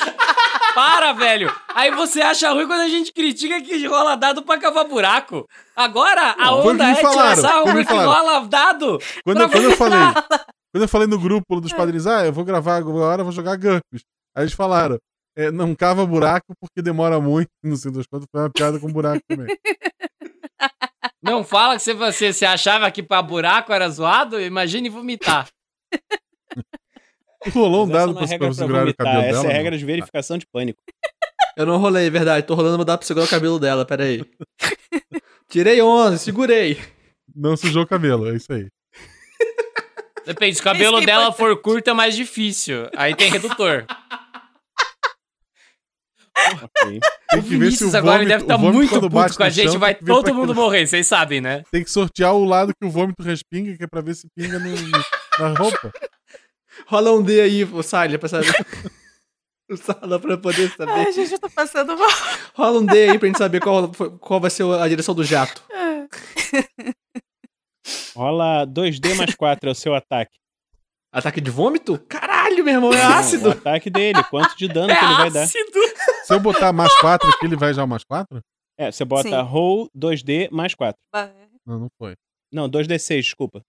[0.76, 1.54] Para, velho.
[1.74, 5.48] Aí você acha ruim quando a gente critica que rola dado pra cavar buraco.
[5.76, 9.00] Agora, a Não, onda é tirar falaram, sarro o que rola dado.
[9.24, 10.00] Quando, pra quando eu falei,
[10.72, 13.56] quando eu falei no grupo dos padrinhos, ah, eu vou gravar agora, eu vou jogar
[13.58, 14.04] GURPS.
[14.36, 14.98] Aí eles falaram,
[15.36, 17.50] é, não cava buraco porque demora muito.
[17.64, 19.48] No fim das contas, foi uma piada com buraco também.
[21.24, 21.94] Não fala que você,
[22.34, 24.42] você, achava que pra buraco era zoado?
[24.42, 25.48] Imagine vomitar.
[27.54, 29.38] Rolou um essa dado não é pra, segurar o vomitar, cabelo Essa dela?
[29.38, 29.56] é a não?
[29.56, 30.80] regra de verificação de pânico.
[31.56, 32.46] Eu não rolei, verdade.
[32.46, 34.22] Tô rolando, vou dar pra segurar o cabelo dela, pera aí.
[35.50, 36.82] Tirei 11, segurei.
[37.36, 38.68] Não sujou o cabelo, é isso aí.
[40.26, 42.90] Depende, se o cabelo é dela for curto é mais difícil.
[42.96, 43.86] Aí tem redutor.
[46.36, 47.00] Ok.
[47.30, 49.44] Tem O que ver se o Vinícius agora vômito- deve estar vômito muito puto com
[49.44, 51.64] a gente, chão, vai todo mundo aquele- morrer, vocês sabem, né?
[51.72, 54.60] Tem que sortear o lado que o vômito respinga, que é pra ver se pinga
[54.60, 55.06] no, no-
[55.40, 55.92] na roupa.
[56.88, 58.48] Rola um D aí, o Salha, pra saber.
[59.70, 60.92] o Sala pra poder saber.
[60.92, 62.10] Ai, gente, eu tô passando mal.
[62.56, 63.90] Rola um D aí pra gente saber qual,
[64.20, 65.64] qual vai ser a direção do jato.
[68.16, 70.38] Rola 2D mais 4 é o seu ataque.
[71.14, 72.00] Ataque de vômito?
[72.10, 73.50] Caralho, meu irmão, é Não, ácido.
[73.50, 75.44] O ataque dele, quanto de dano É que ele vai dar.
[75.44, 75.80] ácido!
[76.26, 78.40] Se eu botar mais 4 aqui, ele vai já mais 4?
[78.80, 79.42] É, você bota Sim.
[79.42, 80.98] roll 2D mais 4.
[81.66, 82.16] Não, não foi.
[82.52, 83.62] Não, 2D6, desculpa.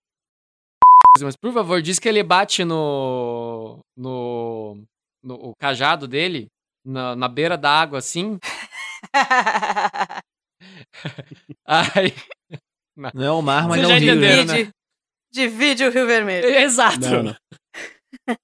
[1.20, 3.78] Mas por favor, diz que ele bate no.
[3.96, 4.82] no.
[5.22, 6.46] no o cajado dele,
[6.84, 8.38] na, na beira da água, assim.
[11.66, 12.12] Aí.
[13.12, 14.44] Não é o mar, mas Vocês é já um rio.
[14.46, 14.72] né?
[15.34, 16.46] Divide, o Rio Vermelho.
[16.54, 17.00] Exato.
[17.10, 17.36] Não, não.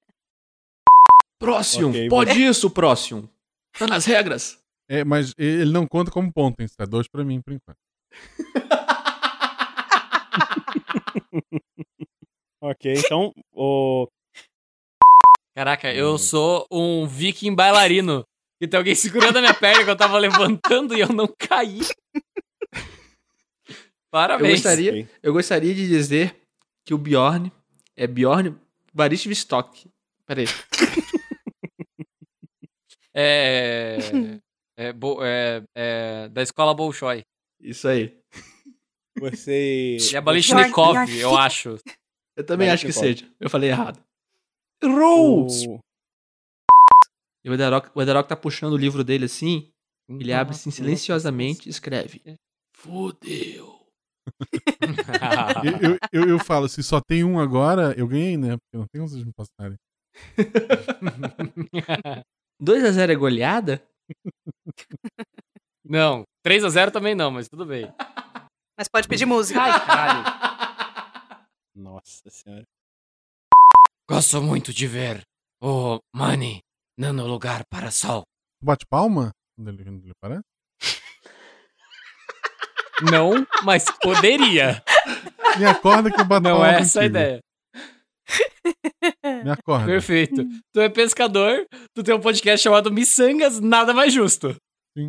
[1.39, 3.31] Próximo, Ok, pode isso, próximo.
[3.79, 4.59] Tá nas regras.
[4.91, 6.67] É, mas ele não conta como ponto, hein?
[6.67, 7.79] Isso é dois pra mim, por enquanto.
[12.63, 14.07] Ok, então o.
[15.57, 18.23] Caraca, eu sou um viking bailarino.
[18.61, 21.81] E tem alguém segurando a minha perna que eu tava levantando e eu não caí.
[22.75, 22.83] Eu
[24.11, 24.55] Parabéns.
[24.61, 25.09] gostaria, Ok.
[25.23, 26.37] eu gostaria de dizer
[26.91, 27.53] que o Bjorn
[27.97, 28.57] é Bjorn
[28.93, 29.89] Varistvstok.
[30.27, 30.47] Pera aí.
[33.15, 33.99] É.
[34.77, 37.23] É, bo- é- é da escola Bolshoi.
[37.61, 38.17] Isso aí.
[39.19, 39.99] Você.
[40.13, 41.77] E a Balishnikov, eu acho.
[42.37, 43.29] Eu também acho que seja.
[43.39, 44.03] Eu falei errado.
[44.83, 45.47] Errou!
[45.49, 45.81] o-
[47.45, 49.71] E o Edarok, o Edarok tá puxando o livro dele assim.
[50.09, 52.23] Ele abre assim silenciosamente e escreve.
[52.75, 53.80] Fudeu.
[55.65, 58.57] Eu, eu, eu, eu falo, se só tem um agora, eu ganhei, né?
[58.57, 59.77] Porque não tem como vocês me passarem.
[62.63, 63.83] 2x0 é goleada?
[65.85, 67.93] Não, 3x0 também não, mas tudo bem.
[68.79, 69.61] Mas pode pedir música.
[69.61, 70.25] Ai, caralho.
[71.75, 72.65] Nossa senhora.
[74.09, 75.23] Gosto muito de ver
[75.61, 76.61] o Money
[76.99, 78.23] dando lugar para sol.
[78.63, 79.33] Bate palma?
[79.57, 80.45] Quando ele, quando ele aparece?
[83.11, 84.83] Não, mas poderia.
[85.59, 87.19] Me acorda que eu bato Não é essa a contigo.
[87.19, 87.41] ideia.
[89.45, 89.87] Me acorda.
[89.87, 90.45] Perfeito.
[90.73, 94.55] Tu é pescador, tu tem um podcast chamado Missangas, nada mais justo.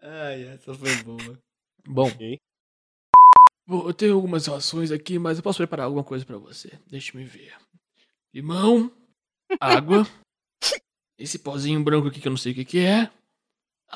[0.00, 1.38] Ai, essa foi boa.
[1.86, 2.38] Bom, Ok.
[3.66, 6.78] Bom, eu tenho algumas rações aqui, mas eu posso preparar alguma coisa pra você.
[6.86, 7.54] Deixa-me ver.
[8.34, 8.92] Limão,
[9.58, 10.06] água,
[11.18, 13.10] esse pozinho branco aqui que eu não sei o que que é.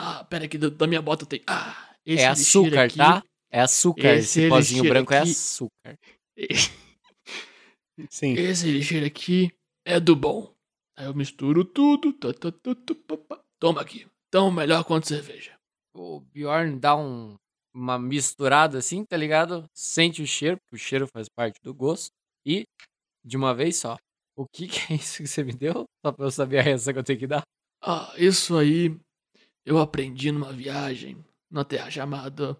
[0.00, 1.42] Ah, pera aqui, da da minha bota tem...
[1.46, 2.96] Ah, esse é açúcar, aqui.
[2.96, 3.22] tá?
[3.50, 4.14] É açúcar.
[4.14, 5.98] Esse Esse, pozinho branco é aqui- açúcar.
[8.10, 8.34] Sim.
[8.34, 9.50] Esse elixir aqui
[9.84, 10.54] é do bom.
[10.96, 12.12] Aí eu misturo tudo.
[12.12, 13.40] tá, tá, tá, tá.
[13.60, 14.06] Toma aqui.
[14.30, 15.56] Tão melhor quanto cerveja.
[15.94, 17.36] O Bjorn dá um,
[17.74, 19.68] uma misturada assim, tá ligado?
[19.74, 22.10] Sente o cheiro, porque o cheiro faz parte do gosto.
[22.46, 22.64] E,
[23.24, 23.96] de uma vez só,
[24.36, 25.84] o que, que é isso que você me deu?
[26.04, 27.42] Só pra eu saber a reação que eu tenho que dar.
[27.82, 28.96] Ah, isso aí
[29.68, 32.58] eu aprendi numa viagem na terra chamada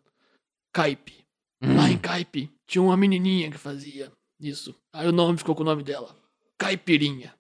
[0.75, 1.25] Caipe.
[1.63, 4.79] Lá em Caipe tinha uma menininha que fazia isso.
[4.93, 6.15] Aí o nome ficou com o nome dela.
[6.59, 7.35] Caipirinha.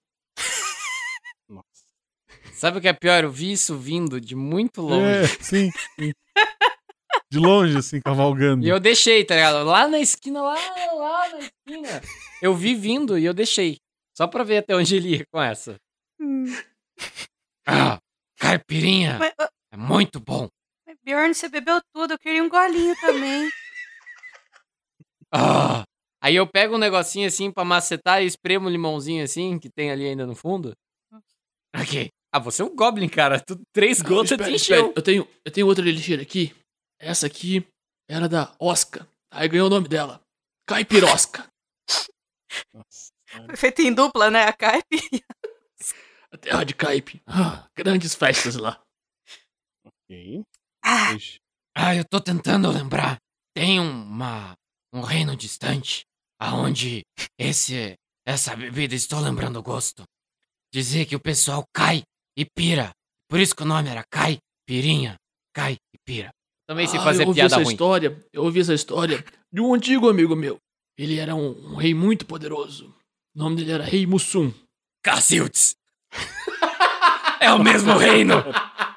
[2.54, 3.22] Sabe o que é pior?
[3.22, 5.04] Eu vi isso vindo de muito longe.
[5.04, 6.12] É, sim, sim.
[7.30, 8.64] De longe, assim, cavalgando.
[8.64, 9.66] E eu deixei, tá ligado?
[9.66, 10.54] Lá na esquina, lá,
[10.94, 12.02] lá na esquina.
[12.40, 13.76] Eu vi vindo e eu deixei.
[14.16, 15.76] Só pra ver até onde ele ia com essa.
[17.66, 17.98] Ah,
[18.38, 19.18] caipirinha.
[19.18, 19.34] Mas,
[19.70, 20.48] É muito bom.
[21.04, 22.14] Bjorn, você bebeu tudo.
[22.14, 23.48] Eu queria um golinho também.
[25.30, 25.84] Ah.
[26.22, 29.90] Aí eu pego um negocinho assim pra macetar e espremo um limãozinho assim, que tem
[29.90, 30.72] ali ainda no fundo.
[31.76, 32.08] Ok.
[32.32, 33.38] Ah, você é um Goblin, cara.
[33.38, 34.80] Tu, três gotas espera, te espera.
[34.80, 34.92] encheu.
[34.96, 36.54] Eu tenho, eu tenho outra elixir aqui.
[36.98, 37.62] Essa aqui
[38.08, 39.06] era da Oscar.
[39.30, 40.20] Aí ganhou o nome dela.
[40.66, 41.46] Caipirosca.
[42.72, 43.12] Nossa.
[43.46, 44.44] Foi feito em dupla, né?
[44.44, 44.98] A Caipe.
[46.32, 47.22] A terra de Caipe.
[47.26, 48.80] Ah, grandes festas lá.
[50.82, 51.14] Ah,
[51.76, 53.18] Ah, eu tô tentando lembrar.
[53.54, 54.54] Tem uma
[54.92, 56.02] um reino distante
[56.40, 57.02] aonde
[57.38, 57.94] esse
[58.26, 60.02] essa bebida estou lembrando o gosto.
[60.72, 62.02] Dizia que o pessoal cai
[62.36, 62.90] e pira.
[63.28, 65.16] Por isso que o nome era Cai Pirinha.
[65.54, 66.30] Cai e pira.
[66.66, 67.72] Também sei Ah, fazer eu ouvi piada essa ruim.
[67.74, 68.26] história.
[68.32, 70.58] Eu ouvi essa história de um antigo amigo meu.
[70.98, 72.94] Ele era um, um rei muito poderoso.
[73.34, 74.52] O nome dele era Rei Mussum.
[75.02, 75.74] Cacildes.
[77.40, 78.34] é o mesmo reino.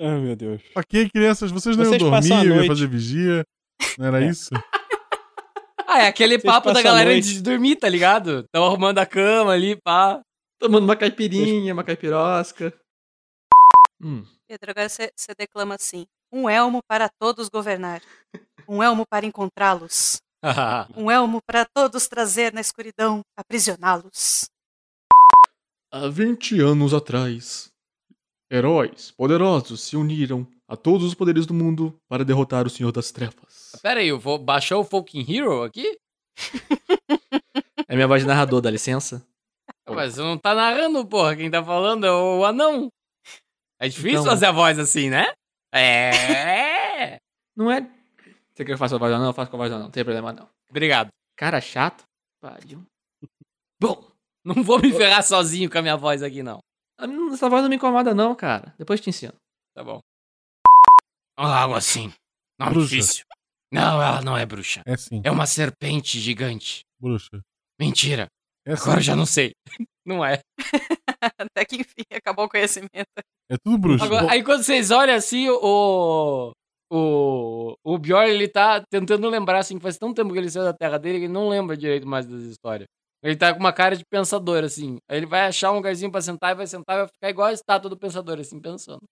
[0.00, 0.62] Ai, meu Deus.
[0.74, 2.68] Ok, crianças, vocês não Vocês iam dormir, eu ia noite.
[2.68, 3.44] fazer vigia.
[3.98, 4.50] Não era isso?
[5.92, 8.44] Ah, é aquele Vocês papo da galera noite- de dormir, tá ligado?
[8.52, 10.20] Tão arrumando a cama ali, pá.
[10.56, 12.72] Tomando uma caipirinha, uma caipirosca.
[14.00, 14.24] Hum.
[14.48, 18.00] Pedro, agora você você declama assim: um elmo para todos governar,
[18.68, 20.20] um elmo para encontrá-los,
[20.96, 24.48] um elmo para todos trazer na escuridão, aprisioná-los.
[25.92, 27.68] Há 20 anos atrás,
[28.50, 33.10] heróis poderosos se uniram a todos os poderes do mundo para derrotar o Senhor das
[33.10, 33.72] Trevas.
[33.82, 35.98] Pera aí, eu vou baixar o Fucking Hero aqui?
[37.88, 39.26] É minha voz de narrador, dá licença?
[39.88, 41.34] Mas você não tá narrando, porra.
[41.34, 42.88] Quem tá falando é o anão.
[43.80, 45.32] É difícil Então- fazer a voz assim, né?
[45.74, 47.18] É.
[47.56, 47.80] Não é.
[47.80, 49.28] Você quer que eu faça a voz do anão?
[49.28, 50.48] Eu faço com a voz do anão, não tem problema não.
[50.68, 51.08] Obrigado.
[51.36, 52.04] Cara chato.
[52.40, 52.82] Pariu.
[53.80, 54.08] Bom,
[54.44, 56.60] não vou me ferrar sozinho com a minha voz aqui, não.
[57.32, 58.74] Essa voz não me incomoda não, cara.
[58.78, 59.34] Depois te ensino.
[59.74, 60.00] Tá bom.
[61.36, 62.12] Algo assim.
[62.58, 62.88] Não é Bruxa.
[62.96, 63.24] difícil.
[63.72, 64.82] Não, ela não é bruxa.
[64.84, 65.22] É sim.
[65.24, 66.82] É uma serpente gigante.
[67.00, 67.40] Bruxa.
[67.80, 68.26] Mentira.
[68.66, 68.82] É sim.
[68.82, 69.52] Agora eu já não sei.
[70.04, 70.40] Não é.
[71.38, 73.06] Até que enfim acabou o conhecimento.
[73.50, 74.04] É tudo bruxa.
[74.04, 76.52] Agora, aí quando vocês olham assim, o.
[76.92, 80.64] O, o Bjorn, ele tá tentando lembrar, assim, que faz tanto tempo que ele saiu
[80.64, 82.88] da terra dele que ele não lembra direito mais das histórias.
[83.22, 84.96] Ele tá com uma cara de pensador, assim.
[85.08, 87.48] Aí ele vai achar um lugarzinho pra sentar e vai sentar e vai ficar igual
[87.48, 89.02] a estátua do pensador, assim, pensando.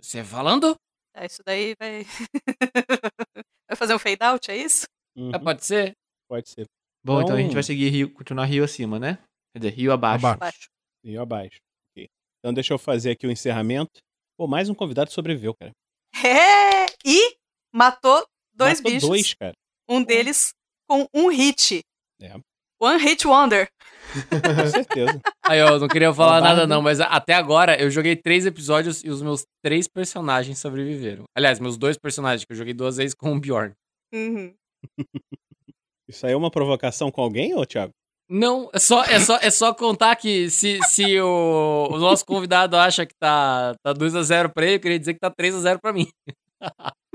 [0.00, 0.74] Você falando?
[1.14, 2.04] Ah, isso daí vai.
[3.68, 4.86] vai fazer um fade out, é isso?
[5.34, 5.92] É, pode ser?
[6.28, 6.66] Pode ser.
[7.04, 9.18] Bom, então, a gente Então- vai seguir rio, continuar rio acima, né?
[9.54, 10.26] Quer dizer, rio abaixo.
[10.26, 10.68] Abaixo.
[11.04, 11.58] E abaixo.
[11.90, 12.08] Ok.
[12.38, 14.00] Então deixa eu fazer aqui o encerramento.
[14.36, 15.72] Pô, mais um convidado sobreviveu, cara.
[16.24, 16.86] É!
[17.04, 17.36] E
[17.74, 18.24] matou
[18.54, 19.08] dois Matou bichos.
[19.08, 19.54] dois, cara.
[19.88, 20.52] Um deles
[20.88, 21.80] com um hit.
[22.22, 22.34] É.
[22.80, 23.68] One hit wonder.
[24.30, 25.20] Com certeza.
[25.46, 26.56] Aí, ó, eu não queria falar Babardo.
[26.56, 31.24] nada não, mas até agora eu joguei três episódios e os meus três personagens sobreviveram.
[31.36, 33.72] Aliás, meus dois personagens, que eu joguei duas vezes com o Bjorn.
[34.12, 34.54] Uhum.
[36.08, 37.92] Isso aí é uma provocação com alguém, ô Thiago?
[38.28, 42.76] Não, é só, é só, é só contar que se, se o, o nosso convidado
[42.76, 46.08] acha que tá, tá 2x0 pra ele, eu queria dizer que tá 3x0 pra mim.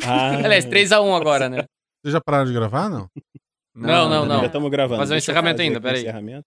[0.04, 0.30] Ah.
[0.46, 1.66] Aliás, 3x1 agora, né?
[2.02, 3.08] Vocês já pararam de gravar, não?
[3.78, 4.40] Não, não, não.
[4.42, 5.00] Já estamos gravando.
[5.02, 6.02] Fazer um Deixa eu encerramento ainda, o peraí.
[6.02, 6.46] encerramento.